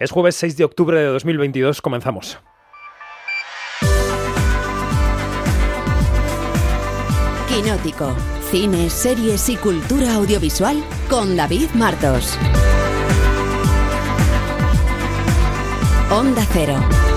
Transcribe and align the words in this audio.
Es 0.00 0.12
jueves 0.12 0.34
6 0.36 0.56
de 0.56 0.64
octubre 0.64 0.98
de 0.98 1.04
2022, 1.04 1.82
comenzamos. 1.82 2.38
Quinótico, 7.46 8.16
cine, 8.50 8.88
series 8.88 9.50
y 9.50 9.56
cultura 9.56 10.14
audiovisual 10.14 10.82
con 11.10 11.36
David 11.36 11.68
Martos. 11.74 12.38
Onda 16.10 16.46
Cero. 16.50 17.09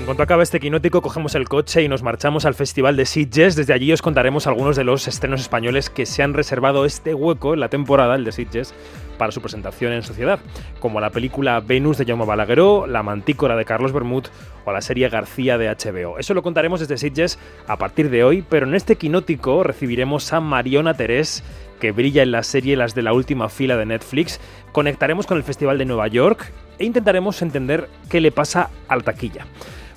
En 0.00 0.06
cuanto 0.06 0.22
acabe 0.22 0.42
este 0.42 0.60
quinótico, 0.60 1.02
cogemos 1.02 1.34
el 1.34 1.46
coche 1.46 1.82
y 1.82 1.88
nos 1.88 2.02
marchamos 2.02 2.46
al 2.46 2.54
Festival 2.54 2.96
de 2.96 3.04
Sitges. 3.04 3.54
Desde 3.54 3.74
allí 3.74 3.92
os 3.92 4.00
contaremos 4.00 4.46
algunos 4.46 4.74
de 4.74 4.82
los 4.82 5.06
estrenos 5.06 5.42
españoles 5.42 5.90
que 5.90 6.06
se 6.06 6.22
han 6.22 6.32
reservado 6.32 6.86
este 6.86 7.12
hueco 7.12 7.52
en 7.52 7.60
la 7.60 7.68
temporada, 7.68 8.16
el 8.16 8.24
de 8.24 8.32
Sitges, 8.32 8.74
para 9.18 9.30
su 9.30 9.42
presentación 9.42 9.92
en 9.92 10.02
sociedad, 10.02 10.40
como 10.80 11.00
la 11.00 11.10
película 11.10 11.60
Venus 11.60 11.98
de 11.98 12.06
Jaume 12.06 12.24
Balagueró, 12.24 12.86
La 12.86 13.02
Mantícora 13.02 13.56
de 13.56 13.66
Carlos 13.66 13.92
Bermud 13.92 14.24
o 14.64 14.72
la 14.72 14.80
serie 14.80 15.10
García 15.10 15.58
de 15.58 15.68
HBO. 15.68 16.18
Eso 16.18 16.32
lo 16.32 16.42
contaremos 16.42 16.80
desde 16.80 16.96
Sitges 16.96 17.38
a 17.68 17.76
partir 17.76 18.08
de 18.08 18.24
hoy, 18.24 18.42
pero 18.48 18.66
en 18.66 18.74
este 18.74 18.96
quinótico 18.96 19.62
recibiremos 19.62 20.32
a 20.32 20.40
Mariona 20.40 20.94
Terés 20.94 21.44
que 21.78 21.92
brilla 21.92 22.22
en 22.22 22.32
la 22.32 22.42
serie 22.42 22.76
Las 22.76 22.94
de 22.94 23.02
la 23.02 23.12
última 23.12 23.48
fila 23.48 23.76
de 23.76 23.86
Netflix, 23.86 24.40
conectaremos 24.72 25.26
con 25.26 25.36
el 25.36 25.44
Festival 25.44 25.78
de 25.78 25.84
Nueva 25.84 26.08
York 26.08 26.52
e 26.78 26.84
intentaremos 26.84 27.42
entender 27.42 27.88
qué 28.08 28.20
le 28.20 28.32
pasa 28.32 28.70
al 28.88 29.04
taquilla 29.04 29.46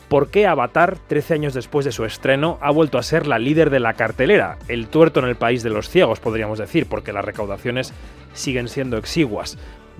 por 0.10 0.30
qué 0.30 0.48
Avatar, 0.48 0.98
13 1.08 1.34
años 1.34 1.54
después 1.54 1.86
de 1.86 1.92
su 1.92 2.06
estreno, 2.06 2.58
ha 2.62 2.72
vuelto 2.72 2.98
a 2.98 3.04
ser 3.04 3.28
la 3.28 3.40
líder 3.40 3.70
de 3.70 3.80
la 3.80 3.94
cartelera, 3.94 4.58
el 4.68 4.88
tuerto 4.88 5.20
en 5.20 5.28
el 5.28 5.36
país 5.36 5.64
de 5.64 5.70
los 5.70 5.90
ciegos, 5.90 6.20
podríamos 6.20 6.60
decir, 6.60 6.88
porque 6.88 7.14
las 7.14 7.26
recaudaciones 7.26 7.94
siguen 8.34 8.68
siendo 8.68 8.98
exiguas. 8.98 9.58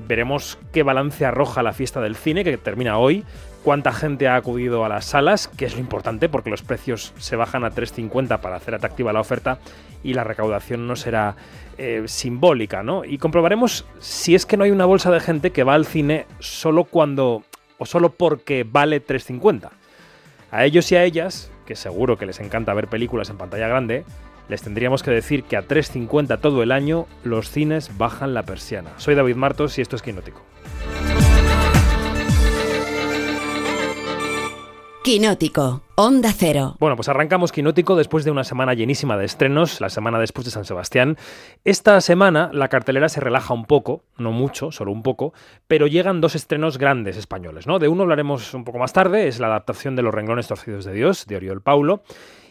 Veremos 0.08 0.58
qué 0.72 0.84
balance 0.84 1.26
arroja 1.26 1.64
la 1.64 1.74
fiesta 1.74 2.02
del 2.02 2.16
cine, 2.16 2.44
que 2.44 2.58
termina 2.58 2.98
hoy, 2.98 3.24
cuánta 3.64 3.94
gente 3.94 4.28
ha 4.28 4.36
acudido 4.36 4.84
a 4.86 4.90
las 4.90 5.06
salas, 5.06 5.48
que 5.48 5.66
es 5.66 5.74
lo 5.74 5.80
importante, 5.80 6.30
porque 6.30 6.50
los 6.50 6.62
precios 6.62 7.14
se 7.18 7.36
bajan 7.36 7.64
a 7.64 7.72
3,50 7.72 8.40
para 8.40 8.58
hacer 8.58 8.76
atractiva 8.76 9.14
la 9.14 9.22
oferta 9.22 9.60
y 10.04 10.14
la 10.14 10.24
recaudación 10.24 10.86
no 10.88 10.96
será 10.96 11.36
eh, 11.78 12.04
simbólica, 12.06 12.84
¿no? 12.84 13.06
Y 13.06 13.18
comprobaremos 13.18 13.86
si 14.00 14.36
es 14.36 14.46
que 14.46 14.58
no 14.58 14.66
hay 14.66 14.72
una 14.72 14.86
bolsa 14.86 15.12
de 15.12 15.20
gente 15.20 15.52
que 15.52 15.64
va 15.64 15.76
al 15.76 15.86
cine 15.86 16.26
solo 16.40 16.84
cuando 16.84 17.44
o 17.78 17.86
solo 17.86 18.10
porque 18.10 18.66
vale 18.70 19.06
3,50. 19.06 19.70
A 20.54 20.66
ellos 20.66 20.92
y 20.92 20.96
a 20.96 21.04
ellas, 21.04 21.50
que 21.66 21.76
seguro 21.76 22.16
que 22.16 22.28
les 22.28 22.40
encanta 22.40 22.76
ver 22.76 22.88
películas 22.88 23.32
en 23.32 23.40
pantalla 23.40 23.68
grande, 23.68 24.06
les 24.50 24.62
tendríamos 24.62 25.02
que 25.02 25.10
decir 25.10 25.46
que 25.46 25.58
a 25.58 25.68
3.50 25.68 26.40
todo 26.40 26.62
el 26.62 26.72
año 26.72 27.08
los 27.24 27.50
cines 27.50 27.98
bajan 27.98 28.36
la 28.36 28.44
persiana. 28.44 28.92
Soy 28.98 29.16
David 29.16 29.36
Martos 29.36 29.80
y 29.80 29.82
esto 29.82 29.96
es 29.96 30.04
Quinótico. 30.04 30.44
Quinótico, 35.04 35.82
Onda 35.96 36.32
Cero. 36.32 36.78
Bueno, 36.80 36.96
pues 36.96 37.10
arrancamos 37.10 37.52
Quinótico 37.52 37.98
después 37.98 38.24
de 38.24 38.32
una 38.32 38.46
semana 38.46 38.74
llenísima 38.74 39.18
de 39.18 39.26
estrenos, 39.26 39.82
la 39.82 39.90
semana 39.90 40.18
después 40.18 40.46
de 40.46 40.52
San 40.52 40.64
Sebastián. 40.64 41.18
Esta 41.66 42.00
semana 42.00 42.50
la 42.54 42.70
cartelera 42.70 43.10
se 43.10 43.20
relaja 43.20 43.54
un 43.54 43.66
poco, 43.66 44.06
no 44.18 44.32
mucho, 44.32 44.72
solo 44.72 44.94
un 44.94 45.04
poco, 45.04 45.34
pero 45.68 45.88
llegan 45.88 46.22
dos 46.22 46.36
estrenos 46.36 46.78
grandes 46.78 47.18
españoles, 47.18 47.68
¿no? 47.68 47.80
De 47.80 47.90
uno 47.90 48.04
hablaremos 48.04 48.54
un 48.54 48.64
poco 48.64 48.80
más 48.80 48.94
tarde, 48.94 49.28
es 49.28 49.42
la 49.42 49.48
adaptación 49.48 49.98
de 49.98 50.04
Los 50.04 50.14
renglones 50.14 50.48
torcidos 50.48 50.86
de 50.86 50.94
Dios, 50.94 51.26
de 51.26 51.36
Oriol 51.36 51.62
Paulo, 51.62 52.04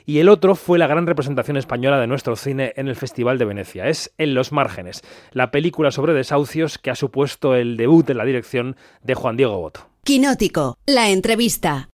y 0.04 0.18
el 0.18 0.28
otro 0.28 0.54
fue 0.54 0.78
la 0.78 0.86
gran 0.86 1.06
representación 1.06 1.56
española 1.56 1.98
de 2.00 2.06
nuestro 2.06 2.36
cine 2.36 2.74
en 2.76 2.86
el 2.86 2.96
Festival 2.96 3.38
de 3.38 3.46
Venecia. 3.46 3.88
Es 3.88 4.12
En 4.18 4.34
los 4.34 4.52
márgenes, 4.52 5.00
la 5.30 5.50
película 5.50 5.90
sobre 5.90 6.12
desahucios 6.12 6.76
que 6.76 6.90
ha 6.90 6.96
supuesto 6.96 7.54
el 7.54 7.78
debut 7.78 8.10
en 8.10 8.18
la 8.18 8.26
dirección 8.26 8.76
de 9.02 9.14
Juan 9.14 9.38
Diego 9.38 9.58
Boto. 9.58 9.88
Quinótico, 10.04 10.78
la 10.84 11.10
entrevista. 11.10 11.88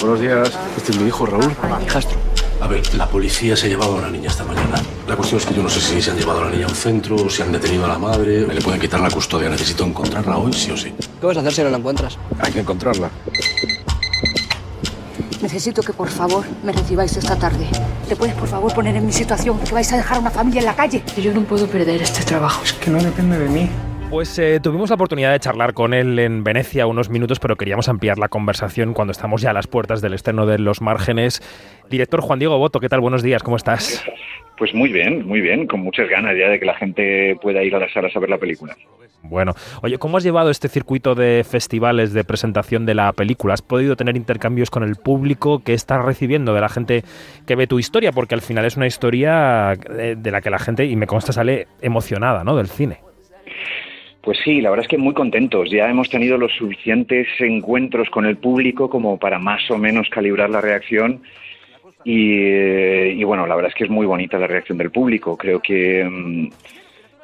Buenos 0.00 0.20
días. 0.20 0.52
Este 0.76 0.92
es 0.92 1.00
mi 1.00 1.08
hijo, 1.08 1.26
Raúl. 1.26 1.52
Hijastro. 1.84 2.16
A 2.60 2.68
ver, 2.68 2.94
la 2.94 3.08
policía 3.08 3.56
se 3.56 3.66
ha 3.66 3.68
llevado 3.68 3.94
a 3.94 3.98
una 3.98 4.10
niña 4.10 4.28
esta 4.30 4.44
mañana. 4.44 4.80
La 5.08 5.16
cuestión 5.16 5.40
es 5.40 5.46
que 5.46 5.54
yo 5.54 5.62
no 5.62 5.68
sé 5.68 5.80
si 5.80 6.00
se 6.00 6.10
han 6.10 6.16
llevado 6.16 6.40
a 6.40 6.44
la 6.44 6.50
niña 6.50 6.66
a 6.66 6.68
un 6.68 6.74
centro 6.74 7.16
o 7.16 7.28
si 7.28 7.42
han 7.42 7.50
detenido 7.50 7.84
a 7.84 7.88
la 7.88 7.98
madre. 7.98 8.46
Me 8.46 8.54
le 8.54 8.60
pueden 8.60 8.80
quitar 8.80 9.00
la 9.00 9.10
custodia. 9.10 9.48
Necesito 9.48 9.84
encontrarla 9.84 10.38
hoy, 10.38 10.52
sí 10.52 10.70
o 10.70 10.76
sí. 10.76 10.94
¿Qué 11.20 11.26
vas 11.26 11.36
a 11.36 11.40
hacer 11.40 11.52
si 11.52 11.62
no 11.62 11.70
la 11.70 11.78
encuentras? 11.78 12.16
Hay 12.38 12.52
que 12.52 12.60
encontrarla. 12.60 13.10
Necesito 15.42 15.82
que 15.82 15.92
por 15.92 16.08
favor 16.08 16.44
me 16.62 16.72
recibáis 16.72 17.16
esta 17.16 17.36
tarde. 17.36 17.66
¿Te 18.08 18.14
puedes 18.14 18.34
por 18.36 18.48
favor 18.48 18.72
poner 18.72 18.94
en 18.96 19.04
mi 19.06 19.12
situación? 19.12 19.58
Que 19.60 19.72
vais 19.72 19.92
a 19.92 19.96
dejar 19.96 20.18
una 20.20 20.30
familia 20.30 20.60
en 20.60 20.66
la 20.66 20.76
calle. 20.76 21.02
Yo 21.16 21.32
no 21.34 21.42
puedo 21.42 21.66
perder 21.66 22.02
este 22.02 22.22
trabajo. 22.24 22.62
Es 22.64 22.72
que 22.72 22.90
no 22.90 23.02
depende 23.02 23.38
de 23.38 23.48
mí. 23.48 23.70
Pues 24.10 24.38
eh, 24.38 24.58
tuvimos 24.62 24.88
la 24.88 24.94
oportunidad 24.94 25.32
de 25.32 25.38
charlar 25.38 25.74
con 25.74 25.92
él 25.92 26.18
en 26.18 26.42
Venecia 26.42 26.86
unos 26.86 27.10
minutos, 27.10 27.38
pero 27.40 27.56
queríamos 27.56 27.90
ampliar 27.90 28.18
la 28.18 28.28
conversación 28.28 28.94
cuando 28.94 29.12
estamos 29.12 29.42
ya 29.42 29.50
a 29.50 29.52
las 29.52 29.66
puertas 29.66 30.00
del 30.00 30.14
estreno 30.14 30.46
de 30.46 30.58
Los 30.58 30.80
Márgenes. 30.80 31.42
Director 31.90 32.22
Juan 32.22 32.38
Diego 32.38 32.56
Boto, 32.56 32.80
¿qué 32.80 32.88
tal? 32.88 33.00
Buenos 33.00 33.22
días, 33.22 33.42
¿cómo 33.42 33.56
estás? 33.56 34.02
Pues 34.56 34.74
muy 34.74 34.90
bien, 34.90 35.26
muy 35.26 35.42
bien, 35.42 35.66
con 35.66 35.80
muchas 35.80 36.08
ganas 36.08 36.34
ya 36.38 36.48
de 36.48 36.58
que 36.58 36.64
la 36.64 36.74
gente 36.74 37.36
pueda 37.42 37.62
ir 37.62 37.74
a 37.76 37.80
las 37.80 37.92
salas 37.92 38.16
a 38.16 38.18
ver 38.18 38.30
la 38.30 38.38
película. 38.38 38.74
Bueno, 39.22 39.52
oye, 39.82 39.98
¿cómo 39.98 40.16
has 40.16 40.24
llevado 40.24 40.50
este 40.50 40.68
circuito 40.68 41.14
de 41.14 41.44
festivales 41.48 42.14
de 42.14 42.24
presentación 42.24 42.86
de 42.86 42.94
la 42.94 43.12
película? 43.12 43.54
¿Has 43.54 43.62
podido 43.62 43.94
tener 43.94 44.16
intercambios 44.16 44.70
con 44.70 44.84
el 44.84 44.96
público? 44.96 45.62
¿Qué 45.62 45.74
estás 45.74 46.02
recibiendo 46.02 46.54
de 46.54 46.60
la 46.62 46.70
gente 46.70 47.04
que 47.46 47.56
ve 47.56 47.66
tu 47.66 47.78
historia? 47.78 48.10
Porque 48.12 48.34
al 48.34 48.40
final 48.40 48.64
es 48.64 48.76
una 48.76 48.86
historia 48.86 49.76
de, 49.76 50.16
de 50.16 50.30
la 50.30 50.40
que 50.40 50.48
la 50.48 50.58
gente, 50.58 50.86
y 50.86 50.96
me 50.96 51.06
consta, 51.06 51.32
sale 51.32 51.68
emocionada, 51.82 52.42
¿no? 52.42 52.56
Del 52.56 52.68
cine. 52.68 53.07
Pues 54.28 54.40
sí, 54.44 54.60
la 54.60 54.68
verdad 54.68 54.84
es 54.84 54.90
que 54.90 54.98
muy 54.98 55.14
contentos. 55.14 55.70
Ya 55.70 55.88
hemos 55.88 56.10
tenido 56.10 56.36
los 56.36 56.52
suficientes 56.52 57.26
encuentros 57.38 58.10
con 58.10 58.26
el 58.26 58.36
público 58.36 58.90
como 58.90 59.18
para 59.18 59.38
más 59.38 59.70
o 59.70 59.78
menos 59.78 60.10
calibrar 60.10 60.50
la 60.50 60.60
reacción. 60.60 61.22
Y, 62.04 62.42
y 62.42 63.24
bueno, 63.24 63.46
la 63.46 63.54
verdad 63.54 63.70
es 63.70 63.74
que 63.74 63.84
es 63.84 63.90
muy 63.90 64.04
bonita 64.04 64.38
la 64.38 64.46
reacción 64.46 64.76
del 64.76 64.90
público. 64.90 65.34
Creo 65.34 65.60
que, 65.60 66.04
mm, 66.04 66.50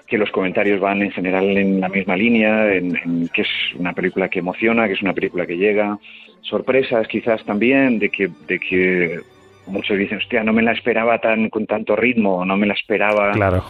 que 0.06 0.16
los 0.16 0.30
comentarios 0.30 0.80
van 0.80 1.02
en 1.02 1.10
general 1.10 1.44
en 1.58 1.78
la 1.78 1.90
misma 1.90 2.16
línea, 2.16 2.72
en, 2.72 2.96
en 2.96 3.28
que 3.28 3.42
es 3.42 3.50
una 3.78 3.92
película 3.92 4.30
que 4.30 4.38
emociona, 4.38 4.86
que 4.86 4.94
es 4.94 5.02
una 5.02 5.12
película 5.12 5.44
que 5.44 5.58
llega. 5.58 5.98
Sorpresas 6.40 7.06
quizás 7.06 7.44
también 7.44 7.98
de 7.98 8.08
que, 8.08 8.30
de 8.48 8.58
que 8.58 9.20
muchos 9.66 9.98
dicen, 9.98 10.16
hostia, 10.16 10.42
no 10.42 10.54
me 10.54 10.62
la 10.62 10.72
esperaba 10.72 11.18
tan 11.18 11.50
con 11.50 11.66
tanto 11.66 11.96
ritmo, 11.96 12.46
no 12.46 12.56
me 12.56 12.66
la 12.66 12.72
esperaba. 12.72 13.32
Claro. 13.32 13.62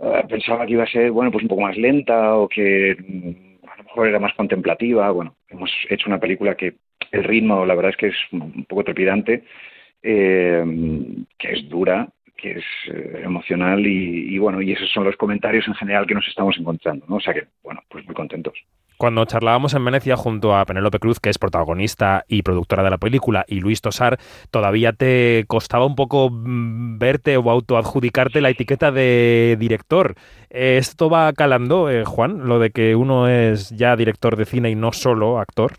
Uh, 0.00 0.26
pensaba 0.26 0.64
que 0.64 0.72
iba 0.72 0.84
a 0.84 0.86
ser, 0.86 1.10
bueno, 1.10 1.30
pues 1.30 1.42
un 1.42 1.48
poco 1.48 1.60
más 1.60 1.76
lenta 1.76 2.34
o 2.34 2.48
que 2.48 2.96
mm, 2.98 3.66
a 3.68 3.76
lo 3.76 3.84
mejor 3.84 4.08
era 4.08 4.18
más 4.18 4.32
contemplativa. 4.32 5.10
Bueno, 5.10 5.36
hemos 5.50 5.70
hecho 5.90 6.08
una 6.08 6.18
película 6.18 6.54
que 6.54 6.76
el 7.12 7.22
ritmo, 7.22 7.66
la 7.66 7.74
verdad 7.74 7.90
es 7.90 7.96
que 7.98 8.06
es 8.06 8.16
un 8.32 8.64
poco 8.64 8.82
trepidante, 8.82 9.44
eh, 10.02 10.64
que 11.38 11.52
es 11.52 11.68
dura, 11.68 12.08
que 12.34 12.52
es 12.52 12.64
eh, 12.90 13.20
emocional 13.24 13.86
y, 13.86 14.34
y, 14.34 14.38
bueno, 14.38 14.62
y 14.62 14.72
esos 14.72 14.90
son 14.90 15.04
los 15.04 15.16
comentarios 15.16 15.68
en 15.68 15.74
general 15.74 16.06
que 16.06 16.14
nos 16.14 16.26
estamos 16.26 16.56
encontrando, 16.58 17.04
¿no? 17.06 17.16
O 17.16 17.20
sea 17.20 17.34
que, 17.34 17.44
bueno, 17.62 17.82
pues 17.88 18.06
muy 18.06 18.14
contentos. 18.14 18.54
Cuando 19.00 19.24
charlábamos 19.24 19.72
en 19.72 19.82
Venecia 19.82 20.14
junto 20.14 20.54
a 20.54 20.66
Penélope 20.66 20.98
Cruz, 20.98 21.20
que 21.20 21.30
es 21.30 21.38
protagonista 21.38 22.26
y 22.28 22.42
productora 22.42 22.82
de 22.82 22.90
la 22.90 22.98
película, 22.98 23.46
y 23.48 23.60
Luis 23.60 23.80
Tosar, 23.80 24.18
todavía 24.50 24.92
te 24.92 25.46
costaba 25.48 25.86
un 25.86 25.94
poco 25.94 26.28
mm, 26.30 26.98
verte 26.98 27.38
o 27.38 27.50
autoadjudicarte 27.50 28.42
la 28.42 28.50
etiqueta 28.50 28.92
de 28.92 29.56
director. 29.58 30.16
¿Esto 30.50 31.08
va 31.08 31.32
calando, 31.32 31.88
eh, 31.88 32.04
Juan, 32.04 32.46
lo 32.46 32.58
de 32.58 32.72
que 32.72 32.94
uno 32.94 33.26
es 33.26 33.70
ya 33.70 33.96
director 33.96 34.36
de 34.36 34.44
cine 34.44 34.68
y 34.68 34.74
no 34.74 34.92
solo 34.92 35.38
actor? 35.38 35.72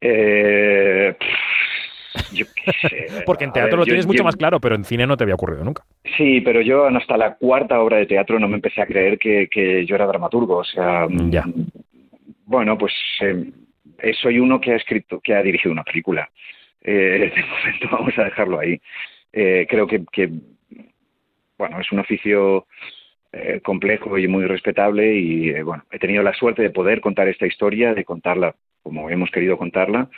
Eh, 0.00 1.16
yo 2.32 2.46
qué 2.54 2.72
sé. 2.88 3.06
Porque 3.26 3.44
en 3.44 3.52
teatro 3.52 3.70
ver, 3.70 3.78
lo 3.78 3.84
yo- 3.84 3.90
tienes 3.90 4.06
mucho 4.06 4.18
yo- 4.18 4.24
más 4.24 4.36
claro, 4.36 4.60
pero 4.60 4.74
en 4.74 4.84
cine 4.84 5.06
no 5.06 5.16
te 5.16 5.24
había 5.24 5.34
ocurrido 5.34 5.64
nunca. 5.64 5.84
Sí, 6.16 6.40
pero 6.40 6.60
yo 6.60 6.86
hasta 6.86 7.16
la 7.16 7.34
cuarta 7.36 7.80
obra 7.80 7.98
de 7.98 8.06
teatro 8.06 8.38
no 8.38 8.48
me 8.48 8.56
empecé 8.56 8.82
a 8.82 8.86
creer 8.86 9.18
que, 9.18 9.48
que 9.48 9.84
yo 9.86 9.94
era 9.94 10.06
dramaturgo. 10.06 10.56
O 10.58 10.64
sea, 10.64 11.06
Ya. 11.30 11.42
mm, 11.46 11.66
bueno, 12.46 12.76
pues 12.78 12.92
eh, 13.20 13.44
eh, 13.98 14.12
soy 14.14 14.38
uno 14.38 14.60
que 14.60 14.72
ha 14.72 14.76
escrito, 14.76 15.20
que 15.20 15.34
ha 15.34 15.42
dirigido 15.42 15.72
una 15.72 15.84
película. 15.84 16.28
Eh, 16.82 17.30
de 17.34 17.42
momento 17.44 17.88
vamos 17.90 18.18
a 18.18 18.24
dejarlo 18.24 18.58
ahí. 18.58 18.80
Eh, 19.32 19.66
creo 19.70 19.86
que, 19.86 20.02
que, 20.12 20.28
bueno, 21.58 21.80
es 21.80 21.90
un 21.92 22.00
oficio 22.00 22.66
eh, 23.32 23.60
complejo 23.62 24.18
y 24.18 24.28
muy 24.28 24.44
respetable 24.46 25.14
y 25.14 25.52
bueno, 25.62 25.84
he 25.90 25.98
tenido 25.98 26.22
la 26.22 26.34
suerte 26.34 26.60
de 26.62 26.70
poder 26.70 27.00
contar 27.00 27.28
esta 27.28 27.46
historia, 27.46 27.94
de 27.94 28.04
contarla 28.04 28.54
como 28.82 29.08
hemos 29.08 29.30
querido 29.30 29.56
contarla 29.56 30.08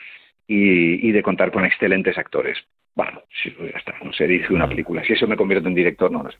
y, 0.46 1.08
y 1.08 1.12
de 1.12 1.22
contar 1.22 1.50
con 1.52 1.64
excelentes 1.64 2.16
actores. 2.18 2.58
Bueno, 2.96 3.22
pues 3.56 3.72
ya 3.72 3.78
está, 3.78 3.92
no 4.04 4.12
sé, 4.12 4.28
dirigir 4.28 4.52
una 4.52 4.68
película. 4.68 5.02
Si 5.04 5.14
eso 5.14 5.26
me 5.26 5.36
convierte 5.36 5.66
en 5.68 5.74
director, 5.74 6.12
no 6.12 6.22
lo 6.22 6.30
sé. 6.30 6.38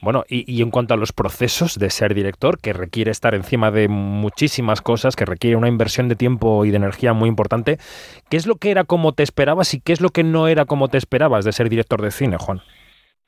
Bueno, 0.00 0.24
y, 0.28 0.44
y 0.52 0.60
en 0.60 0.70
cuanto 0.70 0.94
a 0.94 0.96
los 0.96 1.12
procesos 1.12 1.78
de 1.78 1.90
ser 1.90 2.12
director, 2.14 2.58
que 2.60 2.72
requiere 2.72 3.12
estar 3.12 3.36
encima 3.36 3.70
de 3.70 3.86
muchísimas 3.86 4.82
cosas, 4.82 5.14
que 5.14 5.24
requiere 5.24 5.56
una 5.56 5.68
inversión 5.68 6.08
de 6.08 6.16
tiempo 6.16 6.64
y 6.64 6.70
de 6.70 6.78
energía 6.78 7.12
muy 7.12 7.28
importante, 7.28 7.76
¿qué 8.28 8.36
es 8.36 8.48
lo 8.48 8.56
que 8.56 8.72
era 8.72 8.82
como 8.82 9.12
te 9.12 9.22
esperabas 9.22 9.74
y 9.74 9.80
qué 9.80 9.92
es 9.92 10.00
lo 10.00 10.08
que 10.08 10.24
no 10.24 10.48
era 10.48 10.64
como 10.64 10.88
te 10.88 10.98
esperabas 10.98 11.44
de 11.44 11.52
ser 11.52 11.68
director 11.68 12.02
de 12.02 12.10
cine, 12.10 12.36
Juan? 12.36 12.62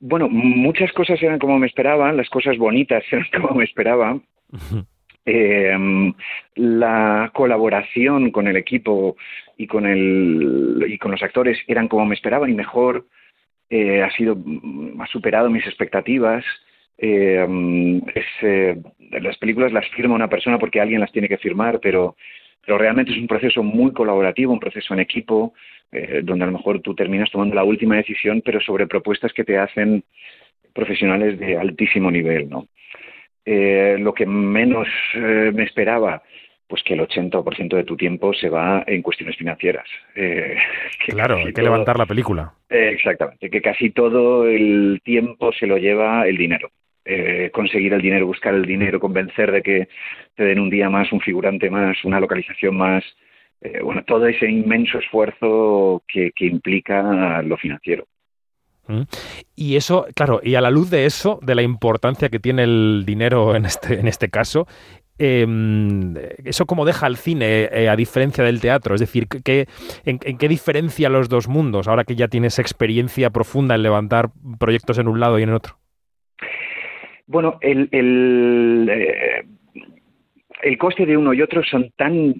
Bueno, 0.01 0.27
muchas 0.29 0.91
cosas 0.91 1.21
eran 1.23 1.39
como 1.39 1.57
me 1.57 1.67
esperaba, 1.67 2.11
las 2.11 2.29
cosas 2.29 2.57
bonitas 2.57 3.03
eran 3.11 3.25
como 3.33 3.55
me 3.55 3.63
esperaba. 3.63 4.19
Eh, 5.27 5.75
la 6.55 7.31
colaboración 7.33 8.29
con 8.29 8.47
el 8.47 8.57
equipo 8.57 9.17
y 9.57 9.65
con 9.65 9.87
el 9.87 10.85
y 10.87 10.99
con 10.99 11.11
los 11.11 11.23
actores 11.23 11.57
eran 11.67 11.87
como 11.87 12.05
me 12.05 12.13
esperaba 12.13 12.47
y 12.47 12.53
mejor 12.53 13.07
eh, 13.69 14.03
ha 14.03 14.11
sido 14.11 14.37
ha 14.99 15.07
superado 15.07 15.49
mis 15.49 15.65
expectativas. 15.65 16.45
Eh, 16.97 17.45
es, 18.13 18.85
las 19.21 19.37
películas 19.37 19.73
las 19.73 19.89
firma 19.89 20.15
una 20.15 20.29
persona 20.29 20.59
porque 20.59 20.79
alguien 20.79 21.01
las 21.01 21.11
tiene 21.11 21.27
que 21.27 21.37
firmar 21.37 21.79
pero 21.81 22.15
pero 22.65 22.77
realmente 22.77 23.11
es 23.11 23.17
un 23.17 23.27
proceso 23.27 23.63
muy 23.63 23.91
colaborativo 23.91 24.53
un 24.53 24.61
proceso 24.61 24.93
en 24.93 25.01
equipo 25.01 25.53
donde 26.23 26.43
a 26.43 26.47
lo 26.47 26.53
mejor 26.53 26.79
tú 26.79 26.95
terminas 26.95 27.29
tomando 27.31 27.53
la 27.53 27.65
última 27.65 27.97
decisión 27.97 28.41
pero 28.45 28.61
sobre 28.61 28.87
propuestas 28.87 29.33
que 29.33 29.43
te 29.43 29.57
hacen 29.57 30.05
profesionales 30.73 31.37
de 31.37 31.57
altísimo 31.57 32.09
nivel 32.09 32.49
no 32.49 32.69
eh, 33.45 33.97
lo 33.99 34.13
que 34.13 34.25
menos 34.25 34.87
eh, 35.13 35.51
me 35.53 35.63
esperaba, 35.63 36.23
pues 36.67 36.81
que 36.83 36.95
el 36.95 37.01
80% 37.01 37.75
de 37.75 37.83
tu 37.83 37.95
tiempo 37.95 38.33
se 38.33 38.49
va 38.49 38.83
en 38.87 39.03
cuestiones 39.03 39.37
financieras. 39.37 39.87
Eh, 40.15 40.55
claro, 41.07 41.37
hay 41.37 41.53
que 41.53 41.61
levantar 41.61 41.97
la 41.97 42.07
película. 42.07 42.53
exactamente, 42.69 43.49
que 43.49 43.61
casi 43.61 43.91
todo 43.91 44.47
el 44.47 44.99
tiempo 45.03 45.51
se 45.53 45.67
lo 45.67 45.77
lleva 45.77 46.27
el 46.27 46.37
dinero. 46.37 46.71
conseguir 47.51 47.93
el 47.93 48.01
dinero, 48.01 48.25
buscar 48.25 48.55
el 48.55 48.65
dinero, 48.65 48.99
convencer 48.99 49.51
de 49.51 49.61
que 49.61 49.87
te 50.35 50.43
den 50.43 50.59
un 50.59 50.71
día 50.71 50.89
más, 50.89 51.11
un 51.11 51.21
figurante 51.21 51.69
más, 51.69 52.03
una 52.03 52.19
localización 52.19 52.75
más. 52.75 53.03
bueno, 53.83 54.03
todo 54.03 54.25
ese 54.25 54.49
inmenso 54.49 54.97
esfuerzo 54.97 56.01
que 56.07 56.31
implica 56.39 57.43
lo 57.43 57.57
financiero. 57.57 58.07
Y 59.55 59.75
eso, 59.75 60.05
claro, 60.15 60.41
y 60.43 60.55
a 60.55 60.61
la 60.61 60.69
luz 60.69 60.89
de 60.89 61.05
eso, 61.05 61.39
de 61.41 61.55
la 61.55 61.61
importancia 61.61 62.29
que 62.29 62.39
tiene 62.39 62.63
el 62.63 63.03
dinero 63.05 63.55
en 63.55 63.65
este, 63.65 63.99
en 63.99 64.07
este 64.07 64.29
caso, 64.29 64.67
em, 65.17 66.13
¿eso 66.43 66.65
cómo 66.65 66.85
deja 66.85 67.07
el 67.07 67.17
cine 67.17 67.69
eh, 67.71 67.89
a 67.89 67.95
diferencia 67.95 68.43
del 68.43 68.61
teatro? 68.61 68.95
Es 68.95 69.01
decir, 69.01 69.27
¿qué, 69.27 69.67
en, 70.05 70.19
qué 70.19 70.47
diferencia 70.47 71.09
los 71.09 71.29
dos 71.29 71.47
mundos 71.47 71.87
ahora 71.87 72.03
que 72.03 72.15
ya 72.15 72.27
tienes 72.27 72.59
experiencia 72.59 73.29
profunda 73.29 73.75
en 73.75 73.83
levantar 73.83 74.29
proyectos 74.59 74.97
en 74.99 75.07
un 75.07 75.19
lado 75.19 75.39
y 75.39 75.43
en 75.43 75.53
otro? 75.53 75.77
Bueno, 77.27 77.57
el, 77.61 77.89
el, 77.91 78.89
eh, 78.91 79.45
el 80.61 80.77
coste 80.77 81.05
de 81.05 81.17
uno 81.17 81.33
y 81.33 81.41
otro 81.41 81.63
son 81.63 81.91
tan 81.97 82.35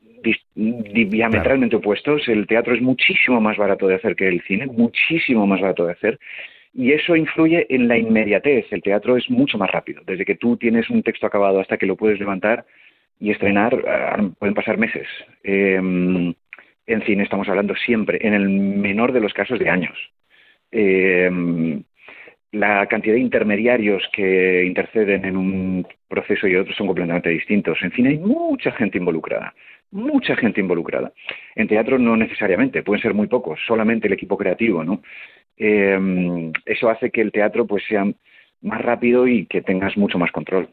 diametralmente 0.55 1.75
opuestos. 1.75 2.27
El 2.27 2.47
teatro 2.47 2.73
es 2.73 2.81
muchísimo 2.81 3.41
más 3.41 3.57
barato 3.57 3.87
de 3.87 3.95
hacer 3.95 4.15
que 4.15 4.27
el 4.27 4.41
cine, 4.41 4.67
muchísimo 4.67 5.45
más 5.47 5.61
barato 5.61 5.85
de 5.85 5.93
hacer. 5.93 6.19
Y 6.73 6.91
eso 6.91 7.15
influye 7.15 7.65
en 7.69 7.87
la 7.87 7.97
inmediatez. 7.97 8.65
El 8.71 8.81
teatro 8.81 9.15
es 9.15 9.29
mucho 9.29 9.57
más 9.57 9.71
rápido. 9.71 10.01
Desde 10.05 10.25
que 10.25 10.35
tú 10.35 10.57
tienes 10.57 10.89
un 10.89 11.03
texto 11.03 11.25
acabado 11.25 11.59
hasta 11.59 11.77
que 11.77 11.85
lo 11.85 11.95
puedes 11.95 12.19
levantar 12.19 12.65
y 13.19 13.31
estrenar, 13.31 13.81
ah, 13.87 14.29
pueden 14.37 14.55
pasar 14.55 14.77
meses. 14.77 15.07
Em, 15.43 16.33
en 16.87 17.01
cine 17.03 17.23
estamos 17.23 17.47
hablando 17.47 17.75
siempre, 17.75 18.19
en 18.21 18.33
el 18.33 18.49
menor 18.49 19.11
de 19.13 19.21
los 19.21 19.33
casos, 19.33 19.57
de 19.57 19.69
años. 19.69 19.97
Em, 20.71 21.83
la 22.51 22.85
cantidad 22.87 23.15
de 23.15 23.21
intermediarios 23.21 24.03
que 24.13 24.63
interceden 24.65 25.25
en 25.25 25.37
un 25.37 25.87
proceso 26.07 26.47
y 26.47 26.55
otro 26.55 26.73
son 26.73 26.87
completamente 26.87 27.29
distintos. 27.29 27.77
En 27.81 27.91
cine 27.91 28.09
hay 28.09 28.17
mucha 28.17 28.71
gente 28.71 28.97
involucrada, 28.97 29.53
mucha 29.95 30.35
gente 30.35 30.59
involucrada. 30.59 31.13
En 31.55 31.67
teatro 31.67 31.97
no 31.97 32.15
necesariamente, 32.17 32.83
pueden 32.83 33.01
ser 33.01 33.13
muy 33.13 33.27
pocos, 33.27 33.59
solamente 33.65 34.07
el 34.07 34.13
equipo 34.13 34.37
creativo, 34.37 34.83
¿no? 34.83 35.01
Eh, 35.57 36.51
eso 36.65 36.89
hace 36.89 37.11
que 37.11 37.21
el 37.21 37.31
teatro 37.31 37.65
pues 37.65 37.83
sea 37.87 38.05
más 38.61 38.81
rápido 38.81 39.25
y 39.25 39.45
que 39.45 39.61
tengas 39.61 39.95
mucho 39.95 40.17
más 40.17 40.31
control. 40.31 40.69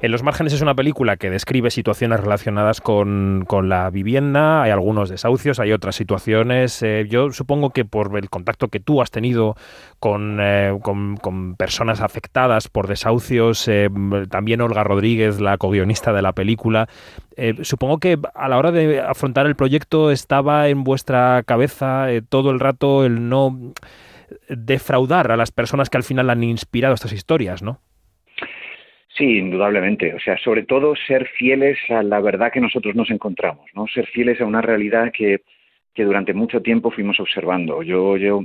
En 0.00 0.12
los 0.12 0.22
márgenes 0.22 0.52
es 0.52 0.62
una 0.62 0.76
película 0.76 1.16
que 1.16 1.28
describe 1.28 1.72
situaciones 1.72 2.20
relacionadas 2.20 2.80
con, 2.80 3.46
la 3.64 3.90
vivienda, 3.90 4.62
hay 4.62 4.70
algunos 4.70 5.08
desahucios, 5.08 5.58
hay 5.58 5.72
otras 5.72 5.96
situaciones. 5.96 6.80
Eh, 6.84 7.06
yo 7.08 7.32
supongo 7.32 7.70
que 7.70 7.84
por 7.84 8.16
el 8.16 8.30
contacto 8.30 8.68
que 8.68 8.78
tú 8.78 9.02
has 9.02 9.10
tenido 9.10 9.56
con, 9.98 10.38
eh, 10.40 10.72
personas 11.56 12.00
afectadas 12.00 12.68
por 12.68 12.86
desahucios, 12.86 13.66
eh, 13.66 13.90
también 14.30 14.60
Olga 14.60 14.84
Rodríguez, 14.84 15.40
la 15.40 15.58
co-guionista 15.58 16.12
de 16.12 16.22
la 16.22 16.32
película, 16.32 16.88
supongo 17.62 17.98
que 17.98 18.18
a 18.34 18.48
la 18.48 18.58
hora 18.58 18.70
de 18.70 19.00
afrontar 19.00 19.46
el 19.46 19.56
proyecto 19.56 20.12
estaba 20.12 20.68
en 20.68 20.84
vuestra 20.84 21.42
cabeza 21.44 22.06
todo 22.28 22.50
el 22.50 22.60
rato 22.60 23.04
el 23.04 23.28
no 23.28 23.72
defraudar 24.48 25.30
a 25.30 25.36
las 25.36 25.50
personas 25.50 25.90
que 25.90 25.96
al 25.96 26.02
final 26.02 26.30
han 26.30 26.42
inspirado 26.44 26.94
estas 26.94 27.12
historias, 27.12 27.62
¿no? 27.62 27.80
Sí, 29.18 29.38
indudablemente. 29.38 30.14
O 30.14 30.20
sea, 30.20 30.38
sobre 30.38 30.62
todo 30.62 30.94
ser 30.94 31.26
fieles 31.26 31.76
a 31.90 32.04
la 32.04 32.20
verdad 32.20 32.52
que 32.52 32.60
nosotros 32.60 32.94
nos 32.94 33.10
encontramos, 33.10 33.66
¿no? 33.74 33.88
Ser 33.88 34.06
fieles 34.06 34.40
a 34.40 34.46
una 34.46 34.62
realidad 34.62 35.10
que, 35.12 35.42
que 35.92 36.04
durante 36.04 36.32
mucho 36.32 36.62
tiempo 36.62 36.92
fuimos 36.92 37.18
observando. 37.18 37.82
Yo, 37.82 38.16
yo 38.16 38.44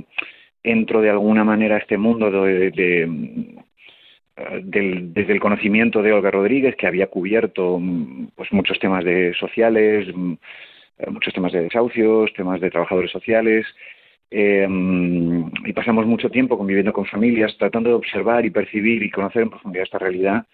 entro 0.64 1.00
de 1.00 1.10
alguna 1.10 1.44
manera 1.44 1.76
a 1.76 1.78
este 1.78 1.96
mundo 1.96 2.28
de, 2.28 2.72
desde 4.64 5.32
el 5.32 5.40
conocimiento 5.40 6.02
de 6.02 6.12
Olga 6.12 6.32
Rodríguez, 6.32 6.74
que 6.74 6.88
había 6.88 7.06
cubierto 7.06 7.80
pues 8.34 8.52
muchos 8.52 8.78
temas 8.80 9.04
de 9.04 9.32
sociales, 9.34 10.08
muchos 11.06 11.32
temas 11.32 11.52
de 11.52 11.62
desahucios, 11.62 12.32
temas 12.34 12.60
de 12.60 12.70
trabajadores 12.70 13.12
sociales, 13.12 13.64
eh, 14.28 14.66
y 15.66 15.72
pasamos 15.72 16.06
mucho 16.06 16.30
tiempo 16.30 16.58
conviviendo 16.58 16.92
con 16.92 17.06
familias, 17.06 17.56
tratando 17.58 17.90
de 17.90 17.94
observar 17.94 18.44
y 18.44 18.50
percibir 18.50 19.04
y 19.04 19.10
conocer 19.10 19.42
en 19.42 19.50
profundidad 19.50 19.84
esta 19.84 19.98
realidad. 19.98 20.44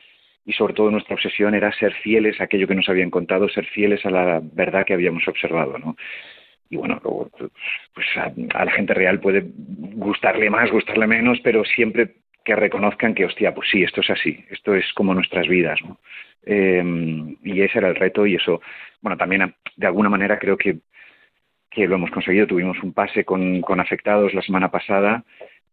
Y 0.45 0.53
sobre 0.53 0.75
todo 0.75 0.91
nuestra 0.91 1.15
obsesión 1.15 1.55
era 1.55 1.73
ser 1.73 1.95
fieles 1.95 2.41
a 2.41 2.45
aquello 2.45 2.67
que 2.67 2.75
nos 2.75 2.89
habían 2.89 3.11
contado, 3.11 3.49
ser 3.49 3.67
fieles 3.67 4.05
a 4.07 4.11
la 4.11 4.41
verdad 4.43 4.85
que 4.85 4.95
habíamos 4.95 5.27
observado. 5.29 5.79
¿no? 5.79 5.97
Y 6.69 6.77
bueno, 6.77 7.01
pues 7.95 8.07
a, 8.17 8.65
la 8.65 8.71
gente 8.73 8.95
real 8.95 9.21
puede 9.21 9.45
gustarle 9.45 10.51
más, 10.51 10.71
gustarle 10.71 11.07
menos, 11.07 11.39
pero 11.43 11.65
siempre 11.65 12.15
que 12.45 12.57
reconozcan 12.57 13.15
que, 13.15 13.27
hostia, 13.27 13.55
pues 13.55 13.69
sí, 13.71 13.83
esto 13.83 14.01
es 14.01 14.11
así, 14.11 14.45
esto 14.51 14.75
es 14.75 14.91
como 14.95 15.15
nuestras 15.15 15.47
vidas. 15.47 15.79
¿no? 15.83 15.99
Eh, 16.47 16.83
y 17.45 17.61
ese 17.61 17.79
era 17.79 17.89
el 17.89 17.97
reto 17.97 18.27
y 18.27 18.37
eso, 18.37 18.63
bueno, 19.03 19.17
también 19.17 19.55
de 19.77 19.87
alguna 19.87 20.09
manera 20.09 20.39
creo 20.39 20.57
que 20.57 20.79
que 21.71 21.87
lo 21.87 21.95
hemos 21.95 22.11
conseguido. 22.11 22.47
Tuvimos 22.47 22.83
un 22.83 22.93
pase 22.93 23.25
con, 23.25 23.61
con 23.61 23.81
afectados 23.81 24.35
la 24.35 24.43
semana 24.43 24.71
pasada 24.71 25.25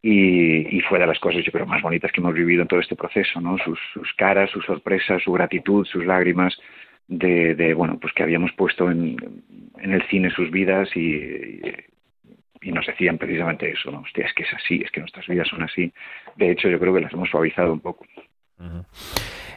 y, 0.01 0.77
y, 0.77 0.81
fue 0.81 0.99
de 0.99 1.07
las 1.07 1.19
cosas, 1.19 1.43
yo 1.43 1.51
creo, 1.51 1.65
más 1.65 1.81
bonitas 1.81 2.11
que 2.11 2.21
hemos 2.21 2.33
vivido 2.33 2.61
en 2.61 2.67
todo 2.67 2.79
este 2.79 2.95
proceso, 2.95 3.41
¿no? 3.41 3.57
Sus, 3.57 4.13
caras, 4.15 4.49
sus 4.51 4.63
sorpresas, 4.65 5.23
su 5.23 5.31
gratitud, 5.31 5.85
sus 5.85 6.05
lágrimas 6.05 6.57
de, 7.07 7.55
de 7.55 7.73
bueno, 7.73 7.97
pues 7.99 8.13
que 8.13 8.23
habíamos 8.23 8.51
puesto 8.53 8.91
en, 8.91 9.17
en 9.79 9.93
el 9.93 10.03
cine 10.07 10.29
sus 10.29 10.51
vidas 10.51 10.89
y, 10.95 11.61
y, 12.61 12.71
nos 12.71 12.85
decían 12.85 13.17
precisamente 13.17 13.69
eso, 13.71 13.91
¿no? 13.91 14.01
Hostia, 14.01 14.25
es 14.25 14.33
que 14.33 14.43
es 14.43 14.53
así, 14.53 14.81
es 14.83 14.91
que 14.91 14.99
nuestras 14.99 15.25
vidas 15.27 15.47
son 15.47 15.63
así. 15.63 15.91
De 16.35 16.51
hecho, 16.51 16.69
yo 16.69 16.79
creo 16.79 16.93
que 16.93 17.01
las 17.01 17.13
hemos 17.13 17.29
suavizado 17.29 17.73
un 17.73 17.79
poco. 17.79 18.05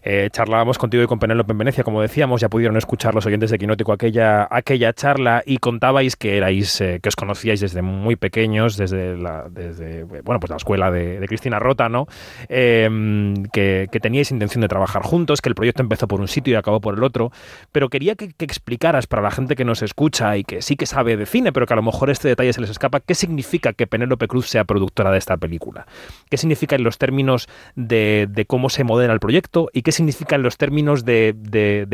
Eh, 0.02 0.28
charlábamos 0.32 0.78
contigo 0.78 1.02
y 1.02 1.06
con 1.06 1.18
Penélope 1.18 1.52
en 1.52 1.58
Venecia, 1.58 1.84
como 1.84 2.00
decíamos, 2.00 2.40
ya 2.40 2.48
pudieron 2.48 2.76
escuchar 2.76 3.14
los 3.14 3.26
oyentes 3.26 3.50
de 3.50 3.58
Quinótico 3.58 3.92
aquella, 3.92 4.48
aquella 4.50 4.92
charla 4.92 5.42
y 5.44 5.58
contabais 5.58 6.16
que 6.16 6.36
erais, 6.38 6.80
eh, 6.80 7.00
que 7.02 7.08
os 7.08 7.16
conocíais 7.16 7.60
desde 7.60 7.82
muy 7.82 8.16
pequeños, 8.16 8.76
desde 8.76 9.16
la, 9.16 9.48
desde, 9.50 10.04
bueno, 10.04 10.40
pues 10.40 10.50
la 10.50 10.56
escuela 10.56 10.90
de, 10.90 11.20
Cristina 11.30 11.58
Rota, 11.58 11.88
¿no? 11.88 12.06
Em, 12.48 13.44
que, 13.52 13.88
teníais 14.00 14.30
intención 14.30 14.62
de 14.62 14.68
trabajar 14.68 15.02
juntos, 15.02 15.42
que 15.42 15.48
el 15.48 15.54
proyecto 15.54 15.82
empezó 15.82 16.08
por 16.08 16.20
un 16.20 16.26
sitio 16.26 16.54
y 16.54 16.56
acabó 16.56 16.80
por 16.80 16.94
el 16.94 17.04
otro, 17.04 17.30
pero 17.70 17.88
quería 17.88 18.14
que, 18.14 18.30
explicaras 18.38 19.06
para 19.06 19.22
la 19.22 19.30
gente 19.30 19.54
que 19.54 19.64
nos 19.64 19.82
escucha 19.82 20.36
y 20.36 20.44
que 20.44 20.62
sí 20.62 20.76
que 20.76 20.86
sabe 20.86 21.16
de 21.16 21.26
cine, 21.26 21.52
pero 21.52 21.66
que 21.66 21.74
a 21.74 21.76
lo 21.76 21.82
mejor 21.82 22.10
este 22.10 22.26
detalle 22.26 22.52
se 22.52 22.60
les 22.60 22.70
escapa, 22.70 23.00
qué 23.00 23.14
significa 23.14 23.74
que 23.74 23.86
Penélope 23.86 24.26
Cruz 24.26 24.48
sea 24.48 24.64
productora 24.64 25.12
de 25.12 25.18
esta 25.18 25.36
película. 25.36 25.86
¿Qué 26.30 26.36
significa 26.38 26.74
en 26.74 26.82
los 26.82 26.98
términos 26.98 27.48
de, 27.76 28.26
de 28.28 28.46
cómo 28.46 28.70
se 28.70 28.82
modela 28.90 29.12
el 29.12 29.20
proyecto 29.20 29.68
y 29.72 29.82
qué 29.82 29.92
significan 29.92 30.42
los 30.42 30.58
términos 30.58 31.04
de, 31.04 31.34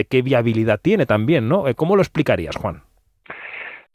qué 0.09 0.23
viabilidad 0.23 0.81
tiene 0.83 1.05
también, 1.05 1.47
¿no? 1.47 1.69
Eh, 1.69 1.75
¿Cómo 1.75 1.95
lo 1.95 2.01
explicarías, 2.01 2.57
Juan? 2.57 2.83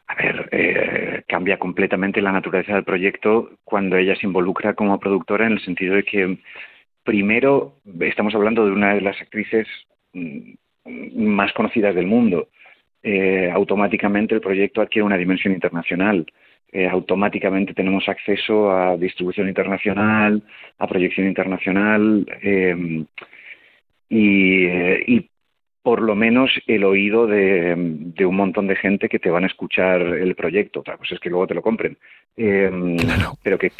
A 0.06 0.16
ver, 0.16 0.50
eh, 0.52 1.24
cambia 1.28 1.58
completamente 1.58 2.22
la 2.22 2.32
naturaleza 2.32 2.76
del 2.76 2.84
proyecto 2.84 3.50
cuando 3.64 3.98
ella 3.98 4.16
se 4.16 4.28
involucra 4.28 4.76
como 4.76 5.00
productora 5.00 5.48
en 5.48 5.54
el 5.54 5.66
sentido 5.66 5.96
de 5.96 6.04
que 6.04 6.38
primero 7.04 7.74
estamos 8.02 8.36
hablando 8.36 8.66
de 8.66 8.72
una 8.72 8.94
de 8.94 9.02
las 9.02 9.20
actrices 9.20 9.68
mm, 10.14 10.54
más 11.16 11.52
conocidas 11.54 11.96
del 11.96 12.06
mundo. 12.06 12.50
Eh, 13.04 13.50
automáticamente 13.52 14.36
el 14.36 14.42
proyecto 14.42 14.82
adquiere 14.82 15.06
una 15.06 15.18
dimensión 15.18 15.54
internacional. 15.54 16.26
automáticamente 16.90 17.74
tenemos 17.74 18.08
acceso 18.08 18.72
a 18.72 18.96
distribución 18.96 19.48
internacional, 19.50 20.42
a 20.78 20.88
proyección 20.88 21.28
internacional. 21.28 22.26
Eh, 22.42 23.06
y, 24.10 25.30
por 25.84 26.02
lo 26.04 26.16
menos 26.16 26.52
el 26.68 26.84
oído 26.84 27.26
de, 27.26 27.74
un 28.24 28.36
montón 28.36 28.68
de 28.68 28.76
gente 28.76 29.10
que 29.10 29.18
te 29.18 29.32
van 29.32 29.46
a 29.46 29.48
escuchar 29.48 30.02
el 30.02 30.36
proyecto. 30.36 30.82
Otra 30.82 30.96
cosa 30.98 31.16
es 31.16 31.20
que 31.20 31.30
luego 31.30 31.48
te 31.48 31.56
lo 31.56 31.64
compren. 31.64 31.98
Pero 32.36 33.58
que, 33.58 33.72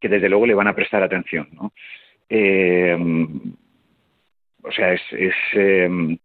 que 0.00 0.08
desde 0.08 0.28
luego 0.28 0.46
le 0.46 0.54
van 0.54 0.68
a 0.68 0.74
prestar 0.74 1.02
atención, 1.02 1.48
¿no? 1.52 1.72
Eh, 2.28 2.96
o 4.62 4.72
sea, 4.72 4.92
es, 4.92 5.02
es 5.12 5.34
eh, 5.54 6.18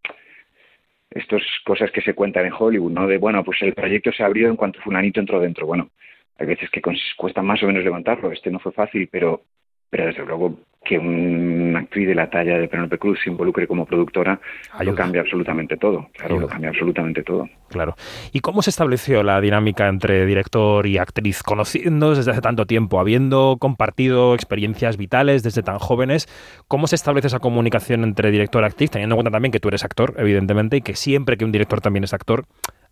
estas 1.12 1.42
cosas 1.66 1.92
que 1.92 2.02
se 2.02 2.14
cuentan 2.14 2.46
en 2.46 2.54
Hollywood, 2.58 2.92
¿no? 2.92 3.08
De, 3.08 3.18
bueno, 3.18 3.44
pues 3.44 3.62
el 3.62 3.74
proyecto 3.74 4.12
se 4.12 4.24
abrió 4.24 4.48
en 4.50 4.56
cuanto 4.56 4.82
fulanito 4.82 5.20
entró 5.20 5.40
dentro. 5.40 5.68
Bueno, 5.68 5.90
hay 6.38 6.48
veces 6.48 6.70
que 6.70 6.82
cuesta 7.18 7.42
más 7.42 7.62
o 7.62 7.68
menos 7.68 7.84
levantarlo. 7.84 8.32
Este 8.32 8.50
no 8.50 8.60
fue 8.60 8.72
fácil, 8.72 9.10
pero, 9.12 9.44
pero 9.92 10.08
desde 10.08 10.26
luego 10.26 10.58
que 10.84 10.98
una 10.98 11.80
actriz 11.80 12.08
de 12.08 12.16
la 12.16 12.28
talla 12.30 12.58
de 12.58 12.68
Penelope 12.68 12.98
Cruz 12.98 13.20
se 13.24 13.30
involucre 13.30 13.68
como 13.68 13.86
productora 13.86 14.40
lo 14.80 14.96
cambia 14.96 15.22
absolutamente 15.22 15.78
todo. 15.78 16.08
Claro, 16.14 16.40
lo 16.40 16.48
cambia 16.48 16.72
absolutamente 16.72 17.22
todo. 17.22 17.48
Claro. 17.70 17.96
¿Y 18.32 18.40
cómo 18.40 18.64
se 18.64 18.72
estableció 18.72 19.22
la 19.22 19.40
dinámica 19.42 19.88
entre 19.88 20.26
director 20.26 20.88
y 20.88 20.98
actriz, 20.98 21.44
conociendo 21.44 22.16
desde 22.16 22.32
hace 22.32 22.42
tanto 22.42 22.66
tiempo, 22.66 23.00
habiendo 23.00 23.58
compartido 23.60 24.34
experiencias 24.34 24.98
vitales 24.98 25.44
desde 25.44 25.62
tan 25.62 25.78
jóvenes? 25.78 26.28
¿Cómo 26.68 26.88
se 26.88 26.96
establece 26.96 27.28
esa 27.28 27.40
comunicación 27.40 28.04
entre 28.04 28.32
director 28.32 28.64
y 28.64 28.66
actriz, 28.66 28.90
teniendo 28.90 29.14
en 29.14 29.18
cuenta 29.18 29.32
también 29.32 29.52
que 29.52 29.60
tú 29.60 29.68
eres 29.68 29.84
actor, 29.84 30.16
evidentemente, 30.18 30.78
y 30.78 30.82
que 30.82 30.96
siempre 30.96 31.38
que 31.38 31.46
un 31.46 31.52
director 31.52 31.80
también 31.80 32.06
es 32.06 32.14
actor, 32.14 32.46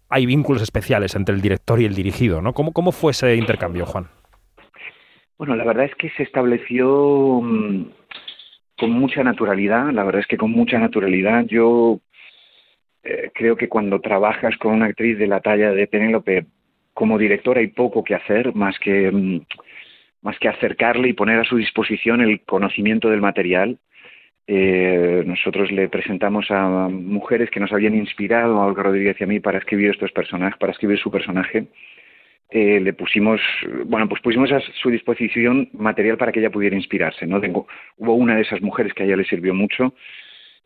hay 0.09 0.27
vínculos 0.27 0.61
especiales 0.61 1.15
entre 1.15 1.33
el 1.33 1.41
director 1.41 1.81
y 1.81 1.85
el 1.85 1.95
dirigido, 1.95 2.41
¿no? 2.41 2.53
¿Cómo, 2.53 2.71
cómo 2.71 2.91
fue 2.91 3.11
ese 3.11 3.35
intercambio, 3.35 3.87
Juan? 3.87 4.09
Bueno, 5.39 5.55
la 5.55 5.63
verdad 5.63 5.85
es 5.85 5.95
que 5.95 6.09
se 6.09 6.23
estableció 6.23 7.39
mm, 7.41 7.85
con 8.77 8.91
mucha 8.91 9.23
naturalidad, 9.23 9.89
la 9.93 10.03
verdad 10.03 10.19
es 10.19 10.27
que 10.27 10.37
con 10.37 10.51
mucha 10.51 10.77
naturalidad. 10.79 11.45
Yo 11.45 12.01
eh, 13.03 13.31
creo 13.33 13.55
que 13.55 13.69
cuando 13.69 14.01
trabajas 14.01 14.57
con 14.57 14.73
una 14.73 14.87
actriz 14.87 15.17
de 15.17 15.27
la 15.27 15.39
talla 15.39 15.71
de 15.71 15.87
Penélope, 15.87 16.45
como 16.93 17.17
director 17.17 17.57
hay 17.57 17.67
poco 17.67 18.03
que 18.03 18.15
hacer 18.15 18.53
más 18.53 18.77
que, 18.79 19.09
mm, 19.09 19.39
más 20.23 20.37
que 20.39 20.49
acercarle 20.49 21.07
y 21.07 21.13
poner 21.13 21.39
a 21.39 21.45
su 21.45 21.55
disposición 21.55 22.19
el 22.19 22.41
conocimiento 22.41 23.09
del 23.09 23.21
material. 23.21 23.79
Eh, 24.45 25.23
nosotros 25.25 25.71
le 25.71 25.87
presentamos 25.87 26.51
a 26.51 26.89
mujeres 26.89 27.49
que 27.49 27.61
nos 27.61 27.71
habían 27.71 27.95
inspirado, 27.95 28.59
a 28.59 28.65
Olga 28.65 28.83
Rodríguez 28.83 29.15
y 29.21 29.23
a 29.23 29.27
mí, 29.27 29.39
para 29.39 29.59
escribir 29.59 29.91
estos 29.91 30.11
personajes, 30.11 30.59
para 30.59 30.73
escribir 30.73 30.99
su 30.99 31.09
personaje 31.09 31.67
eh, 32.51 32.79
le 32.79 32.93
pusimos, 32.93 33.39
bueno, 33.85 34.09
pues 34.09 34.21
pusimos 34.21 34.51
a 34.51 34.59
su 34.81 34.89
disposición 34.89 35.69
material 35.73 36.17
para 36.17 36.31
que 36.31 36.39
ella 36.39 36.49
pudiera 36.49 36.75
inspirarse, 36.75 37.27
¿no? 37.27 37.39
Tengo, 37.39 37.67
hubo 37.97 38.15
una 38.15 38.35
de 38.35 38.41
esas 38.41 38.61
mujeres 38.61 38.93
que 38.93 39.03
a 39.03 39.05
ella 39.05 39.17
le 39.17 39.25
sirvió 39.25 39.53
mucho, 39.53 39.93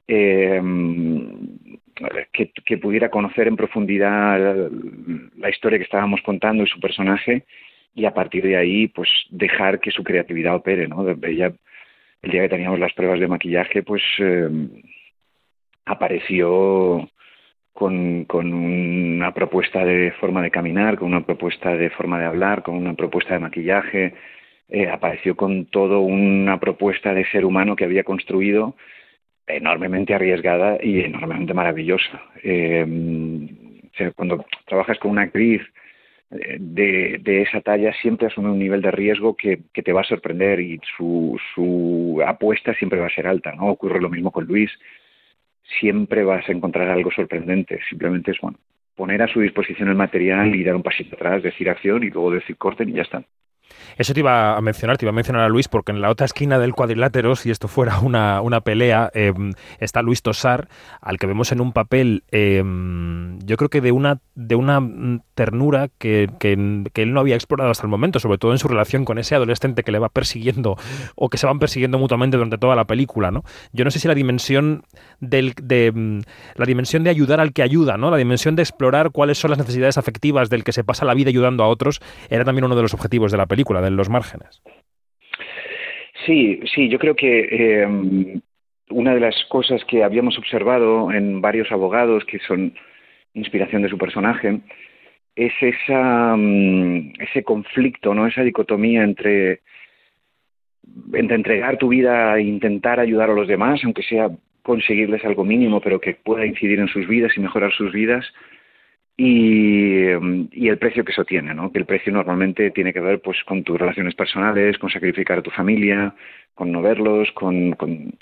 eh, 0.08 0.62
que, 2.32 2.78
pudiera 2.78 3.10
conocer 3.10 3.48
en 3.48 3.58
profundidad 3.58 4.70
la 5.38 5.50
historia 5.50 5.78
que 5.78 5.84
estábamos 5.84 6.22
contando 6.22 6.64
y 6.64 6.68
su 6.68 6.80
personaje, 6.80 7.44
y 7.96 8.06
a 8.06 8.14
partir 8.14 8.44
de 8.44 8.58
ahí, 8.58 8.88
pues 8.88 9.10
dejar 9.30 9.80
que 9.80 9.92
su 9.92 10.04
creatividad 10.04 10.56
opere, 10.56 10.88
¿no? 10.88 11.08
Ella, 11.22 11.54
el 12.22 12.32
día 12.32 12.44
que 12.44 12.50
teníamos 12.50 12.80
las 12.80 12.94
pruebas 12.94 13.20
de 13.20 13.28
maquillaje, 13.28 13.84
pues 13.84 14.02
eh, 14.20 14.50
apareció 15.86 17.10
con, 17.74 18.54
una 18.54 19.34
propuesta 19.34 19.84
de 19.84 20.12
forma 20.20 20.42
de 20.42 20.52
caminar, 20.52 20.98
con 20.98 21.08
una 21.10 21.26
propuesta 21.26 21.76
de 21.76 21.90
forma 21.90 22.20
de 22.20 22.26
hablar, 22.26 22.64
con 22.64 22.76
una 22.76 22.94
propuesta 22.94 23.34
de 23.34 23.40
maquillaje. 23.40 24.14
Eh, 24.70 24.88
apareció 24.88 25.36
con 25.36 25.66
todo 25.66 26.02
una 26.02 26.60
propuesta 26.60 27.14
de 27.14 27.26
ser 27.26 27.46
humano 27.46 27.76
que 27.76 27.84
había 27.86 28.04
construido 28.04 28.76
enormemente 29.46 30.14
arriesgada 30.14 30.78
y 30.82 31.02
enormemente 31.02 31.54
maravillosa. 31.54 32.22
Eh, 32.44 32.86
cuando 34.16 34.46
trabajas 34.66 34.98
con 35.00 35.12
una 35.12 35.24
actriz 35.24 35.62
eh, 36.32 36.58
de, 36.60 37.20
de, 37.22 37.42
esa 37.42 37.62
talla 37.62 37.94
siempre 38.02 38.28
asume 38.28 38.50
un 38.50 38.60
nivel 38.60 38.82
de 38.82 38.92
riesgo 38.92 39.36
que, 39.36 39.60
que, 39.74 39.84
te 39.84 39.94
va 39.94 40.02
a 40.02 40.06
sorprender 40.06 40.60
y 40.60 40.80
su, 40.98 41.40
su 41.54 42.22
apuesta 42.26 42.74
siempre 42.76 43.00
va 43.00 43.08
a 43.08 43.16
ser 43.16 43.28
alta. 43.28 43.52
¿no? 43.54 43.68
Ocurre 43.68 44.02
lo 44.02 44.10
mismo 44.10 44.32
con 44.32 44.46
Luis 44.46 44.72
siempre 45.80 46.24
vas 46.24 46.48
a 46.48 46.52
encontrar 46.52 46.90
algo 46.90 47.12
sorprendente. 47.12 47.80
Simplemente 47.90 48.32
es, 48.32 48.38
bueno, 48.42 48.58
poner 48.96 49.22
a 49.22 49.28
su 49.28 49.42
disposición 49.42 49.90
el 49.90 49.96
material 49.96 50.56
y 50.56 50.64
dar 50.64 50.76
un 50.76 50.84
pasito 50.84 51.16
atrás, 51.16 51.44
decir 51.44 51.70
acción 51.70 52.04
y 52.04 52.10
luego 52.10 52.32
decir 52.32 52.58
corten 52.58 52.90
y 52.90 52.94
ya 52.94 53.04
está. 53.04 53.24
Eso 53.98 54.14
te 54.14 54.20
iba 54.22 54.58
a 54.58 54.62
mencionar, 54.62 54.98
te 54.98 55.06
iba 55.06 55.12
a 55.12 55.14
mencionar 55.14 55.44
a 55.44 55.50
Luis, 55.50 55.68
porque 55.68 55.92
en 55.92 56.02
la 56.02 56.10
otra 56.10 56.26
esquina 56.26 56.60
del 56.60 56.74
cuadrilátero, 56.74 57.36
si 57.36 57.52
esto 57.52 57.68
fuera 57.68 58.00
una, 58.00 58.42
una 58.42 58.62
pelea, 58.62 59.12
em, 59.14 59.54
está 59.80 60.02
Luis 60.02 60.22
Tosar, 60.22 60.68
al 61.02 61.18
que 61.18 61.28
vemos 61.28 61.52
en 61.52 61.62
un 61.62 61.74
papel, 61.74 62.24
em, 62.32 63.40
yo 63.40 63.58
creo 63.58 63.70
que 63.70 63.82
de 63.82 63.92
una, 63.92 64.20
de 64.36 64.56
una 64.56 64.82
ternura 65.36 65.90
que, 65.98 66.30
que, 66.40 66.54
él 66.54 67.14
no 67.14 67.20
había 67.20 67.36
explorado 67.36 67.72
hasta 67.72 67.84
el 67.84 67.90
momento, 67.90 68.20
sobre 68.20 68.38
todo 68.38 68.52
en 68.52 68.60
su 68.60 68.68
relación 68.68 69.06
con 69.06 69.18
ese 69.18 69.36
adolescente 69.36 69.84
que 69.84 69.92
le 69.92 70.00
va 70.00 70.10
persiguiendo 70.10 70.78
o 71.16 71.30
que 71.30 71.38
se 71.38 71.46
van 71.46 71.60
persiguiendo 71.60 71.98
mutuamente 71.98 72.38
durante 72.38 72.58
toda 72.58 72.76
la 72.76 72.86
película, 72.86 73.32
¿no? 73.32 73.44
Yo 73.74 73.84
no 73.84 73.92
sé 73.92 74.00
si 74.00 74.08
la 74.08 74.16
dimensión 74.16 74.84
del, 75.20 75.54
de 75.62 75.88
em, 75.88 76.22
la 76.56 76.66
dimensión 76.66 77.04
de 77.04 77.10
ayudar 77.10 77.40
al 77.40 77.54
que 77.54 77.64
ayuda, 77.64 77.98
¿no? 77.98 78.12
La 78.12 78.18
dimensión 78.18 78.56
de 78.56 78.62
explorar 78.62 79.12
cuáles 79.12 79.38
son 79.38 79.52
las 79.52 79.60
necesidades 79.60 79.98
afectivas 79.98 80.50
del 80.50 80.64
que 80.64 80.72
se 80.72 80.84
pasa 80.84 81.06
la 81.06 81.14
vida 81.14 81.30
ayudando 81.30 81.64
a 81.64 81.68
otros, 81.68 82.02
era 82.30 82.46
también 82.46 82.66
uno 82.66 82.76
de 82.76 82.82
los 82.82 82.94
objetivos 82.94 83.32
de 83.32 83.38
la 83.38 83.46
película 83.46 83.63
de 83.64 83.92
los 83.92 84.10
márgenes. 84.10 84.62
Sí, 86.26 86.60
sí, 86.74 86.90
yo 86.90 87.00
creo 87.00 87.16
que 87.16 87.48
eh, 87.52 88.42
una 88.90 89.14
de 89.14 89.20
las 89.20 89.36
cosas 89.50 89.84
que 89.86 90.04
habíamos 90.04 90.38
observado 90.38 91.12
en 91.12 91.42
varios 91.42 91.72
abogados 91.72 92.24
que 92.26 92.40
son 92.40 92.74
inspiración 93.34 93.82
de 93.82 93.90
su 93.90 93.98
personaje 93.98 94.62
es 95.36 95.54
esa, 95.62 96.36
mm, 96.38 97.14
ese 97.20 97.44
conflicto, 97.44 98.14
¿no? 98.14 98.28
esa 98.28 98.44
dicotomía 98.44 99.04
entre, 99.04 99.62
entre 101.14 101.36
entregar 101.36 101.78
tu 101.78 101.90
vida 101.90 102.38
e 102.38 102.44
intentar 102.44 103.00
ayudar 103.00 103.32
a 103.32 103.34
los 103.34 103.48
demás, 103.48 103.82
aunque 103.84 104.04
sea 104.04 104.30
conseguirles 104.62 105.26
algo 105.26 105.44
mínimo, 105.44 105.82
pero 105.82 106.00
que 106.00 106.14
pueda 106.14 106.46
incidir 106.46 106.80
en 106.80 106.88
sus 106.88 107.08
vidas 107.08 107.34
y 107.36 107.42
mejorar 107.42 107.72
sus 107.74 107.92
vidas, 107.92 108.26
y, 109.16 110.08
y, 110.52 110.70
el 110.70 110.78
precio 110.80 111.06
que 111.06 111.12
eso 111.12 111.24
tiene, 111.24 111.54
¿no? 111.54 111.72
Que 111.72 111.80
el 111.80 111.86
precio 111.86 112.12
normalmente 112.12 112.72
tiene 112.72 112.94
que 112.94 113.00
ver 113.00 113.22
pues 113.22 113.44
con 113.44 113.64
tus 113.64 113.80
relaciones 113.80 114.16
personales, 114.16 114.78
con 114.80 114.90
sacrificar 114.90 115.40
a 115.40 115.44
tu 115.44 115.52
familia, 115.52 116.16
con 116.56 116.72
no 116.72 116.82
verlos, 116.82 117.32
con, 117.34 117.74
con, 117.74 118.16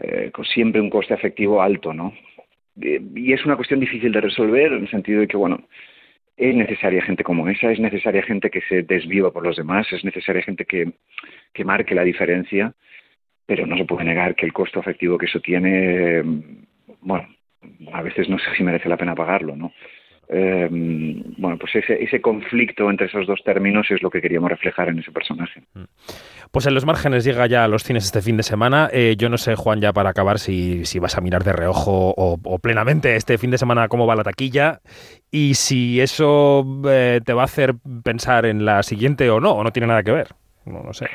eh, 0.00 0.30
con 0.32 0.44
siempre 0.44 0.80
un 0.80 0.90
coste 0.90 1.14
afectivo 1.14 1.62
alto, 1.62 1.92
¿no? 1.92 2.12
Y 2.76 3.32
es 3.32 3.44
una 3.44 3.54
cuestión 3.54 3.78
difícil 3.78 4.10
de 4.10 4.20
resolver 4.20 4.72
en 4.72 4.82
el 4.82 4.90
sentido 4.90 5.20
de 5.20 5.28
que, 5.28 5.36
bueno, 5.36 5.68
es 6.36 6.54
necesaria 6.56 7.02
gente 7.02 7.22
como 7.22 7.48
esa, 7.48 7.70
es 7.70 7.78
necesaria 7.78 8.22
gente 8.22 8.50
que 8.50 8.60
se 8.62 8.82
desviva 8.82 9.32
por 9.32 9.44
los 9.44 9.56
demás, 9.56 9.86
es 9.92 10.04
necesaria 10.04 10.42
gente 10.42 10.64
que, 10.64 10.92
que 11.52 11.64
marque 11.64 11.94
la 11.94 12.02
diferencia, 12.02 12.74
pero 13.46 13.66
no 13.66 13.76
se 13.76 13.84
puede 13.84 14.04
negar 14.04 14.34
que 14.34 14.46
el 14.46 14.52
costo 14.52 14.80
afectivo 14.80 15.16
que 15.16 15.26
eso 15.26 15.38
tiene, 15.40 16.22
bueno, 17.00 17.28
a 17.92 18.02
veces 18.02 18.28
no 18.28 18.38
sé 18.38 18.46
si 18.56 18.64
merece 18.64 18.88
la 18.88 18.96
pena 18.96 19.14
pagarlo, 19.14 19.54
¿no? 19.54 19.72
Eh, 20.28 20.68
bueno, 20.70 21.58
pues 21.58 21.76
ese, 21.76 22.02
ese 22.02 22.20
conflicto 22.20 22.90
entre 22.90 23.06
esos 23.06 23.26
dos 23.26 23.42
términos 23.44 23.90
es 23.90 24.02
lo 24.02 24.10
que 24.10 24.20
queríamos 24.20 24.50
reflejar 24.50 24.88
en 24.88 24.98
ese 24.98 25.12
personaje. 25.12 25.62
Mm. 25.74 25.84
Pues 26.50 26.66
en 26.66 26.74
los 26.74 26.86
márgenes 26.86 27.24
llega 27.24 27.46
ya 27.46 27.64
a 27.64 27.68
los 27.68 27.82
cines 27.82 28.04
este 28.04 28.22
fin 28.22 28.36
de 28.36 28.44
semana. 28.44 28.88
Eh, 28.92 29.16
yo 29.18 29.28
no 29.28 29.38
sé, 29.38 29.56
Juan, 29.56 29.80
ya 29.80 29.92
para 29.92 30.10
acabar, 30.10 30.38
si, 30.38 30.84
si 30.84 31.00
vas 31.00 31.18
a 31.18 31.20
mirar 31.20 31.42
de 31.42 31.52
reojo 31.52 32.14
o, 32.16 32.58
plenamente 32.60 33.16
este 33.16 33.38
fin 33.38 33.50
de 33.50 33.58
semana 33.58 33.88
cómo 33.88 34.06
va 34.06 34.14
la 34.14 34.22
taquilla 34.22 34.80
y 35.30 35.54
si 35.54 36.00
eso 36.00 36.64
eh, 36.88 37.20
te 37.24 37.32
va 37.32 37.42
a 37.42 37.46
hacer 37.46 37.74
pensar 38.04 38.46
en 38.46 38.64
la 38.64 38.84
siguiente 38.84 39.28
o 39.30 39.40
no, 39.40 39.50
o 39.50 39.64
no 39.64 39.72
tiene 39.72 39.88
nada 39.88 40.04
que 40.04 40.12
ver. 40.12 40.28
No, 40.64 40.82
no 40.82 40.92
sé. 40.92 41.06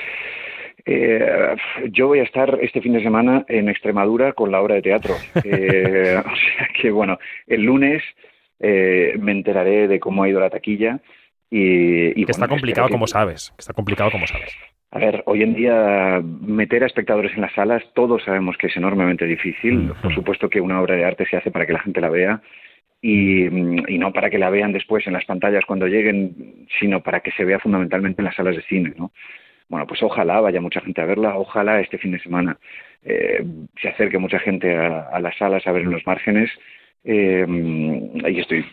Eh, 0.86 1.56
yo 1.92 2.08
voy 2.08 2.20
a 2.20 2.24
estar 2.24 2.58
este 2.62 2.82
fin 2.82 2.94
de 2.94 3.04
semana 3.04 3.46
en 3.48 3.70
Extremadura 3.70 4.34
con 4.34 4.52
la 4.52 4.60
obra 4.62 4.76
de 4.76 4.82
teatro. 4.82 5.16
Eh, 5.44 6.18
o 6.18 6.36
sea 6.36 6.68
que, 6.80 6.92
bueno, 6.92 7.18
el 7.48 7.64
lunes 7.64 8.04
eh, 8.60 9.16
me 9.20 9.32
enteraré 9.32 9.88
de 9.88 10.00
cómo 10.00 10.24
ha 10.24 10.30
ido 10.30 10.40
la 10.40 10.50
taquilla. 10.50 11.00
Y, 11.52 12.26
que 12.26 12.32
está 12.32 12.48
complicado 12.48 12.90
como 12.90 13.08
sabes, 13.08 13.52
que 13.52 13.62
está 13.62 13.74
complicado 13.74 14.12
como 14.12 14.28
sabes. 14.28 14.56
A 14.92 15.00
ver, 15.00 15.24
hoy 15.26 15.44
en 15.44 15.54
día 15.54 16.22
meter 16.24 16.84
a 16.84 16.88
espectadores 16.88 17.34
en 17.34 17.42
las 17.42 17.54
salas, 17.54 17.84
todos 17.94 18.24
sabemos 18.24 18.58
que 18.58 18.68
es 18.68 18.78
enormemente 18.78 19.26
difícil. 19.26 19.94
Por 20.02 20.14
supuesto 20.14 20.50
que 20.50 20.62
una 20.62 20.82
obra 20.82 20.96
de 20.96 21.06
arte 21.06 21.26
se 21.26 21.38
hace 21.38 21.52
para 21.52 21.66
que 21.66 21.74
la 21.74 21.82
gente 21.82 22.02
la 22.02 22.10
vea 22.10 22.42
y, 23.02 23.46
y, 23.46 23.98
no 23.98 24.12
para 24.12 24.30
que 24.30 24.38
la 24.38 24.50
vean 24.50 24.74
después 24.74 25.06
en 25.08 25.14
las 25.14 25.26
pantallas 25.26 25.66
cuando 25.66 25.88
lleguen, 25.88 26.68
sino 26.80 27.02
para 27.02 27.22
que 27.22 27.32
se 27.32 27.46
vea 27.46 27.60
fundamentalmente 27.60 28.22
en 28.22 28.26
las 28.26 28.36
salas 28.36 28.56
de 28.56 28.64
cine, 28.64 28.94
¿no? 28.98 29.12
Bueno, 29.70 29.86
pues 29.86 30.02
ojalá 30.02 30.42
vaya 30.42 30.60
mucha 30.60 30.82
gente 30.82 31.02
a 31.02 31.06
verla, 31.06 31.38
ojalá 31.38 31.80
este 31.80 32.00
fin 32.00 32.12
de 32.12 32.20
semana 32.20 32.58
eh, 33.04 33.46
se 33.80 33.90
acerque 33.90 34.18
mucha 34.18 34.40
gente 34.40 34.76
a, 34.76 35.02
a 35.02 35.20
las 35.20 35.38
salas 35.38 35.66
a 35.68 35.72
ver 35.72 35.84
en 35.84 35.92
los 35.92 36.06
márgenes 36.08 36.50
eh, 37.04 37.46
y 37.48 38.40
estoy 38.40 38.66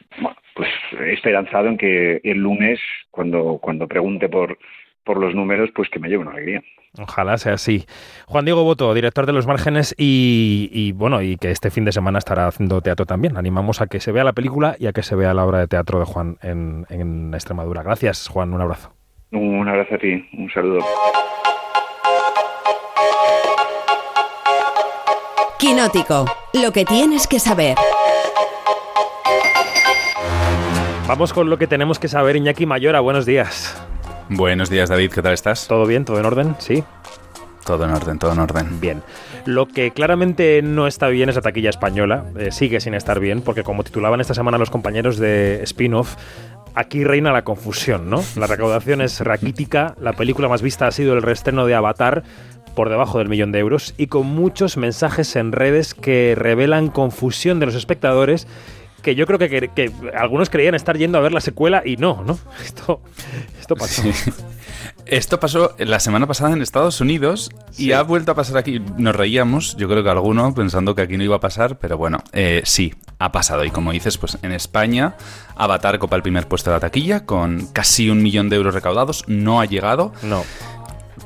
pues 0.54 0.68
esperanzado 1.08 1.68
en 1.68 1.76
que 1.76 2.20
el 2.24 2.38
lunes, 2.38 2.80
cuando, 3.10 3.58
cuando 3.60 3.86
pregunte 3.86 4.28
por, 4.28 4.58
por 5.04 5.18
los 5.18 5.34
números, 5.34 5.70
pues 5.74 5.88
que 5.90 5.98
me 5.98 6.08
lleve 6.08 6.22
una 6.22 6.32
alegría. 6.32 6.62
Ojalá 6.98 7.36
sea 7.36 7.54
así. 7.54 7.84
Juan 8.26 8.46
Diego 8.46 8.64
Boto, 8.64 8.94
director 8.94 9.26
de 9.26 9.34
Los 9.34 9.46
Márgenes 9.46 9.94
y, 9.98 10.92
bueno, 10.92 11.20
y 11.20 11.36
que 11.36 11.50
este 11.50 11.70
fin 11.70 11.84
de 11.84 11.92
semana 11.92 12.18
estará 12.18 12.46
haciendo 12.46 12.80
teatro 12.80 13.04
también. 13.04 13.36
Animamos 13.36 13.82
a 13.82 13.86
que 13.86 14.00
se 14.00 14.12
vea 14.12 14.24
la 14.24 14.32
película 14.32 14.76
y 14.78 14.86
a 14.86 14.92
que 14.92 15.02
se 15.02 15.14
vea 15.14 15.34
la 15.34 15.44
obra 15.44 15.58
de 15.58 15.68
teatro 15.68 15.98
de 15.98 16.06
Juan 16.06 16.38
en, 16.42 16.86
en 16.88 17.34
Extremadura. 17.34 17.82
Gracias, 17.82 18.28
Juan, 18.28 18.54
un 18.54 18.62
abrazo. 18.62 18.94
Un 19.30 19.68
abrazo 19.68 19.96
a 19.96 19.98
ti, 19.98 20.26
un 20.38 20.50
saludo. 20.50 20.78
Quinótico, 25.58 26.24
lo 26.54 26.72
que 26.72 26.84
tienes 26.84 27.26
que 27.26 27.38
saber. 27.38 27.76
Vamos 31.06 31.32
con 31.32 31.48
lo 31.48 31.56
que 31.56 31.68
tenemos 31.68 32.00
que 32.00 32.08
saber, 32.08 32.34
Iñaki 32.34 32.66
Mayora, 32.66 32.98
buenos 32.98 33.26
días. 33.26 33.80
Buenos 34.28 34.68
días, 34.70 34.88
David, 34.88 35.12
¿qué 35.12 35.22
tal 35.22 35.34
estás? 35.34 35.68
¿Todo 35.68 35.86
bien? 35.86 36.04
¿Todo 36.04 36.18
en 36.18 36.26
orden? 36.26 36.56
Sí. 36.58 36.82
Todo 37.64 37.84
en 37.84 37.90
orden, 37.92 38.18
todo 38.18 38.32
en 38.32 38.40
orden. 38.40 38.80
Bien. 38.80 39.04
Lo 39.44 39.68
que 39.68 39.92
claramente 39.92 40.62
no 40.62 40.88
está 40.88 41.06
bien 41.06 41.28
es 41.28 41.36
la 41.36 41.42
taquilla 41.42 41.70
española. 41.70 42.24
Eh, 42.36 42.50
sigue 42.50 42.80
sin 42.80 42.92
estar 42.94 43.20
bien, 43.20 43.42
porque 43.42 43.62
como 43.62 43.84
titulaban 43.84 44.20
esta 44.20 44.34
semana 44.34 44.58
los 44.58 44.70
compañeros 44.70 45.16
de 45.18 45.62
Spin-off, 45.62 46.16
aquí 46.74 47.04
reina 47.04 47.30
la 47.30 47.44
confusión, 47.44 48.10
¿no? 48.10 48.20
La 48.34 48.48
recaudación 48.48 49.00
es 49.00 49.20
raquítica, 49.20 49.94
la 50.00 50.12
película 50.12 50.48
más 50.48 50.60
vista 50.60 50.88
ha 50.88 50.90
sido 50.90 51.14
el 51.14 51.22
reestreno 51.22 51.66
de 51.66 51.76
Avatar, 51.76 52.24
por 52.74 52.88
debajo 52.90 53.18
del 53.18 53.28
millón 53.28 53.52
de 53.52 53.60
euros, 53.60 53.94
y 53.96 54.08
con 54.08 54.26
muchos 54.26 54.76
mensajes 54.76 55.36
en 55.36 55.52
redes 55.52 55.94
que 55.94 56.34
revelan 56.36 56.88
confusión 56.88 57.60
de 57.60 57.66
los 57.66 57.76
espectadores 57.76 58.48
que 59.02 59.14
yo 59.14 59.26
creo 59.26 59.38
que, 59.38 59.48
que- 59.48 59.68
que 59.68 59.92
algunos 60.16 60.50
creían 60.50 60.74
estar 60.74 60.96
yendo 60.98 61.18
a 61.18 61.20
ver 61.20 61.32
la 61.32 61.40
secuela 61.40 61.82
y 61.84 61.96
no, 61.96 62.22
¿no? 62.24 62.38
Esto, 62.64 63.00
esto 63.60 63.76
pasó. 63.76 64.02
Sí. 64.02 64.12
Esto 65.06 65.38
pasó 65.38 65.74
la 65.78 66.00
semana 66.00 66.26
pasada 66.26 66.52
en 66.52 66.62
Estados 66.62 67.00
Unidos 67.00 67.50
y 67.78 67.92
ha 67.92 68.02
vuelto 68.02 68.32
a 68.32 68.34
pasar 68.34 68.56
aquí. 68.56 68.80
Nos 68.98 69.14
reíamos, 69.14 69.76
yo 69.76 69.88
creo 69.88 70.02
que 70.02 70.10
alguno, 70.10 70.52
pensando 70.54 70.94
que 70.96 71.02
aquí 71.02 71.16
no 71.16 71.22
iba 71.22 71.36
a 71.36 71.40
pasar, 71.40 71.78
pero 71.78 71.96
bueno, 71.96 72.18
eh, 72.32 72.62
sí, 72.64 72.92
ha 73.20 73.30
pasado. 73.30 73.64
Y 73.64 73.70
como 73.70 73.92
dices, 73.92 74.18
pues 74.18 74.36
en 74.42 74.50
España, 74.50 75.14
Avatar 75.54 75.98
copa 76.00 76.16
el 76.16 76.22
primer 76.22 76.48
puesto 76.48 76.70
de 76.70 76.76
la 76.76 76.80
taquilla 76.80 77.24
con 77.24 77.66
casi 77.72 78.10
un 78.10 78.20
millón 78.22 78.48
de 78.48 78.56
euros 78.56 78.74
recaudados. 78.74 79.22
No 79.28 79.60
ha 79.60 79.64
llegado. 79.66 80.12
No. 80.22 80.42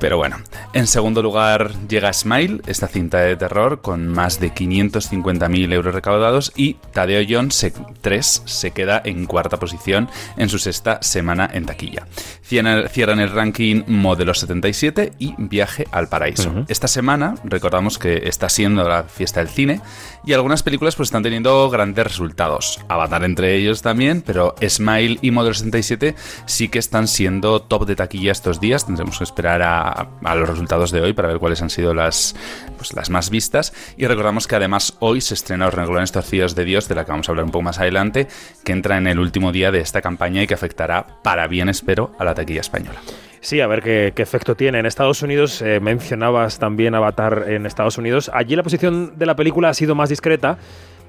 Pero 0.00 0.16
bueno, 0.16 0.38
en 0.73 0.87
segundo 0.87 1.23
lugar 1.23 1.73
llega 1.88 2.12
Smile, 2.12 2.62
esta 2.66 2.88
cinta 2.88 3.19
de 3.19 3.37
terror 3.37 3.80
con 3.83 4.09
más 4.09 4.40
de 4.40 4.52
550.000 4.52 5.73
euros 5.73 5.95
recaudados 5.95 6.52
y 6.57 6.75
Tadeo 6.92 7.25
Jones 7.28 7.54
se- 7.54 7.73
3 8.00 8.42
se 8.47 8.71
queda 8.73 9.00
en 9.04 9.26
cuarta 9.26 9.59
posición 9.59 10.09
en 10.37 10.49
su 10.49 10.59
sexta 10.59 10.99
semana 11.02 11.49
en 11.52 11.66
taquilla. 11.66 12.07
Cierran 12.42 12.88
cierran 12.88 13.21
el 13.21 13.30
ranking 13.30 13.83
Modelo 13.87 14.35
77 14.35 15.12
y 15.19 15.35
Viaje 15.38 15.87
al 15.92 16.09
Paraíso. 16.09 16.64
Esta 16.69 16.88
semana 16.88 17.35
recordamos 17.45 17.99
que 17.99 18.23
está 18.28 18.49
siendo 18.49 18.88
la 18.88 19.04
fiesta 19.04 19.40
del 19.40 19.49
cine 19.49 19.80
y 20.25 20.33
algunas 20.33 20.62
películas 20.62 20.97
pues 20.97 21.09
están 21.09 21.23
teniendo 21.23 21.69
grandes 21.71 22.04
resultados. 22.07 22.80
Avatar 22.88 23.25
entre 23.25 23.54
ellos 23.57 23.83
también, 23.83 24.23
pero 24.23 24.54
Smile 24.66 25.19
y 25.23 25.30
Modelo 25.30 25.54
77 25.54 26.14
sí 26.47 26.69
que 26.69 26.78
están 26.78 27.07
siendo 27.07 27.62
top 27.62 27.87
de 27.87 27.97
taquilla 27.97 28.33
estos 28.33 28.61
días. 28.61 28.87
Tendremos 28.87 29.19
que 29.19 29.25
esperar 29.25 29.62
a, 29.62 29.90
a 29.93 30.35
los 30.35 30.49
resultados 30.49 30.91
de 30.91 31.01
hoy 31.01 31.13
para 31.13 31.29
ver 31.29 31.39
cuáles 31.39 31.63
han 31.63 31.71
sido 31.71 31.95
las, 31.95 32.35
pues, 32.77 32.93
las 32.95 33.11
más 33.11 33.31
vistas. 33.31 33.73
Y 33.97 34.07
recordamos 34.07 34.47
que 34.47 34.57
además 34.57 34.97
hoy 35.01 35.21
se 35.21 35.35
estrena 35.35 35.67
Los 35.67 35.75
Renglones 35.75 36.13
Torcidos 36.13 36.55
de 36.55 36.65
Dios, 36.65 36.89
de 36.89 36.95
la 36.95 37.05
que 37.05 37.11
vamos 37.11 37.29
a 37.29 37.33
hablar 37.33 37.45
un 37.45 37.51
poco 37.51 37.63
más 37.63 37.79
adelante, 37.79 38.29
que 38.65 38.73
entra 38.73 38.97
en 38.97 39.07
el 39.07 39.19
último 39.19 39.53
día 39.53 39.71
de 39.71 39.81
esta 39.81 40.01
campaña 40.01 40.43
y 40.43 40.47
que 40.47 40.55
afectará, 40.55 41.07
para 41.23 41.47
bien 41.47 41.69
espero, 41.69 42.13
a 42.19 42.25
la 42.25 42.35
taquilla 42.35 42.61
española. 42.61 43.01
Sí, 43.41 43.61
a 43.61 43.67
ver 43.67 43.83
qué, 43.83 44.13
efecto 44.17 44.55
tiene. 44.55 44.79
En 44.79 44.87
Estados 44.87 45.23
Unidos, 45.23 45.63
eh, 45.63 45.81
mencionabas 45.81 46.59
también 46.59 46.95
Avatar 46.95 47.47
en 47.49 47.65
Estados 47.65 47.97
Unidos. 47.97 48.31
Allí 48.35 48.55
la 48.55 48.63
posición 48.63 49.19
de 49.19 49.27
la 49.27 49.35
película 49.35 49.71
ha 49.71 49.75
sido 49.75 49.95
más 49.95 50.11
discreta. 50.11 50.59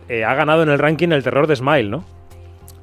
Eh, 0.08 0.24
ha 0.24 0.34
ganado 0.34 0.64
en 0.64 0.70
el 0.70 0.80
ranking 0.80 1.10
el 1.10 1.24
terror 1.24 1.48
de 1.48 1.58
Smile, 1.58 1.90
¿no? 1.90 2.21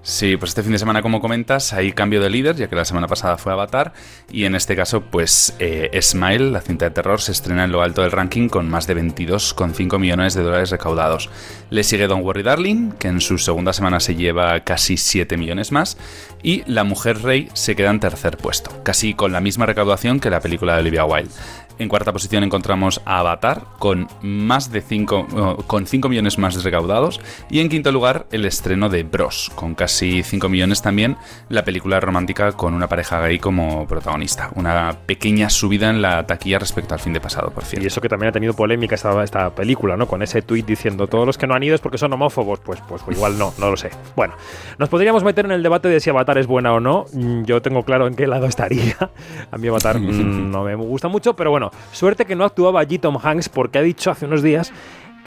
Sí, 0.02 0.36
pues 0.36 0.50
este 0.50 0.62
fin 0.62 0.72
de 0.72 0.78
semana, 0.78 1.02
como 1.02 1.20
comentas, 1.20 1.72
hay 1.72 1.92
cambio 1.92 2.20
de 2.20 2.30
líder, 2.30 2.56
ya 2.56 2.68
que 2.68 2.76
la 2.76 2.84
semana 2.84 3.08
pasada 3.08 3.36
fue 3.36 3.52
Avatar, 3.52 3.92
y 4.30 4.44
en 4.44 4.54
este 4.54 4.74
caso, 4.74 5.02
pues 5.02 5.54
eh, 5.58 5.90
Smile, 6.00 6.50
la 6.50 6.60
cinta 6.60 6.86
de 6.86 6.92
terror, 6.92 7.20
se 7.20 7.32
estrena 7.32 7.64
en 7.64 7.72
lo 7.72 7.82
alto 7.82 8.02
del 8.02 8.12
ranking 8.12 8.48
con 8.48 8.70
más 8.70 8.86
de 8.86 8.96
22,5 8.96 9.98
millones 9.98 10.34
de 10.34 10.42
dólares 10.42 10.70
recaudados. 10.70 11.28
Le 11.70 11.82
sigue 11.82 12.06
Don't 12.06 12.24
Worry 12.24 12.42
Darling, 12.42 12.92
que 12.92 13.08
en 13.08 13.20
su 13.20 13.36
segunda 13.38 13.72
semana 13.72 14.00
se 14.00 14.14
lleva 14.14 14.60
casi 14.60 14.96
7 14.96 15.36
millones 15.36 15.72
más, 15.72 15.98
y 16.42 16.62
La 16.66 16.84
Mujer 16.84 17.22
Rey 17.22 17.48
se 17.52 17.76
queda 17.76 17.90
en 17.90 18.00
tercer 18.00 18.38
puesto, 18.38 18.82
casi 18.84 19.14
con 19.14 19.32
la 19.32 19.40
misma 19.40 19.66
recaudación 19.66 20.20
que 20.20 20.30
la 20.30 20.40
película 20.40 20.74
de 20.74 20.80
Olivia 20.80 21.04
Wilde. 21.04 21.30
En 21.78 21.88
cuarta 21.88 22.12
posición 22.12 22.44
encontramos 22.44 23.00
a 23.04 23.20
Avatar 23.20 23.62
con 23.78 24.08
más 24.20 24.72
de 24.72 24.80
5 24.80 25.64
con 25.66 25.86
5 25.86 26.08
millones 26.08 26.38
más 26.38 26.62
recaudados 26.64 27.20
y 27.50 27.60
en 27.60 27.68
quinto 27.68 27.92
lugar 27.92 28.26
el 28.32 28.44
estreno 28.44 28.88
de 28.88 29.04
Bros 29.04 29.50
con 29.54 29.74
casi 29.74 30.22
5 30.22 30.48
millones 30.48 30.82
también 30.82 31.16
la 31.48 31.64
película 31.64 32.00
romántica 32.00 32.52
con 32.52 32.74
una 32.74 32.88
pareja 32.88 33.20
gay 33.20 33.38
como 33.38 33.86
protagonista, 33.86 34.50
una 34.54 34.96
pequeña 35.06 35.50
subida 35.50 35.90
en 35.90 36.02
la 36.02 36.26
taquilla 36.26 36.58
respecto 36.58 36.94
al 36.94 37.00
fin 37.00 37.12
de 37.12 37.20
pasado, 37.20 37.50
por 37.50 37.64
cierto. 37.64 37.84
Y 37.84 37.86
eso 37.86 38.00
que 38.00 38.08
también 38.08 38.30
ha 38.30 38.32
tenido 38.32 38.54
polémica 38.54 38.94
esta, 38.94 39.22
esta 39.22 39.50
película, 39.50 39.96
¿no? 39.96 40.06
Con 40.06 40.22
ese 40.22 40.42
tuit 40.42 40.66
diciendo 40.66 41.06
todos 41.06 41.26
los 41.26 41.38
que 41.38 41.46
no 41.46 41.54
han 41.54 41.62
ido 41.62 41.74
es 41.74 41.80
porque 41.80 41.98
son 41.98 42.12
homófobos. 42.12 42.60
Pues, 42.60 42.80
pues 42.88 43.02
igual 43.10 43.38
no, 43.38 43.52
no 43.58 43.70
lo 43.70 43.76
sé. 43.76 43.90
Bueno, 44.16 44.34
nos 44.78 44.88
podríamos 44.88 45.24
meter 45.24 45.44
en 45.44 45.52
el 45.52 45.62
debate 45.62 45.88
de 45.88 46.00
si 46.00 46.10
Avatar 46.10 46.38
es 46.38 46.46
buena 46.46 46.72
o 46.72 46.80
no. 46.80 47.06
Mm, 47.12 47.44
Yo 47.44 47.62
tengo 47.62 47.84
claro 47.84 48.06
en 48.06 48.14
qué 48.14 48.26
lado 48.26 48.46
estaría. 48.46 48.96
A 49.50 49.58
mí 49.58 49.68
Avatar 49.68 49.98
mm, 50.00 50.50
no 50.50 50.64
me 50.64 50.74
gusta 50.74 51.08
mucho, 51.08 51.34
pero 51.34 51.50
bueno, 51.50 51.67
suerte 51.92 52.24
que 52.24 52.36
no 52.36 52.44
actuaba 52.44 52.80
allí 52.80 52.98
Tom 52.98 53.18
Hanks 53.22 53.48
porque 53.48 53.78
ha 53.78 53.82
dicho 53.82 54.10
hace 54.10 54.26
unos 54.26 54.42
días 54.42 54.72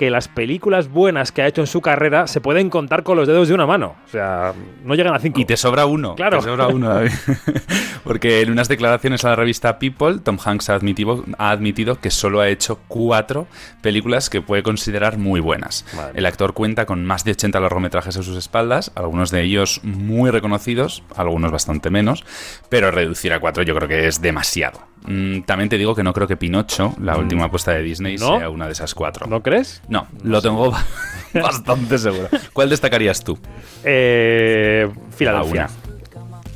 que 0.02 0.10
las 0.10 0.28
películas 0.28 0.90
buenas 0.90 1.32
que 1.32 1.44
ha 1.44 1.48
hecho 1.48 1.62
en 1.62 1.68
su 1.68 1.80
carrera 1.80 2.26
se 2.26 2.42
pueden 2.42 2.72
contar 2.72 3.04
con 3.04 3.18
los 3.18 3.28
dedos 3.28 3.48
de 3.48 3.54
una 3.54 3.68
mano. 3.68 3.98
O 4.08 4.10
sea, 4.10 4.52
no 4.84 4.96
llegan 4.96 5.14
a 5.14 5.20
cinco. 5.20 5.40
Y 5.40 5.46
te 5.46 5.56
sobra 5.56 5.86
uno. 5.86 6.16
Claro. 6.16 6.40
Te 6.40 6.46
sobra 6.46 6.68
uno, 6.70 6.90
David. 6.90 7.12
Porque 8.04 8.42
en 8.42 8.52
unas 8.52 8.68
declaraciones 8.68 9.24
a 9.26 9.30
la 9.30 9.36
revista 9.36 9.78
People, 9.78 10.18
Tom 10.24 10.40
Hanks 10.44 10.72
ha 10.72 10.74
admitido, 10.74 11.24
ha 11.38 11.52
admitido 11.52 12.00
que 12.00 12.10
solo 12.10 12.42
ha 12.42 12.50
hecho 12.50 12.80
cuatro 12.88 13.46
películas 13.84 14.32
que 14.32 14.42
puede 14.42 14.64
considerar 14.64 15.20
muy 15.20 15.40
buenas. 15.40 15.86
Madre 15.96 16.18
El 16.18 16.26
actor 16.26 16.54
cuenta 16.54 16.88
con 16.88 17.06
más 17.06 17.24
de 17.24 17.32
80 17.34 17.60
largometrajes 17.60 18.18
a 18.18 18.24
sus 18.24 18.38
espaldas, 18.38 18.92
algunos 18.96 19.30
de 19.30 19.44
ellos 19.44 19.82
muy 19.84 20.32
reconocidos, 20.32 21.04
algunos 21.16 21.52
bastante 21.52 21.92
menos, 21.92 22.24
pero 22.70 22.90
reducir 22.90 23.34
a 23.34 23.40
cuatro 23.40 23.62
yo 23.62 23.76
creo 23.76 23.88
que 23.88 24.08
es 24.08 24.20
demasiado. 24.20 24.91
Mm, 25.08 25.42
también 25.42 25.68
te 25.70 25.78
digo 25.78 25.96
que 25.96 26.04
no 26.04 26.14
creo 26.14 26.28
que 26.28 26.38
Pinocho, 26.38 26.94
la 27.02 27.18
última 27.18 27.46
apuesta 27.46 27.72
de 27.72 27.82
Disney, 27.82 28.18
¿No? 28.18 28.38
sea 28.38 28.50
una 28.50 28.66
de 28.68 28.74
esas 28.74 28.94
cuatro. 28.94 29.26
¿No 29.28 29.42
crees? 29.42 29.82
No, 29.88 30.08
lo 30.24 30.42
tengo 30.42 30.72
bastante 31.34 31.98
seguro. 31.98 32.28
¿Cuál 32.54 32.70
destacarías 32.70 33.24
tú? 33.24 33.38
Eh, 33.84 34.90
Filadelfia. 35.16 35.70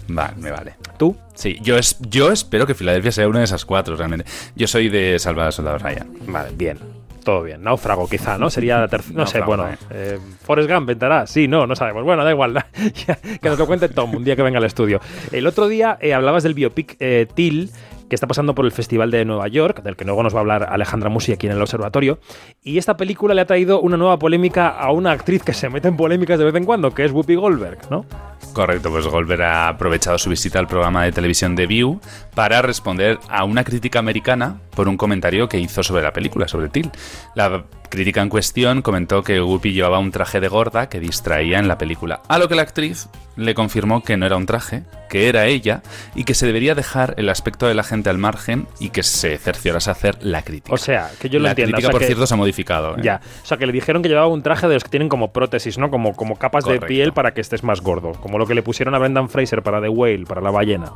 Vale, 0.08 0.34
me 0.38 0.52
vale. 0.52 0.76
¿Tú? 0.98 1.18
Sí, 1.34 1.58
yo, 1.62 1.78
es, 1.78 1.98
yo 2.00 2.32
espero 2.32 2.68
que 2.68 2.76
Filadelfia 2.76 3.12
sea 3.12 3.28
una 3.28 3.40
de 3.40 3.46
esas 3.46 3.66
cuatro, 3.66 3.96
realmente. 3.96 4.26
Yo 4.56 4.68
soy 4.68 4.90
de 4.90 5.18
Salvar 5.20 5.48
al 5.48 5.54
Soldado 5.54 5.80
Ryan. 5.80 6.08
Vale, 6.28 6.50
bien. 6.56 6.78
Todo 7.24 7.42
bien. 7.42 7.64
Náufrago, 7.64 8.08
quizá, 8.08 8.38
¿no? 8.38 8.52
Sería 8.52 8.78
la 8.80 8.88
tercera. 8.88 9.18
No 9.18 9.26
sé, 9.26 9.42
bueno. 9.42 9.68
eh. 9.68 9.78
Eh, 9.90 10.20
Forrest 10.44 10.70
Gump 10.70 10.88
ventará. 10.88 11.26
Sí, 11.26 11.48
no, 11.48 11.66
no 11.66 11.76
sabemos. 11.76 12.04
Bueno, 12.04 12.24
da 12.24 12.30
igual. 12.30 12.64
Que 13.42 13.50
nos 13.50 13.58
lo 13.58 13.66
cuente 13.66 13.90
Tom 13.90 14.14
un 14.14 14.24
día 14.24 14.36
que 14.36 14.44
venga 14.44 14.60
al 14.60 14.64
estudio. 14.64 15.02
El 15.32 15.48
otro 15.48 15.68
día 15.68 15.98
eh, 16.02 16.14
hablabas 16.14 16.44
del 16.44 16.54
biopic 16.54 16.96
eh, 17.00 17.28
Till 17.34 17.72
que 18.10 18.16
está 18.16 18.28
pasando 18.28 18.56
por 18.56 18.66
el 18.66 18.72
Festival 18.72 19.12
de 19.12 19.26
Nueva 19.26 19.48
York, 19.48 19.84
del 19.84 19.96
que 19.96 20.06
luego 20.06 20.24
nos 20.24 20.34
va 20.34 20.40
a 20.40 20.42
hablar 20.42 20.68
Alejandra 20.70 21.10
Musi 21.10 21.34
aquí 21.34 21.48
en 21.48 21.54
el 21.54 21.62
Observatorio. 21.62 22.20
Y 22.64 22.78
esta 22.78 22.98
película 22.98 23.34
le 23.34 23.42
ha 23.42 23.46
traído 23.46 23.82
una 23.82 23.98
nueva 23.98 24.20
polémica 24.20 24.70
a 24.70 24.92
una 24.92 25.12
actriz 25.12 25.44
que 25.44 25.54
se 25.54 25.70
mete 25.70 25.88
en 25.88 25.98
polémicas 25.98 26.40
de 26.40 26.46
vez 26.46 26.56
en 26.56 26.66
cuando, 26.66 26.94
que 26.94 27.06
es 27.06 27.12
Whoopi 27.12 27.36
Goldberg, 27.36 27.80
¿no? 27.90 28.06
Correcto, 28.54 28.90
pues 28.90 29.08
Goldberg 29.08 29.42
ha 29.42 29.68
aprovechado 29.68 30.18
su 30.18 30.30
visita 30.30 30.60
al 30.60 30.68
programa 30.68 31.04
de 31.04 31.12
televisión 31.12 31.56
The 31.56 31.68
View 31.68 32.00
para 32.34 32.62
responder 32.62 33.20
a 33.30 33.44
una 33.44 33.64
crítica 33.64 34.00
americana 34.00 34.58
por 34.76 34.88
un 34.88 34.98
comentario 34.98 35.50
que 35.50 35.60
hizo 35.60 35.84
sobre 35.84 36.04
la 36.04 36.14
película, 36.14 36.48
sobre 36.48 36.70
Till. 36.70 36.90
La 37.36 37.66
crítica 37.90 38.22
en 38.22 38.30
cuestión 38.30 38.82
comentó 38.82 39.24
que 39.24 39.42
Whoopi 39.42 39.74
llevaba 39.74 40.00
un 40.00 40.12
traje 40.12 40.40
de 40.40 40.48
gorda 40.48 40.90
que 40.90 41.00
distraía 41.00 41.60
en 41.60 41.68
la 41.68 41.78
película, 41.78 42.22
a 42.28 42.38
lo 42.40 42.48
que 42.48 42.56
la 42.56 42.62
actriz 42.64 43.08
le 43.36 43.54
confirmó 43.54 44.02
que 44.04 44.16
no 44.18 44.26
era 44.26 44.38
un 44.38 44.46
traje, 44.46 44.84
que 45.10 45.28
era 45.28 45.46
ella 45.46 45.82
y 46.16 46.24
que 46.24 46.34
se 46.34 46.46
debería 46.46 46.74
dejar 46.76 47.14
el 47.18 47.28
aspecto 47.30 47.68
de 47.68 47.74
la 47.74 47.84
gente 47.84 48.10
al 48.10 48.18
margen 48.18 48.68
y 48.80 48.90
que 48.90 49.04
se 49.04 49.38
cerciorase 49.38 49.90
a 49.90 49.94
hacer 49.94 50.18
la 50.24 50.42
crítica. 50.42 50.74
O 50.74 50.78
sea, 50.78 51.10
que 51.20 51.30
yo 51.30 51.40
lo 51.40 51.44
la 51.44 51.50
entiendo. 51.52 51.74
crítica, 51.74 51.88
o 51.88 51.90
sea, 51.90 51.92
por 51.92 52.00
que- 52.02 52.06
cierto, 52.08 52.26
se 52.28 52.34
ha 52.34 52.38
modificado. 52.38 52.96
¿eh? 52.98 53.02
Ya, 53.04 53.22
o 53.44 53.46
sea 53.46 53.58
que 53.58 53.66
le 53.66 53.74
dijeron 53.74 54.02
que 54.02 54.10
llevaba 54.10 54.28
un 54.28 54.42
traje 54.42 54.68
de 54.68 54.74
los 54.76 54.84
que 54.84 54.90
tienen 54.90 55.10
como 55.10 55.32
prótesis, 55.34 55.78
¿no? 55.78 55.90
Como, 55.90 56.16
como 56.16 56.38
capas 56.38 56.64
Correcto. 56.64 56.86
de 56.86 56.88
piel 56.88 57.12
para 57.14 57.34
que 57.34 57.42
estés 57.42 57.64
más 57.64 57.82
gordo. 57.82 58.14
Como 58.14 58.38
lo 58.38 58.46
que 58.48 58.56
le 58.56 58.64
pusieron 58.64 58.96
a 58.96 59.00
Brendan 59.00 59.30
Fraser 59.30 59.62
para 59.64 59.82
The 59.82 59.90
Whale, 59.90 60.26
para 60.26 60.40
la 60.42 60.52
ballena. 60.52 60.92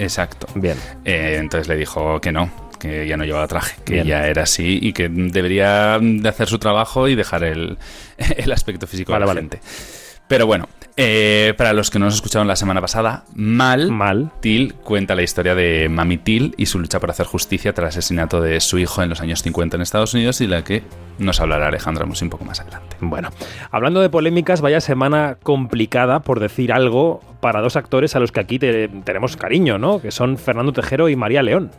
Exacto. 0.00 0.46
Bien. 0.54 0.76
Eh, 1.04 1.36
entonces 1.40 1.68
le 1.68 1.76
dijo 1.76 2.20
que 2.20 2.30
no, 2.32 2.50
que 2.78 3.06
ya 3.06 3.16
no 3.16 3.24
llevaba 3.24 3.46
traje, 3.48 3.76
que 3.84 3.94
Bien. 3.94 4.06
ya 4.06 4.26
era 4.26 4.42
así 4.44 4.78
y 4.80 4.92
que 4.92 5.08
debería 5.08 5.98
de 6.00 6.28
hacer 6.28 6.48
su 6.48 6.58
trabajo 6.58 7.08
y 7.08 7.14
dejar 7.14 7.44
el, 7.44 7.78
el 8.36 8.52
aspecto 8.52 8.86
físico 8.86 9.12
Vale, 9.12 9.22
de 9.22 9.26
la 9.26 9.34
vale. 9.34 9.40
gente. 9.40 9.60
Pero 10.28 10.46
bueno, 10.46 10.68
Eh, 11.00 11.54
para 11.56 11.72
los 11.72 11.90
que 11.90 12.00
no 12.00 12.06
nos 12.06 12.16
escucharon 12.16 12.48
la 12.48 12.56
semana 12.56 12.80
pasada, 12.80 13.22
Mal, 13.36 13.88
Mal. 13.92 14.32
Till 14.40 14.74
cuenta 14.74 15.14
la 15.14 15.22
historia 15.22 15.54
de 15.54 15.88
Mami 15.88 16.18
Till 16.18 16.54
y 16.58 16.66
su 16.66 16.80
lucha 16.80 16.98
por 16.98 17.08
hacer 17.10 17.24
justicia 17.24 17.72
tras 17.72 17.94
el 17.94 18.00
asesinato 18.00 18.40
de 18.40 18.58
su 18.60 18.78
hijo 18.80 19.00
en 19.04 19.08
los 19.08 19.20
años 19.20 19.40
50 19.42 19.76
en 19.76 19.82
Estados 19.82 20.12
Unidos 20.14 20.40
y 20.40 20.48
la 20.48 20.64
que 20.64 20.82
nos 21.20 21.40
hablará 21.40 21.68
Alejandra 21.68 22.04
Musi 22.04 22.24
un 22.24 22.30
poco 22.30 22.44
más 22.44 22.58
adelante. 22.58 22.96
Bueno, 23.00 23.30
hablando 23.70 24.00
de 24.00 24.10
polémicas, 24.10 24.60
vaya 24.60 24.80
semana 24.80 25.36
complicada, 25.40 26.18
por 26.18 26.40
decir 26.40 26.72
algo, 26.72 27.20
para 27.40 27.60
dos 27.60 27.76
actores 27.76 28.16
a 28.16 28.18
los 28.18 28.32
que 28.32 28.40
aquí 28.40 28.58
te- 28.58 28.88
tenemos 29.04 29.36
cariño, 29.36 29.78
¿no? 29.78 30.02
Que 30.02 30.10
son 30.10 30.36
Fernando 30.36 30.72
Tejero 30.72 31.08
y 31.08 31.14
María 31.14 31.44
León. 31.44 31.70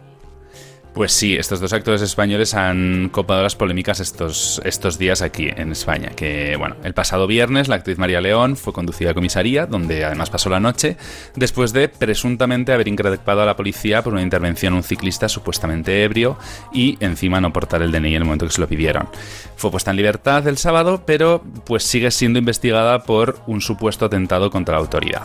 Pues 0.93 1.11
sí, 1.11 1.35
estos 1.35 1.59
dos 1.59 1.71
actores 1.71 2.01
españoles 2.01 2.55
han 2.55 3.09
copado 3.09 3.43
las 3.43 3.55
polémicas 3.55 3.99
estos, 3.99 4.59
estos 4.65 4.97
días 4.97 5.21
aquí 5.21 5.47
en 5.55 5.71
España. 5.71 6.09
Que, 6.15 6.55
bueno, 6.57 6.75
el 6.83 6.93
pasado 6.95 7.27
viernes 7.27 7.67
la 7.67 7.75
actriz 7.75 7.99
María 7.99 8.21
León 8.21 8.57
fue 8.57 8.73
conducida 8.73 9.11
a 9.11 9.13
comisaría, 9.13 9.67
donde 9.67 10.03
además 10.03 10.31
pasó 10.31 10.49
la 10.49 10.59
noche, 10.59 10.97
después 11.35 11.73
de 11.73 11.89
presuntamente 11.89 12.73
haber 12.73 12.87
increpado 12.87 13.41
a 13.41 13.45
la 13.45 13.55
policía 13.55 14.01
por 14.03 14.13
una 14.13 14.23
intervención 14.23 14.73
a 14.73 14.77
un 14.77 14.83
ciclista 14.83 15.29
supuestamente 15.29 16.03
ebrio 16.03 16.37
y 16.73 16.97
encima 17.01 17.39
no 17.39 17.53
portar 17.53 17.83
el 17.83 17.91
DNI 17.91 18.15
en 18.15 18.21
el 18.21 18.25
momento 18.25 18.47
que 18.47 18.51
se 18.51 18.61
lo 18.61 18.67
pidieron. 18.67 19.09
Fue 19.55 19.69
puesta 19.69 19.91
en 19.91 19.97
libertad 19.97 20.47
el 20.47 20.57
sábado, 20.57 21.03
pero 21.05 21.43
pues 21.65 21.83
sigue 21.83 22.09
siendo 22.09 22.39
investigada 22.39 23.03
por 23.03 23.39
un 23.45 23.61
supuesto 23.61 24.05
atentado 24.05 24.49
contra 24.49 24.75
la 24.75 24.81
autoridad. 24.81 25.23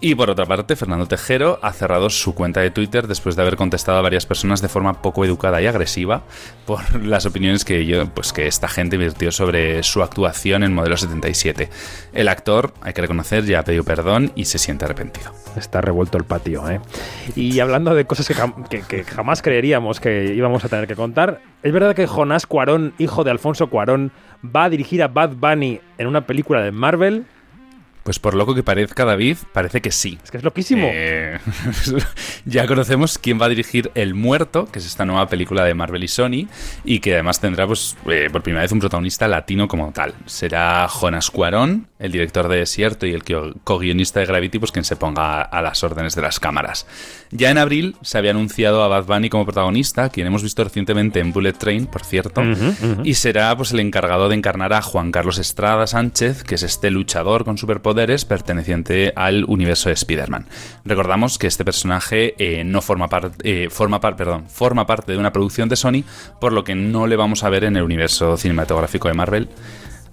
Y 0.00 0.14
por 0.14 0.30
otra 0.30 0.46
parte, 0.46 0.76
Fernando 0.76 1.06
Tejero 1.06 1.58
ha 1.60 1.72
cerrado 1.72 2.08
su 2.08 2.32
cuenta 2.32 2.60
de 2.60 2.70
Twitter 2.70 3.08
después 3.08 3.34
de 3.34 3.42
haber 3.42 3.56
contestado 3.56 3.98
a 3.98 4.02
varias 4.02 4.26
personas 4.26 4.62
de 4.62 4.68
forma 4.68 5.02
poco 5.02 5.24
educada 5.24 5.60
y 5.60 5.66
agresiva 5.66 6.22
por 6.66 6.80
las 7.04 7.26
opiniones 7.26 7.64
que, 7.64 7.84
yo, 7.84 8.06
pues 8.10 8.32
que 8.32 8.46
esta 8.46 8.68
gente 8.68 8.96
vertió 8.96 9.32
sobre 9.32 9.82
su 9.82 10.00
actuación 10.04 10.62
en 10.62 10.72
Modelo 10.72 10.96
77. 10.96 11.68
El 12.12 12.28
actor, 12.28 12.72
hay 12.80 12.92
que 12.92 13.00
reconocer, 13.00 13.44
ya 13.44 13.58
ha 13.58 13.64
pedido 13.64 13.82
perdón 13.82 14.30
y 14.36 14.44
se 14.44 14.58
siente 14.58 14.84
arrepentido. 14.84 15.32
Está 15.56 15.80
revuelto 15.80 16.16
el 16.16 16.22
patio, 16.24 16.70
¿eh? 16.70 16.80
Y 17.34 17.58
hablando 17.58 17.92
de 17.96 18.04
cosas 18.04 18.28
que, 18.28 18.34
que- 18.70 18.82
que 18.82 19.02
jamás 19.02 19.42
creeríamos 19.42 19.98
que 19.98 20.32
íbamos 20.32 20.64
a 20.64 20.68
tener 20.68 20.86
que 20.86 20.94
contar, 20.94 21.40
¿es 21.64 21.72
verdad 21.72 21.96
que 21.96 22.06
Jonás 22.06 22.46
Cuarón, 22.46 22.94
hijo 22.98 23.24
de 23.24 23.32
Alfonso 23.32 23.66
Cuarón, 23.68 24.12
va 24.44 24.64
a 24.64 24.70
dirigir 24.70 25.02
a 25.02 25.08
Bad 25.08 25.30
Bunny 25.30 25.80
en 25.98 26.06
una 26.06 26.20
película 26.24 26.62
de 26.62 26.70
Marvel? 26.70 27.26
Pues 28.08 28.18
por 28.18 28.32
loco 28.32 28.54
que 28.54 28.62
parezca, 28.62 29.04
David, 29.04 29.36
parece 29.52 29.82
que 29.82 29.90
sí. 29.90 30.18
Es 30.24 30.30
que 30.30 30.38
es 30.38 30.42
loquísimo. 30.42 30.88
Eh, 30.90 31.38
ya 32.46 32.66
conocemos 32.66 33.18
quién 33.18 33.38
va 33.38 33.44
a 33.44 33.48
dirigir 33.50 33.90
El 33.94 34.14
Muerto, 34.14 34.64
que 34.72 34.78
es 34.78 34.86
esta 34.86 35.04
nueva 35.04 35.28
película 35.28 35.62
de 35.64 35.74
Marvel 35.74 36.02
y 36.04 36.08
Sony, 36.08 36.48
y 36.86 37.00
que 37.00 37.12
además 37.12 37.38
tendrá 37.38 37.66
pues, 37.66 37.98
eh, 38.10 38.30
por 38.32 38.42
primera 38.42 38.62
vez 38.62 38.72
un 38.72 38.80
protagonista 38.80 39.28
latino 39.28 39.68
como 39.68 39.92
tal. 39.92 40.14
Será 40.24 40.88
Jonas 40.88 41.30
Cuarón, 41.30 41.88
el 41.98 42.10
director 42.12 42.48
de 42.48 42.56
Desierto 42.56 43.04
y 43.06 43.12
el 43.12 43.24
co- 43.24 43.52
co-guionista 43.62 44.20
de 44.20 44.26
Gravity, 44.26 44.58
pues 44.58 44.72
quien 44.72 44.84
se 44.86 44.96
ponga 44.96 45.42
a 45.42 45.60
las 45.60 45.84
órdenes 45.84 46.14
de 46.14 46.22
las 46.22 46.40
cámaras. 46.40 46.86
Ya 47.30 47.50
en 47.50 47.58
abril 47.58 47.94
se 48.00 48.16
había 48.16 48.30
anunciado 48.30 48.82
a 48.82 48.88
Bad 48.88 49.04
Bunny 49.04 49.28
como 49.28 49.44
protagonista, 49.44 50.08
quien 50.08 50.26
hemos 50.26 50.42
visto 50.42 50.64
recientemente 50.64 51.20
en 51.20 51.30
Bullet 51.34 51.52
Train, 51.52 51.86
por 51.86 52.04
cierto, 52.04 52.42
y 53.04 53.12
será 53.14 53.54
pues 53.54 53.72
el 53.72 53.80
encargado 53.80 54.30
de 54.30 54.34
encarnar 54.34 54.72
a 54.72 54.80
Juan 54.80 55.12
Carlos 55.12 55.36
Estrada 55.38 55.86
Sánchez, 55.86 56.42
que 56.42 56.54
es 56.54 56.62
este 56.62 56.90
luchador 56.90 57.44
con 57.44 57.58
superpoderes 57.58 57.97
perteneciente 58.24 59.12
al 59.16 59.44
universo 59.44 59.88
de 59.88 59.94
Spider-Man. 59.94 60.46
Recordamos 60.84 61.38
que 61.38 61.46
este 61.46 61.64
personaje 61.64 62.34
eh, 62.38 62.64
no 62.64 62.80
forma 62.82 63.08
parte, 63.08 63.70
forma 63.70 64.00
par- 64.00 64.16
perdón, 64.16 64.44
forma 64.48 64.86
parte 64.86 65.12
de 65.12 65.18
una 65.18 65.32
producción 65.32 65.68
de 65.68 65.76
Sony, 65.76 66.04
por 66.40 66.52
lo 66.52 66.64
que 66.64 66.74
no 66.74 67.06
le 67.06 67.16
vamos 67.16 67.44
a 67.44 67.48
ver 67.50 67.64
en 67.64 67.76
el 67.76 67.82
universo 67.82 68.36
cinematográfico 68.36 69.08
de 69.08 69.14
Marvel. 69.14 69.48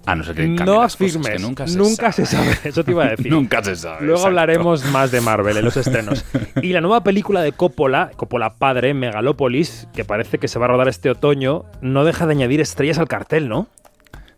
A 0.07 0.13
no 0.13 0.23
ser 0.23 0.35
que 0.35 0.45
No 0.47 0.83
afirmes, 0.83 1.27
que 1.29 1.39
nunca 1.39 1.65
se 1.67 1.77
nunca 1.79 2.11
sabe. 2.11 2.27
se 2.27 2.35
sabe. 2.37 2.57
Eso 2.63 2.83
te 2.83 2.91
iba 2.91 3.05
a 3.05 3.09
decir. 3.09 3.25
Nunca 3.31 3.63
se 3.63 3.75
sabe. 3.75 4.01
Luego 4.01 4.13
exacto. 4.17 4.27
hablaremos 4.27 4.85
más 4.91 5.09
de 5.09 5.19
Marvel 5.19 5.57
en 5.57 5.65
los 5.65 5.77
estrenos. 5.77 6.23
Y 6.61 6.73
la 6.73 6.81
nueva 6.81 7.03
película 7.03 7.41
de 7.41 7.53
Coppola, 7.53 8.11
Coppola 8.15 8.53
padre, 8.53 8.93
Megalópolis, 8.93 9.87
que 9.95 10.05
parece 10.05 10.37
que 10.37 10.47
se 10.47 10.59
va 10.59 10.65
a 10.65 10.67
rodar 10.67 10.89
este 10.89 11.09
otoño, 11.09 11.63
no 11.81 12.05
deja 12.05 12.27
de 12.27 12.33
añadir 12.33 12.61
estrellas 12.61 12.99
al 12.99 13.07
cartel, 13.07 13.49
¿no? 13.49 13.67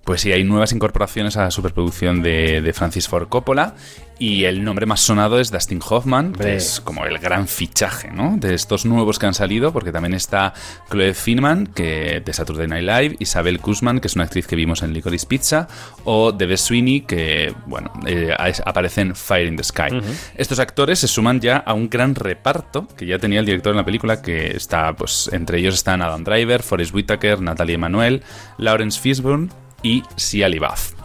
Pues 0.07 0.21
sí, 0.21 0.31
hay 0.31 0.45
nuevas 0.45 0.71
incorporaciones 0.71 1.35
a 1.35 1.43
la 1.43 1.51
superproducción 1.51 2.21
de, 2.21 2.61
de 2.61 2.71
Francis 2.71 3.09
Ford 3.09 3.27
Coppola 3.27 3.75
y 4.19 4.45
el 4.45 4.63
nombre 4.63 4.85
más 4.85 5.01
sonado 5.01 5.37
es 5.37 5.51
Dustin 5.51 5.81
Hoffman, 5.85 6.31
que 6.31 6.55
es 6.55 6.79
como 6.79 7.03
el 7.03 7.19
gran 7.19 7.45
fichaje 7.45 8.09
¿no? 8.09 8.37
de 8.37 8.53
estos 8.53 8.85
nuevos 8.85 9.19
que 9.19 9.25
han 9.25 9.33
salido, 9.33 9.73
porque 9.73 9.91
también 9.91 10.13
está 10.13 10.53
Chloe 10.89 11.13
Finman, 11.13 11.67
que 11.67 12.21
de 12.23 12.33
Saturday 12.33 12.67
Night 12.67 12.87
Live, 12.87 13.15
Isabel 13.19 13.57
Guzman, 13.57 13.99
que 13.99 14.07
es 14.07 14.15
una 14.15 14.23
actriz 14.23 14.47
que 14.47 14.55
vimos 14.55 14.81
en 14.81 14.93
Licorice 14.93 15.27
Pizza, 15.27 15.67
o 16.05 16.31
Debe 16.31 16.55
Sweeney, 16.55 17.01
que 17.01 17.53
bueno, 17.65 17.91
eh, 18.05 18.33
aparece 18.65 19.01
en 19.01 19.13
Fire 19.13 19.45
in 19.45 19.57
the 19.57 19.63
Sky. 19.65 19.89
Estos 20.37 20.59
actores 20.59 20.99
se 20.99 21.09
suman 21.09 21.41
ya 21.41 21.57
a 21.57 21.73
un 21.73 21.89
gran 21.89 22.15
reparto 22.15 22.87
que 22.95 23.05
ya 23.05 23.19
tenía 23.19 23.41
el 23.41 23.45
director 23.45 23.71
en 23.71 23.77
la 23.77 23.85
película, 23.85 24.21
que 24.21 24.55
está, 24.55 24.95
pues, 24.95 25.29
entre 25.33 25.59
ellos 25.59 25.75
están 25.75 26.01
Adam 26.01 26.23
Driver, 26.23 26.63
Forrest 26.63 26.95
Whitaker, 26.95 27.41
Natalie 27.41 27.75
Emanuel, 27.75 28.23
Lawrence 28.57 29.01
Fishburne 29.01 29.49
y 29.83 30.03
Sia 30.15 30.49
LaBeouf. 30.49 30.96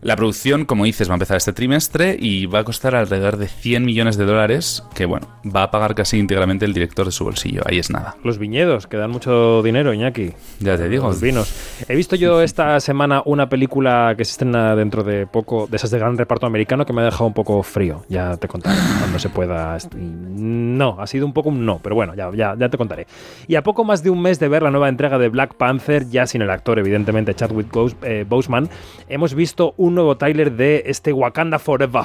La 0.00 0.14
producción, 0.16 0.64
como 0.64 0.84
dices, 0.84 1.08
va 1.08 1.14
a 1.14 1.16
empezar 1.16 1.36
este 1.36 1.52
trimestre 1.52 2.16
y 2.18 2.46
va 2.46 2.60
a 2.60 2.64
costar 2.64 2.94
alrededor 2.94 3.36
de 3.36 3.48
100 3.48 3.84
millones 3.84 4.16
de 4.16 4.24
dólares, 4.24 4.84
que 4.94 5.06
bueno, 5.06 5.26
va 5.44 5.64
a 5.64 5.70
pagar 5.70 5.94
casi 5.94 6.18
íntegramente 6.18 6.64
el 6.64 6.72
director 6.72 7.06
de 7.06 7.12
su 7.12 7.24
bolsillo. 7.24 7.62
Ahí 7.66 7.78
es 7.78 7.90
nada. 7.90 8.16
Los 8.22 8.38
viñedos, 8.38 8.86
que 8.86 8.96
dan 8.96 9.10
mucho 9.10 9.62
dinero, 9.62 9.92
Iñaki. 9.92 10.32
Ya 10.60 10.76
te 10.76 10.88
digo. 10.88 11.08
Los 11.08 11.20
vinos. 11.20 11.52
He 11.88 11.96
visto 11.96 12.16
yo 12.16 12.42
esta 12.42 12.78
semana 12.80 13.22
una 13.24 13.48
película 13.48 14.14
que 14.16 14.24
se 14.24 14.32
estrena 14.32 14.76
dentro 14.76 15.02
de 15.02 15.26
poco, 15.26 15.66
de 15.66 15.76
esas 15.76 15.90
de 15.90 15.98
gran 15.98 16.16
reparto 16.16 16.46
americano, 16.46 16.86
que 16.86 16.92
me 16.92 17.02
ha 17.02 17.04
dejado 17.04 17.26
un 17.26 17.34
poco 17.34 17.62
frío. 17.62 18.04
Ya 18.08 18.36
te 18.36 18.46
contaré 18.46 18.78
cuando 19.00 19.18
se 19.18 19.28
pueda. 19.28 19.78
No, 19.96 21.00
ha 21.00 21.06
sido 21.06 21.26
un 21.26 21.32
poco 21.32 21.48
un 21.48 21.64
no, 21.66 21.80
pero 21.82 21.94
bueno, 21.94 22.14
ya, 22.14 22.30
ya, 22.34 22.54
ya 22.56 22.68
te 22.68 22.78
contaré. 22.78 23.06
Y 23.46 23.56
a 23.56 23.62
poco 23.62 23.84
más 23.84 24.02
de 24.02 24.10
un 24.10 24.22
mes 24.22 24.38
de 24.38 24.48
ver 24.48 24.62
la 24.62 24.70
nueva 24.70 24.88
entrega 24.88 25.18
de 25.18 25.28
Black 25.28 25.54
Panther, 25.54 26.08
ya 26.08 26.26
sin 26.26 26.42
el 26.42 26.50
actor, 26.50 26.78
evidentemente, 26.78 27.34
Chadwick 27.34 27.68
eh, 28.02 28.24
Boseman, 28.28 28.68
hemos 29.08 29.34
visto 29.34 29.74
un 29.76 29.87
nuevo 29.94 30.16
tráiler 30.16 30.52
de 30.52 30.82
este 30.86 31.12
Wakanda 31.12 31.58
Forever. 31.58 32.02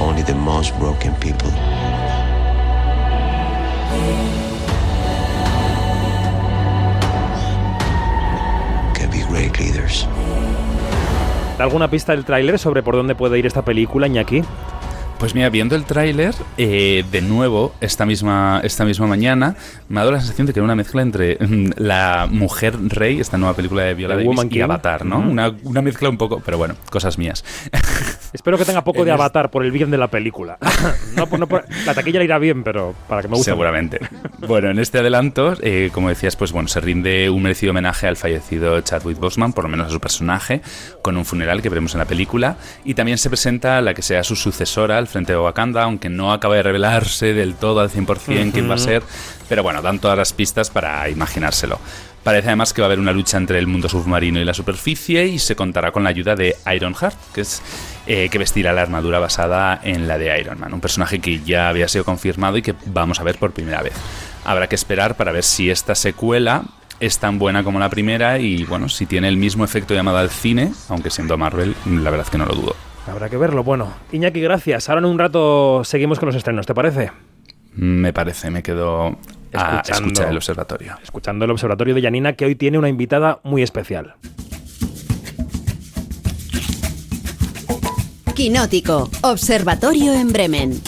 Only 0.00 0.22
the 0.22 0.34
most 0.34 0.78
broken 0.78 1.14
people 1.14 1.50
can 8.94 9.10
be 9.10 9.24
great 9.30 9.58
leaders. 9.58 10.06
¿Da 11.58 11.64
alguna 11.64 11.88
pista 11.88 12.12
del 12.12 12.24
tráiler 12.24 12.58
sobre 12.58 12.82
por 12.82 12.96
dónde 12.96 13.14
puede 13.14 13.38
ir 13.38 13.46
esta 13.46 13.62
película, 13.62 14.08
Iñaki? 14.08 14.42
Pues 15.24 15.34
mira, 15.34 15.48
viendo 15.48 15.74
el 15.74 15.86
tráiler, 15.86 16.34
eh, 16.58 17.02
de 17.10 17.22
nuevo, 17.22 17.74
esta 17.80 18.04
misma, 18.04 18.60
esta 18.62 18.84
misma 18.84 19.06
mañana, 19.06 19.56
me 19.88 19.98
ha 19.98 20.02
dado 20.02 20.12
la 20.12 20.20
sensación 20.20 20.46
de 20.46 20.52
que 20.52 20.58
era 20.58 20.64
una 20.64 20.74
mezcla 20.74 21.00
entre 21.00 21.38
mm, 21.40 21.70
La 21.78 22.28
Mujer 22.30 22.76
Rey, 22.88 23.20
esta 23.20 23.38
nueva 23.38 23.56
película 23.56 23.84
de 23.84 23.94
Viola 23.94 24.16
Davis, 24.16 24.38
y. 24.50 24.60
Avatar, 24.60 25.06
¿no? 25.06 25.20
Una, 25.20 25.56
una 25.62 25.80
mezcla 25.80 26.10
un 26.10 26.18
poco, 26.18 26.42
pero 26.44 26.58
bueno, 26.58 26.74
cosas 26.90 27.16
mías. 27.16 27.42
Espero 28.34 28.58
que 28.58 28.64
tenga 28.64 28.82
poco 28.82 29.04
de 29.04 29.12
En 29.12 29.14
avatar 29.14 29.48
por 29.48 29.64
el 29.64 29.70
bien 29.70 29.92
de 29.92 29.96
la 29.96 30.08
película. 30.08 30.58
no, 31.16 31.26
no 31.38 31.46
la 31.86 31.94
taquilla 31.94 32.18
le 32.18 32.24
irá 32.24 32.38
bien, 32.38 32.64
pero 32.64 32.92
para 33.08 33.22
que 33.22 33.28
me 33.28 33.36
guste. 33.36 33.52
Seguramente. 33.52 34.00
bueno, 34.48 34.70
en 34.70 34.80
este 34.80 34.98
adelanto, 34.98 35.54
eh, 35.62 35.90
como 35.92 36.08
decías, 36.08 36.34
pues 36.34 36.50
bueno, 36.50 36.68
se 36.68 36.80
rinde 36.80 37.30
un 37.30 37.44
merecido 37.44 37.70
homenaje 37.70 38.08
al 38.08 38.16
fallecido 38.16 38.80
Chadwick 38.80 39.20
Boseman, 39.20 39.52
por 39.52 39.62
lo 39.62 39.70
menos 39.70 39.86
a 39.86 39.90
su 39.90 40.00
personaje, 40.00 40.62
con 41.00 41.16
un 41.16 41.24
funeral 41.24 41.62
que 41.62 41.68
veremos 41.68 41.94
en 41.94 42.00
la 42.00 42.06
película. 42.06 42.56
Y 42.84 42.94
también 42.94 43.18
se 43.18 43.28
presenta 43.28 43.80
la 43.80 43.94
que 43.94 44.02
sea 44.02 44.24
su 44.24 44.34
sucesora 44.34 44.98
al 44.98 45.06
frente 45.06 45.32
de 45.32 45.38
Wakanda, 45.38 45.84
aunque 45.84 46.08
no 46.08 46.32
acaba 46.32 46.56
de 46.56 46.64
revelarse 46.64 47.34
del 47.34 47.54
todo 47.54 47.78
al 47.78 47.88
100% 47.88 48.50
quién 48.50 48.68
va 48.68 48.74
a 48.74 48.78
ser. 48.78 49.04
Pero 49.48 49.62
bueno, 49.62 49.80
dan 49.80 50.00
todas 50.00 50.18
las 50.18 50.32
pistas 50.32 50.70
para 50.70 51.08
imaginárselo. 51.08 51.78
Parece 52.24 52.48
además 52.48 52.72
que 52.72 52.80
va 52.80 52.86
a 52.86 52.88
haber 52.88 53.00
una 53.00 53.12
lucha 53.12 53.36
entre 53.36 53.58
el 53.58 53.66
mundo 53.66 53.86
submarino 53.86 54.40
y 54.40 54.46
la 54.46 54.54
superficie 54.54 55.26
y 55.26 55.38
se 55.38 55.54
contará 55.54 55.92
con 55.92 56.04
la 56.04 56.08
ayuda 56.10 56.34
de 56.34 56.56
Ironheart, 56.74 57.16
que 57.34 57.42
es 57.42 57.62
eh, 58.06 58.30
que 58.30 58.38
vestirá 58.38 58.72
la 58.72 58.80
armadura 58.80 59.18
basada 59.18 59.78
en 59.82 60.08
la 60.08 60.16
de 60.16 60.40
Iron 60.40 60.58
Man, 60.58 60.72
un 60.72 60.80
personaje 60.80 61.18
que 61.18 61.40
ya 61.40 61.68
había 61.68 61.86
sido 61.86 62.04
confirmado 62.06 62.56
y 62.56 62.62
que 62.62 62.74
vamos 62.86 63.20
a 63.20 63.24
ver 63.24 63.36
por 63.36 63.52
primera 63.52 63.82
vez. 63.82 63.92
Habrá 64.42 64.68
que 64.68 64.74
esperar 64.74 65.16
para 65.16 65.32
ver 65.32 65.44
si 65.44 65.68
esta 65.68 65.94
secuela 65.94 66.64
es 66.98 67.18
tan 67.18 67.38
buena 67.38 67.62
como 67.62 67.78
la 67.78 67.90
primera 67.90 68.38
y 68.38 68.64
bueno, 68.64 68.88
si 68.88 69.04
tiene 69.04 69.28
el 69.28 69.36
mismo 69.36 69.62
efecto 69.62 69.92
llamado 69.92 70.16
al 70.16 70.30
cine, 70.30 70.72
aunque 70.88 71.10
siendo 71.10 71.36
Marvel, 71.36 71.74
la 71.84 72.08
verdad 72.08 72.26
es 72.26 72.30
que 72.30 72.38
no 72.38 72.46
lo 72.46 72.54
dudo. 72.54 72.74
Habrá 73.06 73.28
que 73.28 73.36
verlo. 73.36 73.62
Bueno, 73.64 73.92
Iñaki, 74.12 74.40
gracias. 74.40 74.88
Ahora 74.88 75.00
en 75.00 75.06
un 75.06 75.18
rato 75.18 75.84
seguimos 75.84 76.18
con 76.18 76.28
los 76.28 76.36
estrenos, 76.36 76.64
¿te 76.64 76.74
parece? 76.74 77.10
Me 77.74 78.14
parece, 78.14 78.50
me 78.50 78.62
quedo 78.62 79.18
a 79.54 79.76
Escuchando. 79.76 80.06
escuchar 80.08 80.28
el 80.30 80.36
observatorio. 80.36 80.98
Escuchando 81.02 81.44
el 81.44 81.50
observatorio 81.50 81.94
de 81.94 82.00
Yanina, 82.02 82.32
que 82.34 82.44
hoy 82.46 82.54
tiene 82.54 82.78
una 82.78 82.88
invitada 82.88 83.40
muy 83.42 83.62
especial. 83.62 84.14
Quinótico, 88.34 89.08
Observatorio 89.22 90.12
en 90.12 90.32
Bremen. 90.32 90.80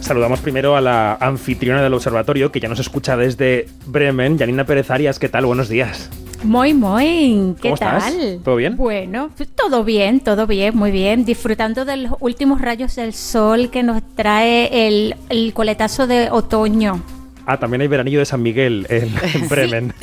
Saludamos 0.00 0.40
primero 0.40 0.76
a 0.76 0.80
la 0.80 1.14
anfitriona 1.20 1.82
del 1.82 1.94
observatorio, 1.94 2.50
que 2.50 2.58
ya 2.58 2.68
nos 2.68 2.80
escucha 2.80 3.16
desde 3.16 3.68
Bremen, 3.86 4.38
Janina 4.38 4.64
Pérez 4.64 4.90
Arias. 4.90 5.20
¿Qué 5.20 5.28
tal? 5.28 5.46
Buenos 5.46 5.68
días. 5.68 6.10
Muy, 6.42 6.72
muy. 6.74 7.54
¿Qué 7.60 7.68
¿Cómo 7.68 7.74
estás? 7.74 8.04
tal? 8.04 8.40
¿Todo 8.42 8.56
bien? 8.56 8.76
Bueno, 8.76 9.30
todo 9.54 9.84
bien, 9.84 10.20
todo 10.20 10.46
bien, 10.46 10.76
muy 10.76 10.90
bien. 10.90 11.24
Disfrutando 11.24 11.84
de 11.84 11.98
los 11.98 12.14
últimos 12.20 12.60
rayos 12.60 12.96
del 12.96 13.12
sol 13.12 13.70
que 13.70 13.82
nos 13.82 14.02
trae 14.14 14.86
el, 14.88 15.16
el 15.28 15.52
coletazo 15.52 16.06
de 16.06 16.30
otoño. 16.30 17.02
Ah, 17.46 17.58
también 17.58 17.80
hay 17.80 17.88
veranillo 17.88 18.18
de 18.18 18.24
San 18.24 18.42
Miguel 18.42 18.86
en, 18.88 19.10
en 19.34 19.48
Bremen. 19.48 19.94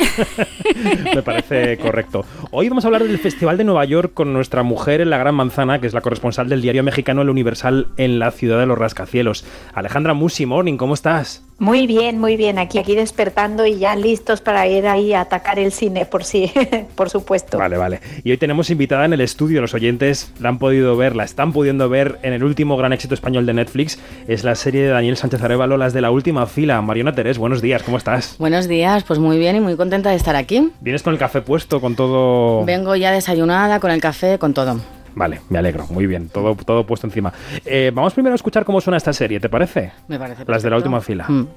Me 1.15 1.23
parece 1.23 1.78
correcto. 1.78 2.26
Hoy 2.52 2.69
vamos 2.69 2.84
a 2.86 2.88
hablar 2.88 3.04
del 3.04 3.19
Festival 3.19 3.58
de 3.58 3.63
Nueva 3.63 3.86
York 3.86 4.12
con 4.13 4.34
nuestra 4.34 4.63
mujer 4.63 5.02
en 5.02 5.10
la 5.10 5.17
Gran 5.17 5.36
Manzana, 5.36 5.80
que 5.80 5.88
es 5.88 5.93
la 5.93 6.02
corresponsal 6.02 6.50
del 6.50 6.62
diario 6.62 6.84
mexicano 6.84 7.21
El 7.21 7.30
Universal 7.30 7.88
en 7.97 8.19
la 8.19 8.32
ciudad 8.32 8.60
de 8.60 8.65
los 8.65 8.78
rascacielos. 8.78 9.45
Alejandra 9.73 10.13
Musi, 10.13 10.45
morning, 10.45 10.78
¿cómo 10.78 10.93
estás? 10.93 11.43
Muy 11.60 11.88
bien, 11.88 12.19
muy 12.19 12.38
bien. 12.38 12.60
Aquí, 12.60 12.78
aquí 12.78 12.95
despertando 12.95 13.65
y 13.65 13.80
ya 13.80 13.95
listos 13.95 14.41
para 14.41 14.67
ir 14.67 14.86
ahí 14.86 15.13
a 15.13 15.21
atacar 15.21 15.58
el 15.58 15.71
cine, 15.71 16.06
por 16.06 16.23
sí, 16.23 16.52
por 16.95 17.10
supuesto. 17.10 17.58
Vale, 17.58 17.78
vale. 17.78 18.00
Y 18.23 18.30
hoy 18.30 18.38
tenemos 18.38 18.69
invitada 18.69 19.06
en 19.06 19.13
el 19.13 19.21
estudio. 19.21 19.60
Los 19.60 19.73
oyentes 19.73 20.32
la 20.39 20.50
han 20.50 20.60
podido 20.60 20.95
ver, 20.95 21.15
la 21.15 21.23
están 21.23 21.54
pudiendo 21.54 21.89
ver 21.89 22.19
en 22.21 22.34
el 22.34 22.43
último 22.43 22.78
gran 22.78 22.93
éxito 22.93 23.15
español 23.15 23.47
de 23.47 23.56
Netflix. 23.56 24.00
Es 24.28 24.43
la 24.43 24.54
serie 24.54 24.84
de 24.84 24.89
Daniel 24.89 25.17
Sánchez 25.17 25.41
Arevalo, 25.41 25.78
las 25.78 25.93
de 25.93 26.02
la 26.02 26.12
última 26.12 26.45
fila. 26.45 26.80
Mariona 26.84 27.15
Buenos 27.36 27.62
días, 27.62 27.84
¿cómo 27.84 27.98
estás? 27.98 28.36
Buenos 28.40 28.70
días, 28.70 29.04
pues 29.04 29.20
muy 29.20 29.38
bien 29.38 29.58
y 29.58 29.60
muy 29.60 29.76
contenta 29.76 30.12
de 30.12 30.16
estar 30.16 30.38
aquí. 30.38 30.72
¿Vienes 30.80 31.04
con 31.04 31.12
el 31.12 31.20
café 31.20 31.42
puesto, 31.42 31.82
con 31.82 31.94
todo...? 31.94 32.63
Vengo 32.63 32.96
ya 32.96 33.12
desayunada, 33.12 33.82
con 33.82 33.92
el 33.92 34.00
café, 34.00 34.40
con 34.40 34.54
todo. 34.54 34.80
Vale, 35.13 35.42
me 35.50 35.60
alegro, 35.60 35.86
muy 35.90 36.08
bien, 36.08 36.30
todo, 36.30 36.56
todo 36.56 36.86
puesto 36.86 37.06
encima. 37.06 37.34
Eh, 37.66 37.92
vamos 37.94 38.13
primero 38.13 38.34
a 38.34 38.38
escuchar 38.38 38.63
cómo 38.63 38.80
suena 38.80 38.96
esta 38.96 39.12
serie, 39.12 39.42
¿te 39.42 39.50
parece? 39.50 39.92
Me 40.08 40.18
parece 40.18 40.46
Las 40.48 40.63
de 40.63 40.70
la 40.70 40.78
última 40.78 41.02
fila. 41.02 41.26
Mm. 41.28 41.48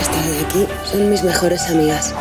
Estas 0.00 0.26
de 0.28 0.46
aquí 0.46 0.66
son 0.84 1.10
mis 1.10 1.24
mejores 1.24 1.68
amigas. 1.70 2.14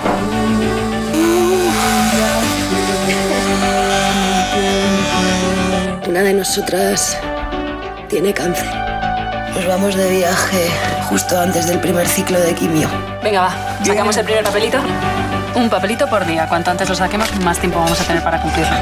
Una 6.08 6.22
de 6.22 6.34
nosotras 6.34 7.20
tiene 8.10 8.34
cáncer. 8.34 8.70
Nos 9.56 9.68
vamos 9.68 9.96
de 9.96 10.10
viaje 10.10 10.68
justo 11.04 11.40
antes 11.40 11.68
del 11.68 11.80
primer 11.80 12.08
ciclo 12.08 12.40
de 12.40 12.54
quimio. 12.54 12.90
Venga, 13.24 13.42
va. 13.42 13.84
¿Sacamos 13.84 14.18
el 14.18 14.26
primer 14.26 14.44
papelito? 14.44 14.78
Un 15.56 15.70
papelito 15.70 16.08
por 16.08 16.26
día. 16.26 16.48
Cuanto 16.48 16.72
antes 16.72 16.90
lo 16.90 16.96
saquemos, 16.96 17.30
más 17.42 17.60
tiempo 17.60 17.80
vamos 17.80 18.00
a 18.00 18.04
tener 18.04 18.24
para 18.24 18.42
cumplirlo. 18.42 18.76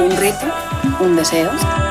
Un 0.00 0.16
reto, 0.16 0.46
un 1.00 1.16
deseo 1.16 1.50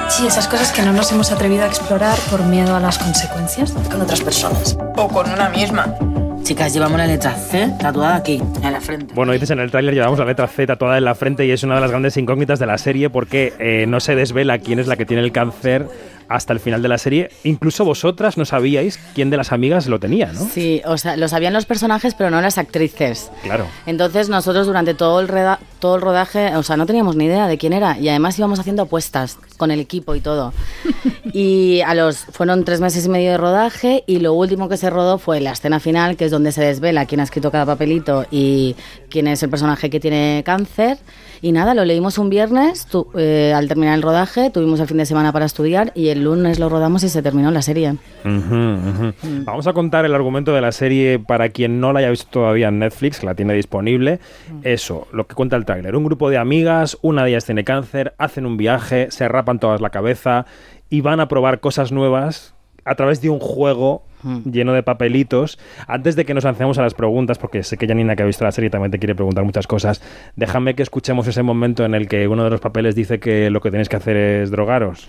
Sí, 0.09 0.27
esas 0.27 0.47
cosas 0.47 0.71
que 0.71 0.83
no 0.83 0.93
nos 0.93 1.11
hemos 1.11 1.31
atrevido 1.31 1.63
a 1.63 1.67
explorar 1.67 2.17
por 2.29 2.43
miedo 2.43 2.75
a 2.75 2.79
las 2.79 2.99
consecuencias. 2.99 3.71
con 3.71 4.01
otras 4.01 4.21
personas. 4.21 4.77
O 4.95 5.07
con 5.07 5.31
una 5.31 5.49
misma. 5.49 5.95
Chicas, 6.43 6.73
llevamos 6.73 6.97
la 6.97 7.07
letra 7.07 7.31
C 7.31 7.73
tatuada 7.79 8.17
aquí, 8.17 8.39
en 8.61 8.71
la 8.73 8.81
frente. 8.81 9.13
Bueno, 9.15 9.31
dices 9.31 9.49
en 9.49 9.59
el 9.59 9.71
tráiler 9.71 9.93
llevamos 9.93 10.19
la 10.19 10.25
letra 10.25 10.45
Z 10.47 10.67
tatuada 10.67 10.97
en 10.97 11.05
la 11.05 11.15
frente 11.15 11.45
y 11.45 11.51
es 11.51 11.63
una 11.63 11.75
de 11.75 11.81
las 11.81 11.89
grandes 11.89 12.17
incógnitas 12.17 12.59
de 12.59 12.65
la 12.65 12.77
serie 12.77 13.09
porque 13.09 13.53
eh, 13.59 13.85
no 13.87 13.99
se 14.01 14.15
desvela 14.15 14.59
quién 14.59 14.77
es 14.79 14.87
la 14.87 14.97
que 14.97 15.05
tiene 15.05 15.23
el 15.23 15.31
cáncer 15.31 15.87
hasta 16.35 16.51
el 16.53 16.59
final 16.59 16.81
de 16.81 16.87
la 16.89 16.97
serie. 16.97 17.29
Incluso 17.43 17.85
vosotras 17.85 18.37
no 18.37 18.45
sabíais 18.45 18.99
quién 19.15 19.29
de 19.29 19.37
las 19.37 19.51
amigas 19.51 19.87
lo 19.87 19.99
tenía, 19.99 20.31
¿no? 20.33 20.39
Sí, 20.47 20.81
o 20.85 20.97
sea, 20.97 21.15
lo 21.17 21.27
sabían 21.27 21.53
los 21.53 21.65
personajes, 21.65 22.15
pero 22.15 22.29
no 22.29 22.41
las 22.41 22.57
actrices. 22.57 23.31
Claro. 23.43 23.67
Entonces 23.85 24.29
nosotros 24.29 24.65
durante 24.67 24.93
todo 24.93 25.19
el, 25.19 25.27
reda- 25.27 25.59
todo 25.79 25.95
el 25.95 26.01
rodaje, 26.01 26.55
o 26.55 26.63
sea, 26.63 26.75
no 26.77 26.85
teníamos 26.85 27.15
ni 27.15 27.25
idea 27.25 27.47
de 27.47 27.57
quién 27.57 27.73
era 27.73 27.97
y 27.99 28.09
además 28.09 28.37
íbamos 28.39 28.59
haciendo 28.59 28.83
apuestas 28.83 29.37
con 29.57 29.71
el 29.71 29.79
equipo 29.79 30.15
y 30.15 30.21
todo. 30.21 30.53
y 31.33 31.81
a 31.81 31.93
los 31.95 32.17
fueron 32.17 32.63
tres 32.65 32.81
meses 32.81 33.05
y 33.05 33.09
medio 33.09 33.31
de 33.31 33.37
rodaje 33.37 34.03
y 34.07 34.19
lo 34.19 34.33
último 34.33 34.69
que 34.69 34.77
se 34.77 34.89
rodó 34.89 35.17
fue 35.17 35.39
la 35.39 35.51
escena 35.51 35.79
final, 35.79 36.17
que 36.17 36.25
es 36.25 36.31
donde 36.31 36.51
se 36.51 36.61
desvela 36.63 37.05
quién 37.05 37.19
ha 37.21 37.23
escrito 37.23 37.51
cada 37.51 37.65
papelito 37.65 38.25
y 38.31 38.75
quién 39.09 39.27
es 39.27 39.43
el 39.43 39.49
personaje 39.49 39.89
que 39.89 39.99
tiene 39.99 40.41
cáncer. 40.45 40.97
Y 41.43 41.51
nada, 41.51 41.73
lo 41.73 41.83
leímos 41.83 42.17
un 42.19 42.29
viernes, 42.29 42.85
tu- 42.85 43.09
eh, 43.17 43.51
al 43.53 43.67
terminar 43.67 43.95
el 43.95 44.01
rodaje, 44.01 44.49
tuvimos 44.49 44.79
el 44.79 44.87
fin 44.87 44.95
de 44.95 45.05
semana 45.05 45.33
para 45.33 45.43
estudiar 45.43 45.91
y 45.93 46.07
el 46.07 46.23
lunes 46.23 46.57
lo 46.57 46.69
rodamos 46.69 47.03
y 47.03 47.09
se 47.09 47.21
terminó 47.21 47.51
la 47.51 47.61
serie. 47.61 47.97
Ujú. 48.23 49.13
Vamos 49.43 49.67
a 49.67 49.73
contar 49.73 50.05
el 50.05 50.15
argumento 50.15 50.53
de 50.53 50.61
la 50.61 50.71
serie 50.71 51.19
para 51.19 51.49
quien 51.49 51.81
no 51.81 51.91
la 51.91 51.99
haya 51.99 52.11
visto 52.11 52.29
todavía 52.31 52.69
en 52.69 52.79
Netflix, 52.79 53.19
que 53.19 53.25
la 53.25 53.35
tiene 53.35 53.53
disponible. 53.55 54.21
Eso, 54.63 55.05
lo 55.11 55.27
que 55.27 55.35
cuenta 55.35 55.57
el 55.57 55.65
tráiler. 55.65 55.97
Un 55.97 56.05
grupo 56.05 56.29
de 56.29 56.37
amigas, 56.37 56.97
una 57.01 57.25
de 57.25 57.31
ellas 57.31 57.43
tiene 57.43 57.65
cáncer, 57.65 58.13
hacen 58.17 58.45
un 58.45 58.55
viaje, 58.55 59.07
se 59.11 59.27
rapan 59.27 59.59
todas 59.59 59.81
la 59.81 59.89
cabeza 59.89 60.45
y 60.89 61.01
van 61.01 61.19
a 61.19 61.27
probar 61.27 61.59
cosas 61.59 61.91
nuevas 61.91 62.55
a 62.85 62.95
través 62.95 63.21
de 63.21 63.29
un 63.29 63.39
juego 63.39 64.03
lleno 64.45 64.73
de 64.73 64.83
papelitos. 64.83 65.59
Antes 65.87 66.15
de 66.15 66.25
que 66.25 66.33
nos 66.33 66.43
lancemos 66.43 66.77
a 66.77 66.81
las 66.81 66.93
preguntas, 66.93 67.37
porque 67.37 67.63
sé 67.63 67.77
que 67.77 67.87
Janina, 67.87 68.15
que 68.15 68.23
ha 68.23 68.25
visto 68.25 68.43
la 68.43 68.51
serie, 68.51 68.69
también 68.69 68.91
te 68.91 68.99
quiere 68.99 69.15
preguntar 69.15 69.43
muchas 69.43 69.67
cosas, 69.67 70.01
déjame 70.35 70.75
que 70.75 70.83
escuchemos 70.83 71.27
ese 71.27 71.43
momento 71.43 71.83
en 71.85 71.93
el 71.93 72.07
que 72.07 72.27
uno 72.27 72.43
de 72.43 72.49
los 72.49 72.61
papeles 72.61 72.95
dice 72.95 73.19
que 73.19 73.49
lo 73.49 73.61
que 73.61 73.71
tenéis 73.71 73.89
que 73.89 73.97
hacer 73.97 74.15
es 74.15 74.51
drogaros. 74.51 75.07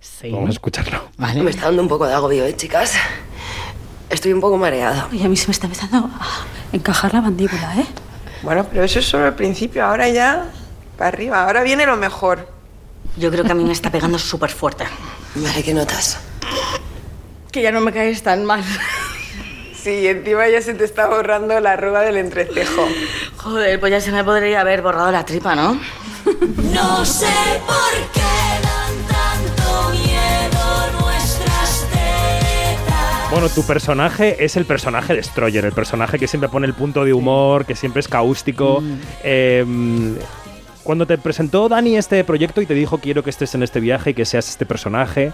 Sí. 0.00 0.30
Vamos 0.30 0.50
a 0.50 0.52
escucharlo. 0.52 0.98
Me 1.18 1.50
está 1.50 1.66
dando 1.66 1.82
un 1.82 1.88
poco 1.88 2.06
de 2.06 2.14
agobio, 2.14 2.44
¿eh, 2.44 2.54
chicas? 2.56 2.94
Estoy 4.10 4.32
un 4.32 4.40
poco 4.40 4.58
mareada. 4.58 5.08
Y 5.12 5.24
a 5.24 5.28
mí 5.28 5.36
se 5.36 5.48
me 5.48 5.52
está 5.52 5.66
empezando 5.66 5.98
a 5.98 6.46
encajar 6.72 7.14
la 7.14 7.22
mandíbula, 7.22 7.74
¿eh? 7.78 7.86
Bueno, 8.42 8.66
pero 8.70 8.84
eso 8.84 8.98
es 8.98 9.06
solo 9.06 9.26
el 9.26 9.34
principio, 9.34 9.84
ahora 9.84 10.08
ya 10.08 10.50
para 10.98 11.08
arriba, 11.08 11.44
ahora 11.44 11.62
viene 11.62 11.86
lo 11.86 11.96
mejor. 11.96 12.48
Yo 13.16 13.30
creo 13.30 13.44
que 13.44 13.52
a 13.52 13.54
mí 13.54 13.64
me 13.64 13.72
está 13.72 13.90
pegando 13.90 14.18
súper 14.18 14.50
fuerte. 14.50 14.84
Vale, 15.36 15.62
¿qué 15.62 15.72
notas? 15.72 16.20
Que 17.54 17.62
ya 17.62 17.70
no 17.70 17.80
me 17.80 17.92
caes 17.92 18.20
tan 18.20 18.44
mal. 18.44 18.64
Sí, 19.80 20.08
encima 20.08 20.48
ya 20.48 20.60
se 20.60 20.74
te 20.74 20.82
está 20.82 21.06
borrando 21.06 21.60
la 21.60 21.74
arruga 21.74 22.00
del 22.00 22.16
entrecejo. 22.16 22.84
Joder, 23.36 23.78
pues 23.78 23.92
ya 23.92 24.00
se 24.00 24.10
me 24.10 24.24
podría 24.24 24.62
haber 24.62 24.82
borrado 24.82 25.12
la 25.12 25.24
tripa, 25.24 25.54
¿no? 25.54 25.80
No 26.72 27.04
sé 27.04 27.28
por 27.64 28.10
qué 28.12 28.20
dan 28.60 28.96
tanto 29.06 29.90
miedo 29.90 31.00
nuestras 31.00 31.86
tetas. 31.92 33.30
Bueno, 33.30 33.48
tu 33.48 33.64
personaje 33.64 34.44
es 34.44 34.56
el 34.56 34.64
personaje 34.64 35.14
Destroyer, 35.14 35.64
el 35.64 35.72
personaje 35.72 36.18
que 36.18 36.26
siempre 36.26 36.48
pone 36.48 36.66
el 36.66 36.74
punto 36.74 37.04
de 37.04 37.12
humor, 37.12 37.66
que 37.66 37.76
siempre 37.76 38.00
es 38.00 38.08
caústico. 38.08 38.82
Eh, 39.22 39.64
cuando 40.82 41.06
te 41.06 41.16
presentó 41.18 41.68
Dani 41.68 41.96
este 41.96 42.22
proyecto 42.24 42.60
y 42.60 42.66
te 42.66 42.74
dijo 42.74 42.98
quiero 42.98 43.22
que 43.22 43.30
estés 43.30 43.54
en 43.54 43.62
este 43.62 43.80
viaje 43.80 44.10
y 44.10 44.14
que 44.14 44.24
seas 44.26 44.48
este 44.50 44.66
personaje, 44.66 45.32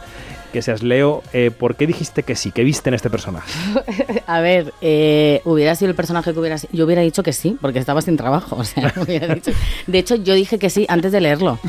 que 0.51 0.63
seas 0.63 0.83
Leo, 0.83 1.23
eh, 1.33 1.51
¿por 1.51 1.77
qué 1.77 1.87
dijiste 1.87 2.23
que 2.23 2.35
sí? 2.37 2.51
¿Qué 2.53 2.63
viste 2.65 2.91
en 2.91 2.95
este 2.95 3.09
personaje? 3.11 3.51
A 4.27 4.41
ver, 4.41 4.73
eh, 4.81 5.41
hubiera 5.45 5.75
sido 5.75 5.91
el 5.91 5.97
personaje 5.97 6.33
que 6.33 6.39
hubiera 6.39 6.59
sido. 6.59 6.73
Yo 6.73 6.85
hubiera 6.85 7.03
dicho 7.03 7.23
que 7.23 7.33
sí, 7.33 7.57
porque 7.61 7.79
estaba 7.79 8.03
sin 8.03 8.17
trabajo. 8.17 8.57
O 8.61 8.65
sea, 8.65 8.93
hubiera 8.97 9.35
dicho- 9.35 9.53
De 9.87 9.99
hecho, 9.99 10.15
yo 10.17 10.35
dije 10.35 10.59
que 10.59 10.69
sí 10.71 10.85
antes 10.89 11.13
de 11.13 11.21
leerlo. 11.21 11.59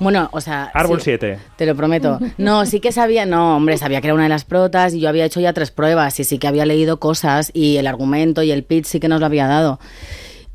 Bueno, 0.00 0.28
o 0.32 0.40
sea. 0.40 0.64
Árbol 0.74 0.98
sí, 0.98 1.04
7. 1.04 1.38
Te 1.56 1.64
lo 1.64 1.74
prometo. 1.76 2.18
No, 2.38 2.66
sí 2.66 2.80
que 2.80 2.90
sabía, 2.92 3.24
no, 3.24 3.56
hombre, 3.56 3.78
sabía 3.78 4.00
que 4.00 4.08
era 4.08 4.14
una 4.14 4.24
de 4.24 4.28
las 4.28 4.44
protas 4.44 4.92
y 4.94 5.00
yo 5.00 5.08
había 5.08 5.24
hecho 5.24 5.40
ya 5.40 5.52
tres 5.52 5.70
pruebas 5.70 6.18
y 6.18 6.24
sí 6.24 6.38
que 6.38 6.48
había 6.48 6.66
leído 6.66 6.98
cosas 6.98 7.50
y 7.54 7.76
el 7.76 7.86
argumento 7.86 8.42
y 8.42 8.50
el 8.50 8.64
pitch 8.64 8.86
sí 8.86 8.98
que 9.00 9.08
nos 9.08 9.20
lo 9.20 9.26
había 9.26 9.46
dado. 9.46 9.78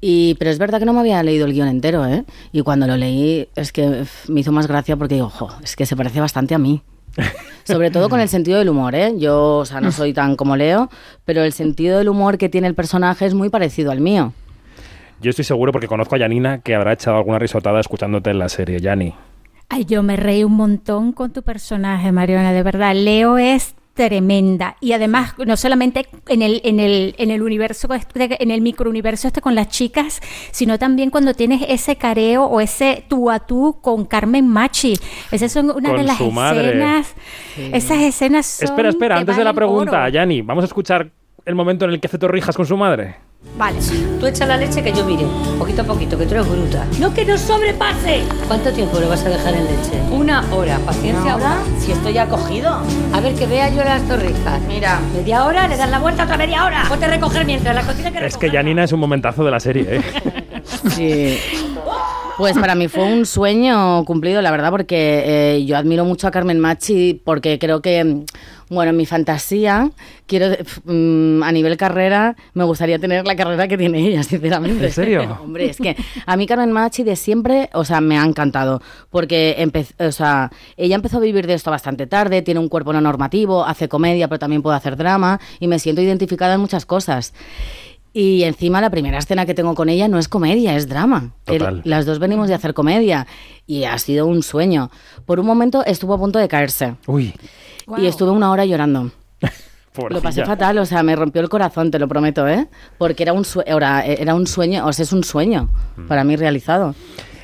Y, 0.02 0.36
pero 0.36 0.52
es 0.52 0.58
verdad 0.60 0.80
que 0.80 0.86
no 0.86 0.94
me 0.94 1.00
había 1.00 1.22
leído 1.24 1.46
el 1.46 1.54
guion 1.54 1.68
entero, 1.70 2.06
¿eh? 2.08 2.26
Y 2.52 2.62
cuando 2.62 2.88
lo 2.88 2.98
leí 2.98 3.48
es 3.56 3.72
que 3.72 4.04
me 4.28 4.42
hizo 4.42 4.52
más 4.52 4.68
gracia 4.68 4.98
porque 4.98 5.16
digo, 5.16 5.28
ojo, 5.28 5.50
es 5.64 5.76
que 5.76 5.86
se 5.86 5.96
parece 5.96 6.20
bastante 6.20 6.54
a 6.54 6.58
mí. 6.58 6.82
Sobre 7.64 7.92
todo 7.92 8.10
con 8.10 8.20
el 8.20 8.28
sentido 8.28 8.58
del 8.60 8.70
humor, 8.70 8.96
¿eh? 8.96 9.14
Yo, 9.18 9.58
o 9.58 9.66
sea, 9.66 9.82
no 9.82 9.92
soy 9.92 10.14
tan 10.14 10.36
como 10.36 10.56
Leo, 10.56 10.90
pero 11.26 11.44
el 11.44 11.54
sentido 11.54 12.00
del 12.00 12.10
humor 12.10 12.38
que 12.38 12.50
tiene 12.50 12.68
el 12.68 12.76
personaje 12.76 13.26
es 13.26 13.34
muy 13.34 13.50
parecido 13.50 13.92
al 13.92 14.02
mío. 14.02 14.34
Yo 15.22 15.30
estoy 15.30 15.46
seguro 15.46 15.72
porque 15.72 15.88
conozco 15.88 16.16
a 16.16 16.20
Janina 16.20 16.60
que 16.62 16.74
habrá 16.74 16.94
echado 16.94 17.18
alguna 17.18 17.38
risotada 17.38 17.80
escuchándote 17.80 18.32
en 18.32 18.40
la 18.40 18.50
serie, 18.50 18.80
Yani. 18.80 19.14
Ay, 19.70 19.86
yo 19.86 20.04
me 20.04 20.18
reí 20.18 20.44
un 20.44 20.54
montón 20.54 21.14
con 21.14 21.32
tu 21.32 21.44
personaje, 21.44 22.12
Mariona, 22.12 22.52
de 22.52 22.64
verdad. 22.64 22.94
Leo 22.94 23.38
es 23.38 23.76
tremenda. 23.94 24.78
Y 24.80 24.94
además 24.94 25.34
no 25.46 25.58
solamente 25.58 26.08
en 26.28 26.42
el 26.42 26.62
en 26.64 26.80
el 26.80 27.16
en 27.18 27.32
el 27.32 27.42
universo 27.42 27.94
este, 27.94 28.42
en 28.42 28.52
el 28.52 28.62
microuniverso 28.62 29.28
este 29.28 29.42
con 29.42 29.56
las 29.56 29.68
chicas 29.68 30.22
sino 30.52 30.80
también 30.80 31.10
cuando 31.10 31.34
tienes 31.34 31.64
ese 31.68 31.98
careo 31.98 32.46
o 32.46 32.62
ese 32.62 33.06
tú 33.08 33.30
a 33.30 33.40
tú 33.40 33.80
con 33.82 34.06
Carmen 34.06 34.48
Machi. 34.48 34.94
Esas 35.32 35.52
son 35.52 35.72
una 35.72 35.90
Con 35.90 35.98
de 35.98 36.04
las 36.04 36.22
escenas. 36.22 37.16
Esas 37.58 38.02
escenas 38.02 38.46
son 38.46 38.70
Espera, 38.70 38.90
espera, 38.90 39.18
antes 39.18 39.36
de 39.38 39.44
la 39.44 39.54
pregunta. 39.54 40.08
Yani, 40.10 40.42
vamos 40.42 40.64
a 40.64 40.68
escuchar 40.68 41.12
el 41.46 41.56
momento 41.56 41.86
en 41.86 41.92
el 41.92 42.00
que 42.00 42.08
hace 42.08 42.18
torrijas 42.18 42.56
con 42.56 42.66
su 42.66 42.78
madre. 42.78 43.31
Vale. 43.58 43.80
Tú 44.20 44.26
echa 44.26 44.46
la 44.46 44.58
leche 44.58 44.82
que 44.82 44.94
yo 44.94 45.06
mire, 45.06 45.26
poquito 45.60 45.82
a 45.82 45.86
poquito, 45.86 46.18
que 46.18 46.26
tú 46.26 46.34
eres 46.36 46.48
bruta. 46.48 46.86
No 47.00 47.14
que 47.14 47.26
no 47.26 47.38
sobrepase. 47.38 48.24
¿Cuánto 48.48 48.72
tiempo 48.72 49.00
lo 49.00 49.10
vas 49.10 49.24
a 49.26 49.30
dejar 49.30 49.54
en 49.54 49.66
leche? 49.66 50.02
Una 50.12 50.44
hora, 50.52 50.80
paciencia. 50.80 51.36
¿Una 51.36 51.48
hora? 51.48 51.58
Si 51.80 51.92
estoy 51.92 52.14
ya 52.14 52.28
cogido. 52.28 52.82
A 53.14 53.20
ver 53.20 53.36
que 53.36 53.46
vea 53.46 53.70
yo 53.70 53.84
las 53.84 54.02
torrijas. 54.08 54.62
Mira, 54.68 55.00
media 55.16 55.46
hora, 55.46 55.68
le 55.68 55.76
das 55.78 55.90
la 55.90 56.00
vuelta 56.00 56.24
otra 56.24 56.38
media 56.38 56.66
hora. 56.66 56.86
Ponte 56.88 57.06
a 57.06 57.10
recoger 57.10 57.46
mientras 57.46 57.76
la 57.76 57.84
cocina 57.84 58.12
que 58.12 58.26
Es 58.26 58.38
que 58.38 58.50
Janina 58.50 58.84
es 58.84 58.94
un 58.94 59.00
momentazo 59.00 59.44
de 59.44 59.52
la 59.52 59.60
serie, 59.60 59.86
¿eh? 59.98 60.02
Sí. 60.90 61.38
Pues 62.42 62.58
para 62.58 62.74
mí 62.74 62.88
fue 62.88 63.04
un 63.04 63.28
sueño 63.28 64.04
cumplido, 64.04 64.42
la 64.42 64.50
verdad, 64.50 64.72
porque 64.72 65.22
eh, 65.58 65.64
yo 65.64 65.78
admiro 65.78 66.06
mucho 66.06 66.26
a 66.26 66.32
Carmen 66.32 66.60
Machi 66.60 67.22
porque 67.24 67.60
creo 67.60 67.84
que, 67.84 68.04
mm, 68.04 68.26
bueno, 68.70 68.90
en 68.90 68.98
mi 68.98 69.06
fantasía, 69.06 69.92
quiero, 70.26 70.58
mm, 70.86 71.44
a 71.44 71.52
nivel 71.52 71.78
carrera, 71.78 72.36
me 72.56 72.64
gustaría 72.64 72.98
tener 72.98 73.28
la 73.28 73.36
carrera 73.36 73.68
que 73.68 73.78
tiene 73.78 74.00
ella, 74.08 74.24
sinceramente. 74.24 74.88
¿En 74.88 74.92
serio? 74.92 75.38
Hombre, 75.44 75.70
es 75.70 75.78
que 75.78 75.96
a 76.26 76.36
mí 76.36 76.48
Carmen 76.48 76.72
Machi 76.72 77.04
de 77.04 77.16
siempre, 77.16 77.70
o 77.74 77.86
sea, 77.86 78.02
me 78.02 78.18
ha 78.18 78.26
encantado, 78.26 78.82
porque 79.12 79.70
o 80.00 80.12
sea, 80.12 80.50
ella 80.78 80.96
empezó 80.96 81.18
a 81.18 81.20
vivir 81.20 81.46
de 81.46 81.54
esto 81.54 81.70
bastante 81.70 82.08
tarde, 82.08 82.42
tiene 82.42 82.60
un 82.60 82.70
cuerpo 82.70 82.92
no 82.92 83.02
normativo, 83.02 83.64
hace 83.64 83.88
comedia, 83.88 84.28
pero 84.28 84.40
también 84.40 84.64
puede 84.64 84.78
hacer 84.78 84.98
drama, 84.98 85.40
y 85.60 85.68
me 85.68 85.78
siento 85.78 86.02
identificada 86.02 86.56
en 86.56 86.62
muchas 86.62 86.88
cosas. 86.88 87.36
Y 88.14 88.44
encima 88.44 88.82
la 88.82 88.90
primera 88.90 89.18
escena 89.20 89.46
que 89.46 89.54
tengo 89.54 89.74
con 89.74 89.88
ella 89.88 90.08
no 90.10 90.20
es 90.20 90.28
comedia, 90.28 90.76
es 90.76 90.88
drama. 90.90 91.32
Total. 91.46 91.82
Las 91.86 92.06
dos 92.06 92.20
venimos 92.20 92.50
de 92.50 92.56
hacer 92.56 92.74
comedia 92.74 93.26
y 93.66 93.86
ha 93.86 93.98
sido 94.00 94.28
un 94.28 94.44
sueño. 94.44 94.92
Por 95.26 95.40
un 95.40 95.46
momento 95.46 95.86
estuvo 95.86 96.14
a 96.14 96.18
punto 96.18 96.38
de 96.38 96.48
caerse 96.50 96.96
Uy, 97.08 97.34
y 97.98 98.06
estuve 98.08 98.32
una 98.32 98.52
hora 98.52 98.66
llorando. 98.66 99.12
Lo 100.10 100.22
pasé 100.22 100.46
fatal, 100.46 100.78
o 100.78 100.86
sea, 100.86 101.04
me 101.04 101.16
rompió 101.18 101.42
el 101.42 101.50
corazón, 101.50 101.92
te 101.92 102.00
lo 102.00 102.08
prometo, 102.08 102.48
¿eh? 102.48 102.68
Porque 102.98 103.24
era 103.24 103.34
un, 103.34 103.44
sue- 103.44 103.66
era, 103.68 104.06
era 104.06 104.36
un 104.36 104.48
sueño, 104.48 104.86
o 104.86 104.94
sea, 104.94 105.04
es 105.04 105.12
un 105.12 105.24
sueño 105.24 105.70
Mm. 105.98 106.08
para 106.08 106.24
mí 106.24 106.38
realizado. 106.38 106.96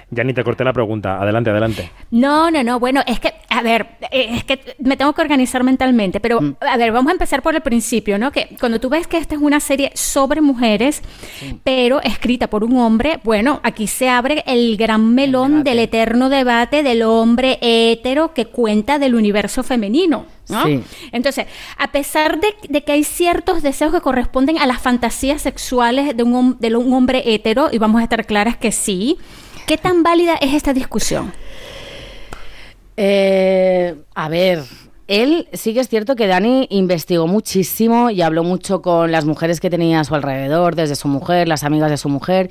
Ya 0.10 0.24
ni 0.24 0.34
te 0.34 0.42
corté 0.42 0.64
la 0.64 0.72
pregunta. 0.72 1.22
Adelante, 1.22 1.50
adelante. 1.50 1.92
No, 2.12 2.50
no, 2.50 2.64
no. 2.64 2.80
Bueno, 2.80 3.02
es 3.06 3.20
que, 3.20 3.34
a 3.50 3.62
ver, 3.62 3.88
eh, 4.10 4.30
es 4.36 4.46
que 4.46 4.76
me 4.80 4.96
tengo 4.96 5.12
que 5.12 5.22
organizar 5.22 5.66
mentalmente, 5.66 6.22
pero, 6.22 6.40
a 6.62 6.78
ver, 6.78 6.94
vamos 6.94 7.10
a 7.10 7.14
empezar 7.14 7.42
por 7.42 7.56
el 7.56 7.62
principio, 7.62 8.18
¿no? 8.18 8.32
Que 8.32 8.56
cuando 8.58 8.80
tú 8.80 8.88
ves 8.88 9.06
que 9.06 9.18
esta 9.18 9.36
es 9.36 9.42
una 9.42 9.60
serie 9.60 9.92
sobre 9.96 10.40
mujeres, 10.40 11.02
pero 11.66 12.02
escrita 12.02 12.48
por 12.48 12.64
un 12.64 12.78
hombre, 12.78 13.20
bueno, 13.26 13.60
aquí 13.64 13.88
se 13.88 14.08
abre 14.08 14.46
el 14.48 14.78
gran 14.78 15.14
melón 15.14 15.66
del 15.66 15.80
eterno 15.80 16.30
debate 16.30 16.84
del 16.84 17.02
hombre 17.02 17.58
hétero 17.62 18.34
que 18.34 18.46
cuenta 18.46 19.00
del 19.00 19.14
universo 19.14 19.62
femenino. 19.62 20.26
¿no? 20.48 20.64
Sí. 20.64 20.82
Entonces, 21.12 21.48
a 21.78 21.92
pesar 21.92 22.40
de, 22.40 22.48
de 22.70 22.82
que 22.84 22.94
hay 22.94 23.04
ciertos 23.04 23.62
deseos 23.62 23.92
que 23.92 24.00
corresponden 24.00 24.58
a 24.58 24.68
las 24.68 24.82
fantasías 24.82 25.42
sexuales 25.42 26.16
de 26.16 26.24
un, 26.24 26.58
de 26.60 26.74
un 26.78 26.94
hombre 26.94 27.24
hétero, 27.26 27.68
y 27.74 27.78
vamos 27.78 28.00
a 28.00 28.04
estar 28.04 28.26
claras 28.26 28.56
que 28.56 28.72
sí, 28.72 29.18
¿qué 29.68 29.78
tan 29.78 30.02
válida 30.02 30.36
es 30.42 30.56
esta 30.56 30.74
discusión? 30.74 31.32
Eh, 32.96 33.96
a 34.16 34.30
ver, 34.30 34.64
él 35.08 35.48
sí 35.54 35.74
que 35.76 35.82
es 35.82 35.88
cierto 35.90 36.16
que 36.16 36.26
Dani 36.26 36.68
investigó 36.72 37.28
muchísimo 37.28 38.10
y 38.10 38.22
habló 38.24 38.44
mucho 38.44 38.82
con 38.82 39.12
las 39.12 39.26
mujeres 39.26 39.60
que 39.60 39.70
tenía 39.70 40.00
a 40.00 40.04
su 40.04 40.16
alrededor, 40.16 40.76
desde 40.76 40.96
su 40.96 41.08
mujer, 41.08 41.48
las 41.48 41.64
amigas 41.64 41.92
de 41.92 41.98
su 41.98 42.10
mujer. 42.10 42.50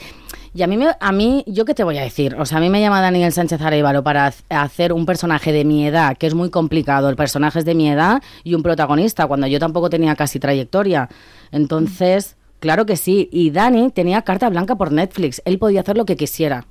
Y 0.55 0.63
a 0.63 0.67
mí, 0.67 0.77
me- 0.79 0.97
a 1.01 1.13
mí, 1.13 1.43
¿yo 1.47 1.65
qué 1.67 1.75
te 1.75 1.85
voy 1.85 1.99
a 1.99 2.03
decir? 2.03 2.35
O 2.39 2.47
sea, 2.47 2.59
a 2.59 2.61
mí 2.61 2.71
me 2.71 2.81
llama 2.81 3.03
Daniel 3.03 3.33
Sánchez 3.33 3.61
Arevalo 3.61 4.03
para 4.03 4.33
hacer 4.49 4.93
un 4.93 5.05
personaje 5.05 5.53
de 5.53 5.65
mi 5.65 5.87
edad, 5.87 6.17
que 6.17 6.27
es 6.27 6.35
muy 6.35 6.49
complicado. 6.49 7.11
El 7.11 7.17
personaje 7.17 7.59
es 7.59 7.65
de 7.67 7.75
mi 7.75 7.91
edad 7.91 8.23
y 8.45 8.55
un 8.55 8.63
protagonista, 8.63 9.27
cuando 9.27 9.47
yo 9.49 9.59
tampoco 9.59 9.91
tenía 9.91 10.15
casi 10.17 10.39
trayectoria. 10.39 11.11
Entonces, 11.53 12.37
claro 12.61 12.87
que 12.87 12.97
sí. 12.97 13.29
Y 13.33 13.51
Dani 13.51 13.91
tenía 13.91 14.23
carta 14.23 14.49
blanca 14.49 14.77
por 14.77 14.93
Netflix. 14.93 15.43
Él 15.45 15.59
podía 15.59 15.81
hacer 15.81 15.97
lo 15.99 16.07
que 16.07 16.17
quisiera. 16.17 16.65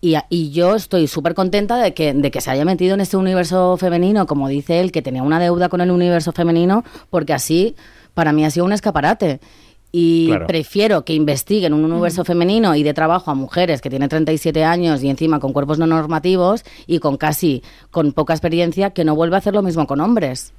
Y, 0.00 0.14
a- 0.14 0.26
y 0.28 0.50
yo 0.50 0.74
estoy 0.76 1.06
súper 1.06 1.34
contenta 1.34 1.76
de 1.78 1.94
que, 1.94 2.12
de 2.12 2.30
que 2.30 2.40
se 2.40 2.50
haya 2.50 2.64
metido 2.64 2.94
en 2.94 3.00
este 3.00 3.16
universo 3.16 3.76
femenino, 3.76 4.26
como 4.26 4.48
dice 4.48 4.80
él, 4.80 4.92
que 4.92 5.02
tenía 5.02 5.22
una 5.22 5.40
deuda 5.40 5.68
con 5.68 5.80
el 5.80 5.90
universo 5.90 6.32
femenino, 6.32 6.84
porque 7.10 7.32
así 7.32 7.74
para 8.14 8.32
mí 8.32 8.44
ha 8.44 8.50
sido 8.50 8.66
un 8.66 8.72
escaparate. 8.72 9.40
Y 9.92 10.26
Claro. 10.26 10.46
prefiero 10.46 11.04
que 11.06 11.14
investiguen 11.14 11.72
un 11.72 11.84
universo 11.90 12.24
femenino 12.24 12.74
y 12.74 12.82
de 12.82 12.92
trabajo 12.92 13.30
a 13.30 13.34
mujeres 13.34 13.80
que 13.80 13.88
tienen 13.88 14.08
37 14.10 14.62
años 14.64 15.02
y 15.02 15.08
encima 15.08 15.40
con 15.40 15.52
cuerpos 15.54 15.78
no 15.78 15.86
normativos 15.86 16.64
y 16.86 16.98
con 16.98 17.16
casi 17.16 17.62
con 17.90 18.12
poca 18.12 18.34
experiencia 18.34 18.90
que 18.90 19.04
no 19.04 19.14
vuelva 19.16 19.36
a 19.36 19.38
hacer 19.38 19.54
lo 19.54 19.62
mismo 19.62 19.86
con 19.86 20.00
hombres. 20.00 20.52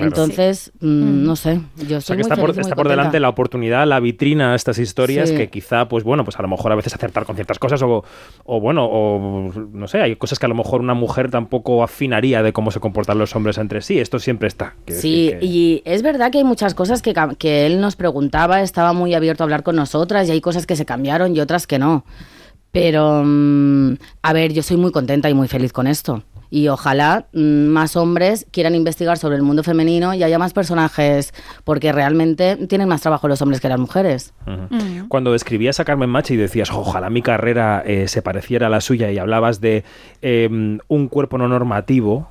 Claro. 0.00 0.22
Entonces, 0.22 0.72
mm, 0.80 1.24
no 1.24 1.36
sé, 1.36 1.60
yo 1.88 1.98
O 1.98 2.00
sea 2.00 2.16
que 2.16 2.22
muy 2.22 2.30
está 2.30 2.36
por, 2.36 2.46
feliz 2.50 2.56
y 2.56 2.60
muy 2.60 2.62
está 2.70 2.74
por 2.76 2.88
delante 2.88 3.20
la 3.20 3.28
oportunidad, 3.28 3.86
la 3.86 4.00
vitrina 4.00 4.52
a 4.52 4.56
estas 4.56 4.78
historias 4.78 5.28
Sí. 5.28 5.36
que 5.36 5.48
quizá, 5.50 5.88
pues 5.88 6.04
bueno, 6.04 6.24
pues 6.24 6.38
a 6.38 6.42
lo 6.42 6.48
mejor 6.48 6.72
a 6.72 6.74
veces 6.74 6.94
acertar 6.94 7.24
con 7.24 7.36
ciertas 7.36 7.58
cosas 7.58 7.82
o, 7.82 8.04
o 8.44 8.60
bueno, 8.60 8.84
o 8.86 9.52
no 9.72 9.88
sé, 9.88 10.00
hay 10.00 10.16
cosas 10.16 10.38
que 10.38 10.46
a 10.46 10.48
lo 10.48 10.54
mejor 10.54 10.80
una 10.80 10.94
mujer 10.94 11.30
tampoco 11.30 11.82
afinaría 11.82 12.42
de 12.42 12.52
cómo 12.52 12.70
se 12.70 12.80
comportan 12.80 13.18
los 13.18 13.34
hombres 13.36 13.58
entre 13.58 13.80
sí. 13.82 13.98
Esto 13.98 14.18
siempre 14.18 14.48
está. 14.48 14.74
Sí, 14.86 14.92
decir 15.26 15.38
que- 15.38 15.46
y 15.46 15.82
es 15.84 16.02
verdad 16.02 16.30
que 16.30 16.38
hay 16.38 16.44
muchas 16.44 16.74
cosas 16.74 17.02
que, 17.02 17.14
que 17.38 17.66
él 17.66 17.80
nos 17.80 17.96
preguntaba, 17.96 18.62
estaba 18.62 18.92
muy 18.92 19.14
abierto 19.14 19.42
a 19.42 19.44
hablar 19.44 19.62
con 19.62 19.76
nosotras 19.76 20.28
y 20.28 20.32
hay 20.32 20.40
cosas 20.40 20.66
que 20.66 20.76
se 20.76 20.84
cambiaron 20.86 21.36
y 21.36 21.40
otras 21.40 21.66
que 21.66 21.78
no. 21.78 22.04
Pero, 22.72 23.22
mm, 23.24 23.94
a 24.22 24.32
ver, 24.32 24.52
yo 24.52 24.62
soy 24.62 24.76
muy 24.76 24.92
contenta 24.92 25.28
y 25.28 25.34
muy 25.34 25.48
feliz 25.48 25.72
con 25.72 25.86
esto. 25.86 26.22
Y 26.50 26.66
ojalá 26.68 27.26
mm, 27.32 27.38
más 27.68 27.96
hombres 27.96 28.46
quieran 28.50 28.74
investigar 28.74 29.18
sobre 29.18 29.36
el 29.36 29.42
mundo 29.42 29.62
femenino 29.62 30.14
y 30.14 30.22
haya 30.24 30.38
más 30.38 30.52
personajes, 30.52 31.32
porque 31.64 31.92
realmente 31.92 32.56
tienen 32.66 32.88
más 32.88 33.00
trabajo 33.02 33.28
los 33.28 33.40
hombres 33.40 33.60
que 33.60 33.68
las 33.68 33.78
mujeres. 33.78 34.34
Ujú. 34.46 35.08
Cuando 35.08 35.32
describías 35.32 35.78
a 35.80 35.84
Carmen 35.84 36.10
Machi 36.10 36.34
y 36.34 36.36
decías, 36.36 36.70
ojalá 36.72 37.08
mi 37.10 37.22
carrera 37.22 37.82
eh, 37.86 38.08
se 38.08 38.20
pareciera 38.22 38.66
a 38.66 38.70
la 38.70 38.80
suya 38.80 39.10
y 39.12 39.18
hablabas 39.18 39.60
de 39.60 39.84
eh, 40.22 40.48
un 40.88 41.08
cuerpo 41.08 41.38
no 41.38 41.46
normativo, 41.48 42.28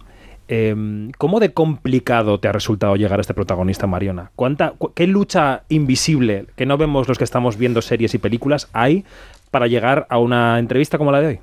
eh, 0.49 0.75
¿cómo 1.17 1.39
de 1.39 1.53
complicado 1.53 2.39
te 2.39 2.47
ha 2.47 2.51
resultado 2.51 2.95
llegar 2.95 3.19
a 3.19 3.21
este 3.21 3.33
protagonista, 3.33 3.85
Mariona? 3.87 4.31
¿Cuánta, 4.35 4.71
cu- 4.71 4.91
¿Qué 4.95 5.05
lucha 5.07 5.63
invisible 5.69 6.47
que 6.55 6.65
no 6.65 6.77
vemos 6.77 7.07
los 7.07 7.17
que 7.17 7.23
estamos 7.23 7.55
viendo 7.57 7.81
series 7.81 8.13
y 8.15 8.17
películas 8.17 8.67
hay 8.73 9.05
para 9.51 9.67
llegar 9.67 10.07
a 10.09 10.17
una 10.17 10.57
entrevista 10.59 10.97
como 10.97 11.11
la 11.11 11.21
de 11.21 11.27
hoy? 11.27 11.39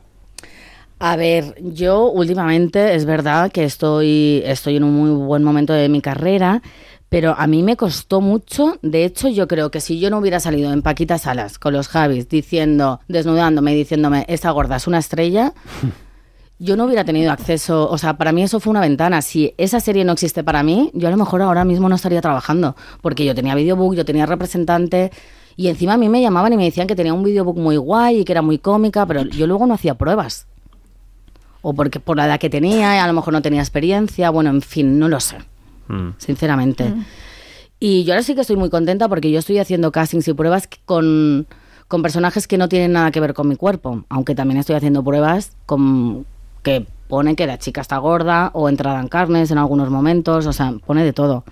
A 0.98 1.16
ver, 1.16 1.56
yo 1.60 2.10
últimamente 2.10 2.94
es 2.94 3.04
verdad 3.04 3.52
que 3.52 3.64
estoy, 3.64 4.42
estoy 4.46 4.76
en 4.76 4.84
un 4.84 4.94
muy 4.94 5.10
buen 5.26 5.44
momento 5.44 5.74
de 5.74 5.90
mi 5.90 6.00
carrera, 6.00 6.62
pero 7.10 7.34
a 7.36 7.46
mí 7.46 7.62
me 7.62 7.76
costó 7.76 8.22
mucho. 8.22 8.78
De 8.80 9.04
hecho, 9.04 9.28
yo 9.28 9.46
creo 9.46 9.70
que 9.70 9.82
si 9.82 10.00
yo 10.00 10.08
no 10.08 10.18
hubiera 10.18 10.40
salido 10.40 10.72
en 10.72 10.80
Paquita 10.80 11.18
Salas 11.18 11.58
con 11.58 11.74
los 11.74 11.88
Javis 11.88 12.30
diciendo, 12.30 13.00
desnudándome 13.08 13.74
y 13.74 13.76
diciéndome, 13.76 14.24
esta 14.26 14.50
gorda 14.52 14.76
es 14.76 14.86
una 14.86 14.98
estrella, 14.98 15.52
yo 16.58 16.78
no 16.78 16.86
hubiera 16.86 17.04
tenido 17.04 17.30
acceso. 17.30 17.90
O 17.90 17.98
sea, 17.98 18.16
para 18.16 18.32
mí 18.32 18.42
eso 18.42 18.58
fue 18.58 18.70
una 18.70 18.80
ventana. 18.80 19.20
Si 19.20 19.54
esa 19.58 19.80
serie 19.80 20.02
no 20.02 20.12
existe 20.12 20.44
para 20.44 20.62
mí, 20.62 20.90
yo 20.94 21.08
a 21.08 21.10
lo 21.10 21.18
mejor 21.18 21.42
ahora 21.42 21.66
mismo 21.66 21.90
no 21.90 21.96
estaría 21.96 22.22
trabajando, 22.22 22.74
porque 23.02 23.26
yo 23.26 23.34
tenía 23.34 23.54
videobook, 23.54 23.94
yo 23.96 24.06
tenía 24.06 24.24
representante. 24.24 25.10
Y 25.56 25.68
encima 25.68 25.92
a 25.94 25.98
mí 25.98 26.08
me 26.08 26.22
llamaban 26.22 26.54
y 26.54 26.56
me 26.56 26.64
decían 26.64 26.86
que 26.86 26.96
tenía 26.96 27.12
un 27.12 27.22
videobook 27.22 27.58
muy 27.58 27.76
guay 27.76 28.20
y 28.20 28.24
que 28.24 28.32
era 28.32 28.40
muy 28.40 28.58
cómica, 28.58 29.04
pero 29.04 29.24
yo 29.24 29.46
luego 29.46 29.66
no 29.66 29.74
hacía 29.74 29.94
pruebas 29.94 30.46
o 31.68 31.74
porque 31.74 31.98
por 31.98 32.16
la 32.16 32.26
edad 32.26 32.38
que 32.38 32.48
tenía, 32.48 33.02
a 33.02 33.06
lo 33.08 33.12
mejor 33.12 33.32
no 33.32 33.42
tenía 33.42 33.60
experiencia, 33.60 34.30
bueno, 34.30 34.50
en 34.50 34.62
fin, 34.62 35.00
no 35.00 35.08
lo 35.08 35.18
sé, 35.18 35.38
Mm. 35.88 36.10
sinceramente. 36.16 36.94
Y 37.80 38.04
yo 38.04 38.12
ahora 38.14 38.22
sí 38.22 38.36
que 38.36 38.42
estoy 38.42 38.54
muy 38.56 38.70
contenta 38.70 39.08
porque 39.08 39.32
yo 39.32 39.40
estoy 39.40 39.58
haciendo 39.58 39.90
castings 39.90 40.28
y 40.28 40.32
pruebas 40.32 40.68
con, 40.84 41.46
con 41.88 42.02
personajes 42.02 42.46
que 42.46 42.56
no 42.56 42.68
tienen 42.68 42.92
nada 42.92 43.10
que 43.10 43.18
ver 43.18 43.34
con 43.34 43.48
mi 43.48 43.56
cuerpo, 43.56 44.04
aunque 44.08 44.36
también 44.36 44.58
estoy 44.60 44.76
haciendo 44.76 45.02
pruebas 45.02 45.56
con, 45.66 46.24
que 46.62 46.86
pone 47.08 47.34
que 47.34 47.48
la 47.48 47.58
chica 47.58 47.80
está 47.80 47.98
gorda 47.98 48.50
o 48.54 48.68
entrada 48.68 49.00
en 49.00 49.08
carnes 49.08 49.50
en 49.50 49.58
algunos 49.58 49.90
momentos, 49.90 50.46
o 50.46 50.52
sea, 50.52 50.72
pone 50.86 51.02
de 51.04 51.12
todo. 51.12 51.42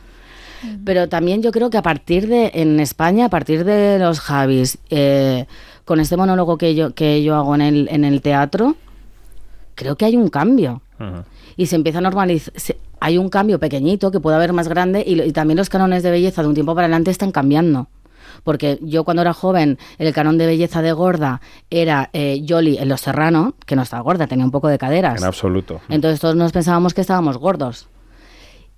Pero 0.85 1.09
también 1.09 1.42
yo 1.42 1.50
creo 1.50 1.70
que 1.70 1.77
a 1.79 1.83
partir 1.83 2.29
de, 2.29 2.53
en 2.55 2.79
España, 2.79 3.27
a 3.27 3.29
partir 3.31 3.64
de 3.64 3.98
los 3.98 4.20
Javis, 4.20 4.79
eh, 4.90 5.44
con 5.85 5.98
este 6.00 6.16
monólogo 6.16 6.57
que 6.57 6.74
yo, 6.77 6.94
que 6.94 7.22
yo 7.24 7.35
hago 7.35 7.55
en 7.57 7.61
el, 7.61 7.88
en 7.90 8.05
el 8.05 8.22
teatro, 8.22 8.77
creo 9.74 9.96
que 9.96 10.04
hay 10.04 10.16
un 10.16 10.28
cambio. 10.28 10.82
Y 11.56 11.66
se 11.66 11.76
empieza 11.76 11.98
a 11.98 12.02
normalizar. 12.02 12.54
Hay 13.00 13.18
un 13.18 13.28
cambio 13.28 13.58
pequeñito 13.58 14.10
que 14.10 14.20
puede 14.20 14.37
haber 14.37 14.52
más 14.52 14.68
grande 14.68 15.04
y, 15.06 15.20
y 15.20 15.32
también 15.32 15.58
los 15.58 15.68
cánones 15.68 16.02
de 16.02 16.10
belleza 16.10 16.42
de 16.42 16.48
un 16.48 16.54
tiempo 16.54 16.74
para 16.74 16.87
adelante 16.87 17.10
están 17.10 17.32
cambiando. 17.32 17.88
Porque 18.42 18.78
yo 18.82 19.04
cuando 19.04 19.22
era 19.22 19.32
joven, 19.32 19.78
el 19.98 20.12
canon 20.12 20.38
de 20.38 20.46
belleza 20.46 20.82
de 20.82 20.92
gorda 20.92 21.40
era 21.70 22.10
eh, 22.12 22.44
en 22.46 22.88
Los 22.88 23.00
Serrano, 23.00 23.54
que 23.66 23.76
no 23.76 23.82
estaba 23.82 24.02
gorda, 24.02 24.26
tenía 24.26 24.44
un 24.44 24.50
poco 24.50 24.68
de 24.68 24.78
caderas. 24.78 25.20
En 25.20 25.26
absoluto. 25.26 25.80
Entonces 25.88 26.20
todos 26.20 26.37
nos 26.37 26.52
pensábamos 26.52 26.94
que 26.94 27.00
estábamos 27.00 27.38
gordos. 27.38 27.88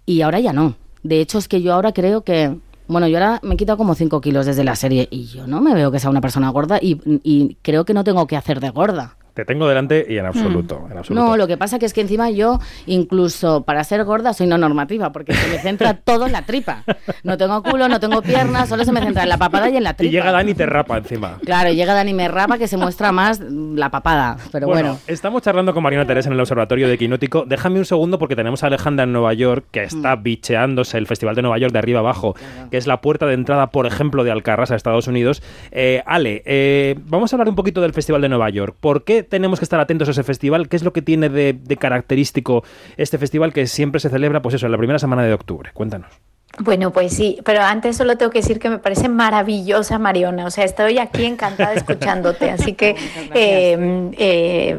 Y 0.05 0.21
ahora 0.23 0.41
ya 0.41 0.53
no. 0.53 0.75
De 1.03 1.21
hecho, 1.21 1.39
es 1.39 1.49
que 1.49 1.63
yo 1.63 1.75
ahora 1.75 1.93
creo 1.93 2.23
que. 2.23 2.57
Bueno, 2.89 3.09
yo 3.09 3.19
ahora 3.19 3.41
me 3.43 3.55
he 3.55 3.57
quitado 3.57 3.77
como 3.77 3.97
5 3.97 4.21
kilos 4.21 4.47
desde 4.47 4.63
la 4.63 4.77
serie 4.77 5.09
y 5.11 5.27
yo 5.27 5.49
no 5.49 5.61
me 5.61 5.75
veo 5.75 5.91
que 5.91 5.99
sea 5.99 6.09
una 6.09 6.21
persona 6.21 6.49
gorda 6.51 6.79
y, 6.81 7.01
y 7.25 7.57
creo 7.63 7.85
que 7.85 7.95
no 7.95 8.05
tengo 8.05 8.29
que 8.29 8.37
hacer 8.37 8.61
de 8.61 8.71
gorda. 8.71 9.16
Te 9.37 9.45
tengo 9.45 9.69
delante 9.69 10.07
y 10.09 10.17
en 10.17 10.25
absoluto. 10.25 10.89
En 10.91 10.97
absoluto. 10.97 11.25
No, 11.27 11.37
lo 11.37 11.47
que 11.47 11.59
pasa 11.59 11.79
que 11.79 11.85
es 11.85 11.93
que 11.93 12.01
encima 12.01 12.31
yo, 12.31 12.59
incluso 12.87 13.65
para 13.65 13.85
ser 13.85 14.03
gorda, 14.05 14.33
soy 14.33 14.47
no 14.47 14.57
normativa, 14.57 15.13
porque 15.13 15.35
se 15.35 15.47
me 15.49 15.59
centra 15.59 15.93
todo 16.05 16.25
en 16.27 16.33
la 16.33 16.43
tripa. 16.43 16.85
No 17.23 17.37
tengo 17.37 17.63
culo, 17.63 17.87
no 17.89 18.01
tengo 18.01 18.23
piernas, 18.23 18.69
solo 18.71 18.85
se 18.87 18.93
me 18.93 19.01
centra 19.03 19.25
en 19.25 19.29
la 19.29 19.37
papada 19.37 19.69
y 19.69 19.77
en 19.77 19.85
la 19.85 19.91
y 19.91 19.95
tripa. 19.95 20.11
llega 20.13 20.33
Dani 20.33 20.53
y 20.53 20.55
te 20.55 20.65
rapa 20.65 20.97
encima. 20.97 21.37
Claro, 21.45 21.71
llega 21.71 21.93
Dani 21.93 22.15
me 22.15 22.29
rapa 22.29 22.57
que 22.57 22.67
se 22.67 22.79
muestra 22.79 23.13
más 23.13 23.41
la 23.41 23.91
papada, 23.91 24.39
pero 24.53 24.67
bueno. 24.69 24.99
estamos 25.07 25.43
charlando 25.43 25.75
con 25.75 25.83
Mariana 25.83 26.07
Teresa 26.07 26.31
en 26.31 26.33
el 26.33 26.41
Observatorio 26.41 26.89
de 26.89 26.97
Quinótico. 26.97 27.45
Déjame 27.47 27.79
un 27.79 27.85
segundo 27.85 28.19
porque 28.19 28.37
tenemos 28.37 28.65
a 28.65 28.69
Alejandra 28.69 29.05
en 29.05 29.13
Nueva 29.13 29.35
York 29.35 29.67
que 29.71 29.83
está 29.83 30.17
Mm. 30.17 30.23
bicheándose 30.23 30.97
el 30.97 31.07
Festival 31.07 31.35
de 31.35 31.43
Nueva 31.43 31.59
York 31.59 31.73
de 31.73 31.79
arriba 31.79 32.01
abajo, 32.01 32.35
que 32.71 32.79
es 32.79 32.87
la 32.87 33.01
puerta 33.03 33.27
de 33.27 33.35
entrada, 33.35 33.67
por 33.69 33.87
ejemplo, 33.87 34.25
de 34.25 34.31
Alcarras 34.31 34.71
a 34.71 34.77
Estados 34.77 35.07
Unidos. 35.09 35.43
Eh, 35.73 36.03
Ale, 36.07 36.43
eh, 36.47 36.97
vamos 37.07 37.33
a 37.33 37.37
hablar 37.37 37.49
un 37.49 37.55
poquito 37.57 37.81
del 37.83 37.93
Festival 37.93 38.23
de 38.23 38.29
Nueva 38.29 38.49
York. 38.51 38.77
¿Por 38.81 39.05
qué 39.05 39.23
tenemos 39.29 39.59
que 39.59 39.65
estar 39.65 39.81
atentos 39.81 40.09
a 40.09 40.11
ese 40.13 40.23
festival? 40.23 40.69
¿Qué 40.69 40.77
es 40.77 40.83
lo 40.83 40.93
que 40.93 41.03
tiene 41.03 41.29
de, 41.29 41.77
característico 41.79 42.65
este 42.97 43.19
festival 43.19 43.53
que 43.53 43.67
siempre 43.67 44.01
se 44.01 44.11
celebra, 44.11 44.43
pues 44.43 44.55
eso, 44.55 44.67
en 44.67 44.73
la 44.73 44.79
primera 44.79 44.99
semana 44.99 45.23
de 45.23 45.33
octubre? 45.33 45.71
Cuéntanos. 45.75 46.11
Bueno, 46.59 46.91
pues 46.91 47.13
sí, 47.15 47.39
pero 47.45 47.61
antes 47.61 47.99
solo 47.99 48.17
tengo 48.17 48.33
que 48.33 48.39
decir 48.41 48.59
que 48.59 48.71
me 48.71 48.79
parece 48.79 49.11
maravillosa 49.11 49.99
Mariona, 49.99 50.47
o 50.47 50.51
sea, 50.51 50.65
estoy 50.65 50.97
aquí 50.99 51.27
encantada 51.27 51.75
escuchándote, 51.75 52.51
así 52.51 52.73
que 52.73 52.97
eh, 53.35 54.11
eh, 54.17 54.77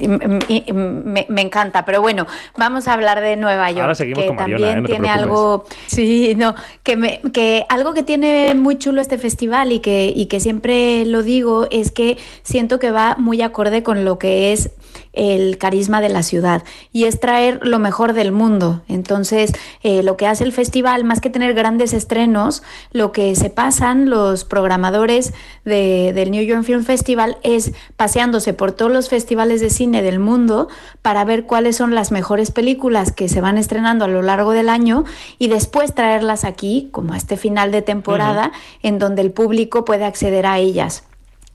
m- 0.00 1.02
me, 1.04 1.26
me 1.28 1.40
encanta, 1.42 1.84
pero 1.84 2.00
bueno, 2.00 2.26
vamos 2.56 2.88
a 2.88 2.94
hablar 2.94 3.20
de 3.20 3.36
Nueva 3.36 3.70
York, 3.70 3.82
Ahora 3.82 3.94
seguimos 3.94 4.22
que 4.22 4.28
con 4.28 4.36
Mariona, 4.36 4.58
también 4.58 4.78
¿eh? 4.78 4.80
No 4.80 4.88
tiene 4.88 5.10
algo, 5.10 5.64
sí, 5.86 6.34
no, 6.34 6.54
que, 6.82 6.96
me, 6.96 7.20
que 7.32 7.66
algo 7.68 7.92
que 7.92 8.02
tiene 8.02 8.54
muy 8.54 8.78
chulo 8.78 9.00
este 9.02 9.18
festival 9.18 9.72
y 9.72 9.80
que, 9.80 10.10
y 10.14 10.26
que 10.26 10.40
siempre 10.40 11.04
lo 11.04 11.22
digo 11.22 11.66
es 11.70 11.90
que 11.90 12.16
siento 12.42 12.78
que 12.78 12.90
va 12.90 13.16
muy 13.18 13.42
acorde 13.42 13.82
con 13.82 14.04
lo 14.06 14.18
que 14.18 14.52
es 14.54 14.70
el 15.18 15.58
carisma 15.58 16.00
de 16.00 16.08
la 16.08 16.22
ciudad 16.22 16.62
y 16.92 17.04
es 17.04 17.20
traer 17.20 17.58
lo 17.62 17.78
mejor 17.78 18.12
del 18.12 18.32
mundo. 18.32 18.82
Entonces, 18.88 19.52
eh, 19.82 20.02
lo 20.02 20.16
que 20.16 20.26
hace 20.26 20.44
el 20.44 20.52
festival, 20.52 21.04
más 21.04 21.20
que 21.20 21.28
tener 21.28 21.52
grandes 21.54 21.92
estrenos, 21.92 22.62
lo 22.92 23.12
que 23.12 23.34
se 23.34 23.50
pasan 23.50 24.08
los 24.08 24.44
programadores 24.44 25.32
de- 25.64 26.12
del 26.14 26.30
New 26.30 26.44
York 26.44 26.62
Film 26.62 26.84
Festival 26.84 27.36
es 27.42 27.72
paseándose 27.96 28.54
por 28.54 28.72
todos 28.72 28.92
los 28.92 29.08
festivales 29.08 29.60
de 29.60 29.70
cine 29.70 30.02
del 30.02 30.20
mundo 30.20 30.68
para 31.02 31.24
ver 31.24 31.44
cuáles 31.44 31.76
son 31.76 31.94
las 31.94 32.12
mejores 32.12 32.50
películas 32.52 33.10
que 33.12 33.28
se 33.28 33.40
van 33.40 33.58
estrenando 33.58 34.04
a 34.04 34.08
lo 34.08 34.22
largo 34.22 34.52
del 34.52 34.68
año 34.68 35.04
y 35.38 35.48
después 35.48 35.94
traerlas 35.94 36.44
aquí, 36.44 36.88
como 36.92 37.12
a 37.12 37.16
este 37.16 37.36
final 37.36 37.72
de 37.72 37.82
temporada, 37.82 38.52
en 38.82 38.98
donde 38.98 39.22
el 39.22 39.32
público 39.32 39.84
puede 39.84 40.04
acceder 40.04 40.46
a 40.46 40.58
ellas. 40.58 41.02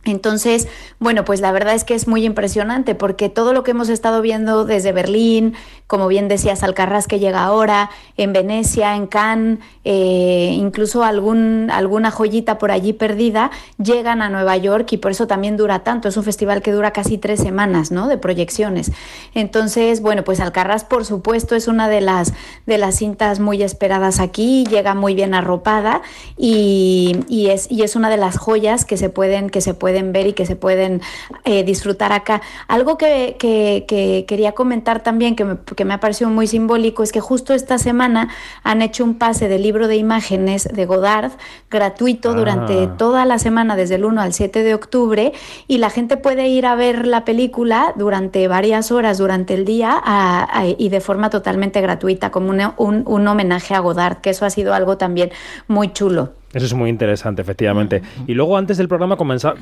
Entonces, 0.06 0.68
bueno, 1.00 1.24
pues 1.24 1.40
la 1.40 1.52
verdad 1.52 1.76
es 1.76 1.86
que 1.86 1.96
es 1.96 2.08
muy 2.08 2.26
impresionante 2.26 2.94
porque 2.94 3.30
todo 3.30 3.54
lo 3.54 3.64
que 3.64 3.72
hemos 3.72 3.90
estado 3.90 4.22
viendo 4.22 4.66
desde 4.66 4.92
Berlín, 4.92 5.56
como 5.94 6.08
bien 6.08 6.28
decías, 6.28 6.64
Alcarrás 6.64 7.06
que 7.08 7.20
llega 7.20 7.44
ahora, 7.44 7.92
en 8.18 8.34
Venecia, 8.34 8.96
en 8.96 9.06
Cannes, 9.06 9.60
eh, 9.86 10.50
incluso 10.58 11.04
algún, 11.04 11.70
alguna 11.72 12.10
joyita 12.10 12.58
por 12.58 12.72
allí 12.72 12.94
perdida, 12.94 13.52
llegan 13.78 14.24
a 14.24 14.30
Nueva 14.30 14.58
York 14.58 14.92
y 14.92 14.98
por 14.98 15.12
eso 15.12 15.28
también 15.28 15.56
dura 15.56 15.84
tanto. 15.84 16.08
Es 16.10 16.18
un 16.18 16.24
festival 16.24 16.64
que 16.64 16.72
dura 16.72 16.90
casi 16.90 17.20
tres 17.20 17.40
semanas, 17.42 17.92
¿no? 17.92 18.08
De 18.08 18.18
proyecciones. 18.18 18.92
Entonces, 19.36 20.02
bueno, 20.02 20.24
pues 20.24 20.40
Alcarrás, 20.40 20.84
por 20.84 21.06
supuesto, 21.06 21.54
es 21.54 21.68
una 21.68 21.88
de 21.88 22.02
las, 22.02 22.34
de 22.66 22.80
las 22.80 22.96
cintas 22.96 23.40
muy 23.40 23.62
esperadas 23.62 24.20
aquí, 24.20 24.66
llega 24.72 24.96
muy 24.96 25.14
bien 25.14 25.36
arropada 25.36 26.02
y, 26.38 27.20
y 27.30 27.50
es, 27.50 27.70
y 27.70 27.84
es 27.84 27.96
una 27.96 28.10
de 28.10 28.18
las 28.18 28.40
joyas 28.40 28.84
que 28.84 28.98
se 28.98 29.10
pueden, 29.10 29.52
que 29.52 29.62
se 29.62 29.76
pueden 29.76 30.12
ver 30.12 30.26
y 30.26 30.34
que 30.34 30.48
se 30.48 30.56
pueden 30.56 31.02
eh, 31.46 31.64
disfrutar 31.64 32.14
acá. 32.14 32.42
Algo 32.68 32.98
que, 32.98 33.36
que- 33.38 33.86
que 33.88 34.26
quería 34.28 34.54
comentar 34.54 35.04
también, 35.04 35.36
que 35.36 35.44
me, 35.46 35.58
que 35.76 35.83
me 35.86 35.94
ha 35.94 36.00
parecido 36.00 36.30
muy 36.30 36.48
simbólico, 36.48 37.04
es 37.04 37.12
que 37.12 37.20
justo 37.20 37.54
esta 37.54 37.78
semana 37.78 38.30
han 38.64 38.82
hecho 38.82 39.04
un 39.04 39.16
pase 39.18 39.48
de 39.48 39.60
libro 39.60 39.88
de 39.88 39.96
imágenes 39.96 40.68
de 40.72 40.86
Godard 40.86 41.32
gratuito 41.70 42.34
durante 42.34 42.84
Ah. 42.84 42.98
toda 42.98 43.26
la 43.26 43.40
semana, 43.40 43.76
desde 43.76 43.96
el 43.96 44.06
1 44.06 44.22
al 44.22 44.34
7 44.34 44.64
de 44.64 44.74
octubre, 44.74 45.34
y 45.68 45.78
la 45.78 45.90
gente 45.90 46.18
puede 46.18 46.48
ir 46.48 46.66
a 46.66 46.76
ver 46.76 47.08
la 47.08 47.26
película 47.26 47.94
durante 47.96 48.48
varias 48.48 48.92
horas 48.92 49.18
durante 49.18 49.54
el 49.54 49.66
día 49.66 49.92
a- 50.04 50.60
a- 50.60 50.68
y 50.68 50.90
de 50.90 51.02
forma 51.02 51.30
totalmente 51.30 51.82
gratuita, 51.82 52.32
como 52.32 52.50
un, 52.50 52.62
un- 52.78 53.04
un 53.06 53.28
homenaje 53.28 53.74
a 53.76 53.80
Godard, 53.80 54.18
que 54.18 54.30
eso 54.32 54.46
ha 54.46 54.50
sido 54.50 54.74
algo 54.74 54.98
también 54.98 55.32
muy 55.68 55.92
chulo. 55.94 56.34
Eso 56.54 56.66
es 56.68 56.74
muy 56.74 56.90
interesante, 56.90 57.42
efectivamente. 57.42 58.02
Y 58.28 58.34
luego 58.36 58.58
antes 58.58 58.78
del 58.78 58.88
programa 58.88 59.18
comenza- 59.18 59.56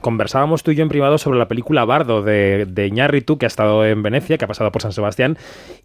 conversábamos 0.00 0.62
tú 0.62 0.70
y 0.70 0.74
yo 0.76 0.82
en 0.82 0.88
privado 0.88 1.18
sobre 1.18 1.38
la 1.38 1.48
película 1.48 1.84
Bardo 1.84 2.22
de, 2.22 2.66
de 2.68 2.86
Iñárritu, 2.86 3.38
que 3.38 3.46
ha 3.46 3.48
estado 3.48 3.84
en 3.86 4.02
Venecia, 4.02 4.36
que 4.38 4.44
ha 4.44 4.48
pasado 4.48 4.70
por 4.72 4.82
San 4.82 4.92
Sebastián, 4.92 5.38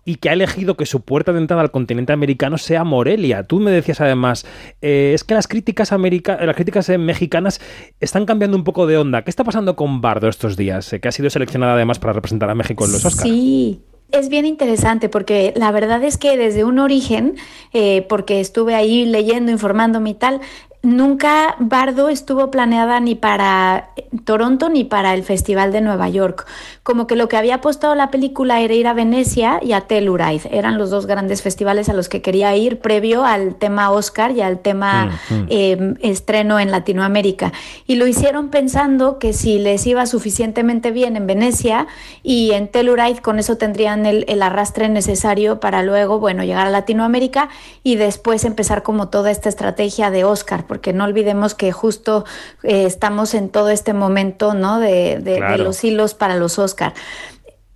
y 0.05 0.15
que 0.15 0.29
ha 0.29 0.33
elegido 0.33 0.75
que 0.75 0.85
su 0.85 1.01
puerta 1.01 1.31
de 1.33 1.39
entrada 1.39 1.61
al 1.61 1.71
continente 1.71 2.11
americano 2.13 2.57
sea 2.57 2.83
Morelia. 2.83 3.43
Tú 3.43 3.59
me 3.59 3.71
decías 3.71 4.01
además, 4.01 4.45
eh, 4.81 5.11
es 5.13 5.23
que 5.23 5.33
las 5.33 5.47
críticas, 5.47 5.91
america- 5.91 6.37
las 6.45 6.55
críticas 6.55 6.89
eh, 6.89 6.97
mexicanas 6.97 7.61
están 7.99 8.25
cambiando 8.25 8.57
un 8.57 8.63
poco 8.63 8.87
de 8.87 8.97
onda. 8.97 9.23
¿Qué 9.23 9.29
está 9.29 9.43
pasando 9.43 9.75
con 9.75 10.01
Bardo 10.01 10.27
estos 10.27 10.57
días? 10.57 10.91
Eh, 10.93 10.99
que 10.99 11.07
ha 11.07 11.11
sido 11.11 11.29
seleccionada 11.29 11.73
además 11.73 11.99
para 11.99 12.13
representar 12.13 12.49
a 12.49 12.55
México 12.55 12.85
en 12.85 12.91
los 12.91 13.05
Oscars. 13.05 13.29
Sí. 13.29 13.81
Es 14.11 14.27
bien 14.27 14.45
interesante 14.45 15.07
porque 15.07 15.53
la 15.55 15.71
verdad 15.71 16.03
es 16.03 16.17
que 16.17 16.35
desde 16.35 16.65
un 16.65 16.79
origen, 16.79 17.35
eh, 17.71 18.05
porque 18.09 18.41
estuve 18.41 18.75
ahí 18.75 19.05
leyendo, 19.05 19.51
informándome 19.51 20.09
y 20.09 20.13
tal, 20.15 20.41
nunca 20.83 21.55
Bardo 21.59 22.09
estuvo 22.09 22.51
planeada 22.51 22.99
ni 22.99 23.15
para 23.15 23.89
Toronto 24.25 24.69
ni 24.69 24.83
para 24.83 25.13
el 25.13 25.23
Festival 25.23 25.71
de 25.71 25.81
Nueva 25.81 26.09
York. 26.09 26.45
Como 26.83 27.07
que 27.07 27.15
lo 27.15 27.27
que 27.27 27.37
había 27.37 27.55
apostado 27.55 27.95
la 27.95 28.11
película 28.11 28.61
era 28.61 28.73
ir 28.73 28.87
a 28.87 28.93
Venecia 28.93 29.59
y 29.61 29.73
a 29.73 29.81
Telluride. 29.81 30.49
Eran 30.51 30.77
los 30.77 30.89
dos 30.89 31.05
grandes 31.05 31.41
festivales 31.41 31.89
a 31.89 31.93
los 31.93 32.09
que 32.09 32.21
quería 32.21 32.55
ir 32.55 32.79
previo 32.79 33.25
al 33.25 33.55
tema 33.55 33.91
Oscar 33.91 34.31
y 34.31 34.41
al 34.41 34.59
tema 34.59 35.11
Mm, 35.29 35.33
mm. 35.33 35.47
eh, 35.49 35.93
estreno 36.01 36.59
en 36.59 36.71
Latinoamérica. 36.71 37.51
Y 37.87 37.95
lo 37.95 38.07
hicieron 38.07 38.49
pensando 38.49 39.19
que 39.19 39.33
si 39.33 39.59
les 39.59 39.85
iba 39.87 40.05
suficientemente 40.05 40.91
bien 40.91 41.15
en 41.15 41.27
Venecia 41.27 41.87
y 42.23 42.51
en 42.51 42.67
Telluride, 42.67 43.21
con 43.21 43.39
eso 43.39 43.57
tendrían 43.57 44.05
el, 44.05 44.25
el 44.27 44.41
arrastre 44.41 44.89
necesario 44.89 45.59
para 45.59 45.83
luego, 45.83 46.19
bueno, 46.19 46.43
llegar 46.43 46.67
a 46.67 46.69
Latinoamérica 46.69 47.49
y 47.83 47.95
después 47.95 48.45
empezar 48.45 48.83
como 48.83 49.09
toda 49.09 49.31
esta 49.31 49.49
estrategia 49.49 50.11
de 50.11 50.23
Oscar, 50.23 50.65
porque 50.71 50.93
no 50.93 51.03
olvidemos 51.03 51.53
que 51.53 51.73
justo 51.73 52.23
eh, 52.63 52.85
estamos 52.85 53.33
en 53.33 53.49
todo 53.49 53.69
este 53.71 53.91
momento, 53.93 54.53
¿no? 54.53 54.79
De, 54.79 55.19
de- 55.19 55.33
de 55.57 55.57
los 55.65 55.83
hilos 55.83 56.13
para 56.13 56.37
los 56.37 56.57
Oscar. 56.59 56.93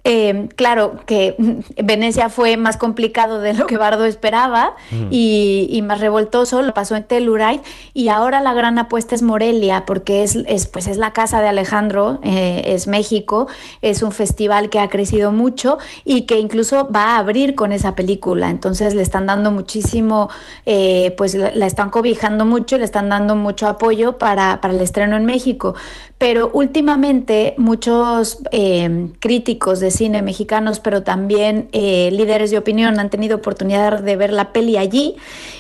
Eh, 0.08 0.50
claro 0.56 1.00
que 1.06 1.36
Venecia 1.84 2.30
fue 2.30 2.58
más 2.58 2.78
complicado 2.78 3.40
de 3.42 3.54
lo 3.56 3.66
que 3.66 3.78
Bardo 3.78 4.06
esperaba 4.06 4.76
Mm. 4.92 5.08
y, 5.10 5.68
y 5.72 5.82
más 5.82 6.00
revoltoso, 6.00 6.62
lo 6.62 6.74
pasó 6.74 6.96
en 6.96 7.04
Telluride 7.04 7.62
y 7.94 8.10
ahora 8.10 8.40
la 8.40 8.54
gran 8.54 8.78
apuesta 8.78 9.16
es 9.16 9.24
Morelia 9.24 9.84
porque 9.88 10.22
es, 10.24 10.36
es, 10.48 10.68
pues 10.68 10.86
es 10.88 10.98
la 10.98 11.12
casa 11.12 11.42
de 11.42 11.48
Alejandro, 11.48 12.20
eh, 12.24 12.62
es 12.68 12.88
México, 12.88 13.48
es 13.82 14.04
un 14.04 14.12
festival 14.12 14.70
que 14.70 14.80
ha 14.80 14.90
crecido 14.90 15.32
mucho 15.32 15.80
y 16.04 16.22
que 16.28 16.40
incluso 16.40 16.88
va 16.92 17.16
a 17.16 17.18
abrir 17.18 17.56
con 17.56 17.72
esa 17.72 17.96
película, 17.96 18.50
entonces 18.52 18.94
le 18.94 19.02
están 19.02 19.26
dando 19.26 19.50
muchísimo, 19.52 20.30
eh, 20.68 21.14
pues 21.18 21.34
la, 21.34 21.52
la 21.56 21.66
están 21.66 21.90
cobijando 21.90 22.46
mucho 22.46 22.76
y 22.76 22.80
le 22.80 22.86
están 22.86 23.10
dando 23.10 23.36
mucho 23.36 23.68
apoyo 23.68 24.20
para, 24.20 24.62
para 24.62 24.74
el 24.74 24.82
estreno 24.82 25.18
en 25.18 25.26
México, 25.26 25.74
pero 26.18 26.50
últimamente 26.54 27.56
muchos 27.58 28.40
eh, 28.52 29.10
críticos 29.20 29.82
de 29.82 29.92
cine 29.92 30.22
mexicanos, 30.22 30.80
pero 30.80 31.04
también 31.04 31.68
eh, 31.74 32.10
líderes 32.12 32.52
de 32.52 32.58
opinión 32.58 33.00
han 33.00 33.10
tenido 33.10 33.36
oportunidad 33.38 34.00
de 34.02 34.16
ver 34.16 34.32
la 34.32 34.54
peli 34.54 34.78
allí 34.78 35.18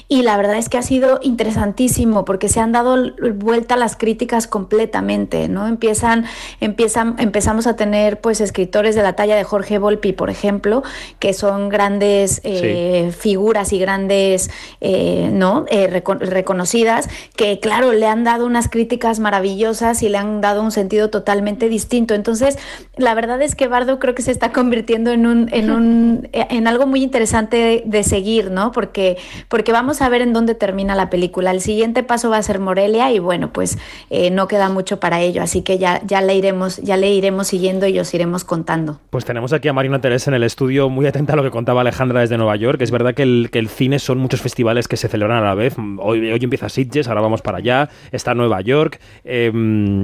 y 0.07 0.21
la 0.21 0.37
verdad 0.37 0.55
es 0.57 0.69
que 0.69 0.77
ha 0.77 0.81
sido 0.81 1.19
interesantísimo 1.23 2.23
porque 2.25 2.47
se 2.47 2.61
han 2.61 2.71
dado 2.71 2.95
vuelta 3.33 3.75
las 3.75 3.97
críticas 3.97 4.47
completamente, 4.47 5.49
¿no? 5.49 5.67
Empiezan, 5.67 6.25
empiezan, 6.61 7.15
empezamos 7.17 7.67
a 7.67 7.75
tener 7.75 8.21
pues 8.21 8.39
escritores 8.39 8.95
de 8.95 9.03
la 9.03 9.13
talla 9.13 9.35
de 9.35 9.43
Jorge 9.43 9.77
Volpi, 9.77 10.13
por 10.13 10.29
ejemplo, 10.29 10.83
que 11.19 11.33
son 11.33 11.69
grandes 11.69 12.39
eh, 12.43 13.11
figuras 13.17 13.73
y 13.73 13.79
grandes, 13.79 14.49
¿no? 14.81 15.65
Reco- 15.65 16.19
reconocidas, 16.19 17.09
que 17.35 17.59
claro, 17.59 17.91
le 17.91 18.07
han 18.07 18.23
dado 18.23 18.45
unas 18.45 18.69
críticas 18.69 19.19
maravillosas 19.19 20.01
y 20.03 20.09
le 20.09 20.17
han 20.17 20.39
dado 20.39 20.54
un 20.61 20.71
sentido 20.71 21.09
totalmente 21.09 21.69
distinto. 21.69 22.13
Entonces, 22.13 22.57
la 22.97 23.13
verdad 23.13 23.41
es 23.41 23.55
que 23.55 23.67
Bardo 23.67 23.99
creo 23.99 24.15
que 24.15 24.21
se 24.21 24.31
está 24.31 24.51
convirtiendo 24.51 25.11
en 25.11 25.25
un, 25.25 25.49
en 25.51 25.71
un, 25.71 26.29
en 26.33 26.67
algo 26.67 26.87
muy 26.87 27.03
interesante 27.03 27.83
de, 27.85 28.03
seguir, 28.03 28.51
¿no? 28.51 28.71
Porque, 28.71 29.17
porque 29.49 29.71
vamos 29.71 30.01
a 30.01 30.09
ver 30.09 30.21
en 30.21 30.33
dónde 30.33 30.53
termina 30.53 30.95
la 30.95 31.09
película. 31.09 31.51
El 31.51 31.61
siguiente 31.61 32.03
paso 32.03 32.29
va 32.29 32.37
a 32.37 32.43
ser 32.43 32.59
Morelia 32.59 33.11
y 33.11 33.19
bueno, 33.19 33.51
pues 33.51 33.77
eh, 34.09 34.29
no 34.29 34.47
queda 34.47 34.69
mucho 34.69 34.99
para 34.99 35.21
ello, 35.21 35.41
así 35.41 35.61
que 35.61 35.79
ya, 35.79 36.01
ya 36.05 36.21
le 36.21 36.35
iremos, 36.35 36.77
ya 36.77 36.97
le 36.97 37.09
iremos 37.09 37.47
siguiendo 37.47 37.87
y 37.87 37.99
os 37.99 38.13
iremos 38.13 38.43
contando. 38.43 38.99
Pues 39.09 39.25
tenemos 39.25 39.53
aquí 39.53 39.67
a 39.67 39.73
Marina 39.73 40.01
Teresa 40.01 40.29
en 40.29 40.35
el 40.35 40.43
estudio, 40.43 40.89
muy 40.89 41.07
atenta 41.07 41.33
a 41.33 41.35
lo 41.35 41.43
que 41.43 41.51
contaba 41.51 41.81
Alejandra 41.81 42.21
desde 42.21 42.37
Nueva 42.37 42.55
York. 42.55 42.81
Es 42.81 42.91
verdad 42.91 43.13
que 43.15 43.23
el, 43.23 43.49
que 43.51 43.59
el 43.59 43.69
cine 43.69 43.99
son 43.99 44.19
muchos 44.19 44.41
festivales 44.41 44.87
que 44.87 44.97
se 44.97 45.07
celebran 45.07 45.41
a 45.41 45.45
la 45.45 45.55
vez. 45.55 45.75
Hoy, 45.97 46.31
hoy 46.31 46.39
empieza 46.41 46.69
Sitges, 46.69 47.07
ahora 47.07 47.21
vamos 47.21 47.41
para 47.41 47.57
allá, 47.57 47.89
está 48.11 48.33
Nueva 48.35 48.61
York 48.61 48.99
eh, 49.23 49.51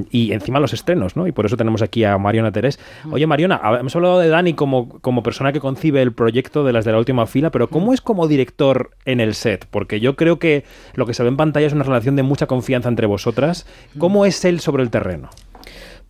y 0.09 0.30
encima 0.33 0.59
los 0.59 0.73
estrenos, 0.73 1.15
¿no? 1.15 1.27
Y 1.27 1.31
por 1.31 1.45
eso 1.45 1.57
tenemos 1.57 1.81
aquí 1.81 2.03
a 2.03 2.17
Mariona 2.17 2.51
Terés. 2.51 2.79
Oye, 3.11 3.25
Mariona, 3.27 3.59
hemos 3.79 3.95
hablado 3.95 4.19
de 4.19 4.29
Dani 4.29 4.53
como, 4.53 4.99
como 4.99 5.23
persona 5.23 5.51
que 5.53 5.59
concibe 5.59 6.01
el 6.01 6.13
proyecto 6.13 6.63
de 6.63 6.73
las 6.73 6.85
de 6.85 6.91
la 6.91 6.97
última 6.97 7.25
fila, 7.27 7.49
pero 7.51 7.69
¿cómo 7.69 7.93
es 7.93 8.01
como 8.01 8.27
director 8.27 8.91
en 9.05 9.19
el 9.19 9.33
set? 9.33 9.65
Porque 9.69 9.99
yo 9.99 10.15
creo 10.15 10.39
que 10.39 10.63
lo 10.95 11.05
que 11.05 11.13
se 11.13 11.23
ve 11.23 11.29
en 11.29 11.37
pantalla 11.37 11.67
es 11.67 11.73
una 11.73 11.83
relación 11.83 12.15
de 12.15 12.23
mucha 12.23 12.47
confianza 12.47 12.89
entre 12.89 13.07
vosotras. 13.07 13.65
¿Cómo 13.97 14.25
es 14.25 14.43
él 14.45 14.59
sobre 14.59 14.83
el 14.83 14.89
terreno? 14.89 15.29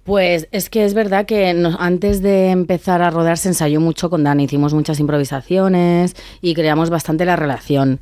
Pues 0.03 0.47
es 0.51 0.69
que 0.72 0.84
es 0.84 0.93
verdad 0.95 1.26
que 1.28 1.53
nos- 1.53 1.76
antes 1.80 2.24
de 2.24 2.49
empezar 2.49 3.03
a 3.03 3.11
rodar 3.11 3.38
se 3.38 3.49
ensayó 3.49 3.80
mucho 3.80 4.09
con 4.09 4.24
Dani, 4.24 4.45
hicimos 4.45 4.74
muchas 4.74 4.99
improvisaciones 4.99 6.15
y 6.41 6.53
creamos 6.55 6.89
bastante 6.89 7.24
la 7.26 7.36
relación. 7.36 7.99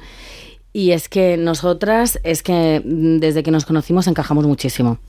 Y 0.71 0.91
es 0.91 1.09
que 1.09 1.35
nosotras, 1.35 2.19
es 2.23 2.41
que 2.43 2.81
mm, 2.85 3.17
desde 3.19 3.43
que 3.43 3.51
nos 3.51 3.65
conocimos 3.65 4.07
encajamos 4.07 4.45
muchísimo. 4.45 4.99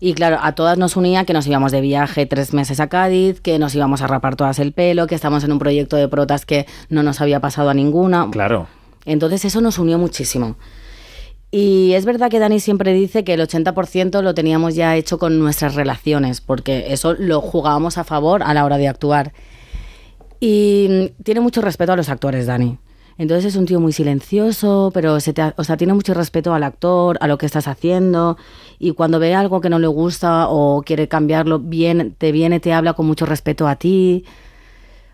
Y 0.00 0.14
claro, 0.14 0.38
a 0.42 0.54
todas 0.54 0.78
nos 0.78 0.96
unía 0.96 1.24
que 1.24 1.32
nos 1.32 1.46
íbamos 1.46 1.72
de 1.72 1.80
viaje 1.80 2.26
tres 2.26 2.54
meses 2.54 2.80
a 2.80 2.88
Cádiz, 2.88 3.40
que 3.40 3.58
nos 3.58 3.74
íbamos 3.74 4.02
a 4.02 4.06
rapar 4.06 4.36
todas 4.36 4.58
el 4.58 4.72
pelo, 4.72 5.06
que 5.06 5.14
estamos 5.14 5.44
en 5.44 5.52
un 5.52 5.58
proyecto 5.58 5.96
de 5.96 6.08
protas 6.08 6.46
que 6.46 6.66
no 6.88 7.02
nos 7.02 7.20
había 7.20 7.40
pasado 7.40 7.70
a 7.70 7.74
ninguna. 7.74 8.28
Claro. 8.30 8.66
Entonces 9.04 9.44
eso 9.44 9.60
nos 9.60 9.78
unió 9.78 9.98
muchísimo. 9.98 10.56
Y 11.50 11.94
es 11.94 12.04
verdad 12.04 12.30
que 12.30 12.38
Dani 12.38 12.60
siempre 12.60 12.92
dice 12.92 13.24
que 13.24 13.34
el 13.34 13.40
80% 13.40 14.22
lo 14.22 14.34
teníamos 14.34 14.76
ya 14.76 14.96
hecho 14.96 15.18
con 15.18 15.38
nuestras 15.38 15.74
relaciones, 15.74 16.40
porque 16.40 16.92
eso 16.92 17.14
lo 17.18 17.40
jugábamos 17.40 17.98
a 17.98 18.04
favor 18.04 18.42
a 18.42 18.54
la 18.54 18.64
hora 18.64 18.78
de 18.78 18.86
actuar. 18.86 19.32
Y 20.38 21.12
tiene 21.24 21.40
mucho 21.40 21.60
respeto 21.60 21.92
a 21.92 21.96
los 21.96 22.08
actores, 22.08 22.46
Dani. 22.46 22.78
Entonces 23.20 23.52
es 23.52 23.56
un 23.56 23.66
tío 23.66 23.80
muy 23.80 23.92
silencioso, 23.92 24.90
pero 24.94 25.20
se 25.20 25.34
te 25.34 25.42
o 25.58 25.62
sea, 25.62 25.76
tiene 25.76 25.92
mucho 25.92 26.14
respeto 26.14 26.54
al 26.54 26.62
actor, 26.62 27.18
a 27.20 27.26
lo 27.26 27.36
que 27.36 27.44
estás 27.44 27.68
haciendo. 27.68 28.38
Y 28.78 28.92
cuando 28.92 29.18
ve 29.18 29.34
algo 29.34 29.60
que 29.60 29.68
no 29.68 29.78
le 29.78 29.88
gusta 29.88 30.48
o 30.48 30.80
quiere 30.80 31.06
cambiarlo, 31.06 31.58
bien, 31.58 32.14
te 32.16 32.32
viene, 32.32 32.60
te 32.60 32.72
habla 32.72 32.94
con 32.94 33.06
mucho 33.06 33.26
respeto 33.26 33.68
a 33.68 33.76
ti. 33.76 34.24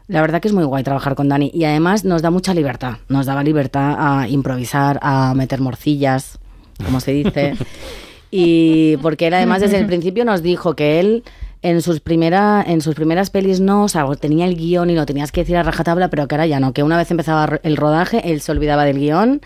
La 0.07 0.21
verdad 0.21 0.41
que 0.41 0.47
es 0.47 0.55
muy 0.55 0.63
guay 0.63 0.85
trabajar 0.85 1.17
con 1.17 1.29
Dani 1.29 1.51
y 1.53 1.65
además 1.65 2.05
nos 2.05 2.23
da 2.23 2.31
mucha 2.31 2.55
libertad. 2.55 2.99
Nos 3.09 3.27
daba 3.27 3.43
libertad 3.43 3.97
a 3.99 4.29
improvisar, 4.29 5.01
a 5.03 5.35
meter 5.35 5.61
morcillas, 5.61 6.39
como 6.85 7.01
se 7.01 7.11
dice. 7.11 7.55
y 8.31 8.99
porque 8.99 9.27
él 9.27 9.35
además 9.35 9.63
desde 9.63 9.81
el 9.81 9.87
principio 9.87 10.25
nos 10.25 10.45
dijo 10.45 10.77
que 10.77 11.01
él 11.01 11.25
en 11.69 11.83
sus, 11.83 12.01
primera, 12.01 12.65
en 12.67 12.81
sus 12.81 12.95
primeras 12.95 13.31
pelis 13.31 13.61
no, 13.61 13.85
o 13.85 13.89
sea, 13.89 14.07
tenía 14.21 14.47
el 14.47 14.57
guion 14.57 14.91
y 14.91 14.95
lo 14.95 15.05
tenías 15.07 15.33
que 15.33 15.41
decir 15.43 15.57
a 15.57 15.63
rajatabla, 15.63 16.09
pero 16.11 16.29
que 16.29 16.35
ahora 16.35 16.47
ya 16.47 16.61
no, 16.61 16.73
que 16.73 16.83
una 16.83 16.97
vez 16.97 17.11
empezaba 17.11 17.59
el 17.63 17.77
rodaje, 17.77 18.31
él 18.31 18.41
se 18.41 18.53
olvidaba 18.53 18.85
del 18.85 18.99
guion 18.99 19.41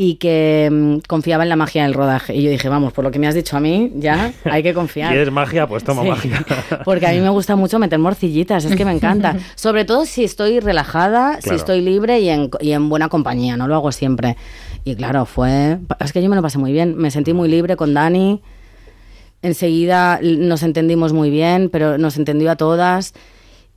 y 0.00 0.14
que 0.14 0.68
mm, 0.70 0.98
confiaba 1.08 1.42
en 1.42 1.48
la 1.48 1.56
magia 1.56 1.82
del 1.82 1.92
rodaje. 1.94 2.32
Y 2.36 2.42
yo 2.44 2.50
dije, 2.50 2.68
vamos, 2.68 2.92
por 2.92 3.02
lo 3.02 3.10
que 3.10 3.18
me 3.18 3.26
has 3.26 3.34
dicho 3.34 3.56
a 3.56 3.60
mí, 3.60 3.90
ya 3.96 4.32
hay 4.44 4.62
que 4.62 4.72
confiar. 4.72 5.10
¿Quieres 5.12 5.32
magia? 5.32 5.66
Pues 5.66 5.82
toma 5.82 6.02
Sí. 6.02 6.08
magia. 6.08 6.44
Porque 6.84 7.08
a 7.08 7.10
mí 7.10 7.18
me 7.18 7.30
gusta 7.30 7.56
mucho 7.56 7.80
meter 7.80 7.98
morcillitas, 7.98 8.64
es 8.64 8.76
que 8.76 8.84
me 8.84 8.92
encanta. 8.92 9.34
Sobre 9.56 9.84
todo 9.84 10.06
si 10.06 10.22
estoy 10.22 10.60
relajada, 10.60 11.40
si 11.40 11.50
estoy 11.54 11.80
libre 11.80 12.20
y 12.20 12.28
en, 12.28 12.48
y 12.60 12.70
en 12.70 12.88
buena 12.88 13.08
compañía, 13.08 13.56
no 13.56 13.66
lo 13.66 13.74
hago 13.74 13.90
siempre. 13.90 14.36
Y 14.84 14.94
claro, 14.94 15.26
fue... 15.26 15.78
Es 15.98 16.12
que 16.12 16.22
yo 16.22 16.28
me 16.30 16.36
lo 16.36 16.42
pasé 16.42 16.58
muy 16.58 16.70
bien, 16.70 16.94
me 16.96 17.10
sentí 17.10 17.32
muy 17.32 17.48
libre 17.48 17.74
con 17.74 17.92
Dani. 17.92 18.40
Enseguida 19.42 20.20
nos 20.22 20.62
entendimos 20.62 21.12
muy 21.12 21.30
bien, 21.30 21.68
pero 21.70 21.98
nos 21.98 22.16
entendió 22.16 22.50
a 22.50 22.56
todas. 22.56 23.14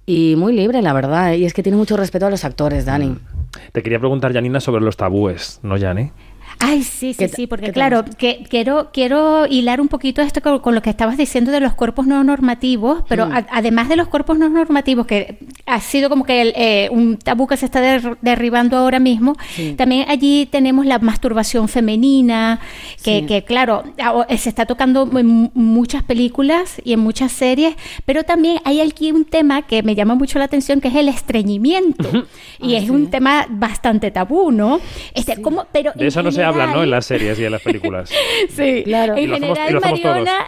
Y 0.06 0.36
muy 0.36 0.54
libre, 0.54 0.82
la 0.82 0.94
verdad. 0.94 1.34
¿eh? 1.34 1.38
Y 1.38 1.46
es 1.46 1.54
que 1.54 1.64
tiene 1.64 1.78
mucho 1.78 1.96
respeto 1.96 2.26
a 2.26 2.30
los 2.30 2.44
actores, 2.44 2.86
Dani. 2.86 3.16
Te 3.72 3.84
quería 3.84 4.00
preguntar, 4.00 4.34
Janina, 4.34 4.60
sobre 4.60 4.82
los 4.82 4.98
tabúes, 4.98 5.60
¿no, 5.62 5.78
Jani? 5.80 6.12
Ay, 6.64 6.84
sí, 6.84 7.14
sí, 7.14 7.18
¿Qué 7.20 7.28
sí, 7.28 7.48
porque 7.48 7.72
claro, 7.72 8.06
que 8.18 8.44
quiero, 8.50 8.90
quiero 8.94 9.46
hilar 9.48 9.82
un 9.82 9.88
poquito 9.88 10.22
esto 10.22 10.42
con, 10.42 10.60
con 10.60 10.76
lo 10.76 10.82
que 10.82 10.90
estabas 10.90 11.18
diciendo 11.18 11.52
de 11.52 11.60
los 11.60 11.74
cuerpos 11.74 12.06
no 12.08 12.24
normativos, 12.24 13.04
pero 13.08 13.26
Mm. 13.28 13.32
a- 13.32 13.48
además 13.52 13.90
de 13.90 13.96
los 13.96 14.08
cuerpos 14.08 14.38
no 14.38 14.48
normativos, 14.50 15.06
que 15.08 15.40
ha 15.66 15.80
sido 15.80 16.10
como 16.10 16.24
que 16.24 16.42
el, 16.42 16.54
eh, 16.56 16.90
un 16.92 17.18
tabú 17.18 17.48
que 17.48 17.58
se 17.58 17.66
está 17.66 17.82
der- 17.82 18.18
derribando 18.22 18.78
ahora 18.78 19.00
mismo, 19.00 19.36
también 19.76 20.06
allí 20.10 20.46
tenemos 20.46 20.86
la 20.86 21.00
masturbación 21.00 21.68
femenina, 21.68 22.60
que, 23.04 23.22
Sí. 23.22 23.26
que 23.26 23.44
claro, 23.44 23.84
a- 24.00 24.26
se 24.38 24.50
está 24.50 24.66
tocando 24.66 25.10
en 25.18 25.50
muchas 25.54 26.04
películas 26.04 26.80
y 26.84 26.94
en 26.94 27.00
muchas 27.00 27.32
series, 27.32 27.76
pero 28.06 28.24
también 28.24 28.60
hay 28.66 28.82
aquí 28.82 29.12
un 29.12 29.26
tema 29.26 29.64
que 29.64 29.84
me 29.84 29.96
llama 29.96 30.16
mucho 30.16 30.38
la 30.40 30.46
atención, 30.46 30.80
que 30.82 30.90
es 30.90 30.96
el 30.96 31.08
estreñimiento, 31.10 32.10
y 32.60 32.76
Ah, 32.76 32.78
es 32.78 32.84
sí. 32.86 32.90
un 32.92 33.10
tema 33.10 33.48
bastante 33.50 34.12
tabú, 34.12 34.52
¿no? 34.52 34.80
Este, 35.14 35.42
¿cómo? 35.42 35.66
Pero 35.72 35.92
De 35.96 36.08
eso 36.08 36.22
no 36.22 36.32
se 36.32 36.44
habla, 36.44 36.51
¿no? 36.56 36.62
general- 36.62 36.84
En 36.84 36.90
las 36.92 37.06
series 37.06 37.40
y 37.40 37.46
en 37.46 37.52
las 37.52 37.62
películas. 37.62 38.10
Sí, 38.56 38.84
Claro. 38.86 39.18
Y 39.18 39.24
En 39.24 39.30
lo 39.32 39.36
hacemos- 39.38 39.58
general, 39.58 39.70
y 39.70 39.74
lo 39.74 39.80
hacemos 39.80 40.02
todos. 40.02 40.16
Mariona, 40.16 40.48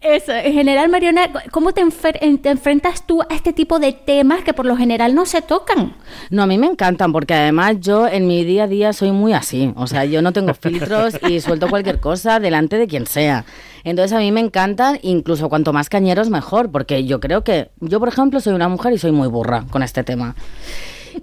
eso, 0.00 0.32
en 0.34 0.52
general, 0.52 0.90
Mariona, 0.90 1.30
¿cómo 1.50 1.72
te, 1.72 1.80
enfer- 1.80 2.18
en- 2.20 2.36
te 2.36 2.50
enfrentas 2.50 3.06
tú 3.06 3.22
a 3.22 3.26
este 3.34 3.54
tipo 3.54 3.78
de 3.78 3.92
temas 3.94 4.44
que 4.44 4.52
por 4.52 4.66
lo 4.66 4.76
general 4.76 5.14
no 5.14 5.24
se 5.24 5.40
tocan? 5.40 5.96
No, 6.28 6.42
a 6.42 6.46
mí 6.46 6.58
me 6.58 6.66
encantan 6.66 7.10
porque 7.10 7.32
además 7.32 7.76
yo 7.80 8.06
en 8.06 8.26
mi 8.26 8.44
día 8.44 8.64
a 8.64 8.66
día 8.66 8.92
soy 8.92 9.12
muy 9.12 9.32
así. 9.32 9.72
O 9.76 9.86
sea, 9.86 10.04
yo 10.04 10.20
no 10.20 10.32
tengo 10.34 10.52
filtros 10.60 11.14
y 11.26 11.40
suelto 11.40 11.68
cualquier 11.70 12.00
cosa 12.00 12.38
delante 12.38 12.76
de 12.76 12.86
quien 12.86 13.06
sea. 13.06 13.46
Entonces 13.82 14.12
a 14.14 14.18
mí 14.18 14.30
me 14.30 14.40
encantan, 14.40 14.98
incluso 15.02 15.48
cuanto 15.48 15.72
más 15.72 15.88
cañeros 15.88 16.28
mejor, 16.28 16.70
porque 16.70 17.04
yo 17.06 17.18
creo 17.20 17.42
que 17.42 17.70
yo, 17.80 17.98
por 17.98 18.08
ejemplo, 18.08 18.40
soy 18.40 18.52
una 18.52 18.68
mujer 18.68 18.92
y 18.92 18.98
soy 18.98 19.12
muy 19.12 19.28
burra 19.28 19.64
con 19.70 19.82
este 19.82 20.04
tema. 20.04 20.34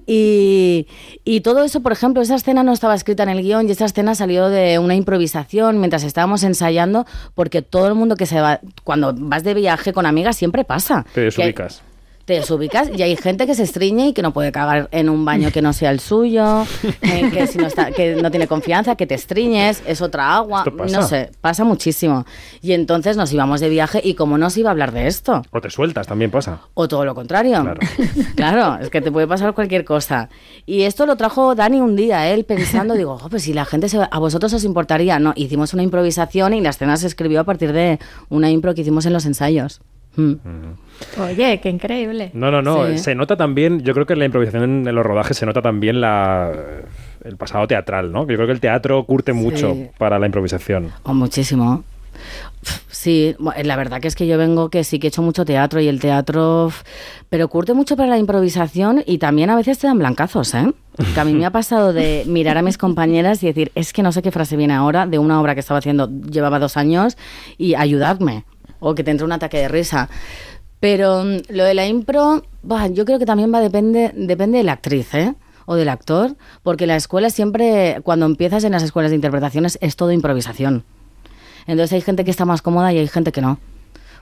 Y, 0.07 0.87
y 1.23 1.41
todo 1.41 1.63
eso, 1.63 1.81
por 1.81 1.91
ejemplo, 1.91 2.21
esa 2.21 2.35
escena 2.35 2.63
no 2.63 2.73
estaba 2.73 2.95
escrita 2.95 3.23
en 3.23 3.29
el 3.29 3.41
guion 3.41 3.67
y 3.67 3.71
esa 3.71 3.85
escena 3.85 4.15
salió 4.15 4.49
de 4.49 4.79
una 4.79 4.95
improvisación 4.95 5.79
mientras 5.79 6.03
estábamos 6.03 6.43
ensayando, 6.43 7.05
porque 7.35 7.61
todo 7.61 7.87
el 7.87 7.95
mundo 7.95 8.15
que 8.15 8.25
se 8.25 8.41
va, 8.41 8.59
cuando 8.83 9.13
vas 9.15 9.43
de 9.43 9.53
viaje 9.53 9.93
con 9.93 10.05
amigas 10.05 10.35
siempre 10.35 10.63
pasa. 10.63 11.05
Te 11.13 11.21
desubicas. 11.21 11.83
Te 12.25 12.33
desubicas 12.33 12.89
y 12.95 13.01
hay 13.01 13.15
gente 13.15 13.45
que 13.47 13.55
se 13.55 13.63
estriñe 13.63 14.07
y 14.09 14.13
que 14.13 14.21
no 14.21 14.31
puede 14.33 14.51
cagar 14.51 14.87
en 14.91 15.09
un 15.09 15.25
baño 15.25 15.51
que 15.51 15.61
no 15.61 15.73
sea 15.73 15.91
el 15.91 15.99
suyo, 15.99 16.63
eh, 17.01 17.29
que, 17.33 17.47
si 17.47 17.57
no 17.57 17.67
está, 17.67 17.91
que 17.91 18.15
no 18.15 18.29
tiene 18.31 18.47
confianza, 18.47 18.95
que 18.95 19.07
te 19.07 19.15
estriñes, 19.15 19.81
es 19.87 20.01
otra 20.01 20.35
agua, 20.35 20.63
no 20.91 21.01
sé, 21.07 21.31
pasa 21.41 21.63
muchísimo. 21.63 22.25
Y 22.61 22.73
entonces 22.73 23.17
nos 23.17 23.31
íbamos 23.33 23.59
de 23.59 23.69
viaje 23.69 24.01
y 24.03 24.13
como 24.15 24.37
no 24.37 24.49
se 24.49 24.61
iba 24.61 24.69
a 24.69 24.71
hablar 24.71 24.91
de 24.91 25.07
esto, 25.07 25.41
O 25.51 25.61
te 25.61 25.69
sueltas, 25.69 26.07
también 26.07 26.31
pasa. 26.31 26.59
o 26.73 26.87
todo 26.87 27.05
lo 27.05 27.15
contrario. 27.15 27.63
Claro. 28.35 28.77
es 28.81 28.89
que 28.89 29.01
te 29.01 29.11
puede 29.11 29.27
pasar 29.27 29.53
cualquier 29.53 29.85
cosa. 29.85 30.29
Y 30.65 30.83
esto 30.83 31.05
lo 31.05 31.15
trajo 31.15 31.55
Dani 31.55 31.81
un 31.81 31.95
día, 31.95 32.27
él 32.29 32.45
pensando, 32.45 32.93
digo, 32.93 33.17
"Jo, 33.17 33.29
pues 33.29 33.43
si 33.43 33.53
la 33.53 33.65
gente 33.65 33.89
se 33.89 33.97
va- 33.97 34.09
a 34.11 34.19
vosotros 34.19 34.53
os 34.53 34.63
importaría. 34.63 35.19
No, 35.19 35.33
hicimos 35.35 35.73
una 35.73 35.83
improvisación 35.83 36.53
y 36.53 36.61
la 36.61 36.69
escena 36.69 36.97
se 36.97 37.07
escribió 37.07 37.39
a 37.41 37.43
partir 37.43 37.73
de 37.73 37.99
una 38.29 38.49
impro 38.49 38.73
que 38.73 38.81
hicimos 38.81 39.05
en 39.05 39.13
los 39.13 39.25
ensayos. 39.25 39.81
Mm. 40.15 40.33
Oye, 41.21 41.59
qué 41.61 41.69
increíble. 41.69 42.31
No, 42.33 42.51
no, 42.51 42.61
no. 42.61 42.87
Sí. 42.87 42.97
Se 42.97 43.15
nota 43.15 43.35
también, 43.35 43.81
yo 43.81 43.93
creo 43.93 44.05
que 44.05 44.13
en 44.13 44.19
la 44.19 44.25
improvisación 44.25 44.87
en, 44.87 44.95
los 44.95 45.05
rodajes 45.05 45.37
se 45.37 45.45
nota 45.45 45.61
también 45.61 46.01
la, 46.01 46.51
el 47.23 47.37
pasado 47.37 47.67
teatral, 47.67 48.11
¿no? 48.11 48.21
Yo 48.21 48.35
creo 48.35 48.45
que 48.45 48.53
el 48.53 48.59
teatro 48.59 49.03
curte 49.05 49.33
mucho 49.33 49.75
para 49.97 50.19
la 50.19 50.25
improvisación. 50.25 50.91
O 51.03 51.13
muchísimo. 51.13 51.83
Sí, 52.89 53.35
la 53.63 53.75
verdad 53.75 53.99
que 53.99 54.07
es 54.07 54.15
que 54.15 54.27
yo 54.27 54.37
vengo 54.37 54.69
que 54.69 54.83
sí 54.83 54.99
que 54.99 55.07
he 55.07 55.09
hecho 55.09 55.23
mucho 55.23 55.45
teatro 55.45 55.81
y 55.81 55.87
el 55.87 55.99
teatro, 55.99 56.71
pero 57.29 57.47
curte 57.47 57.73
mucho 57.73 57.95
para 57.95 58.09
la 58.09 58.19
improvisación 58.19 59.03
y 59.07 59.17
también 59.17 59.49
a 59.49 59.55
veces 59.55 59.79
te 59.79 59.87
dan 59.87 59.97
blancazos, 59.97 60.53
¿eh? 60.53 60.71
Que 61.15 61.19
a 61.19 61.25
mí 61.25 61.33
me 61.33 61.45
ha 61.45 61.51
pasado 61.51 61.93
de 61.93 62.23
mirar 62.27 62.59
a 62.59 62.61
mis 62.61 62.77
compañeras 62.77 63.41
y 63.41 63.47
decir, 63.47 63.71
es 63.73 63.93
que 63.93 64.03
no 64.03 64.11
sé 64.11 64.21
qué 64.21 64.29
frase 64.29 64.55
viene 64.55 64.75
ahora 64.75 65.07
de 65.07 65.17
una 65.17 65.41
obra 65.41 65.55
que 65.55 65.61
estaba 65.61 65.79
haciendo, 65.79 66.09
llevaba 66.29 66.59
dos 66.59 66.77
años 66.77 67.17
y 67.57 67.73
ayudadme, 67.73 68.43
o 68.81 68.93
que 68.93 69.05
te 69.05 69.11
entre 69.11 69.23
un 69.25 69.31
ataque 69.31 69.59
de 69.59 69.69
risa. 69.69 70.09
Pero 70.81 71.23
mm, 71.23 71.37
lo 71.53 71.63
de 71.63 71.73
la 71.73 71.85
impro, 71.87 72.43
bah, 72.63 72.87
yo 72.87 73.05
creo 73.05 73.17
que 73.19 73.25
también 73.25 73.53
va 73.53 73.61
depende, 73.61 74.11
depende 74.15 74.57
de 74.57 74.65
la 74.65 74.73
actriz, 74.73 75.13
¿eh? 75.13 75.33
O 75.65 75.75
del 75.75 75.87
actor, 75.87 76.35
porque 76.63 76.87
la 76.87 76.97
escuela 76.97 77.29
siempre, 77.29 78.01
cuando 78.03 78.25
empiezas 78.25 78.65
en 78.65 78.73
las 78.73 78.83
escuelas 78.83 79.11
de 79.11 79.15
interpretaciones, 79.15 79.77
es 79.79 79.95
todo 79.95 80.11
improvisación. 80.11 80.83
Entonces 81.67 81.93
hay 81.93 82.01
gente 82.01 82.25
que 82.25 82.31
está 82.31 82.43
más 82.43 82.61
cómoda 82.61 82.91
y 82.91 82.97
hay 82.97 83.07
gente 83.07 83.31
que 83.31 83.41
no. 83.41 83.59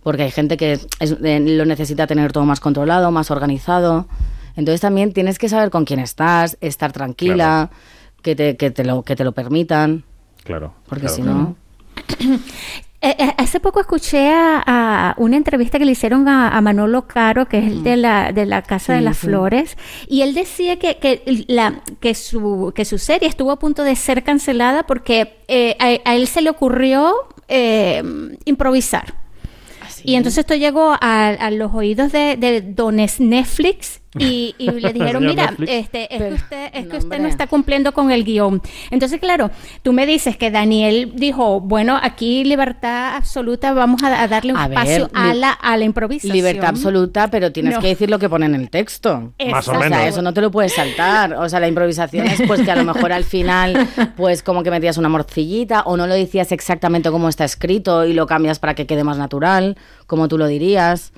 Porque 0.04 0.24
hay 0.24 0.32
gente 0.32 0.58
que 0.58 0.74
es- 0.74 1.18
eh, 1.24 1.40
lo 1.40 1.66
necesita 1.66 2.06
tener 2.08 2.32
todo 2.34 2.46
más 2.46 2.60
controlado, 2.60 3.10
más 3.12 3.32
organizado. 3.32 4.08
Entonces 4.56 4.82
también 4.82 5.14
tienes 5.14 5.40
que 5.40 5.48
saber 5.48 5.70
con 5.70 5.86
quién 5.86 6.00
estás, 6.00 6.58
estar 6.60 6.92
tranquila, 6.92 7.70
que, 8.22 8.36
te, 8.36 8.58
que, 8.58 8.70
te 8.72 8.84
lo, 8.84 9.04
que 9.04 9.16
te 9.16 9.24
lo 9.24 9.32
permitan. 9.32 10.04
Claro. 10.44 10.74
Porque 10.88 11.08
claro, 11.08 11.16
si 11.16 11.22
claro. 11.22 11.38
no... 11.38 11.56
Eh, 13.02 13.16
eh, 13.18 13.34
hace 13.38 13.62
poco 13.62 13.80
escuché 13.80 14.30
a, 14.30 14.62
a 14.66 15.16
una 15.18 15.38
entrevista 15.38 15.80
que 15.80 15.86
le 15.86 15.94
hicieron 15.94 16.28
a, 16.28 16.50
a 16.50 16.60
Manolo 16.60 17.08
Caro, 17.08 17.48
que 17.48 17.60
es 17.60 17.68
el 17.68 17.82
de 17.82 17.96
la, 17.96 18.34
de 18.34 18.46
la 18.46 18.62
Casa 18.62 18.94
de 18.94 19.00
las 19.00 19.18
sí. 19.18 19.28
Flores, 19.28 19.78
y 20.08 20.22
él 20.22 20.34
decía 20.34 20.78
que, 20.78 20.98
que, 20.98 21.46
la, 21.48 21.82
que, 22.02 22.14
su, 22.14 22.74
que 22.76 22.84
su 22.84 22.98
serie 22.98 23.30
estuvo 23.30 23.52
a 23.52 23.60
punto 23.60 23.84
de 23.84 23.96
ser 23.96 24.24
cancelada 24.24 24.84
porque 24.84 25.38
eh, 25.48 25.78
a, 25.80 26.10
a 26.10 26.16
él 26.16 26.28
se 26.28 26.42
le 26.42 26.50
ocurrió 26.50 27.14
eh, 27.48 28.04
improvisar. 28.44 29.14
Y 30.04 30.16
entonces 30.16 30.40
esto 30.40 30.56
llegó 30.56 30.96
a, 31.00 31.28
a 31.30 31.52
los 31.52 31.74
oídos 31.74 32.12
de, 32.12 32.38
de 32.38 32.62
dones 32.62 33.20
Netflix 33.20 34.00
y, 34.18 34.56
y 34.58 34.72
le 34.72 34.92
dijeron, 34.94 35.26
mira, 35.26 35.54
este, 35.68 36.14
es 36.16 36.22
que 36.22 36.34
usted, 36.34 36.66
es 36.74 36.88
que 36.88 36.94
no, 36.94 36.98
usted 36.98 37.20
no 37.20 37.28
está 37.28 37.48
cumpliendo 37.48 37.92
con 37.94 38.10
el 38.12 38.24
guion. 38.24 38.62
Entonces, 38.90 39.20
claro, 39.20 39.52
tú 39.84 39.94
me 39.94 40.06
dices 40.08 40.36
que 40.38 40.50
Daniel 40.50 41.12
dijo, 41.16 41.60
bueno, 41.62 42.00
aquí 42.02 42.44
libertad 42.44 43.16
absoluta, 43.16 43.74
vamos 43.74 44.02
a, 44.04 44.22
a 44.24 44.28
darle 44.28 44.54
un 44.54 44.60
A 44.60 44.66
espacio 44.66 45.08
ver, 45.08 45.12
a, 45.14 45.34
la, 45.34 45.52
a 45.52 45.78
la 45.78 45.86
improvisación. 45.86 46.34
Libertad 46.34 46.70
absoluta, 46.70 47.30
pero 47.30 47.52
tienes 47.52 47.76
No. 47.76 47.82
que 47.82 47.88
decir 47.88 48.10
lo 48.10 48.18
que 48.20 48.30
pone 48.30 48.48
en 48.48 48.56
el 48.56 48.70
texto. 48.70 49.34
Más 49.52 49.68
o 49.68 49.72
O 49.74 49.80
sea, 49.80 49.90
menos. 49.90 50.06
eso 50.06 50.22
no 50.22 50.34
te 50.34 50.42
lo 50.42 50.50
puedes 50.50 50.74
saltar. 50.74 51.34
O 51.34 51.48
sea, 51.48 51.60
la 51.60 51.68
improvisación 51.68 52.26
es 52.28 52.42
pues 52.48 52.62
que 52.62 52.72
a 52.72 52.76
lo 52.76 52.84
mejor 52.86 53.12
al 53.12 53.24
final, 53.26 53.88
pues 54.18 54.42
como 54.42 54.64
que 54.64 54.72
metías 54.72 54.98
una 54.98 55.10
morcillita 55.10 55.82
o 55.84 55.98
no 55.98 56.08
lo 56.08 56.16
decías 56.16 56.52
exactamente 56.52 57.12
como 57.12 57.30
está 57.30 57.46
escrito 57.46 58.06
y 58.06 58.14
lo 58.14 58.26
cambias 58.26 58.58
para 58.60 58.74
que 58.74 58.88
quede 58.88 59.04
más 59.04 59.18
natural, 59.18 59.78
como 60.08 60.28
tú 60.28 60.38
lo 60.38 60.48
dirías. 60.48 61.12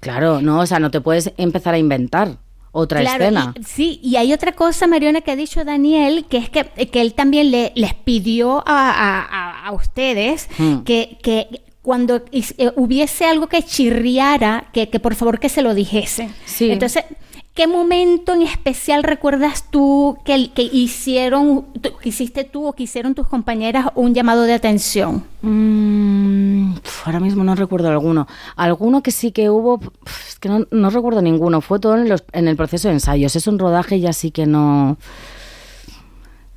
Claro, 0.00 0.40
no, 0.40 0.60
o 0.60 0.66
sea, 0.66 0.78
no 0.78 0.90
te 0.90 1.00
puedes 1.00 1.32
empezar 1.36 1.74
a 1.74 1.78
inventar 1.78 2.38
otra 2.72 3.00
Claro, 3.00 3.24
escena. 3.24 3.54
y- 3.58 3.64
sí, 3.64 4.00
y 4.02 4.16
hay 4.16 4.32
otra 4.32 4.52
cosa, 4.52 4.86
Mariona, 4.86 5.20
que 5.20 5.30
ha 5.32 5.36
dicho 5.36 5.64
Daniel, 5.64 6.24
que 6.28 6.36
es 6.38 6.48
que, 6.50 6.64
que 6.64 7.00
él 7.00 7.14
también 7.14 7.50
le, 7.50 7.72
les 7.74 7.94
pidió 7.94 8.58
a, 8.66 8.90
a- 8.90 9.66
a- 9.68 9.72
ustedes 9.72 10.48
Hmm. 10.58 10.78
que, 10.84 11.18
que 11.22 11.62
cuando 11.82 12.22
eh, 12.32 12.72
hubiese 12.76 13.24
algo 13.24 13.46
que 13.48 13.62
chirriara, 13.62 14.68
que, 14.72 14.88
que 14.88 15.00
por 15.00 15.14
favor 15.14 15.38
que 15.40 15.48
se 15.48 15.62
lo 15.62 15.74
dijese. 15.74 16.30
Sí. 16.44 16.70
Entonces, 16.70 17.04
¿qué 17.54 17.66
momento 17.66 18.34
en 18.34 18.42
especial 18.42 19.02
recuerdas 19.02 19.64
tú 19.70 20.18
que, 20.24 20.50
que 20.52 20.62
hicieron, 20.62 21.66
tú- 21.80 21.96
que 22.00 22.08
hiciste 22.10 22.44
tú 22.44 22.66
o 22.66 22.72
que 22.74 22.84
hicieron 22.84 23.14
tus 23.14 23.26
compañeras 23.28 23.86
un 23.96 24.14
llamado 24.14 24.42
de 24.42 24.52
atención? 24.54 25.24
Mm, 25.42 25.99
ahora 27.06 27.20
mismo 27.20 27.44
no 27.44 27.54
recuerdo 27.54 27.88
alguno. 27.88 28.26
Alguno 28.56 29.02
que 29.02 29.10
sí 29.10 29.32
que 29.32 29.50
hubo, 29.50 29.80
es 30.28 30.38
que 30.38 30.48
no, 30.48 30.66
no 30.70 30.90
recuerdo 30.90 31.22
ninguno. 31.22 31.60
Fue 31.60 31.78
todo 31.80 31.96
en, 31.96 32.08
los- 32.08 32.24
en 32.32 32.48
el 32.48 32.56
proceso 32.56 32.88
de 32.88 32.94
ensayos. 32.94 33.36
Es 33.36 33.46
un 33.46 33.58
rodaje 33.58 33.96
y 33.96 34.06
así 34.06 34.30
que 34.30 34.46
no. 34.46 34.96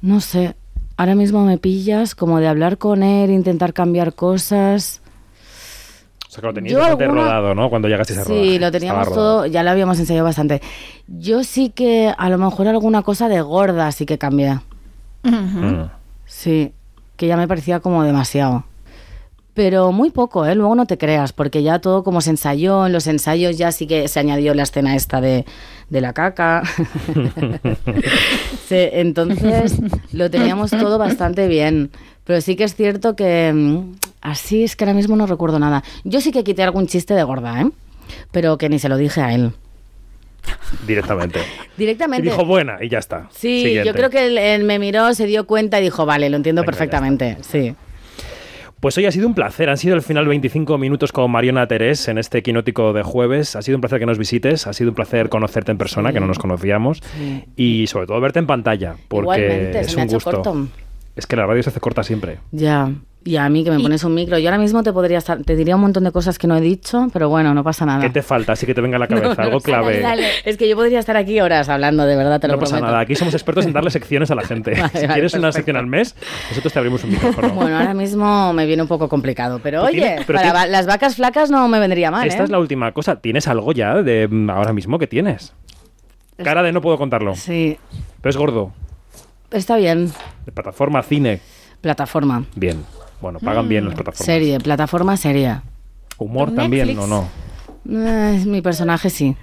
No 0.02 0.20
sé. 0.22 0.56
Ahora 0.98 1.16
mismo 1.16 1.46
me 1.46 1.58
pillas 1.58 2.14
como 2.16 2.40
de 2.40 2.48
hablar 2.48 2.78
con 2.78 3.04
él, 3.04 3.32
intentar 3.32 3.74
cambiar 3.74 4.14
cosas. 4.14 5.02
O 6.28 6.32
sea, 6.32 6.42
que 6.42 6.48
lo 6.48 6.54
teníais 6.54 6.74
Yo 6.74 6.80
bastante 6.80 7.04
alguna- 7.06 7.24
rodado, 7.24 7.56
¿no? 7.56 7.70
Cuando 7.70 7.88
llegaste 7.88 8.14
a 8.14 8.22
ese 8.22 8.26
rodaje. 8.30 8.44
Sí, 8.50 8.60
lo 8.60 8.72
teníamos 8.72 9.08
todo, 9.14 9.46
ya 9.46 9.64
lo 9.64 9.70
habíamos 9.72 10.00
ensayado 10.00 10.26
bastante. 10.26 10.62
Yo 11.08 11.44
sí 11.44 11.70
que 11.70 12.14
a 12.18 12.30
lo 12.30 12.38
mejor 12.38 12.68
alguna 12.68 13.02
cosa 13.04 13.30
de 13.30 13.42
gorda 13.42 13.92
sí 13.92 14.06
que 14.06 14.18
cambié. 14.18 14.60
Mm. 15.24 15.84
Sí, 16.26 16.74
que 17.16 17.28
ya 17.28 17.38
me 17.38 17.48
parecía 17.48 17.80
como 17.80 18.04
demasiado. 18.04 18.66
Pero 19.54 19.92
muy 19.92 20.10
poco, 20.10 20.46
¿eh? 20.48 20.56
Luego 20.56 20.74
no 20.74 20.86
te 20.88 20.98
creas, 20.98 21.32
porque 21.32 21.62
ya 21.62 21.78
todo 21.80 22.04
como 22.04 22.22
se 22.22 22.32
ensayó, 22.32 22.88
en 22.88 22.94
los 22.94 23.06
ensayos 23.06 23.56
ya 23.58 23.72
sí 23.72 23.86
que 23.86 24.08
se 24.08 24.20
añadió 24.20 24.56
la 24.56 24.64
escena 24.64 24.96
esta 24.96 25.22
de, 25.22 25.46
de 25.90 26.02
la 26.02 26.14
caca. 26.14 26.64
Sí, 28.68 28.78
entonces 28.94 29.76
lo 30.14 30.32
teníamos 30.32 30.72
todo 30.72 30.98
bastante 30.98 31.48
bien. 31.48 31.92
Pero 32.24 32.40
sí 32.42 32.56
que 32.56 32.64
es 32.64 32.76
cierto 32.76 33.16
que 33.16 33.52
mm, 33.54 33.96
así 34.22 34.64
es 34.64 34.76
que 34.76 34.86
ahora 34.86 34.94
mismo 34.96 35.16
no 35.16 35.28
recuerdo 35.28 35.60
nada. 35.60 35.84
Yo 36.06 36.22
sí 36.22 36.32
que 36.32 36.44
quité 36.44 36.64
algún 36.64 36.88
chiste 36.88 37.14
de 37.14 37.24
gorda, 37.24 37.62
¿eh? 37.62 37.70
Pero 38.32 38.58
que 38.58 38.70
ni 38.70 38.80
se 38.80 38.90
lo 38.90 38.98
dije 38.98 39.22
a 39.22 39.34
él. 39.34 39.52
Directamente. 40.88 41.40
Y 41.76 41.80
Directamente. 41.80 42.30
dijo 42.30 42.46
buena 42.46 42.78
y 42.82 42.88
ya 42.90 43.00
está. 43.00 43.28
Sí, 43.32 43.64
Siguiente. 43.64 43.88
yo 43.88 43.94
creo 43.96 44.10
que 44.12 44.28
él, 44.28 44.38
él 44.38 44.64
me 44.64 44.78
miró, 44.80 45.14
se 45.16 45.26
dio 45.26 45.46
cuenta 45.48 45.80
y 45.80 45.84
dijo, 45.84 46.06
vale, 46.06 46.30
lo 46.30 46.38
entiendo 46.38 46.62
Venga, 46.62 46.72
perfectamente. 46.72 47.38
Sí. 47.42 47.76
Pues 48.84 48.98
hoy 48.98 49.06
ha 49.06 49.12
sido 49.14 49.30
un 49.30 49.34
placer. 49.34 49.70
Han 49.70 49.78
sido 49.78 49.96
al 49.96 50.02
final 50.02 50.28
25 50.28 50.78
minutos 50.78 51.14
con 51.14 51.32
Mariona 51.32 51.66
Terés 51.68 52.10
en 52.10 52.18
este 52.18 52.44
quinótico 52.44 52.92
de 52.92 53.02
jueves. 53.02 53.56
Ha 53.56 53.62
sido 53.62 53.78
un 53.78 53.82
placer 53.82 53.98
que 53.98 54.06
nos 54.06 54.18
visites. 54.18 54.68
Ha 54.68 54.74
sido 54.74 54.90
un 54.90 54.96
placer 54.96 55.30
conocerte 55.30 55.72
en 55.72 55.78
persona, 55.78 56.12
que 56.12 56.20
no 56.20 56.28
nos 56.28 56.38
conocíamos. 56.38 57.02
Sí. 57.18 57.46
Y 57.56 57.88
sobre 57.88 58.08
todo 58.08 58.20
verte 58.20 58.40
en 58.40 58.46
pantalla, 58.46 58.96
porque 59.08 59.46
Igualmente, 59.46 59.80
es 59.80 59.88
se 59.88 59.96
me 59.96 60.02
ha 60.02 60.04
un 60.04 60.10
hecho 60.10 60.16
gusto. 60.18 60.32
corto. 60.32 60.68
Es 61.16 61.26
que 61.26 61.36
la 61.38 61.46
radio 61.46 61.64
se 61.64 61.70
hace 61.70 61.80
corta 61.80 62.04
siempre. 62.04 62.40
Ya. 62.52 62.92
Y 63.26 63.38
a 63.38 63.48
mí 63.48 63.64
que 63.64 63.72
me 63.72 63.80
pones 63.80 64.04
un 64.04 64.14
micro. 64.14 64.38
Yo 64.38 64.50
ahora 64.50 64.58
mismo 64.58 64.84
te 64.84 64.92
podría 64.92 65.18
estar, 65.18 65.42
te 65.44 65.56
diría 65.56 65.76
un 65.76 65.82
montón 65.82 66.04
de 66.04 66.12
cosas 66.12 66.38
que 66.38 66.46
no 66.46 66.58
he 66.58 66.62
dicho, 66.62 67.08
pero 67.14 67.30
bueno, 67.30 67.54
no 67.54 67.64
pasa 67.64 67.86
nada. 67.86 68.02
¿Qué 68.02 68.10
te 68.10 68.22
falta? 68.22 68.52
Así 68.52 68.66
que 68.66 68.74
te 68.74 68.82
venga 68.82 68.98
a 68.98 69.00
la 69.00 69.08
cabeza. 69.10 69.30
No, 69.30 69.36
no, 69.36 69.44
Algo 69.44 69.60
clave. 69.62 70.02
dale. 70.02 70.28
Es 70.44 70.58
que 70.58 70.68
yo 70.68 70.76
podría 70.76 71.00
estar 71.00 71.16
aquí 71.16 71.40
horas 71.40 71.70
hablando, 71.70 72.06
de 72.06 72.18
verdad, 72.18 72.42
te 72.42 72.48
lo 72.50 72.56
No 72.56 72.60
pasa 72.60 72.82
nada. 72.82 73.00
Aquí 73.00 73.16
somos 73.16 73.34
expertos 73.34 73.66
en 73.66 73.72
darle 73.72 73.92
secciones 73.92 74.30
a 74.30 74.36
la 74.36 74.42
gente. 74.44 74.72
Vale, 74.80 74.90
si 74.90 74.96
vale, 74.98 75.14
quieres 75.14 75.34
una 75.36 75.52
sección 75.54 75.78
al 75.78 75.88
mes, 75.88 76.16
nosotros 76.50 76.74
te 76.74 76.80
abrimos 76.80 77.02
un 77.06 77.12
micrófono. 77.12 77.50
Bueno, 77.54 77.78
ahora 77.78 77.94
mismo 77.94 78.52
me 78.52 78.66
viene 78.66 78.82
un 78.82 78.90
poco 78.90 79.08
complicado, 79.08 79.60
pero 79.64 79.84
oye, 79.84 79.94
tiene- 79.94 80.24
pero 80.28 80.40
para 80.40 80.52
tiene- 80.52 80.68
las 80.72 80.86
vacas 80.86 81.16
flacas 81.16 81.50
no 81.50 81.68
me 81.70 81.80
vendría 81.80 82.12
mal, 82.12 82.28
Esta 82.28 82.42
¿eh? 82.42 82.46
es 82.46 82.50
la 82.52 82.60
última 82.60 82.92
cosa. 82.92 83.22
¿Tienes 83.22 83.48
algo 83.48 83.72
ya 83.72 84.02
de 84.04 84.28
mm, 84.28 84.50
ahora 84.50 84.74
mismo 84.74 85.00
que 85.00 85.08
tienes? 85.08 85.54
Cara 86.44 86.62
de 86.62 86.74
no 86.74 86.82
puedo 86.82 86.98
contarlo. 86.98 87.36
Sí, 87.36 87.78
Pero 88.20 88.30
es 88.32 88.36
gordo. 88.38 88.74
está 89.52 89.78
bien. 89.78 90.12
De 90.46 90.52
plataforma, 90.52 91.02
cine. 91.04 91.40
Plataforma. 91.80 92.44
Bien. 92.56 92.84
Bueno, 93.24 93.40
pagan 93.40 93.70
bien 93.70 93.86
las 93.86 93.96
plataformas. 93.96 94.26
Serie, 94.26 94.60
plataforma 94.60 95.16
seria. 95.16 95.64
Humor 96.18 96.50
¿En 96.50 96.56
también, 96.56 96.88
Netflix? 96.88 97.06
¿o 97.06 97.08
no? 97.08 97.28
Eh, 97.90 98.44
mi 98.46 98.62
personaje 98.62 99.10
sí. 99.10 99.34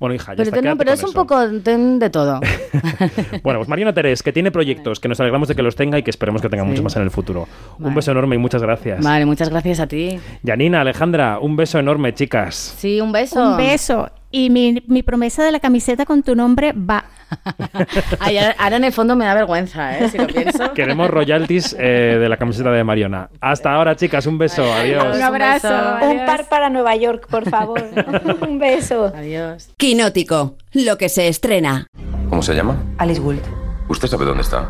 Bueno, 0.00 0.14
hija, 0.16 0.32
ya 0.32 0.38
Pero, 0.38 0.56
está, 0.56 0.60
no, 0.68 0.76
pero 0.76 0.88
con 0.88 0.94
es 0.98 1.02
un 1.04 1.10
eso. 1.10 1.14
poco 1.18 1.60
ten 1.62 1.98
de 2.00 2.10
todo. 2.10 2.40
Bueno, 3.44 3.60
pues 3.60 3.68
Mariana 3.68 3.92
Terés, 3.94 4.22
que 4.24 4.32
tiene 4.32 4.50
proyectos, 4.50 4.98
que 4.98 5.06
nos 5.08 5.20
alegramos 5.20 5.46
de 5.48 5.54
que 5.54 5.62
los 5.62 5.76
tenga 5.76 5.98
y 5.98 6.02
que 6.02 6.10
esperemos 6.10 6.42
que 6.42 6.48
tenga 6.48 6.64
muchos 6.64 6.82
más 6.82 6.96
en 6.96 7.02
el 7.02 7.10
futuro. 7.12 7.46
Un 7.78 7.94
beso 7.94 8.10
enorme 8.10 8.34
y 8.34 8.38
muchas 8.38 8.60
gracias. 8.62 9.04
Vale, 9.04 9.24
muchas 9.24 9.50
gracias 9.50 9.78
a 9.78 9.86
ti. 9.86 10.18
Yanina, 10.42 10.80
Alejandra, 10.80 11.38
un 11.38 11.54
beso 11.54 11.78
enorme, 11.78 12.12
chicas. 12.12 12.74
Sí, 12.78 13.00
un 13.00 13.12
beso. 13.12 13.50
Un 13.52 13.56
beso. 13.56 14.08
Y 14.30 14.50
mi, 14.50 14.82
mi 14.86 15.02
promesa 15.02 15.42
de 15.44 15.50
la 15.52 15.58
camiseta 15.60 16.06
con 16.06 16.22
tu 16.22 16.36
nombre 16.36 16.72
va. 16.72 17.04
Ay, 18.20 18.38
ahora, 18.38 18.76
en 18.76 18.84
el 18.84 18.92
fondo 18.92 19.16
me 19.16 19.24
da 19.24 19.34
vergüenza, 19.34 19.98
¿eh? 19.98 20.08
Si 20.08 20.18
lo 20.18 20.26
pienso. 20.26 20.72
Queremos 20.74 21.10
royalties 21.10 21.76
eh, 21.78 22.18
de 22.20 22.28
la 22.28 22.36
camiseta 22.36 22.70
de 22.70 22.84
Mariona. 22.84 23.28
Hasta 23.40 23.72
ahora, 23.72 23.96
chicas, 23.96 24.26
un 24.26 24.38
beso. 24.38 24.62
Adiós. 24.72 25.16
Un 25.16 25.22
abrazo. 25.22 25.68
Un 26.02 26.24
par 26.26 26.48
para 26.48 26.70
Nueva 26.70 26.94
York, 26.96 27.26
por 27.28 27.48
favor. 27.48 27.82
un 28.48 28.58
beso. 28.58 29.12
Adiós. 29.14 29.70
Quinótico, 29.76 30.56
lo 30.72 30.96
que 30.96 31.08
se 31.08 31.28
estrena. 31.28 31.86
¿Cómo 32.28 32.42
se 32.42 32.54
llama? 32.54 32.76
Alice 32.98 33.20
Gould, 33.20 33.40
¿Usted 33.88 34.06
sabe 34.08 34.24
dónde 34.24 34.42
está? 34.42 34.68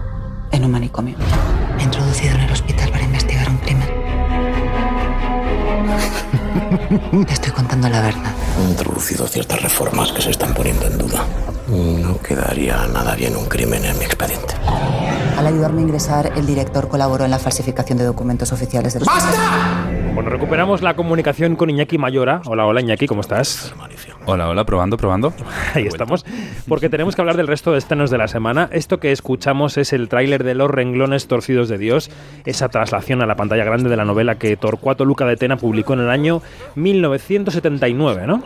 en 0.52 0.64
un 0.64 0.70
manicomio. 0.72 1.16
Me 1.76 1.82
he 1.82 1.84
introducido 1.84 2.34
en 2.34 2.40
el 2.40 2.50
hospital 2.50 2.90
para 2.90 3.04
investigar 3.04 3.48
un 3.48 3.58
crimen. 3.58 3.88
Te 7.26 7.32
estoy 7.32 7.52
contando 7.52 7.88
la 7.88 8.00
verdad. 8.00 8.32
He 8.60 8.62
introducido 8.62 9.26
ciertas 9.26 9.62
reformas 9.62 10.12
que 10.12 10.20
se 10.20 10.30
están 10.30 10.52
poniendo 10.52 10.86
en 10.86 10.98
duda. 10.98 11.24
No 11.66 12.20
quedaría 12.20 12.86
nada 12.88 13.14
bien 13.14 13.34
un 13.34 13.46
crimen 13.46 13.82
en 13.86 13.98
mi 13.98 14.04
expediente. 14.04 14.54
Al 15.38 15.46
ayudarme 15.46 15.80
a 15.80 15.84
ingresar, 15.84 16.32
el 16.36 16.44
director 16.44 16.88
colaboró 16.88 17.24
en 17.24 17.30
la 17.30 17.38
falsificación 17.38 17.96
de 17.96 18.04
documentos 18.04 18.52
oficiales 18.52 18.92
del 18.92 19.04
hospital. 19.04 20.12
Bueno, 20.14 20.28
recuperamos 20.28 20.82
la 20.82 20.94
comunicación 20.94 21.56
con 21.56 21.70
Iñaki 21.70 21.96
Mayora. 21.96 22.42
Hola, 22.44 22.66
hola 22.66 22.82
Iñaki, 22.82 23.06
¿cómo 23.06 23.22
estás? 23.22 23.72
Hola, 24.26 24.48
hola, 24.48 24.64
probando, 24.64 24.96
probando. 24.96 25.32
Ahí 25.74 25.86
estamos, 25.86 26.24
porque 26.68 26.88
tenemos 26.88 27.16
que 27.16 27.22
hablar 27.22 27.36
del 27.36 27.46
resto 27.46 27.72
de 27.72 27.78
estrenos 27.78 28.10
de 28.10 28.18
la 28.18 28.28
semana. 28.28 28.68
Esto 28.70 29.00
que 29.00 29.12
escuchamos 29.12 29.78
es 29.78 29.92
el 29.92 30.08
tráiler 30.08 30.44
de 30.44 30.54
Los 30.54 30.70
renglones 30.70 31.26
torcidos 31.26 31.68
de 31.68 31.78
Dios, 31.78 32.10
esa 32.44 32.68
traslación 32.68 33.22
a 33.22 33.26
la 33.26 33.36
pantalla 33.36 33.64
grande 33.64 33.88
de 33.88 33.96
la 33.96 34.04
novela 34.04 34.36
que 34.36 34.56
Torcuato 34.56 35.04
Luca 35.04 35.24
de 35.24 35.36
Tena 35.36 35.56
publicó 35.56 35.94
en 35.94 36.00
el 36.00 36.10
año 36.10 36.42
1979, 36.74 38.26
¿no? 38.26 38.42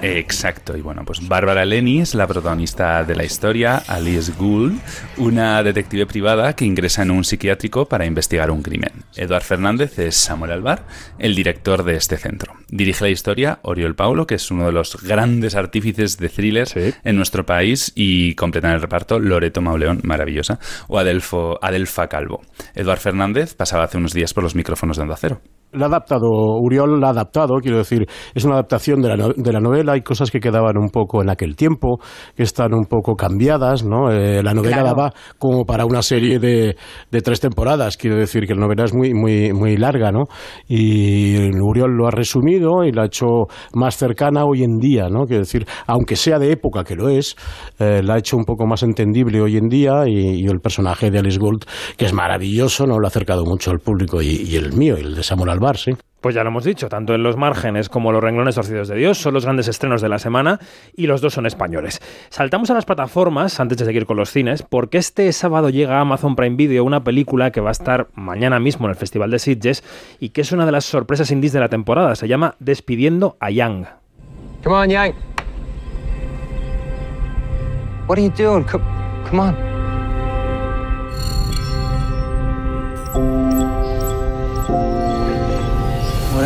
Exacto, 0.00 0.76
y 0.76 0.80
bueno, 0.80 1.04
pues 1.04 1.26
Bárbara 1.26 1.64
Lenny 1.64 2.00
es 2.00 2.14
la 2.14 2.28
protagonista 2.28 3.02
de 3.02 3.16
la 3.16 3.24
historia, 3.24 3.82
Alice 3.88 4.32
Gould, 4.38 4.78
una 5.16 5.60
detective 5.64 6.06
privada 6.06 6.54
que 6.54 6.64
ingresa 6.64 7.02
en 7.02 7.10
un 7.10 7.24
psiquiátrico 7.24 7.86
para 7.86 8.06
investigar 8.06 8.52
un 8.52 8.62
crimen. 8.62 8.92
Eduard 9.16 9.42
Fernández 9.42 9.98
es 9.98 10.14
Samuel 10.14 10.52
Alvar, 10.52 10.86
el 11.18 11.34
director 11.34 11.82
de 11.82 11.96
este 11.96 12.16
centro. 12.16 12.54
Dirige 12.68 13.04
la 13.04 13.10
historia 13.10 13.58
Oriol 13.62 13.96
Paulo, 13.96 14.26
que 14.28 14.36
es 14.36 14.50
uno 14.52 14.66
de 14.66 14.72
los 14.72 15.02
grandes 15.02 15.56
artífices 15.56 16.16
de 16.18 16.28
thrillers 16.28 16.74
en 16.76 17.16
nuestro 17.16 17.44
país, 17.44 17.90
y 17.96 18.36
completa 18.36 18.68
en 18.68 18.74
el 18.74 18.80
reparto 18.80 19.18
Loreto 19.18 19.60
Mauleón, 19.60 20.00
maravillosa, 20.04 20.60
o 20.86 20.98
Adelfo, 20.98 21.58
Adelfa 21.60 22.08
Calvo. 22.08 22.42
Eduard 22.76 23.00
Fernández 23.00 23.54
pasaba 23.54 23.84
hace 23.84 23.98
unos 23.98 24.12
días 24.12 24.32
por 24.32 24.44
los 24.44 24.54
micrófonos 24.54 24.96
de 24.96 25.02
Onda 25.02 25.16
Cero. 25.16 25.40
La 25.72 25.84
ha 25.86 25.88
adaptado, 25.88 26.28
Uriol 26.60 27.00
la 27.00 27.08
ha 27.08 27.10
adaptado, 27.10 27.56
quiero 27.60 27.78
decir, 27.78 28.06
es 28.34 28.44
una 28.44 28.54
adaptación 28.54 29.00
de 29.02 29.16
la, 29.16 29.28
de 29.36 29.52
la 29.52 29.60
novela, 29.60 29.92
hay 29.92 30.02
cosas 30.02 30.30
que 30.30 30.40
quedaban 30.40 30.76
un 30.78 30.88
poco 30.90 31.22
en 31.22 31.30
aquel 31.30 31.56
tiempo, 31.56 31.98
que 32.36 32.42
están 32.42 32.72
un 32.74 32.86
poco 32.86 33.14
cambiadas, 33.14 33.84
¿no? 33.84 34.10
Eh, 34.10 34.42
la 34.42 34.54
novela 34.54 34.78
Claro. 34.78 34.88
daba 34.96 35.12
como 35.38 35.64
para 35.64 35.84
una 35.86 36.02
serie 36.02 36.38
de, 36.38 36.76
de 37.10 37.20
tres 37.22 37.40
temporadas, 37.40 37.96
quiero 37.96 38.16
decir 38.16 38.46
que 38.46 38.54
la 38.54 38.60
novela 38.60 38.84
es 38.84 38.94
muy, 38.94 39.12
muy, 39.14 39.52
muy 39.52 39.76
larga, 39.76 40.12
¿no? 40.12 40.24
Y 40.66 41.36
Uriol 41.60 41.96
lo 41.96 42.06
ha 42.06 42.10
resumido 42.10 42.84
y 42.84 42.92
la 42.92 43.02
ha 43.02 43.06
hecho 43.06 43.26
más 43.74 43.96
cercana 43.96 44.44
hoy 44.44 44.62
en 44.62 44.78
día, 44.78 45.08
¿no? 45.08 45.24
Quiero 45.26 45.42
decir, 45.42 45.66
aunque 45.86 46.16
sea 46.16 46.38
de 46.38 46.52
época, 46.52 46.84
que 46.84 46.94
lo 46.96 47.08
es, 47.08 47.36
eh, 47.78 48.02
la 48.02 48.14
ha 48.14 48.18
hecho 48.18 48.36
un 48.36 48.44
poco 48.44 48.66
más 48.66 48.82
entendible 48.82 49.40
hoy 49.40 49.56
en 49.56 49.68
día 49.68 50.04
y, 50.06 50.40
y 50.42 50.46
el 50.46 50.60
personaje 50.60 51.10
de 51.10 51.18
Alice 51.18 51.38
Gould, 51.38 51.64
que 51.96 52.04
es 52.06 52.12
maravilloso, 52.12 52.86
no 52.86 52.98
lo 52.98 53.06
ha 53.06 53.08
acercado 53.08 53.44
mucho 53.44 53.70
al 53.70 53.78
público 53.80 54.22
y, 54.22 54.28
y 54.48 54.56
el 54.56 54.72
mío, 54.74 54.96
el 54.96 55.14
de 55.14 55.22
Samuel 55.22 55.50
Pues 56.20 56.34
ya 56.34 56.42
lo 56.42 56.50
hemos 56.50 56.64
dicho, 56.64 56.88
tanto 56.88 57.14
en 57.14 57.22
Los 57.22 57.36
Márgenes 57.36 57.88
como 57.88 58.10
Los 58.10 58.22
Renglones 58.22 58.56
Torcidos 58.56 58.88
de 58.88 58.96
Dios 58.96 59.18
son 59.18 59.34
los 59.34 59.44
grandes 59.44 59.68
estrenos 59.68 60.02
de 60.02 60.08
la 60.08 60.18
semana 60.18 60.58
y 60.96 61.06
los 61.06 61.20
dos 61.20 61.34
son 61.34 61.46
españoles. 61.46 62.00
Saltamos 62.28 62.70
a 62.70 62.74
las 62.74 62.84
plataformas 62.84 63.60
antes 63.60 63.78
de 63.78 63.84
seguir 63.84 64.04
con 64.04 64.16
los 64.16 64.30
cines, 64.30 64.62
porque 64.62 64.98
este 64.98 65.32
sábado 65.32 65.70
llega 65.70 65.98
a 65.98 66.00
Amazon 66.00 66.34
Prime 66.34 66.56
Video 66.56 66.84
una 66.84 67.04
película 67.04 67.52
que 67.52 67.60
va 67.60 67.68
a 67.68 67.72
estar 67.72 68.08
mañana 68.14 68.58
mismo 68.58 68.86
en 68.86 68.90
el 68.90 68.96
Festival 68.96 69.30
de 69.30 69.38
Sitges 69.38 69.84
y 70.18 70.30
que 70.30 70.40
es 70.40 70.50
una 70.50 70.66
de 70.66 70.72
las 70.72 70.84
sorpresas 70.84 71.30
indies 71.30 71.52
de 71.52 71.60
la 71.60 71.68
temporada. 71.68 72.16
Se 72.16 72.26
llama 72.26 72.56
Despidiendo 72.58 73.36
a 73.38 73.50
Yang. 73.50 73.86
Come 74.64 74.74
on, 74.74 74.90
Yang. 74.90 75.14
What 78.08 78.18
are 78.18 78.22
you 78.22 78.32
doing? 78.36 78.64
Come, 78.64 78.82
come 79.30 79.40
on. 79.40 79.77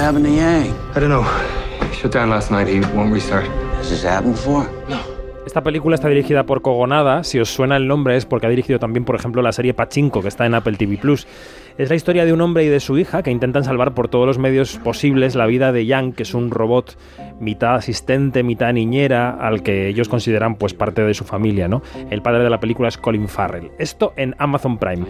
Happened 0.02 0.26
to 0.26 0.32
Yang? 0.32 0.74
I 0.94 1.00
don't 1.00 1.08
know. 1.08 1.24
He 1.90 1.96
shut 1.96 2.12
down 2.12 2.30
last 2.30 2.50
night. 2.50 2.66
He 2.66 2.80
won't 2.94 3.12
restart. 3.12 3.46
Has 3.78 3.90
this 3.90 4.04
happened 4.04 4.34
before? 4.34 4.66
Esta 5.46 5.62
película 5.62 5.94
está 5.96 6.08
dirigida 6.08 6.46
por 6.46 6.62
Kogonada. 6.62 7.24
Si 7.24 7.38
os 7.38 7.50
suena 7.50 7.76
el 7.76 7.86
nombre 7.86 8.16
es 8.16 8.24
porque 8.24 8.46
ha 8.46 8.50
dirigido 8.50 8.78
también, 8.78 9.04
por 9.04 9.16
ejemplo, 9.16 9.42
la 9.42 9.52
serie 9.52 9.74
Pachinko, 9.74 10.22
que 10.22 10.28
está 10.28 10.46
en 10.46 10.54
Apple 10.54 10.76
TV 10.78 10.96
Plus. 10.96 11.26
Es 11.78 11.90
la 11.90 11.96
historia 11.96 12.24
de 12.24 12.32
un 12.32 12.40
hombre 12.40 12.64
y 12.64 12.68
de 12.68 12.80
su 12.80 12.96
hija 12.96 13.22
que 13.22 13.30
intentan 13.30 13.64
salvar 13.64 13.92
por 13.92 14.08
todos 14.08 14.26
los 14.26 14.38
medios 14.38 14.78
posibles 14.78 15.34
la 15.34 15.46
vida 15.46 15.72
de 15.72 15.84
Yang, 15.84 16.14
que 16.14 16.22
es 16.22 16.34
un 16.34 16.50
robot 16.50 16.96
mitad 17.40 17.74
asistente, 17.74 18.42
mitad 18.42 18.72
niñera, 18.72 19.30
al 19.30 19.62
que 19.62 19.88
ellos 19.88 20.08
consideran 20.08 20.54
pues 20.54 20.74
parte 20.74 21.02
de 21.02 21.14
su 21.14 21.24
familia, 21.24 21.68
¿no? 21.68 21.82
El 22.10 22.22
padre 22.22 22.44
de 22.44 22.50
la 22.50 22.60
película 22.60 22.88
es 22.88 22.96
Colin 22.96 23.28
Farrell. 23.28 23.72
Esto 23.78 24.14
en 24.16 24.34
Amazon 24.38 24.78
Prime. 24.78 25.04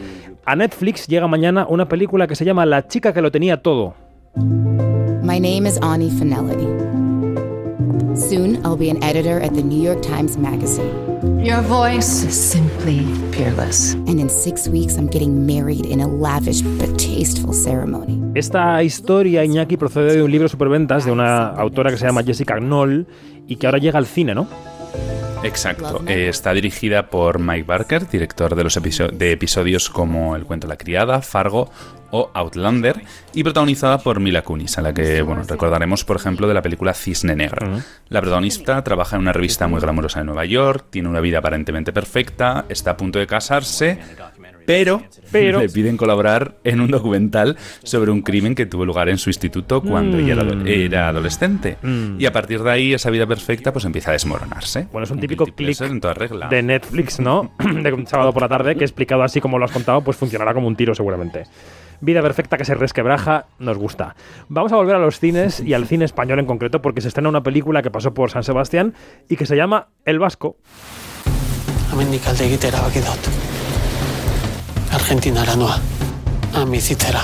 A 0.45 0.57
Netflix 0.57 1.07
llega 1.07 1.27
mañana 1.29 1.67
una 1.69 1.89
película 1.89 2.27
que 2.27 2.37
se 2.37 2.45
llama 2.45 2.67
La 2.67 2.89
chica 2.89 3.13
que 3.13 3.23
lo 3.23 3.31
tenía 3.31 3.63
todo. 3.63 3.95
My 4.35 5.39
name 5.39 5.67
is 5.67 5.77
Ani 5.83 6.09
Finelli. 6.09 6.65
Soon, 8.17 8.65
I'll 8.65 8.79
be 8.79 8.89
an 8.89 9.03
editor 9.05 9.39
at 9.39 9.53
the 9.55 9.63
New 9.63 9.81
York 9.81 10.01
Times 10.01 10.39
Magazine. 10.39 11.45
Your 11.45 11.61
voice 11.61 12.25
is 12.25 12.35
simply 12.35 13.05
peerless. 13.31 13.93
And 14.09 14.19
in 14.19 14.31
six 14.31 14.69
weeks, 14.69 14.97
I'm 14.97 15.07
getting 15.07 15.45
married 15.45 15.85
in 15.85 16.01
a 16.01 16.09
lavish 16.09 16.63
but 16.63 16.99
tasteful 16.99 17.53
ceremony. 17.53 18.23
Esta 18.35 18.83
historia, 18.83 19.45
Iñaki, 19.45 19.77
procede 19.77 20.17
de 20.17 20.23
un 20.23 20.31
libro 20.31 20.49
superventas 20.49 21.05
de 21.05 21.13
una 21.13 21.49
autora 21.49 21.91
que 21.91 21.99
se 21.99 22.07
llama 22.07 22.23
Jessica 22.23 22.59
Knoll 22.59 23.07
y 23.47 23.57
que 23.57 23.67
ahora 23.67 23.79
llega 23.79 23.99
al 23.99 24.07
cine, 24.07 24.35
¿no? 24.35 24.47
Exacto. 25.45 26.03
Eh, 26.07 26.29
está 26.29 26.53
dirigida 26.53 27.09
por 27.09 27.39
Mike 27.39 27.65
Barker, 27.65 28.09
director 28.09 28.55
de 28.55 28.65
los 28.65 28.77
episo- 28.77 29.09
de 29.11 29.33
episodios 29.33 29.89
como 29.91 30.37
El 30.37 30.45
cuento 30.45 30.67
de 30.67 30.73
la 30.73 30.79
criada, 30.79 31.21
Fargo 31.23 31.71
o 32.15 32.31
Outlander, 32.35 33.01
y 33.33 33.43
protagonizada 33.43 33.97
por 33.97 34.21
Mila 34.21 34.43
Kunis, 34.43 34.77
a 34.77 34.83
la 34.83 34.93
que 34.93 35.23
bueno, 35.23 35.45
recordaremos, 35.49 36.05
por 36.05 36.17
ejemplo, 36.17 36.47
de 36.47 36.53
la 36.53 36.61
película 36.61 36.93
Cisne 36.93 37.35
Negro. 37.35 37.67
La 38.11 38.21
protagonista 38.21 38.85
trabaja 38.85 39.17
en 39.17 39.23
una 39.23 39.33
revista 39.33 39.67
muy 39.67 39.81
glamurosa 39.81 40.19
de 40.21 40.27
Nueva 40.27 40.45
York, 40.45 40.87
tiene 40.91 41.09
una 41.09 41.21
vida 41.21 41.39
aparentemente 41.39 41.91
perfecta, 41.91 42.67
está 42.69 42.91
a 42.91 42.97
punto 42.99 43.19
de 43.19 43.27
casarse, 43.27 43.99
pero, 44.67 45.03
Pero- 45.31 45.61
le 45.61 45.69
piden 45.69 45.97
colaborar 45.97 46.57
en 46.65 46.81
un 46.81 46.91
documental 46.91 47.57
sobre 47.83 48.11
un 48.11 48.23
crimen 48.23 48.55
que 48.55 48.67
tuvo 48.67 48.85
lugar 48.85 49.09
en 49.09 49.19
su 49.19 49.31
instituto 49.31 49.81
cuando 49.83 50.19
ella 50.19 50.33
era, 50.35 50.45
Mm. 50.45 50.67
era 50.67 51.09
adolescente. 51.09 51.77
Mm. 51.83 52.21
Y 52.21 52.27
a 52.27 52.33
partir 52.33 52.63
de 52.63 52.71
ahí, 52.71 52.93
esa 52.95 53.11
vida 53.11 53.27
perfecta 53.27 53.73
pues 53.73 53.85
empieza 53.85 54.11
a 54.11 54.13
desmoronarse. 54.13 54.89
Bueno, 54.93 55.05
es 55.05 55.11
un 55.11 55.21
típico 55.21 55.47
clic 55.47 55.81
en 55.81 56.01
toda 56.01 56.15
regla. 56.15 56.49
de 56.49 56.63
Netflix, 56.63 57.21
¿no? 57.21 57.53
de 57.83 57.93
un 57.93 58.07
sábado 58.07 58.33
por 58.33 58.43
la 58.43 58.49
tarde, 58.49 58.77
que 58.77 58.85
explicado 58.85 59.23
así 59.23 59.41
como 59.41 59.59
lo 59.59 59.65
has 59.65 59.71
contado, 59.73 60.03
pues 60.03 60.17
funcionará 60.17 60.55
como 60.55 60.67
un 60.67 60.77
tiro 60.77 60.95
seguramente. 60.95 61.45
Vida 62.01 62.21
perfecta 62.21 62.57
que 62.57 62.65
se 62.65 62.75
resquebraja, 62.75 63.47
nos 63.61 63.79
gusta. 63.79 64.17
Vamos 64.49 64.73
a 64.73 64.77
volver 64.77 64.97
a 64.97 64.99
los 64.99 65.21
cines 65.21 65.61
y 65.61 65.73
al 65.75 65.87
cine 65.87 66.05
español 66.05 66.41
en 66.41 66.47
concreto, 66.47 66.83
porque 66.83 67.01
se 67.01 67.07
estrena 67.09 67.29
una 67.29 67.45
película 67.45 67.81
que 67.83 67.91
pasó 67.93 68.13
por 68.13 68.31
San 68.31 68.43
Sebastián 68.43 68.95
y 69.29 69.37
que 69.37 69.47
se 69.47 69.55
llama 69.57 69.89
El 70.05 70.19
Vasco. 70.19 70.57
Argentinara 74.93 75.57
noa. 75.57 75.79
Amizitzera. 76.55 77.23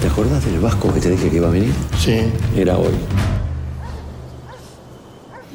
¿Te 0.00 0.06
acuerdas 0.06 0.44
del 0.44 0.60
vasco 0.60 0.92
que 0.94 1.00
te 1.00 1.10
dije 1.10 1.30
que 1.30 1.36
iba 1.36 1.48
a 1.48 1.50
venir? 1.50 1.74
Sí. 1.98 2.30
Era 2.56 2.76
hoy. 2.76 2.94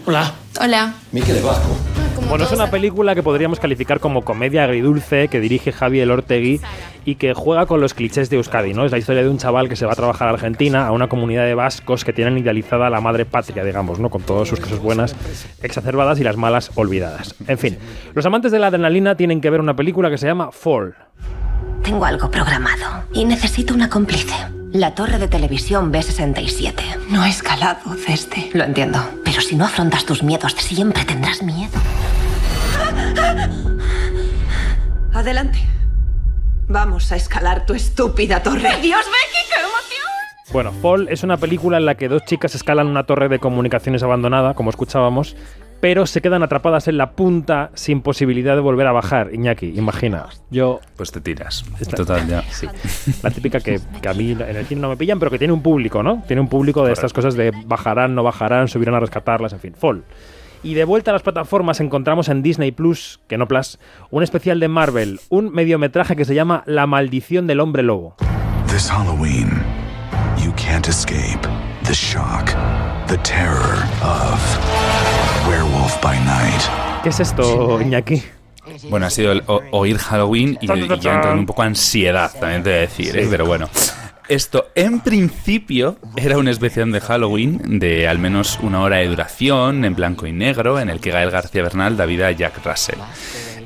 Hola. 0.06 0.34
Hola. 0.60 0.94
Miquel 1.14 1.38
es 1.38 1.44
vasco. 1.44 1.70
Bueno, 2.30 2.44
es 2.44 2.52
una 2.52 2.70
película 2.70 3.16
que 3.16 3.24
podríamos 3.24 3.60
calificar 3.60 4.00
como 4.00 4.24
comedia 4.24 4.64
agridulce 4.64 5.30
que 5.30 5.40
dirige 5.40 5.72
Javier 5.72 6.12
Ortegui 6.12 6.62
y 7.04 7.16
que 7.16 7.34
juega 7.34 7.66
con 7.66 7.82
los 7.82 7.94
clichés 7.96 8.30
de 8.30 8.38
Euskadi, 8.38 8.74
¿no? 8.74 8.86
Es 8.86 8.92
la 8.92 9.00
historia 9.00 9.24
de 9.24 9.30
un 9.30 9.40
chaval 9.40 9.68
que 9.68 9.76
se 9.76 9.86
va 9.86 9.94
a 9.94 9.96
trabajar 9.96 10.28
a 10.28 10.32
Argentina, 10.32 10.86
a 10.86 10.92
una 10.92 11.10
comunidad 11.10 11.46
de 11.46 11.56
vascos 11.56 12.06
que 12.06 12.14
tienen 12.14 12.38
idealizada 12.38 12.88
a 12.88 12.90
la 12.92 13.02
madre 13.02 13.26
patria, 13.26 13.64
digamos, 13.64 14.00
¿no? 14.00 14.10
Con 14.10 14.22
todas 14.22 14.48
sus 14.48 14.60
cosas 14.60 14.80
buenas 14.80 15.16
exacerbadas 15.64 16.20
y 16.20 16.24
las 16.24 16.38
malas 16.38 16.72
olvidadas. 16.76 17.36
En 17.48 17.58
fin, 17.58 17.78
los 18.14 18.26
amantes 18.26 18.52
de 18.52 18.60
la 18.60 18.68
adrenalina 18.68 19.16
tienen 19.16 19.42
que 19.42 19.50
ver 19.50 19.60
una 19.60 19.76
película 19.76 20.12
que 20.12 20.20
se 20.20 20.28
llama 20.28 20.52
Fall. 20.52 20.96
Tengo 21.84 22.06
algo 22.06 22.30
programado 22.30 23.06
y 23.14 23.26
necesito 23.26 23.74
una 23.74 23.90
cómplice. 23.90 24.59
La 24.74 24.94
torre 24.94 25.18
de 25.18 25.28
televisión 25.28 25.92
B67. 25.92 27.08
No 27.10 27.26
he 27.26 27.30
escalado 27.30 27.96
desde. 28.08 28.52
Lo 28.54 28.64
entiendo. 28.64 29.00
Pero 29.26 29.42
si 29.42 29.56
no 29.56 29.66
afrontas 29.66 30.06
tus 30.06 30.22
miedos, 30.22 30.54
siempre 30.60 31.04
tendrás 31.06 31.42
miedo. 31.42 31.80
Adelante. 35.12 35.60
Vamos 36.68 37.12
a 37.12 37.16
escalar 37.16 37.66
tu 37.66 37.74
estúpida 37.74 38.44
torre. 38.44 38.80
¡Dios, 38.80 39.02
Becky, 39.06 39.48
qué 39.50 39.60
emoción! 39.60 40.54
Bueno, 40.54 40.72
Fall 40.72 41.08
es 41.10 41.24
una 41.24 41.38
película 41.38 41.78
en 41.78 41.86
la 41.86 41.96
que 41.96 42.08
dos 42.08 42.24
chicas 42.26 42.54
escalan 42.54 42.86
una 42.86 43.06
torre 43.06 43.28
de 43.28 43.40
comunicaciones 43.40 44.04
abandonada, 44.04 44.54
como 44.54 44.70
escuchábamos, 44.70 45.36
pero 45.80 46.06
se 46.06 46.22
quedan 46.22 46.44
atrapadas 46.44 46.88
en 46.88 46.98
la 46.98 47.12
punta 47.12 47.72
sin 47.74 48.02
posibilidad 48.02 48.56
de 48.56 48.62
volver 48.62 48.88
a 48.88 48.92
bajar. 48.92 49.34
Iñaki, 49.34 49.74
imagina. 49.78 50.26
Yo. 50.50 50.80
Pues 50.98 51.12
te 51.12 51.22
tiras. 51.22 51.64
Esta- 51.80 51.98
Total, 51.98 52.28
ya. 52.28 52.42
Sí. 52.52 52.68
La 53.24 53.32
típica 53.32 53.60
que, 53.60 53.80
que 54.02 54.10
a 54.10 54.14
mí 54.14 54.32
en 54.32 54.42
el 54.42 54.66
cine 54.66 54.82
no 54.82 54.90
me 54.90 54.98
pillan, 54.98 55.20
pero 55.20 55.32
que 55.32 55.38
tiene 55.38 55.54
un 55.54 55.62
público, 55.62 56.04
¿no? 56.04 56.24
Tiene 56.28 56.42
un 56.42 56.48
público 56.50 56.86
de 56.86 56.94
estas 56.94 57.14
cosas 57.14 57.36
de 57.36 57.52
bajarán, 57.66 58.16
no 58.16 58.24
bajarán, 58.24 58.68
subirán 58.68 58.96
a 58.96 59.00
rescatarlas, 59.00 59.54
en 59.54 59.60
fin. 59.60 59.74
Fall. 59.74 60.04
Y 60.62 60.74
de 60.74 60.84
vuelta 60.84 61.12
a 61.12 61.14
las 61.14 61.22
plataformas 61.24 61.80
encontramos 61.80 62.28
en 62.28 62.42
Disney 62.42 62.72
Plus, 62.74 63.22
que 63.30 63.38
no 63.38 63.48
Plus, 63.48 63.80
un 64.12 64.24
especial 64.24 64.60
de 64.60 64.68
Marvel, 64.68 65.22
un 65.30 65.52
mediometraje 65.54 66.18
que 66.18 66.26
se 66.26 66.36
llama 66.36 66.64
La 66.66 66.86
maldición 66.86 67.48
del 67.48 67.62
hombre 67.62 67.82
lobo. 67.82 68.16
This 68.68 68.92
Halloween, 68.92 69.50
you 70.44 70.52
can't 70.58 70.88
escape 70.90 71.40
the 71.86 71.94
shock, 71.94 72.52
the 73.08 73.18
terror 73.20 73.86
of 74.04 74.40
Werewolf 75.50 76.00
by 76.04 76.20
Night. 76.26 76.62
¿Qué 77.02 77.10
es 77.10 77.20
esto, 77.20 77.82
Iñaki? 77.82 78.22
Bueno, 78.90 79.08
ha 79.08 79.10
sido 79.10 79.32
el 79.32 79.44
oír 79.72 79.98
Halloween 79.98 80.60
y, 80.62 80.72
y 80.72 80.88
ya 81.00 81.16
entra 81.16 81.32
en 81.32 81.40
un 81.40 81.46
poco 81.48 81.64
ansiedad, 81.64 82.32
también 82.40 82.62
te 82.62 82.70
voy 82.70 82.78
a 82.78 82.82
decir, 82.82 83.18
¿eh? 83.18 83.28
pero 83.32 83.48
bueno. 83.48 83.68
Esto, 84.28 84.68
en 84.76 85.00
principio, 85.00 85.98
era 86.16 86.38
un 86.38 86.48
especial 86.48 86.92
de 86.92 87.02
Halloween 87.02 87.80
de 87.80 88.08
al 88.08 88.20
menos 88.20 88.60
una 88.62 88.82
hora 88.82 88.98
de 88.98 89.08
duración, 89.08 89.86
en 89.86 89.96
blanco 89.96 90.28
y 90.28 90.34
negro, 90.34 90.80
en 90.80 90.90
el 90.90 91.00
que 91.00 91.10
Gael 91.10 91.32
García 91.32 91.64
Bernal 91.64 91.98
da 91.98 92.06
vida 92.06 92.28
a 92.28 92.32
Jack 92.32 92.64
Russell. 92.64 93.00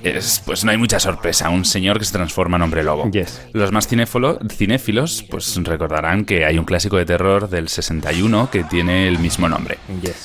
Es, 0.04 0.42
pues 0.46 0.64
no 0.66 0.72
hay 0.72 0.78
mucha 0.78 1.00
sorpresa, 1.00 1.50
un 1.50 1.64
señor 1.66 1.98
que 1.98 2.06
se 2.06 2.12
transforma 2.14 2.58
en 2.58 2.64
hombre 2.64 2.84
lobo. 2.84 3.10
Los 3.54 3.72
más 3.72 3.90
cinéfilo- 3.90 4.38
cinéfilos 4.52 5.24
pues 5.30 5.56
recordarán 5.64 6.26
que 6.26 6.46
hay 6.46 6.58
un 6.58 6.66
clásico 6.66 6.98
de 6.98 7.06
terror 7.06 7.50
del 7.50 7.70
61 7.70 8.50
que 8.52 8.64
tiene 8.66 9.08
el 9.08 9.20
mismo 9.20 9.48
nombre. 9.48 9.78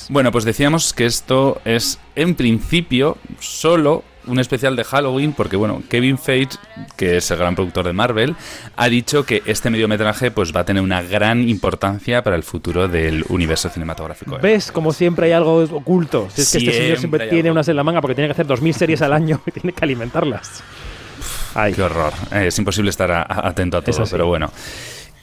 Bueno, 0.09 0.31
pues 0.31 0.43
decíamos 0.43 0.93
que 0.93 1.05
esto 1.05 1.61
es 1.65 1.97
en 2.15 2.35
principio 2.35 3.17
solo 3.39 4.03
un 4.29 4.39
especial 4.39 4.75
de 4.75 4.83
Halloween 4.83 5.33
porque 5.33 5.55
bueno, 5.57 5.81
Kevin 5.89 6.17
Feige, 6.17 6.57
que 6.95 7.17
es 7.17 7.29
el 7.31 7.37
gran 7.37 7.55
productor 7.55 7.85
de 7.85 7.93
Marvel, 7.93 8.35
ha 8.75 8.87
dicho 8.89 9.25
que 9.25 9.41
este 9.45 9.69
mediometraje 9.69 10.31
pues 10.31 10.55
va 10.55 10.61
a 10.61 10.65
tener 10.65 10.81
una 10.83 11.01
gran 11.01 11.47
importancia 11.49 12.23
para 12.23 12.35
el 12.35 12.43
futuro 12.43 12.87
del 12.87 13.25
universo 13.29 13.69
cinematográfico. 13.69 14.37
¿Ves? 14.41 14.71
Como 14.71 14.93
siempre 14.93 15.27
hay 15.27 15.31
algo 15.33 15.57
oculto. 15.63 16.27
Si 16.33 16.41
es 16.41 16.51
que 16.51 16.57
este 16.59 16.71
señor 16.71 16.97
Siempre 16.97 16.97
siempre 16.99 17.27
tiene 17.27 17.49
algo. 17.49 17.53
unas 17.57 17.67
en 17.67 17.75
la 17.75 17.83
manga 17.83 18.01
porque 18.01 18.15
tiene 18.15 18.27
que 18.27 18.33
hacer 18.33 18.47
2.000 18.47 18.73
series 18.73 19.01
al 19.01 19.13
año 19.13 19.41
y 19.47 19.51
tiene 19.51 19.73
que 19.73 19.83
alimentarlas. 19.83 20.63
qué 21.75 21.81
horror. 21.81 22.13
Eh, 22.31 22.47
es 22.47 22.57
imposible 22.59 22.89
estar 22.89 23.11
a- 23.11 23.21
a- 23.23 23.47
atento 23.49 23.77
a 23.77 23.81
todo, 23.81 24.03
pero 24.09 24.27
bueno. 24.27 24.51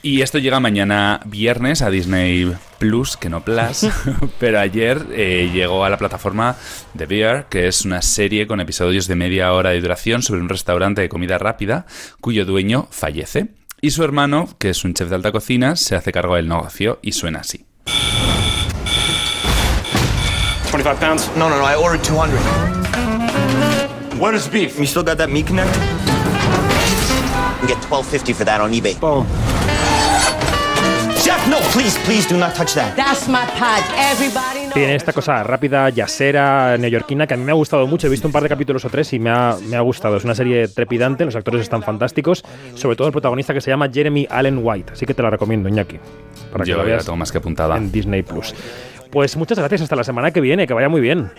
Y 0.07 0.21
esto 0.21 0.37
llega 0.37 0.61
mañana 0.61 1.19
viernes 1.25 1.81
a 1.81 1.89
Disney 1.89 2.55
Plus, 2.77 3.17
que 3.17 3.29
no 3.29 3.43
Plus, 3.43 3.85
pero 4.39 4.57
ayer 4.57 5.05
eh, 5.11 5.51
llegó 5.53 5.83
a 5.83 5.89
la 5.89 5.97
plataforma 5.97 6.55
The 6.95 7.07
Bear, 7.07 7.49
que 7.49 7.67
es 7.67 7.83
una 7.83 8.01
serie 8.01 8.47
con 8.47 8.61
episodios 8.61 9.07
de 9.07 9.15
media 9.15 9.51
hora 9.51 9.71
de 9.71 9.81
duración 9.81 10.21
sobre 10.21 10.39
un 10.39 10.47
restaurante 10.47 11.01
de 11.01 11.09
comida 11.09 11.37
rápida 11.37 11.87
cuyo 12.21 12.45
dueño 12.45 12.87
fallece. 12.89 13.49
Y 13.81 13.91
su 13.91 14.01
hermano, 14.05 14.47
que 14.57 14.69
es 14.69 14.85
un 14.85 14.93
chef 14.93 15.09
de 15.09 15.15
alta 15.15 15.33
cocina, 15.33 15.75
se 15.75 15.97
hace 15.97 16.13
cargo 16.13 16.35
del 16.37 16.47
negocio 16.47 16.99
y 17.01 17.11
suena 17.11 17.39
así. 17.39 17.65
25 20.71 20.99
pounds? 21.01 21.29
No, 21.35 21.49
no, 21.49 21.57
no, 21.57 21.65
I 21.69 21.75
ordered 21.75 22.01
200. 22.05 22.39
What 24.17 24.35
is 24.35 24.47
beef? 24.49 24.79
You 24.79 24.85
still 24.85 25.03
got 25.03 25.17
that 25.17 25.29
meat 25.29 25.47
connect? 25.47 25.75
You 27.61 27.67
get 27.67 27.83
12.50 27.89 28.33
for 28.35 28.45
that 28.45 28.61
on 28.61 28.71
eBay. 28.71 28.97
Boom. 29.01 29.27
Chef, 31.27 31.45
no, 31.49 31.57
please, 31.73 31.99
please 32.05 32.25
do 32.25 32.37
not 32.37 32.53
touch 32.55 32.73
that. 32.75 32.95
That's 32.95 33.27
my 33.27 33.43
pod. 33.59 33.83
Everybody 34.13 34.61
knows. 34.61 34.73
Tiene 34.73 34.95
esta 34.95 35.11
cosa 35.11 35.43
rápida, 35.43 35.89
yacera, 35.89 36.77
neoyorquina, 36.77 37.27
que 37.27 37.33
a 37.33 37.37
mí 37.37 37.43
me 37.43 37.51
ha 37.51 37.55
gustado 37.55 37.85
mucho. 37.85 38.07
He 38.07 38.09
visto 38.09 38.29
un 38.29 38.31
par 38.31 38.43
de 38.43 38.47
capítulos 38.47 38.85
o 38.85 38.89
tres 38.89 39.11
y 39.11 39.19
me 39.19 39.29
ha, 39.29 39.57
me 39.67 39.75
ha 39.75 39.81
gustado. 39.81 40.15
Es 40.15 40.23
una 40.23 40.35
serie 40.35 40.69
trepidante, 40.69 41.25
los 41.25 41.35
actores 41.35 41.59
están 41.63 41.83
fantásticos, 41.83 42.45
sobre 42.75 42.95
todo 42.95 43.07
el 43.07 43.11
protagonista 43.11 43.53
que 43.53 43.59
se 43.59 43.69
llama 43.69 43.89
Jeremy 43.93 44.25
Allen 44.29 44.61
White. 44.63 44.93
Así 44.93 45.05
que 45.05 45.13
te 45.13 45.21
la 45.21 45.29
recomiendo, 45.29 45.67
Iñaki, 45.67 45.99
para 46.49 46.63
que 46.63 46.71
Yo 46.71 46.77
la 46.77 46.83
veas 46.83 47.03
tengo 47.03 47.17
más 47.17 47.29
que 47.29 47.39
apuntada. 47.39 47.75
en 47.75 47.91
Disney 47.91 48.23
Plus. 48.23 48.55
Pues 49.11 49.35
muchas 49.35 49.59
gracias, 49.59 49.81
hasta 49.81 49.97
la 49.97 50.05
semana 50.05 50.31
que 50.31 50.39
viene, 50.39 50.65
que 50.65 50.73
vaya 50.73 50.87
muy 50.87 51.01
bien. 51.01 51.29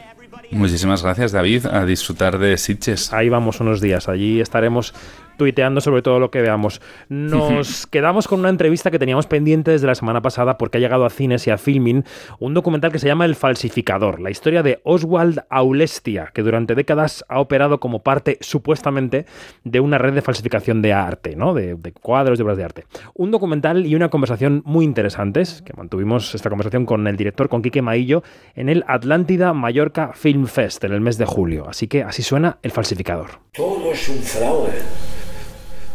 Muchísimas 0.51 1.03
gracias, 1.03 1.33
David. 1.33 1.65
A 1.65 1.87
disfrutar 1.87 2.39
de 2.39 2.59
Sitges. 2.59 3.11
Ahí 3.15 3.31
vamos 3.31 3.61
unos 3.61 3.81
días, 3.81 4.07
allí 4.09 4.41
estaremos 4.43 4.93
tuiteando 5.39 5.81
sobre 5.81 6.03
todo 6.03 6.21
lo 6.21 6.31
que 6.31 6.43
veamos. 6.43 6.83
Nos 7.09 7.87
quedamos 7.87 8.29
con 8.29 8.41
una 8.41 8.51
entrevista 8.51 8.91
que 8.91 8.99
teníamos 8.99 9.27
pendiente 9.27 9.71
desde 9.71 9.87
la 9.87 9.95
semana 9.95 10.21
pasada 10.21 10.59
porque 10.59 10.77
ha 10.77 10.81
llegado 10.81 11.07
a 11.07 11.11
cines 11.11 11.47
y 11.47 11.51
a 11.51 11.57
filming 11.57 12.05
un 12.39 12.53
documental 12.53 12.93
que 12.93 12.99
se 12.99 13.07
llama 13.07 13.25
El 13.25 13.35
falsificador, 13.35 14.21
la 14.21 14.31
historia 14.31 14.63
de 14.63 14.81
Oswald 14.85 15.41
Aulestia, 15.49 16.31
que 16.35 16.43
durante 16.43 16.75
décadas 16.75 17.25
ha 17.29 17.41
operado 17.41 17.81
como 17.81 18.03
parte 18.03 18.37
supuestamente 18.43 19.25
de 19.65 19.81
una 19.81 19.97
red 19.97 20.13
de 20.13 20.21
falsificación 20.23 20.83
de 20.83 20.93
arte, 20.93 21.37
¿no? 21.37 21.55
de, 21.55 21.75
de 21.75 21.93
cuadros, 21.93 22.39
de 22.39 22.45
obras 22.45 22.59
de 22.59 22.65
arte. 22.65 22.85
Un 23.15 23.31
documental 23.31 23.87
y 23.87 23.95
una 23.95 24.11
conversación 24.11 24.63
muy 24.67 24.85
interesantes, 24.85 25.63
que 25.63 25.73
mantuvimos 25.75 26.35
esta 26.35 26.51
conversación 26.51 26.85
con 26.85 27.07
el 27.07 27.17
director, 27.17 27.49
con 27.49 27.63
Quique 27.63 27.81
Maillo, 27.81 28.23
en 28.55 28.69
el 28.69 28.85
Atlántida 28.87 29.53
Mallorca 29.53 30.13
Film 30.13 30.47
Fest 30.47 30.85
en 30.85 30.93
el 30.93 31.01
mes 31.01 31.19
de 31.19 31.25
julio. 31.25 31.69
Así 31.69 31.87
que 31.87 32.03
así 32.03 32.23
suena 32.23 32.59
El 32.63 32.73
falsificador. 32.73 33.29
Todo 33.53 33.93
es 33.93 34.09
un 34.09 34.19
fraude. 34.19 34.83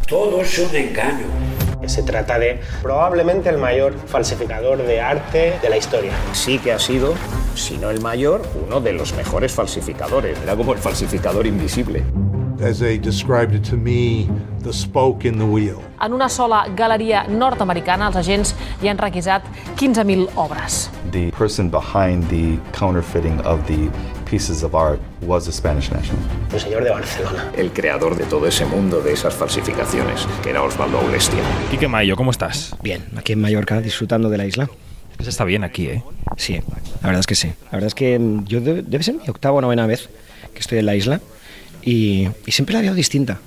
Todo 0.07 0.41
es 0.41 0.59
un 0.59 0.75
engaño. 0.75 1.25
Se 1.85 2.03
trata 2.03 2.39
de 2.39 2.59
probablemente 2.81 3.49
el 3.49 3.57
mayor 3.57 3.93
falsificador 4.05 4.77
de 4.83 5.01
arte 5.01 5.59
de 5.61 5.69
la 5.69 5.77
historia. 5.77 6.11
Sí 6.33 6.59
que 6.59 6.71
ha 6.71 6.79
sido, 6.79 7.13
si 7.55 7.77
no 7.77 7.89
el 7.89 8.01
mayor, 8.01 8.41
uno 8.65 8.79
de 8.79 8.93
los 8.93 9.13
mejores 9.13 9.51
falsificadores. 9.51 10.37
Era 10.43 10.55
como 10.55 10.73
el 10.73 10.79
falsificador 10.79 11.45
invisible. 11.45 12.03
As 12.61 12.79
they 12.79 12.97
described 12.97 13.53
it 13.55 13.69
to 13.69 13.75
me, 13.75 14.29
the 14.63 14.71
spoke 14.71 15.27
in 15.27 15.37
the 15.37 15.43
wheel. 15.43 15.79
En 15.99 16.13
una 16.13 16.29
sola 16.29 16.67
galeria 16.75 17.25
nord-americana, 17.27 18.07
els 18.07 18.15
agents 18.15 18.55
hi 18.81 18.87
han 18.87 18.97
requisat 18.97 19.43
15.000 19.75 20.29
obres. 20.35 20.89
The 21.11 21.31
person 21.37 21.69
behind 21.69 22.29
the 22.29 22.59
counterfeiting 22.77 23.41
of 23.45 23.59
the 23.67 23.89
pieces 24.33 24.63
of 24.63 24.73
art 24.73 24.99
was 25.21 25.47
a 25.47 25.51
Spanish 25.51 25.91
national. 25.91 26.17
Un 26.51 26.59
señor 26.59 26.83
de 26.83 26.89
Barcelona. 26.89 27.51
El 27.55 27.71
creador 27.71 28.15
de 28.17 28.23
todo 28.23 28.47
ese 28.47 28.65
mundo 28.65 28.99
de 28.99 29.13
esas 29.13 29.35
falsificaciones, 29.35 30.27
que 30.41 30.49
era 30.49 30.63
Osvaldo 30.63 30.97
Aulestia. 30.97 31.37
Quique 31.69 31.87
Mayo, 31.87 32.15
¿cómo 32.15 32.31
estás? 32.31 32.75
Bien, 32.81 33.03
aquí 33.15 33.33
en 33.33 33.41
Mallorca, 33.41 33.79
disfrutando 33.79 34.31
de 34.31 34.39
la 34.39 34.47
isla. 34.47 34.67
Se 35.21 35.29
está 35.29 35.43
bien 35.43 35.63
aquí, 35.63 35.85
¿eh? 35.85 36.03
Sí, 36.37 36.53
la 37.01 37.07
verdad 37.09 37.19
es 37.19 37.27
que 37.27 37.35
sí. 37.35 37.49
La 37.65 37.73
verdad 37.73 37.87
es 37.89 37.93
que 37.93 38.17
mm, 38.17 38.45
yo 38.45 38.59
de- 38.59 38.81
debe 38.81 39.03
ser 39.03 39.13
mi 39.13 39.29
octava 39.29 39.57
o 39.57 39.61
novena 39.61 39.85
vez 39.85 40.09
que 40.51 40.59
estoy 40.61 40.79
en 40.79 40.87
la 40.87 40.95
isla 40.95 41.21
y, 41.83 42.27
y 42.47 42.51
siempre 42.53 42.73
la 42.73 42.81
veo 42.81 42.95
distinta. 42.95 43.37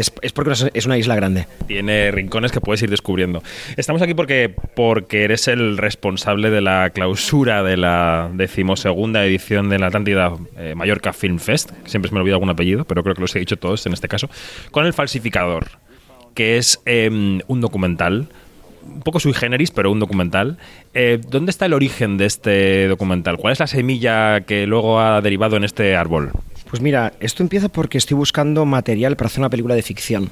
Es, 0.00 0.32
porque 0.32 0.52
es- 0.72 0.86
una 0.86 0.96
isla 0.96 1.14
grande. 1.16 1.46
Tiene 1.66 2.10
rincones 2.10 2.52
que 2.52 2.60
puedes 2.60 2.82
ir 2.82 2.90
descubriendo. 2.90 3.42
Estamos 3.76 4.00
aquí 4.00 4.14
porque, 4.14 4.54
porque 4.76 5.24
eres 5.24 5.48
el 5.48 5.76
responsable 5.76 6.50
de 6.50 6.60
la 6.60 6.90
clausura 6.90 7.62
de 7.62 7.76
la 7.76 8.30
decimosegunda 8.32 9.24
edición 9.24 9.68
de 9.68 9.78
la 9.78 9.88
Atlántida 9.88 10.32
eh, 10.56 10.74
Mallorca 10.76 11.12
Film 11.12 11.38
Fest. 11.38 11.70
Siempre 11.84 12.08
se 12.08 12.14
me 12.14 12.20
olvida 12.20 12.34
algún 12.34 12.50
apellido, 12.50 12.84
pero 12.84 13.02
creo 13.02 13.14
que 13.14 13.20
los 13.22 13.34
he 13.36 13.40
dicho 13.40 13.56
todos 13.56 13.84
en 13.86 13.92
este 13.92 14.08
caso. 14.08 14.30
Con 14.70 14.86
El 14.86 14.92
Falsificador, 14.92 15.66
que 16.34 16.56
es 16.58 16.80
eh, 16.86 17.10
un 17.46 17.60
documental 17.60 18.28
un 18.90 19.02
poco 19.02 19.20
sui 19.20 19.34
generis, 19.34 19.70
pero 19.70 19.92
un 19.92 20.00
documental. 20.00 20.56
Eh, 20.94 21.20
¿Dónde 21.28 21.50
está 21.50 21.66
el 21.66 21.74
origen 21.74 22.16
de 22.16 22.24
este 22.24 22.88
documental? 22.88 23.36
¿Cuál 23.36 23.52
es 23.52 23.60
la 23.60 23.66
semilla 23.66 24.40
que 24.42 24.66
luego 24.66 24.98
ha 24.98 25.20
derivado 25.20 25.58
en 25.58 25.64
este 25.64 25.94
árbol? 25.94 26.30
Pues 26.68 26.82
mira, 26.82 27.14
esto 27.20 27.42
empieza 27.42 27.70
porque 27.70 27.96
estoy 27.96 28.16
buscando 28.16 28.66
material 28.66 29.16
para 29.16 29.28
hacer 29.28 29.40
una 29.40 29.48
película 29.48 29.74
de 29.74 29.82
ficción. 29.82 30.30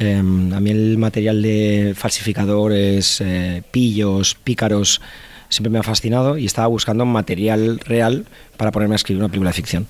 Eh, 0.00 0.18
a 0.18 0.22
mí 0.60 0.70
el 0.70 0.98
material 0.98 1.42
de 1.42 1.94
falsificadores, 1.96 3.20
eh, 3.20 3.62
pillos, 3.70 4.34
pícaros, 4.34 5.00
siempre 5.48 5.70
me 5.70 5.78
ha 5.78 5.84
fascinado 5.84 6.36
y 6.36 6.46
estaba 6.46 6.66
buscando 6.66 7.06
material 7.06 7.78
real 7.78 8.26
para 8.56 8.72
ponerme 8.72 8.94
a 8.94 8.96
escribir 8.96 9.22
una 9.22 9.28
película 9.28 9.50
de 9.50 9.54
ficción. 9.54 9.86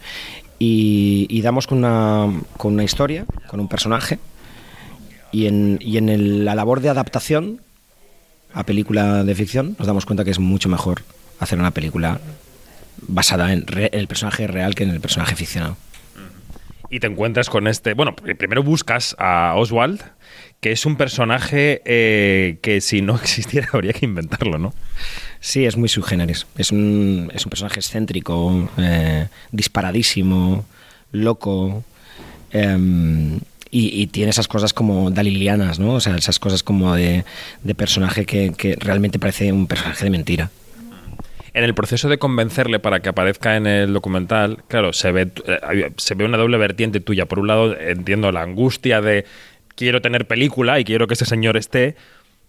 Y, 0.59 1.41
damos 1.43 1.67
con 1.67 1.79
una, 1.79 2.31
con 2.57 2.75
una 2.75 2.85
historia, 2.85 3.27
con 3.49 3.61
un 3.61 3.69
personaje, 3.69 4.19
y 5.33 5.47
en, 5.47 5.79
y 5.81 5.97
en 5.97 6.45
la 6.45 6.55
labor 6.55 6.81
de 6.81 6.91
adaptación 6.91 7.61
a 8.53 8.65
película 8.65 9.25
de 9.25 9.35
ficción 9.35 9.77
nos 9.79 9.87
damos 9.87 10.07
cuenta 10.07 10.25
que 10.25 10.31
es 10.31 10.39
mucho 10.39 10.69
mejor 10.69 11.03
hacer 11.41 11.59
una 11.59 11.73
película 11.73 12.21
basada 13.03 13.53
en, 13.53 13.67
re- 13.67 13.91
en 13.93 14.01
el 14.01 14.07
personaje 14.09 14.47
real 14.47 14.75
que 14.75 14.85
en 14.85 14.91
el 14.91 15.01
personaje 15.01 15.35
ficcionado. 15.37 15.77
y 16.91 17.01
te 17.01 17.07
encuentras 17.07 17.51
con 17.51 17.67
este. 17.67 17.95
Bueno, 17.95 18.15
pr- 18.17 18.37
primero 18.37 18.63
buscas 18.63 19.17
a 19.19 19.55
Oswald, 19.57 20.01
que 20.61 20.73
es 20.73 20.87
un 20.87 20.97
personaje 20.97 21.83
eh, 21.85 22.59
que 22.63 22.81
si 22.81 23.03
no 23.03 23.17
existiera 23.23 23.69
habría 23.73 23.93
que 23.93 24.05
inventarlo, 24.07 24.59
¿no? 24.59 24.73
Sí, 25.41 25.65
es 25.67 25.77
muy 25.77 25.89
sui 25.89 26.03
generis. 26.03 26.47
Es 26.57 26.71
un, 26.73 27.31
es 27.35 27.45
un 27.45 27.51
personaje 27.51 27.81
excéntrico, 27.81 28.71
eh, 28.79 29.27
disparadísimo, 29.53 30.65
loco. 31.13 31.85
em, 32.53 33.41
y, 33.71 34.01
y 34.03 34.07
tiene 34.07 34.31
esas 34.31 34.47
cosas 34.47 34.73
como 34.73 35.11
dalilianas, 35.11 35.81
¿no? 35.81 35.95
O 35.95 36.01
sea, 36.01 36.17
esas 36.17 36.39
cosas 36.39 36.63
como 36.63 36.95
de, 36.95 37.25
de 37.65 37.75
personaje 37.75 38.25
que, 38.25 38.53
que 38.57 38.77
realmente 38.77 39.19
parece 39.19 39.51
un 39.53 39.67
personaje 39.67 40.05
de 40.05 40.11
mentira. 40.11 40.51
En 41.55 41.63
el 41.63 41.73
proceso 41.73 42.09
de 42.09 42.19
convencerle 42.19 42.81
para 42.81 42.99
que 42.99 43.09
aparezca 43.09 43.57
en 43.57 43.69
el 43.69 43.93
documental, 43.93 44.65
claro, 44.67 44.93
se 44.93 45.13
ve, 45.13 45.31
eh, 45.47 45.93
se 45.97 46.17
ve 46.17 46.25
una 46.25 46.37
doble 46.37 46.59
vertiente 46.59 46.99
tuya. 46.99 47.27
Por 47.27 47.39
un 47.39 47.47
lado, 47.47 47.79
entiendo 47.79 48.33
la 48.33 48.43
angustia 48.43 49.01
de 49.01 49.25
quiero 49.77 50.03
tener 50.03 50.27
película 50.27 50.81
y 50.81 50.85
quiero 50.85 51.07
que 51.07 51.15
ese 51.15 51.27
señor 51.27 51.57
esté, 51.57 51.95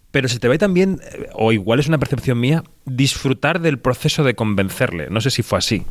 pero 0.10 0.28
se 0.28 0.40
te 0.40 0.48
ve 0.48 0.58
también, 0.58 1.00
eh, 1.04 1.30
o 1.34 1.52
igual 1.52 1.80
es 1.80 1.88
una 1.88 2.00
percepción 2.00 2.40
mía, 2.40 2.64
disfrutar 2.86 3.62
del 3.62 3.78
proceso 3.78 4.24
de 4.24 4.34
convencerle. 4.34 5.08
No 5.12 5.22
sé 5.22 5.30
si 5.30 5.44
fue 5.44 5.60
así. 5.60 5.84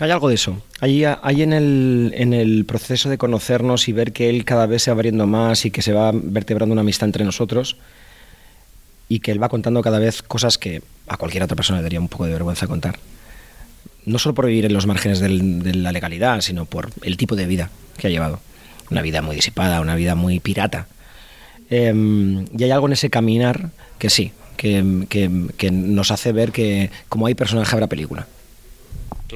Hay 0.00 0.10
algo 0.10 0.28
de 0.28 0.34
eso. 0.34 0.60
Hay, 0.80 1.04
hay 1.04 1.42
en, 1.42 1.52
el, 1.52 2.12
en 2.16 2.34
el 2.34 2.64
proceso 2.64 3.08
de 3.08 3.16
conocernos 3.16 3.86
y 3.86 3.92
ver 3.92 4.12
que 4.12 4.28
él 4.28 4.44
cada 4.44 4.66
vez 4.66 4.82
se 4.82 4.90
va 4.90 4.96
abriendo 4.96 5.28
más 5.28 5.64
y 5.64 5.70
que 5.70 5.82
se 5.82 5.92
va 5.92 6.10
vertebrando 6.12 6.72
una 6.72 6.82
amistad 6.82 7.06
entre 7.06 7.24
nosotros 7.24 7.76
y 9.08 9.20
que 9.20 9.30
él 9.30 9.40
va 9.40 9.48
contando 9.48 9.82
cada 9.82 10.00
vez 10.00 10.22
cosas 10.22 10.58
que 10.58 10.82
a 11.08 11.16
cualquier 11.16 11.42
otra 11.42 11.56
persona 11.56 11.78
le 11.78 11.82
daría 11.84 12.00
un 12.00 12.08
poco 12.08 12.26
de 12.26 12.32
vergüenza 12.32 12.66
contar. 12.66 12.98
No 14.04 14.18
solo 14.18 14.34
por 14.34 14.46
vivir 14.46 14.64
en 14.66 14.72
los 14.72 14.86
márgenes 14.86 15.18
de 15.20 15.28
la 15.74 15.92
legalidad, 15.92 16.40
sino 16.40 16.64
por 16.64 16.90
el 17.02 17.16
tipo 17.16 17.34
de 17.36 17.46
vida 17.46 17.70
que 17.96 18.06
ha 18.06 18.10
llevado. 18.10 18.40
Una 18.90 19.02
vida 19.02 19.20
muy 19.22 19.34
disipada, 19.34 19.80
una 19.80 19.96
vida 19.96 20.14
muy 20.14 20.38
pirata. 20.40 20.86
Em, 21.70 22.44
y 22.56 22.62
hay 22.64 22.70
algo 22.70 22.86
en 22.86 22.92
ese 22.92 23.10
caminar 23.10 23.70
que 23.98 24.10
sí, 24.10 24.32
que, 24.56 25.06
que- 25.08 25.46
que 25.56 25.70
nos 25.72 26.10
hace 26.12 26.30
ver 26.32 26.52
que 26.52 26.90
como 27.08 27.26
hay 27.26 27.34
personaje 27.34 27.74
habrá 27.74 27.88
película. 27.88 28.26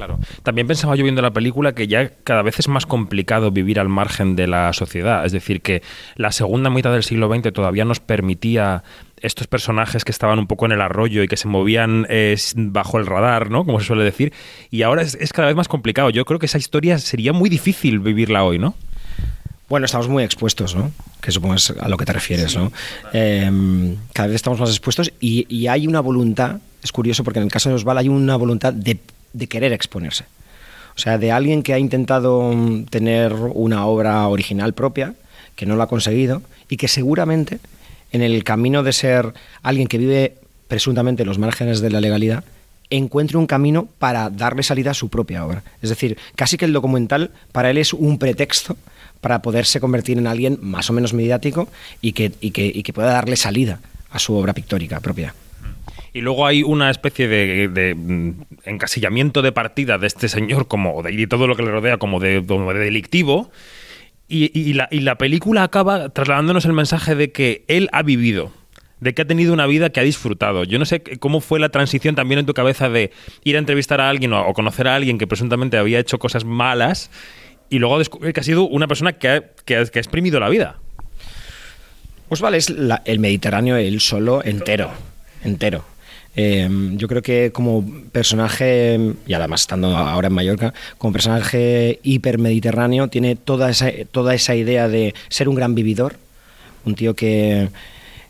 Claro. 0.01 0.17
También 0.41 0.65
pensaba 0.65 0.95
yo 0.95 1.03
viendo 1.03 1.21
la 1.21 1.29
película 1.29 1.75
que 1.75 1.87
ya 1.87 2.09
cada 2.23 2.41
vez 2.41 2.57
es 2.57 2.67
más 2.67 2.87
complicado 2.87 3.51
vivir 3.51 3.79
al 3.79 3.87
margen 3.87 4.35
de 4.35 4.47
la 4.47 4.73
sociedad. 4.73 5.23
Es 5.27 5.31
decir, 5.31 5.61
que 5.61 5.83
la 6.15 6.31
segunda 6.31 6.71
mitad 6.71 6.91
del 6.91 7.03
siglo 7.03 7.31
XX 7.31 7.53
todavía 7.53 7.85
nos 7.85 7.99
permitía 7.99 8.83
estos 9.17 9.45
personajes 9.45 10.03
que 10.03 10.11
estaban 10.11 10.39
un 10.39 10.47
poco 10.47 10.65
en 10.65 10.71
el 10.71 10.81
arroyo 10.81 11.21
y 11.21 11.27
que 11.27 11.37
se 11.37 11.47
movían 11.47 12.07
eh, 12.09 12.35
bajo 12.55 12.97
el 12.97 13.05
radar, 13.05 13.51
¿no? 13.51 13.63
Como 13.63 13.79
se 13.79 13.85
suele 13.85 14.03
decir. 14.03 14.33
Y 14.71 14.81
ahora 14.81 15.03
es, 15.03 15.13
es 15.13 15.33
cada 15.33 15.49
vez 15.49 15.55
más 15.55 15.67
complicado. 15.67 16.09
Yo 16.09 16.25
creo 16.25 16.39
que 16.39 16.47
esa 16.47 16.57
historia 16.57 16.97
sería 16.97 17.31
muy 17.31 17.51
difícil 17.51 17.99
vivirla 17.99 18.43
hoy, 18.43 18.57
¿no? 18.57 18.73
Bueno, 19.69 19.85
estamos 19.85 20.09
muy 20.09 20.23
expuestos, 20.23 20.75
¿no? 20.75 20.91
Que 21.21 21.29
supongo 21.29 21.53
es 21.53 21.69
a 21.79 21.87
lo 21.87 21.97
que 21.97 22.05
te 22.05 22.13
refieres, 22.13 22.57
¿no? 22.57 22.71
Em, 23.13 23.97
cada 24.13 24.29
vez 24.29 24.37
estamos 24.37 24.59
más 24.59 24.71
expuestos 24.71 25.13
y, 25.19 25.45
y 25.47 25.67
hay 25.67 25.85
una 25.85 25.99
voluntad, 25.99 26.57
es 26.81 26.91
curioso 26.91 27.23
porque 27.23 27.37
en 27.37 27.45
el 27.45 27.51
caso 27.51 27.69
de 27.69 27.75
Osval 27.75 27.99
hay 27.99 28.09
una 28.09 28.35
voluntad 28.35 28.73
de, 28.73 28.99
de 29.33 29.47
querer 29.47 29.73
exponerse. 29.73 30.25
O 30.95 30.99
sea, 30.99 31.17
de 31.17 31.31
alguien 31.31 31.63
que 31.63 31.73
ha 31.73 31.79
intentado 31.79 32.51
mm, 32.53 32.85
tener 32.85 33.33
una 33.33 33.85
obra 33.85 34.27
original 34.27 34.73
propia, 34.73 35.13
que 35.55 35.65
no 35.65 35.75
lo 35.75 35.83
ha 35.83 35.87
conseguido, 35.87 36.41
y 36.69 36.77
que 36.77 36.87
seguramente 36.87 37.59
en 38.11 38.21
el 38.21 38.43
camino 38.43 38.83
de 38.83 38.93
ser 38.93 39.33
alguien 39.63 39.87
que 39.87 39.97
vive 39.97 40.35
presuntamente 40.67 41.23
en 41.23 41.29
los 41.29 41.39
márgenes 41.39 41.81
de 41.81 41.89
la 41.89 42.01
legalidad, 42.01 42.43
encuentre 42.89 43.37
un 43.37 43.47
camino 43.47 43.87
para 43.99 44.29
darle 44.29 44.63
salida 44.63 44.91
a 44.91 44.93
su 44.93 45.09
propia 45.09 45.45
obra. 45.45 45.63
Es 45.81 45.89
decir, 45.89 46.17
casi 46.35 46.57
que 46.57 46.65
el 46.65 46.73
documental 46.73 47.31
para 47.51 47.69
él 47.69 47.77
es 47.77 47.93
un 47.93 48.19
pretexto 48.19 48.77
para 49.21 49.41
poderse 49.41 49.79
convertir 49.79 50.17
en 50.17 50.27
alguien 50.27 50.59
más 50.61 50.89
o 50.89 50.93
menos 50.93 51.13
mediático 51.13 51.69
y 52.01 52.11
que, 52.11 52.33
y 52.41 52.51
que, 52.51 52.65
y 52.65 52.83
que 52.83 52.93
pueda 52.93 53.13
darle 53.13 53.37
salida 53.37 53.79
a 54.11 54.19
su 54.19 54.35
obra 54.35 54.53
pictórica 54.53 54.99
propia. 54.99 55.33
Y 56.13 56.21
luego 56.21 56.45
hay 56.45 56.61
una 56.63 56.89
especie 56.89 57.27
de, 57.27 57.95
mm, 57.95 58.31
encasillamiento 58.65 59.41
de 59.41 59.51
partida 59.51 59.97
de 59.97 60.07
este 60.07 60.27
señor 60.27 60.67
como 60.67 61.01
de, 61.03 61.13
y 61.13 61.25
todo 61.27 61.47
lo 61.47 61.55
que 61.55 61.63
le 61.63 61.71
rodea 61.71 61.97
como 61.97 62.19
de, 62.19 62.41
delictivo. 62.41 63.49
Y, 64.33 64.73
la, 64.73 64.87
y 64.91 65.01
la 65.01 65.17
película 65.17 65.63
acaba 65.63 66.07
trasladándonos 66.09 66.63
el 66.63 66.71
mensaje 66.71 67.15
de 67.15 67.33
que 67.33 67.65
él 67.67 67.89
ha 67.91 68.01
vivido, 68.01 68.53
de 69.01 69.13
que 69.13 69.23
ha 69.23 69.25
tenido 69.25 69.51
una 69.51 69.67
vida 69.67 69.89
que 69.89 69.99
ha 69.99 70.03
disfrutado. 70.03 70.63
Yo 70.63 70.79
no 70.79 70.85
sé 70.85 71.01
cómo 71.19 71.41
fue 71.41 71.59
la 71.59 71.67
transición 71.67 72.15
también 72.15 72.39
en 72.39 72.45
tu 72.45 72.53
cabeza 72.53 72.87
de 72.89 73.11
ir 73.43 73.57
a 73.57 73.59
entrevistar 73.59 73.99
a 73.99 74.09
alguien 74.09 74.31
o, 74.31 74.53
conocer 74.53 74.87
a 74.87 74.95
alguien 74.95 75.17
que 75.17 75.27
presuntamente 75.27 75.77
había 75.77 75.99
hecho 75.99 76.17
cosas 76.17 76.45
malas 76.45 77.11
y 77.69 77.79
luego 77.79 77.99
descubrir 77.99 78.31
que 78.33 78.39
ha 78.39 78.43
sido 78.43 78.63
una 78.63 78.87
persona 78.87 79.13
que 79.13 79.27
ha, 79.27 79.41
que 79.65 79.79
exprimido 79.81 80.39
la 80.39 80.47
vida. 80.47 80.77
Osval 82.29 82.55
es 82.55 82.69
la- 82.69 83.01
el 83.03 83.19
Mediterráneo 83.19 83.75
él 83.75 83.99
solo 83.99 84.41
entero, 84.45 84.91
entero. 85.43 85.83
Eh, 86.35 86.69
yo 86.93 87.07
creo 87.07 87.21
que 87.21 87.51
como 87.51 87.85
personaje, 88.11 89.15
y 89.27 89.33
además 89.33 89.61
estando 89.61 89.95
ahora 89.97 90.27
en 90.27 90.33
Mallorca, 90.33 90.73
como 90.97 91.13
personaje 91.13 91.99
hipermediterráneo, 92.03 93.07
tiene 93.09 93.35
toda 93.35 93.69
esa, 93.69 93.91
toda 94.11 94.33
esa 94.33 94.55
idea 94.55 94.87
de 94.87 95.13
ser 95.29 95.49
un 95.49 95.55
gran 95.55 95.75
vividor, 95.75 96.15
un 96.85 96.95
tío 96.95 97.15
que, 97.15 97.69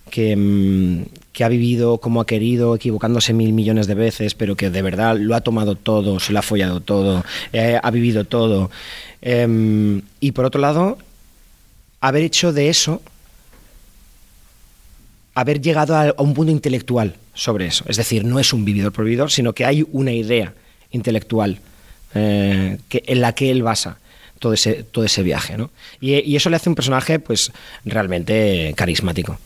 que, 0.10 1.06
que 1.32 1.44
ha 1.44 1.50
vivido 1.50 2.00
como 2.00 2.22
ha 2.22 2.26
querido, 2.26 2.76
equivocándose 2.76 3.34
mil 3.34 3.54
millones 3.54 3.88
de 3.88 3.96
veces, 3.96 4.34
pero 4.34 4.56
que 4.56 4.70
de 4.70 4.82
verdad 4.82 5.18
lo 5.18 5.36
ha 5.36 5.42
tomado 5.42 5.76
todo, 5.76 6.20
se 6.20 6.34
lo 6.34 6.40
ha 6.40 6.44
follado 6.44 6.82
todo, 6.82 7.24
eh, 7.54 7.80
ha 7.82 7.92
vivido 7.92 8.26
todo. 8.26 8.72
Eh, 9.22 10.02
y 10.20 10.32
por 10.32 10.46
otro 10.46 10.60
lado, 10.60 10.98
haber 12.00 12.24
hecho 12.24 12.52
de 12.52 12.70
eso 12.70 13.02
haber 15.34 15.62
llegado 15.62 15.96
a, 15.96 16.10
a 16.10 16.22
un 16.22 16.34
punto 16.34 16.52
intelectual 16.52 17.16
sobre 17.34 17.68
eso. 17.68 17.86
Es 17.88 17.98
decir, 17.98 18.26
no 18.26 18.40
es 18.40 18.54
un 18.54 18.66
vividor 18.66 18.92
por 18.92 19.06
vividor, 19.06 19.32
sino 19.32 19.54
que 19.54 19.66
hay 19.66 19.86
una 19.92 20.12
idea 20.12 20.54
intelectual 20.92 21.60
eh, 22.14 22.78
que, 22.90 23.04
en 23.08 23.22
la 23.22 23.34
que 23.34 23.52
él 23.52 23.64
basa 23.64 23.98
todo 24.40 24.54
ese, 24.54 24.84
todo 24.84 25.06
ese 25.06 25.24
viaje. 25.24 25.58
¿no? 25.58 25.72
Y, 26.00 26.16
y 26.20 26.36
eso 26.36 26.50
le 26.50 26.58
hace 26.58 26.70
un 26.70 26.76
personaje 26.76 27.20
pues 27.20 27.52
realmente 27.86 28.74
carismático. 28.76 29.38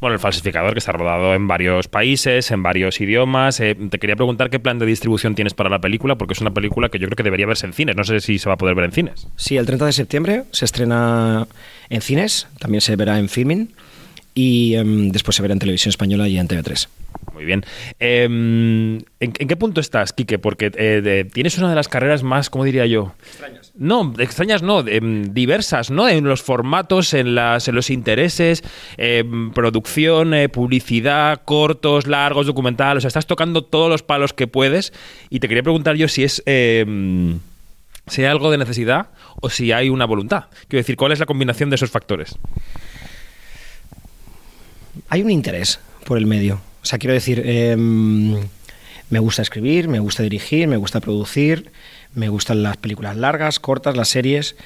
Bueno, 0.00 0.14
el 0.14 0.20
falsificador 0.20 0.74
que 0.74 0.78
está 0.78 0.92
rodado 0.92 1.34
en 1.34 1.48
varios 1.48 1.88
países, 1.88 2.52
en 2.52 2.62
varios 2.62 3.00
idiomas. 3.00 3.58
Eh, 3.58 3.74
te 3.74 3.98
quería 3.98 4.14
preguntar 4.14 4.48
qué 4.48 4.60
plan 4.60 4.78
de 4.78 4.86
distribución 4.86 5.34
tienes 5.34 5.54
para 5.54 5.68
la 5.68 5.80
película, 5.80 6.16
porque 6.16 6.34
es 6.34 6.40
una 6.40 6.52
película 6.52 6.88
que 6.88 7.00
yo 7.00 7.08
creo 7.08 7.16
que 7.16 7.24
debería 7.24 7.46
verse 7.46 7.66
en 7.66 7.72
cines. 7.72 7.96
No 7.96 8.04
sé 8.04 8.20
si 8.20 8.38
se 8.38 8.48
va 8.48 8.54
a 8.54 8.58
poder 8.58 8.76
ver 8.76 8.84
en 8.84 8.92
cines. 8.92 9.26
Sí, 9.34 9.56
el 9.56 9.66
30 9.66 9.86
de 9.86 9.92
septiembre 9.92 10.44
se 10.52 10.66
estrena 10.66 11.48
en 11.90 12.00
cines, 12.00 12.46
también 12.60 12.80
se 12.80 12.94
verá 12.94 13.18
en 13.18 13.28
filming 13.28 13.70
y 14.40 14.76
em, 14.76 15.10
después 15.10 15.34
se 15.34 15.42
verá 15.42 15.52
en 15.52 15.58
televisión 15.58 15.90
española 15.90 16.28
y 16.28 16.38
en 16.38 16.46
TV3. 16.46 16.86
Muy 17.34 17.44
bien. 17.44 17.64
Eh, 17.98 18.24
¿en, 18.24 19.04
en 19.20 19.48
qué 19.48 19.56
punto 19.56 19.80
estás, 19.80 20.12
Quique? 20.12 20.38
Porque 20.38 20.70
eh, 20.76 21.00
de- 21.02 21.24
tienes 21.24 21.58
una 21.58 21.68
de 21.70 21.74
las 21.74 21.88
carreras 21.88 22.22
más, 22.22 22.48
¿cómo 22.50 22.64
diría 22.64 22.86
yo? 22.86 23.14
Extrañas. 23.26 23.72
No, 23.76 24.14
extrañas 24.18 24.62
no, 24.62 24.86
em, 24.86 25.32
diversas, 25.34 25.90
¿no? 25.90 26.08
En 26.08 26.24
los 26.24 26.42
formatos, 26.42 27.14
en, 27.14 27.34
las, 27.34 27.66
en 27.68 27.74
los 27.74 27.90
intereses, 27.90 28.62
em, 28.96 29.50
producción, 29.52 30.34
eh, 30.34 30.48
publicidad, 30.48 31.42
cortos, 31.44 32.06
largos, 32.06 32.46
documentales. 32.46 32.98
O 32.98 33.00
sea, 33.02 33.08
estás 33.08 33.26
tocando 33.26 33.62
todos 33.64 33.88
los 33.90 34.02
palos 34.04 34.32
que 34.32 34.46
puedes. 34.46 34.92
Y 35.30 35.40
te 35.40 35.48
quería 35.48 35.62
preguntar 35.64 35.96
yo 35.96 36.06
si 36.08 36.22
es... 36.24 36.42
em, 36.46 37.40
si 38.06 38.22
hay 38.22 38.28
algo 38.28 38.50
de 38.50 38.56
necesidad 38.58 39.08
o 39.42 39.50
si 39.50 39.70
hay 39.72 39.90
una 39.90 40.06
voluntad. 40.06 40.44
Quiero 40.68 40.80
decir, 40.80 40.96
¿cuál 40.96 41.12
es 41.12 41.18
la 41.18 41.26
combinación 41.26 41.68
de 41.70 41.76
esos 41.76 41.90
factores? 41.90 42.36
Hay 45.08 45.22
un 45.22 45.30
interés 45.30 45.78
por 46.04 46.18
el 46.18 46.26
medio. 46.26 46.60
O 46.82 46.86
sea, 46.86 46.98
quiero 46.98 47.14
decir, 47.14 47.42
em, 47.44 48.36
me 49.10 49.18
gusta 49.18 49.42
escribir, 49.42 49.88
me 49.88 49.98
gusta 50.00 50.22
dirigir, 50.22 50.68
me 50.68 50.76
gusta 50.76 51.00
producir, 51.00 51.70
me 52.14 52.28
gustan 52.28 52.62
las 52.62 52.76
películas 52.76 53.16
largas, 53.16 53.58
cortas, 53.60 53.96
las 53.96 54.08
series. 54.08 54.56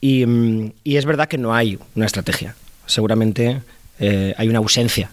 Y, 0.00 0.24
y 0.84 0.96
es 0.96 1.04
verdad 1.04 1.28
que 1.28 1.38
no 1.38 1.54
hay 1.54 1.78
una 1.94 2.06
estrategia. 2.06 2.56
Seguramente 2.86 3.60
eh, 4.00 4.34
hay 4.36 4.48
una 4.48 4.58
ausencia 4.58 5.10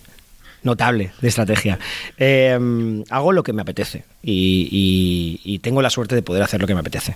notable 0.64 1.12
de 1.22 1.28
estrategia. 1.28 1.80
Em, 2.18 3.04
hago 3.10 3.32
lo 3.32 3.44
que 3.44 3.54
me 3.54 3.62
apetece 3.62 4.04
y- 4.24 5.40
y 5.44 5.60
tengo 5.60 5.82
la 5.82 5.90
suerte 5.90 6.16
de 6.16 6.22
poder 6.22 6.42
hacer 6.44 6.60
lo 6.60 6.68
que 6.68 6.74
me 6.74 6.80
apetece. 6.82 7.16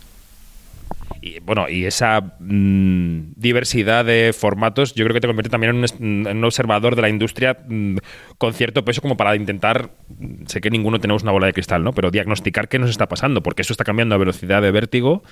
Y 1.26 1.39
bueno, 1.39 1.69
y 1.69 1.86
esa 1.86 2.36
mm, 2.38 3.36
diversidad 3.38 4.03
de 4.03 4.36
formatos, 4.38 4.93
yo 4.93 5.05
creo 5.05 5.13
que 5.13 5.21
te 5.21 5.28
convierte 5.28 5.49
también 5.49 5.74
en 5.74 5.86
un, 6.01 6.28
un 6.28 6.43
observador 6.43 6.97
de 6.97 7.01
la 7.01 7.07
industria 7.07 7.59
mm, 7.65 7.95
con 8.38 8.53
cierto 8.53 8.84
peso 8.84 9.01
como 9.01 9.15
para 9.15 9.34
intentar, 9.38 9.91
mm, 10.09 10.47
sé 10.47 10.59
que 10.59 10.69
ninguno 10.69 10.99
tenemos 10.99 11.24
una 11.24 11.32
bola 11.32 11.47
de 11.47 11.53
cristal, 11.53 11.82
¿no? 11.82 11.93
Pero 11.93 12.11
diagnosticar 12.11 12.67
qué 12.67 12.78
nos 12.78 12.89
está 12.89 13.07
pasando, 13.07 13.41
porque 13.41 13.61
eso 13.61 13.71
está 13.71 13.86
cambiando 13.86 14.15
a 14.15 14.17
velocidad 14.17 14.61
de 14.61 14.71
vértigo. 14.71 15.24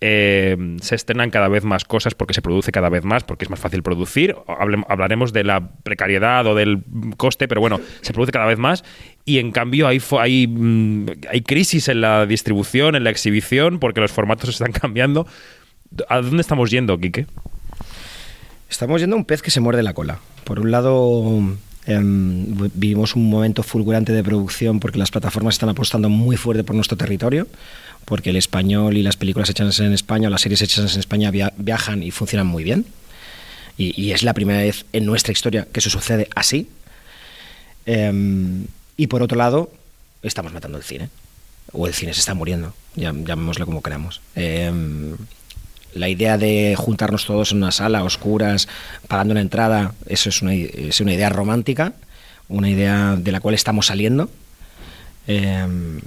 Eh, 0.00 0.56
se 0.80 0.94
estrenan 0.94 1.30
cada 1.30 1.48
vez 1.48 1.64
más 1.64 1.84
cosas 1.84 2.14
porque 2.14 2.32
se 2.34 2.40
produce 2.42 2.72
cada 2.72 2.88
vez 2.88 3.04
más, 3.04 3.24
porque 3.24 3.44
es 3.44 3.50
más 3.50 3.60
fácil 3.60 3.82
producir. 3.82 4.34
Hablaremos 4.88 5.32
de 5.32 5.44
la 5.44 5.72
precariedad 5.82 6.46
o 6.46 6.54
del 6.54 6.82
coste, 7.16 7.48
pero 7.48 7.60
bueno, 7.60 7.80
se 8.00 8.12
produce 8.12 8.32
cada 8.32 8.46
vez 8.46 8.58
más. 8.58 8.82
Y 9.26 9.38
en 9.38 9.52
cambio 9.52 9.86
hay, 9.86 10.00
hay, 10.18 10.46
mm, 10.46 11.06
hay 11.30 11.40
crisis 11.42 11.88
en 11.88 12.00
la 12.00 12.24
distribución, 12.26 12.96
en 12.96 13.04
la 13.04 13.10
exhibición, 13.10 13.78
porque 13.78 14.00
los 14.00 14.10
formatos 14.12 14.48
están 14.50 14.72
cambiando. 14.72 15.26
¿A 16.08 16.20
dónde 16.20 16.40
estamos 16.40 16.70
yendo, 16.70 16.98
Quique? 16.98 17.26
Estamos 18.68 19.00
yendo 19.00 19.16
a 19.16 19.18
un 19.18 19.24
pez 19.24 19.42
que 19.42 19.50
se 19.50 19.60
muerde 19.60 19.82
la 19.82 19.94
cola. 19.94 20.18
Por 20.44 20.60
un 20.60 20.70
lado, 20.70 21.40
em, 21.86 22.56
vi- 22.56 22.70
vivimos 22.74 23.16
un 23.16 23.28
momento 23.28 23.62
fulgurante 23.62 24.12
de 24.12 24.22
producción 24.22 24.78
porque 24.80 24.98
las 24.98 25.10
plataformas 25.10 25.56
están 25.56 25.68
apostando 25.68 26.08
muy 26.08 26.36
fuerte 26.36 26.62
por 26.64 26.76
nuestro 26.76 26.96
territorio, 26.96 27.46
porque 28.04 28.30
el 28.30 28.36
español 28.36 28.96
y 28.96 29.02
las 29.02 29.16
películas 29.16 29.50
hechas 29.50 29.78
en 29.80 29.92
España 29.92 30.28
o 30.28 30.30
las 30.30 30.40
series 30.40 30.62
hechas 30.62 30.94
en 30.94 31.00
España 31.00 31.30
via- 31.30 31.52
viajan 31.56 32.02
y 32.02 32.10
funcionan 32.10 32.46
muy 32.46 32.64
bien. 32.64 32.86
Y, 33.76 34.10
es 34.12 34.22
la 34.22 34.34
primera 34.34 34.60
vez 34.60 34.84
en 34.92 35.06
nuestra 35.06 35.32
historia 35.32 35.66
que 35.72 35.80
eso 35.80 35.88
sucede 35.88 36.28
así. 36.34 36.68
Em, 37.86 38.66
y 38.98 39.06
por 39.06 39.22
otro 39.22 39.38
lado, 39.38 39.72
estamos 40.22 40.52
matando 40.52 40.76
el 40.76 40.84
cine. 40.84 41.08
O 41.72 41.86
el 41.86 41.94
cine 41.94 42.12
se 42.12 42.20
está 42.20 42.34
muriendo, 42.34 42.74
ya- 42.96 43.14
llamémoslo 43.14 43.64
como 43.64 43.80
queramos. 43.82 44.20
Em, 44.34 45.16
la 45.94 46.08
idea 46.08 46.36
de 46.36 46.74
juntarnos 46.76 47.24
todos 47.24 47.52
en 47.52 47.58
una 47.58 47.70
sala, 47.72 48.02
oscuras, 48.04 48.68
pagando 49.08 49.32
una 49.32 49.40
entrada, 49.40 49.94
eso 50.06 50.28
es 50.28 50.42
una, 50.42 50.54
idea 50.54 51.28
romántica, 51.30 51.94
una 52.48 52.68
idea 52.68 53.16
de 53.16 53.32
la 53.32 53.40
cual 53.40 53.54
estamos 53.54 53.86
saliendo, 53.86 54.28
em, 55.26 56.00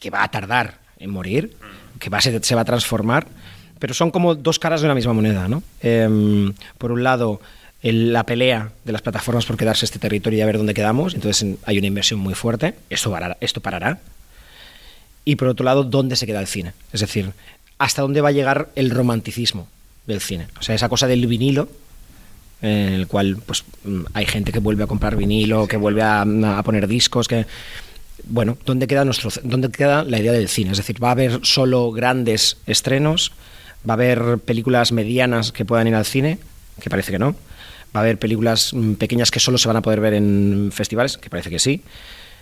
que 0.00 0.10
va 0.10 0.24
a 0.24 0.30
tardar 0.30 0.79
morir, 1.08 1.54
que 1.98 2.10
va 2.10 2.18
a 2.18 2.20
ser- 2.20 2.44
se 2.44 2.54
va 2.54 2.60
a 2.62 2.64
transformar, 2.64 3.26
pero 3.78 3.94
son 3.94 4.10
como 4.10 4.34
dos 4.34 4.58
caras 4.58 4.80
de 4.80 4.86
una 4.86 4.94
misma 4.94 5.12
moneda. 5.12 5.48
¿no? 5.48 5.62
Em, 5.80 6.52
por 6.78 6.92
un 6.92 7.02
lado, 7.02 7.40
el- 7.82 8.12
la 8.12 8.24
pelea 8.24 8.72
de 8.84 8.92
las 8.92 9.00
plataformas 9.02 9.46
por 9.46 9.56
quedarse 9.56 9.84
este 9.86 9.98
territorio 9.98 10.38
y 10.38 10.42
a 10.42 10.46
ver 10.46 10.58
dónde 10.58 10.74
quedamos, 10.74 11.14
entonces 11.14 11.42
en- 11.42 11.58
hay 11.64 11.78
una 11.78 11.86
inversión 11.86 12.20
muy 12.20 12.34
fuerte, 12.34 12.74
esto 12.90 13.10
parará, 13.10 13.36
esto 13.40 13.60
parará, 13.60 13.98
y 15.24 15.36
por 15.36 15.48
otro 15.48 15.64
lado, 15.64 15.84
dónde 15.84 16.16
se 16.16 16.26
queda 16.26 16.40
el 16.40 16.46
cine. 16.46 16.72
Es 16.92 17.00
decir, 17.00 17.30
hasta 17.78 18.02
dónde 18.02 18.20
va 18.20 18.28
a 18.28 18.32
llegar 18.32 18.68
el 18.74 18.90
romanticismo 18.90 19.68
del 20.06 20.20
cine. 20.20 20.48
O 20.58 20.62
sea, 20.62 20.74
esa 20.74 20.88
cosa 20.88 21.06
del 21.06 21.26
vinilo, 21.26 21.68
en 22.62 22.92
el 22.92 23.06
cual 23.06 23.38
pues 23.46 23.64
mm, 23.84 24.02
hay 24.12 24.26
gente 24.26 24.52
que 24.52 24.58
vuelve 24.58 24.84
a 24.84 24.86
comprar 24.86 25.16
vinilo, 25.16 25.66
que 25.66 25.76
vuelve 25.78 26.02
a, 26.02 26.22
a 26.22 26.62
poner 26.62 26.86
discos, 26.86 27.26
que 27.28 27.46
bueno, 28.24 28.56
¿dónde 28.64 28.86
queda 28.86 29.04
nuestro 29.04 29.30
dónde 29.42 29.70
queda 29.70 30.04
la 30.04 30.18
idea 30.18 30.32
del 30.32 30.48
cine? 30.48 30.72
Es 30.72 30.76
decir, 30.78 31.02
va 31.02 31.08
a 31.08 31.12
haber 31.12 31.40
solo 31.42 31.90
grandes 31.92 32.58
estrenos, 32.66 33.32
va 33.88 33.94
a 33.94 33.96
haber 33.96 34.38
películas 34.38 34.92
medianas 34.92 35.52
que 35.52 35.64
puedan 35.64 35.86
ir 35.88 35.94
al 35.94 36.04
cine, 36.04 36.38
que 36.80 36.90
parece 36.90 37.12
que 37.12 37.18
no. 37.18 37.34
Va 37.94 38.00
a 38.00 38.02
haber 38.02 38.18
películas 38.18 38.72
mm, 38.72 38.94
pequeñas 38.94 39.30
que 39.30 39.40
solo 39.40 39.58
se 39.58 39.68
van 39.68 39.76
a 39.76 39.82
poder 39.82 40.00
ver 40.00 40.14
en 40.14 40.70
festivales, 40.72 41.18
que 41.18 41.30
parece 41.30 41.50
que 41.50 41.58
sí. 41.58 41.82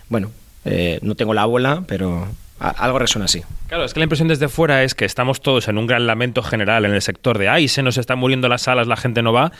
Bueno, 0.07 0.31
eh, 0.65 0.99
no 1.01 1.15
tengo 1.15 1.33
la 1.33 1.45
bola, 1.45 1.83
pero 1.87 2.27
algo 2.59 2.99
resuena 2.99 3.25
así. 3.25 3.41
Claro, 3.67 3.85
es 3.85 3.93
que 3.93 3.99
la 3.99 4.03
impresión 4.03 4.27
desde 4.27 4.49
fuera 4.49 4.83
es 4.83 4.93
que 4.93 5.05
estamos 5.05 5.41
todos 5.41 5.67
en 5.69 5.77
un 5.77 5.87
gran 5.87 6.05
lamento 6.05 6.43
general 6.43 6.85
en 6.85 6.93
el 6.93 7.01
sector 7.01 7.37
de, 7.37 7.47
ay, 7.47 7.67
se 7.67 7.83
nos 7.83 7.97
están 7.97 8.19
muriendo 8.19 8.49
las 8.49 8.63
salas, 8.63 8.87
la 8.87 8.97
gente 8.97 9.21
no 9.21 9.31
va. 9.31 9.51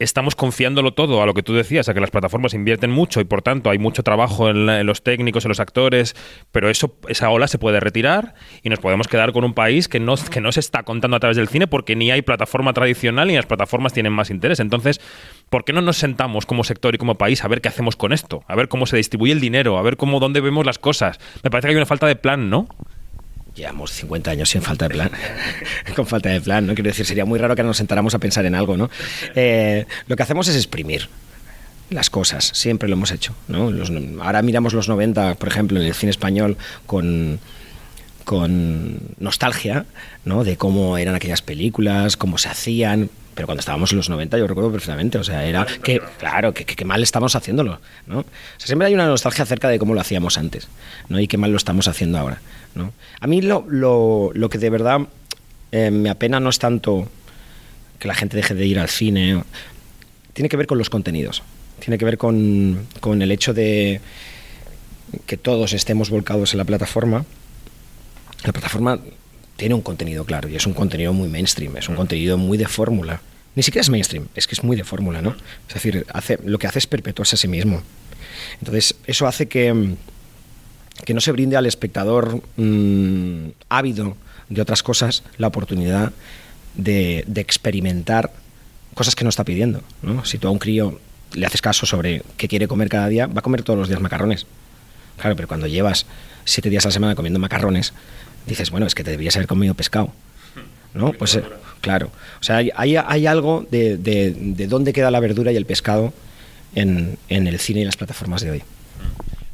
Estamos 0.00 0.34
confiándolo 0.34 0.92
todo 0.94 1.22
a 1.22 1.26
lo 1.26 1.34
que 1.34 1.42
tú 1.42 1.54
decías, 1.54 1.88
a 1.88 1.94
que 1.94 2.00
las 2.00 2.10
plataformas 2.10 2.54
invierten 2.54 2.90
mucho 2.90 3.20
y 3.20 3.24
por 3.24 3.42
tanto 3.42 3.70
hay 3.70 3.78
mucho 3.78 4.02
trabajo 4.02 4.48
en, 4.50 4.66
la- 4.66 4.80
en 4.80 4.86
los 4.86 5.02
técnicos, 5.02 5.44
en 5.44 5.50
los 5.50 5.60
actores, 5.60 6.16
pero 6.52 6.68
eso 6.68 6.96
esa 7.08 7.30
ola 7.30 7.46
se 7.48 7.58
puede 7.58 7.78
retirar 7.80 8.34
y 8.62 8.68
nos 8.70 8.80
podemos 8.80 9.06
quedar 9.08 9.32
con 9.32 9.44
un 9.44 9.54
país 9.54 9.88
que 9.88 10.00
no, 10.00 10.16
se 10.16 10.60
está 10.60 10.82
contando 10.82 11.16
a 11.16 11.20
través 11.20 11.36
del 11.36 11.48
cine 11.48 11.66
porque 11.66 11.94
ni 11.96 12.10
hay 12.10 12.22
plataforma 12.22 12.72
tradicional 12.72 13.28
ni 13.28 13.36
las 13.36 13.46
plataformas 13.46 13.92
tienen 13.92 14.12
más 14.12 14.30
interés. 14.30 14.58
Entonces, 14.60 15.00
¿por 15.50 15.64
qué 15.64 15.72
no 15.72 15.82
nos 15.82 15.98
sentamos 15.98 16.46
como 16.46 16.64
sector 16.64 16.94
y 16.94 16.98
como 16.98 17.16
país 17.16 17.44
a 17.44 17.48
ver 17.48 17.60
qué 17.60 17.68
hacemos 17.68 17.94
con 17.96 18.12
esto? 18.12 18.42
A 18.48 18.56
ver 18.56 18.68
cómo 18.68 18.86
se 18.86 18.96
distribuye 18.96 19.32
el 19.32 19.40
dinero, 19.40 19.78
a 19.78 19.82
ver 19.82 19.96
cómo 19.96 20.18
dónde 20.18 20.40
vemos 20.40 20.64
las 20.66 20.78
cosas. 20.78 21.18
Me 21.44 21.50
parece 21.50 21.66
que 21.68 21.70
hay 21.72 21.76
una 21.76 21.86
falta 21.86 22.06
de 22.06 22.16
plan, 22.16 22.48
¿no? 22.50 22.66
Llevamos 23.54 23.90
50 23.92 24.30
años 24.30 24.48
sin 24.50 24.62
falta 24.62 24.86
de 24.88 24.94
plan. 24.94 25.10
Con 25.96 26.06
falta 26.06 26.28
de 26.30 26.40
plan, 26.40 26.66
¿no? 26.66 26.74
Quiero 26.74 26.88
decir, 26.88 27.04
sería 27.04 27.24
muy 27.24 27.38
raro 27.38 27.56
que 27.56 27.62
nos 27.62 27.76
sentáramos 27.76 28.14
a 28.14 28.18
pensar 28.18 28.46
en 28.46 28.54
algo, 28.54 28.76
¿no? 28.76 28.88
Eh, 29.34 29.86
lo 30.06 30.16
que 30.16 30.22
hacemos 30.22 30.48
es 30.48 30.56
exprimir 30.56 31.08
las 31.90 32.08
cosas, 32.08 32.52
siempre 32.54 32.88
lo 32.88 32.94
hemos 32.94 33.10
hecho, 33.10 33.34
¿no? 33.48 33.70
Los- 33.72 33.90
ahora 34.22 34.42
miramos 34.42 34.72
los 34.74 34.88
90, 34.88 35.34
por 35.34 35.48
ejemplo, 35.48 35.80
en 35.80 35.86
el 35.86 35.94
cine 35.94 36.10
español 36.10 36.56
con 36.86 37.40
con 38.24 38.98
nostalgia, 39.18 39.86
¿no? 40.24 40.44
De 40.44 40.56
cómo 40.56 40.98
eran 40.98 41.16
aquellas 41.16 41.42
películas, 41.42 42.16
cómo 42.16 42.38
se 42.38 42.48
hacían, 42.48 43.10
pero 43.34 43.46
cuando 43.46 43.58
estábamos 43.60 43.90
en 43.90 43.96
los 43.96 44.08
90 44.08 44.38
yo 44.38 44.46
recuerdo 44.46 44.70
perfectamente, 44.70 45.18
o 45.18 45.24
sea, 45.24 45.44
era 45.44 45.66
que, 45.82 46.00
claro, 46.18 46.54
que, 46.54 46.64
que- 46.64 46.84
mal 46.84 47.02
estamos 47.02 47.34
haciéndolo, 47.34 47.80
¿no? 48.06 48.18
O 48.20 48.24
sea, 48.58 48.66
siempre 48.66 48.86
hay 48.86 48.94
una 48.94 49.06
nostalgia 49.06 49.42
acerca 49.42 49.68
de 49.68 49.80
cómo 49.80 49.94
lo 49.94 50.00
hacíamos 50.00 50.38
antes, 50.38 50.68
¿no? 51.08 51.18
Y 51.18 51.26
qué 51.26 51.38
mal 51.38 51.50
lo 51.50 51.56
estamos 51.56 51.88
haciendo 51.88 52.18
ahora, 52.18 52.40
¿no? 52.74 52.92
A 53.20 53.26
mí 53.26 53.42
lo, 53.42 53.64
lo, 53.68 54.30
lo 54.34 54.48
que 54.48 54.58
de 54.58 54.70
verdad 54.70 55.00
eh, 55.72 55.90
me 55.90 56.10
apena 56.10 56.40
no 56.40 56.50
es 56.50 56.58
tanto 56.58 57.08
que 57.98 58.08
la 58.08 58.14
gente 58.14 58.36
deje 58.36 58.54
de 58.54 58.66
ir 58.66 58.78
al 58.78 58.88
cine, 58.88 59.44
tiene 60.32 60.48
que 60.48 60.56
ver 60.56 60.66
con 60.66 60.78
los 60.78 60.90
contenidos, 60.90 61.42
tiene 61.78 61.98
que 61.98 62.04
ver 62.04 62.18
con, 62.18 62.86
con 63.00 63.22
el 63.22 63.30
hecho 63.30 63.52
de 63.52 64.00
que 65.26 65.36
todos 65.36 65.72
estemos 65.72 66.10
volcados 66.10 66.52
en 66.54 66.58
la 66.58 66.64
plataforma. 66.64 67.24
La 68.44 68.52
plataforma 68.52 68.98
tiene 69.56 69.74
un 69.74 69.82
contenido 69.82 70.24
claro 70.24 70.48
y 70.48 70.56
es 70.56 70.66
un 70.66 70.72
contenido 70.72 71.12
muy 71.12 71.28
mainstream, 71.28 71.76
es 71.76 71.88
un 71.88 71.96
contenido 71.96 72.38
muy 72.38 72.56
de 72.56 72.66
fórmula. 72.66 73.20
Ni 73.54 73.62
siquiera 73.62 73.82
es 73.82 73.90
mainstream, 73.90 74.28
es 74.34 74.46
que 74.46 74.54
es 74.54 74.62
muy 74.62 74.76
de 74.76 74.84
fórmula, 74.84 75.20
¿no? 75.20 75.36
Es 75.68 75.74
decir, 75.74 76.06
hace, 76.14 76.38
lo 76.44 76.58
que 76.58 76.66
hace 76.66 76.78
es 76.78 76.86
perpetuarse 76.86 77.34
a 77.34 77.38
sí 77.38 77.48
mismo. 77.48 77.82
Entonces, 78.60 78.94
eso 79.06 79.26
hace 79.26 79.48
que, 79.48 79.72
mm, 79.72 79.96
que 81.04 81.14
no 81.14 81.20
se 81.20 81.32
brinde 81.32 81.56
al 81.56 81.66
espectador 81.66 82.42
mm, 82.56 83.48
ávido 83.68 84.16
de 84.48 84.60
otras 84.62 84.82
cosas 84.82 85.22
la 85.38 85.46
oportunidad 85.48 86.12
de, 86.74 87.24
de 87.26 87.40
experimentar 87.40 88.32
cosas 88.94 89.14
que 89.14 89.24
no 89.24 89.30
está 89.30 89.44
pidiendo. 89.44 89.82
¿no? 90.02 90.24
Si 90.24 90.38
tú 90.38 90.48
a 90.48 90.50
un 90.50 90.58
crío 90.58 90.98
le 91.32 91.46
haces 91.46 91.62
caso 91.62 91.86
sobre 91.86 92.22
qué 92.36 92.48
quiere 92.48 92.66
comer 92.68 92.88
cada 92.88 93.08
día, 93.08 93.26
va 93.26 93.38
a 93.38 93.42
comer 93.42 93.62
todos 93.62 93.78
los 93.78 93.88
días 93.88 94.00
macarrones. 94.00 94.46
Claro, 95.18 95.36
pero 95.36 95.46
cuando 95.48 95.66
llevas 95.66 96.06
siete 96.44 96.70
días 96.70 96.84
a 96.84 96.88
la 96.88 96.92
semana 96.92 97.14
comiendo 97.14 97.38
macarrones, 97.38 97.92
dices, 98.46 98.70
bueno, 98.70 98.86
es 98.86 98.94
que 98.94 99.04
te 99.04 99.10
deberías 99.10 99.36
haber 99.36 99.46
comido 99.46 99.74
pescado. 99.74 100.12
¿No? 100.92 101.12
Pues 101.12 101.36
eh, 101.36 101.44
claro. 101.80 102.10
O 102.40 102.42
sea, 102.42 102.56
hay, 102.56 102.70
hay- 102.74 102.96
hay 102.96 103.26
algo 103.28 103.64
de, 103.70 103.96
de- 103.96 104.34
de 104.36 104.66
dónde 104.66 104.92
queda 104.92 105.12
la 105.12 105.20
verdura 105.20 105.52
y 105.52 105.56
el 105.56 105.64
pescado 105.66 106.12
en, 106.74 107.16
en 107.28 107.46
el 107.46 107.60
cine 107.60 107.82
y 107.82 107.84
las 107.84 107.96
plataformas 107.96 108.42
de 108.42 108.50
hoy. 108.50 108.62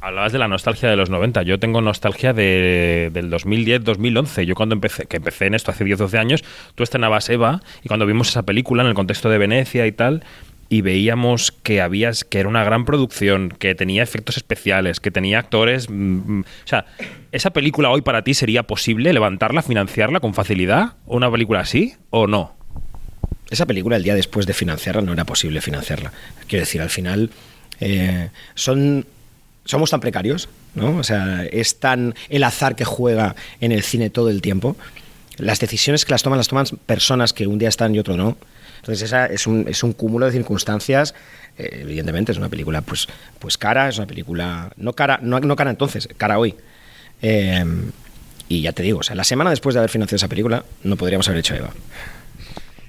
Hablabas 0.07 0.31
de 0.31 0.39
la 0.39 0.47
nostalgia 0.47 0.89
de 0.89 0.95
los 0.95 1.11
90. 1.11 1.43
Yo 1.43 1.59
tengo 1.59 1.81
nostalgia 1.81 2.33
de, 2.33 3.11
del 3.13 3.29
2010-2011. 3.29 4.45
Yo 4.45 4.55
cuando 4.55 4.77
empecé, 4.77 5.07
que 5.07 5.17
empecé 5.17 5.47
en 5.47 5.55
esto 5.55 5.73
hace 5.73 5.85
10-12 5.85 6.17
años, 6.17 6.45
tú 6.77 6.85
estrenabas 6.85 7.29
Eva 7.29 7.61
y 7.83 7.89
cuando 7.89 8.07
vimos 8.07 8.29
esa 8.29 8.45
película 8.45 8.85
en 8.85 8.89
el 8.89 8.95
contexto 8.95 9.31
de 9.31 9.39
Venecia 9.39 9.85
y 9.85 9.91
tal, 9.91 10.23
y 10.69 10.83
veíamos 10.83 11.51
que 11.51 11.81
había, 11.81 12.13
que 12.31 12.39
era 12.39 12.49
una 12.49 12.63
gran 12.63 12.85
producción, 12.85 13.49
que 13.49 13.75
tenía 13.75 14.05
efectos 14.05 14.37
especiales, 14.37 15.01
que 15.01 15.11
tenía 15.11 15.41
actores... 15.41 15.91
mm, 15.91 15.95
mm, 15.95 16.41
o 16.41 16.69
sea, 16.69 16.87
¿esa 17.33 17.51
película 17.51 17.91
hoy 17.91 18.03
para 18.03 18.23
ti 18.23 18.33
sería 18.33 18.63
posible 18.63 19.13
levantarla, 19.13 19.61
financiarla 19.61 20.21
con 20.21 20.35
facilidad? 20.35 20.93
¿O 21.07 21.17
una 21.17 21.33
película 21.33 21.59
así 21.59 21.95
o 22.11 22.29
no? 22.29 22.55
Esa 23.51 23.67
película, 23.67 23.97
el 23.97 24.05
día 24.05 24.15
después 24.15 24.47
de 24.47 24.55
financiarla, 24.55 25.03
no 25.03 25.13
era 25.13 25.25
posible 25.25 25.61
financiarla. 25.61 26.13
Quiero 26.47 26.63
decir, 26.63 26.81
al 26.81 26.91
final 26.91 27.31
eh, 27.81 28.31
son, 28.55 29.05
somos 29.67 29.91
tan 29.91 30.01
precarios, 30.01 30.49
¿no? 30.75 30.97
O 30.97 31.05
sea, 31.05 31.45
es 31.45 31.79
tan 31.79 32.15
el 32.31 32.45
azar 32.45 32.75
que 32.75 32.85
juega 32.85 33.37
en 33.61 33.73
el 33.73 33.83
cine 33.83 34.09
todo 34.09 34.31
el 34.31 34.41
tiempo. 34.41 34.77
Las 35.37 35.61
decisiones 35.61 36.05
que 36.05 36.13
las 36.13 36.23
toman, 36.23 36.39
las 36.39 36.49
toman 36.49 36.67
personas 36.87 37.35
que 37.35 37.47
un 37.47 37.59
día 37.59 37.69
están 37.69 37.95
y 37.95 37.99
otro 37.99 38.17
no. 38.17 38.39
Entonces, 38.77 39.03
esa 39.03 39.27
es 39.27 39.47
un, 39.47 39.67
es 39.69 39.83
un 39.83 39.93
cúmulo 39.93 40.27
de 40.27 40.33
circunstancias. 40.33 41.15
Eh, 41.59 41.81
evidentemente, 41.83 42.33
es 42.33 42.39
una 42.39 42.49
película 42.49 42.81
pues, 42.81 43.07
pues 43.39 43.59
cara, 43.59 43.89
es 43.89 43.99
una 43.99 44.07
película. 44.07 44.71
No 44.77 44.95
cara, 44.95 45.19
no, 45.21 45.39
no 45.41 45.57
cara 45.57 45.71
entonces, 45.71 46.09
cara 46.17 46.39
hoy. 46.39 46.55
Eh, 47.21 47.65
y 48.49 48.63
ya 48.63 48.73
te 48.73 48.83
digo, 48.83 49.01
o 49.01 49.03
sea, 49.03 49.17
la 49.17 49.25
semana 49.25 49.51
después 49.51 49.75
de 49.75 49.81
haber 49.81 49.91
financiado 49.91 50.17
esa 50.17 50.29
película, 50.29 50.65
no 50.85 50.97
podríamos 50.97 51.27
haber 51.29 51.41
hecho 51.41 51.55
Eva. 51.55 51.71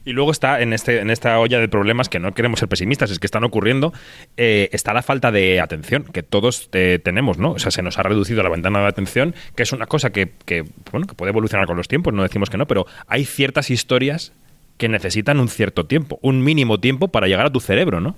Y 0.07 0.13
luego 0.13 0.31
está 0.31 0.61
en, 0.61 0.71
este, 0.71 1.01
en 1.01 1.09
esta 1.09 1.37
olla 1.37 1.59
de 1.59 1.67
problemas 1.67 2.07
que 2.07 2.17
no 2.19 2.33
queremos 2.33 2.59
ser 2.59 2.69
pesimistas, 2.69 3.11
es 3.11 3.19
que 3.19 3.27
están 3.27 3.43
ocurriendo, 3.43 3.91
eh, 4.37 4.69
está 4.71 4.93
la 4.93 5.01
falta 5.01 5.33
de 5.33 5.59
atención 5.59 6.03
que 6.05 6.23
todos 6.23 6.69
eh, 6.71 6.99
tenemos, 7.03 7.37
¿no? 7.37 7.51
O 7.51 7.59
sea, 7.59 7.71
se 7.71 7.81
nos 7.81 7.97
ha 7.99 8.03
reducido 8.03 8.41
la 8.41 8.47
ventana 8.49 8.79
de 8.79 8.87
atención, 8.87 9.35
que 9.55 9.63
es 9.63 9.73
una 9.73 9.85
cosa 9.85 10.11
que, 10.11 10.31
que, 10.45 10.63
bueno, 10.93 11.07
que 11.07 11.13
puede 11.13 11.31
evolucionar 11.31 11.67
con 11.67 11.75
los 11.75 11.89
tiempos, 11.89 12.13
no 12.13 12.23
decimos 12.23 12.49
que 12.49 12.57
no, 12.57 12.65
pero 12.67 12.87
hay 13.07 13.25
ciertas 13.25 13.69
historias 13.69 14.31
que 14.77 14.87
necesitan 14.87 15.41
un 15.41 15.49
cierto 15.49 15.85
tiempo, 15.87 16.19
un 16.21 16.41
mínimo 16.41 16.79
tiempo 16.79 17.09
para 17.09 17.27
llegar 17.27 17.45
a 17.45 17.51
tu 17.51 17.59
cerebro, 17.59 17.99
¿no? 17.99 18.15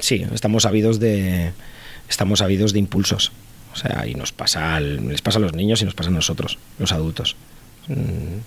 Sí, 0.00 0.24
estamos 0.32 0.62
sabidos 0.62 0.98
de 1.00 1.52
estamos 2.08 2.38
sabidos 2.38 2.72
de 2.72 2.78
impulsos. 2.78 3.30
O 3.74 3.76
sea, 3.76 4.06
y 4.06 4.14
nos 4.14 4.32
pasa 4.32 4.74
al- 4.76 5.06
les 5.08 5.20
pasa 5.20 5.38
a 5.38 5.42
los 5.42 5.52
niños 5.52 5.82
y 5.82 5.84
nos 5.84 5.94
pasa 5.94 6.08
a 6.08 6.12
nosotros, 6.12 6.58
los 6.78 6.92
adultos. 6.92 7.36
Mm, 7.88 8.40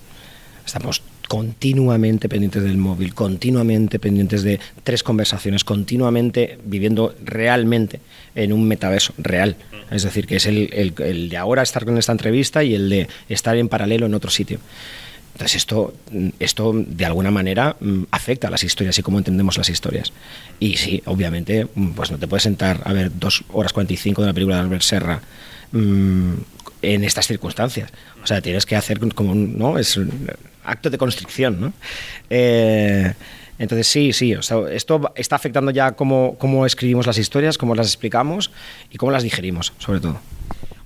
Estamos 0.66 1.04
continuamente 1.28 2.30
pendientes 2.30 2.64
del 2.64 2.78
móvil, 2.78 3.14
continuamente 3.14 4.00
pendientes 4.00 4.44
de 4.44 4.60
tres 4.84 5.04
conversaciones, 5.04 5.64
continuamente 5.64 6.58
viviendo 6.66 7.16
realmente 7.24 8.00
en 8.36 8.54
un 8.54 8.68
metaverso 8.68 9.14
real. 9.18 9.56
Es 9.92 10.04
decir, 10.04 10.26
que 10.28 10.38
es 10.38 10.46
el, 10.46 10.70
el- 10.98 11.30
de 11.30 11.38
ahora 11.38 11.62
estar 11.64 11.86
con 11.86 11.98
esta 11.98 12.12
entrevista 12.12 12.64
y 12.64 12.76
el 12.76 12.90
de 12.90 13.08
estar 13.30 13.56
en 13.58 13.70
paralelo 13.70 14.06
en 14.06 14.14
otro 14.14 14.30
sitio. 14.32 14.60
Entonces 15.34 15.58
esto, 15.58 15.94
esto 16.40 16.72
de 16.74 17.06
alguna 17.06 17.30
manera 17.30 17.76
mm, 17.80 18.04
afecta 18.12 18.48
a 18.48 18.52
las 18.52 18.64
historias 18.64 18.98
y 18.98 19.02
cómo 19.02 19.18
entendemos 19.18 19.58
las 19.58 19.70
historias. 19.70 20.14
Y 20.62 20.78
sí, 20.78 21.04
obviamente, 21.06 21.68
mm, 21.76 21.90
pues 21.90 22.10
no 22.10 22.18
te 22.18 22.28
puedes 22.28 22.44
sentar 22.44 22.82
a 22.86 22.94
ver 22.94 23.12
dos 23.20 23.44
horas 23.52 23.74
45 23.74 24.22
de 24.22 24.28
la 24.28 24.34
película 24.34 24.56
de 24.56 24.62
Albert 24.62 24.84
Serra 24.84 25.22
mm, 25.74 26.34
en 26.82 27.04
estas 27.04 27.28
circunstancias. 27.28 27.92
O 28.24 28.28
sea, 28.28 28.40
tienes 28.42 28.66
que 28.66 28.78
hacer 28.78 29.00
como 29.14 29.36
¿no? 29.36 29.78
Es 29.78 30.00
acto 30.66 30.90
de 30.90 30.98
constricción, 30.98 31.60
¿no? 31.60 31.74
Eh, 32.30 33.14
entonces 33.58 33.88
sí, 33.88 34.12
sí, 34.12 34.36
o 34.36 34.42
sea, 34.42 34.58
esto 34.72 35.14
está 35.16 35.38
afectando 35.38 35.72
ya 35.72 35.94
cómo, 35.94 36.36
cómo 36.38 36.66
escribimos 36.66 37.08
las 37.08 37.18
historias, 37.18 37.58
cómo 37.58 37.74
las 37.74 37.88
explicamos 37.88 38.52
y 38.92 38.98
cómo 38.98 39.12
las 39.12 39.24
digerimos, 39.24 39.74
sobre 39.78 40.02
todo. 40.02 40.20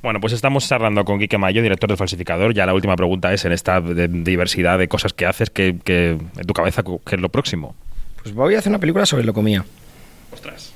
Bueno, 0.02 0.22
pues 0.22 0.34
estamos 0.34 0.68
charlando 0.68 1.04
con 1.04 1.20
Quique 1.20 1.38
Mayo, 1.38 1.62
director 1.62 1.90
del 1.90 1.98
Falsificador. 1.98 2.54
Ya 2.54 2.66
la 2.66 2.74
última 2.74 2.96
pregunta 2.96 3.34
es, 3.34 3.44
en 3.44 3.52
esta 3.52 3.82
diversidad 3.82 4.78
de 4.78 4.88
cosas 4.88 5.14
que 5.14 5.26
haces, 5.26 5.50
que, 5.50 5.78
que 5.84 6.12
en 6.12 6.46
tu 6.46 6.54
cabeza, 6.54 6.84
¿qué 6.84 7.16
es 7.16 7.22
lo 7.22 7.30
próximo? 7.30 7.76
Pues 8.22 8.34
voy 8.34 8.56
a 8.56 8.60
hacer 8.60 8.72
una 8.72 8.80
película 8.80 9.06
sobre 9.06 9.24
locomía. 9.24 9.66
Ostras. 10.32 10.69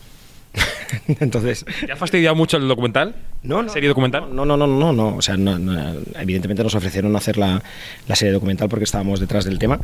Entonces, 1.19 1.65
¿Te 1.85 1.91
ha 1.91 1.95
fastidiado 1.95 2.35
mucho 2.35 2.57
el 2.57 2.67
documental? 2.67 3.15
No, 3.43 3.61
no. 3.61 3.69
¿Serie 3.69 3.89
documental? 3.89 4.33
No, 4.35 4.45
no, 4.45 4.55
no, 4.57 4.67
no, 4.67 4.93
no. 4.93 5.15
O 5.17 5.21
sea, 5.21 5.35
no- 5.37 5.59
no, 5.59 5.95
evidentemente 6.19 6.63
nos 6.63 6.75
ofrecieron 6.75 7.15
hacer 7.15 7.37
la, 7.37 7.61
la 8.07 8.15
serie 8.15 8.33
documental 8.33 8.69
porque 8.69 8.85
estábamos 8.85 9.19
detrás 9.19 9.45
del 9.45 9.59
tema 9.59 9.79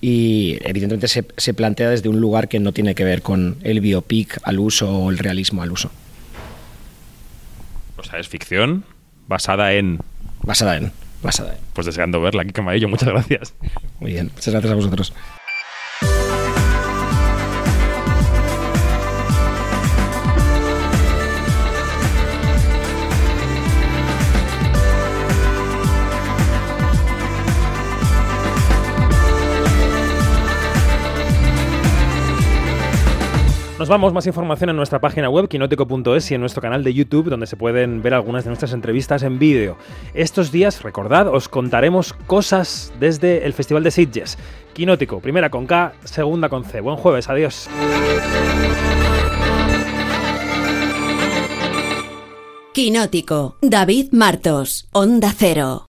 y 0.00 0.58
evidentemente 0.64 1.08
se, 1.08 1.24
se 1.36 1.54
plantea 1.54 1.90
desde 1.90 2.08
un 2.08 2.20
lugar 2.20 2.48
que 2.48 2.60
no 2.60 2.72
tiene 2.72 2.94
que 2.94 3.04
ver 3.04 3.22
con 3.22 3.56
el 3.62 3.80
biopic 3.80 4.38
al 4.44 4.58
uso 4.60 4.90
o 4.90 5.10
el 5.10 5.18
realismo 5.18 5.62
al 5.62 5.72
uso. 5.72 5.90
O 7.96 8.02
sea, 8.02 8.18
es 8.18 8.28
ficción 8.28 8.84
basada 9.28 9.72
en... 9.74 9.98
Basada 10.42 10.76
en. 10.76 10.92
Basada 11.22 11.52
en. 11.52 11.58
Pues 11.74 11.86
deseando 11.86 12.20
verla, 12.20 12.44
Quique 12.44 12.62
Mayo. 12.62 12.88
Muchas 12.88 13.08
gracias. 13.10 13.54
Muy 14.00 14.12
bien. 14.12 14.30
Muchas 14.34 14.48
gracias 14.54 14.72
a 14.72 14.76
vosotros. 14.76 15.12
Nos 33.80 33.88
vamos, 33.88 34.12
más 34.12 34.26
información 34.26 34.68
en 34.68 34.76
nuestra 34.76 35.00
página 35.00 35.30
web 35.30 35.48
quinótico.es 35.48 36.30
y 36.30 36.34
en 36.34 36.42
nuestro 36.42 36.60
canal 36.60 36.84
de 36.84 36.92
YouTube 36.92 37.30
donde 37.30 37.46
se 37.46 37.56
pueden 37.56 38.02
ver 38.02 38.12
algunas 38.12 38.44
de 38.44 38.50
nuestras 38.50 38.74
entrevistas 38.74 39.22
en 39.22 39.38
vídeo. 39.38 39.78
Estos 40.12 40.52
días, 40.52 40.82
recordad, 40.82 41.28
os 41.28 41.48
contaremos 41.48 42.12
cosas 42.12 42.92
desde 43.00 43.46
el 43.46 43.54
Festival 43.54 43.82
de 43.82 43.90
Sitges. 43.90 44.36
Quinótico, 44.74 45.20
primera 45.20 45.48
con 45.48 45.66
K, 45.66 45.94
segunda 46.04 46.50
con 46.50 46.66
C. 46.66 46.82
Buen 46.82 46.98
jueves, 46.98 47.30
adiós. 47.30 47.70
Quinótico, 52.74 53.56
David 53.62 54.08
Martos, 54.12 54.90
Onda 54.92 55.32
Cero. 55.34 55.89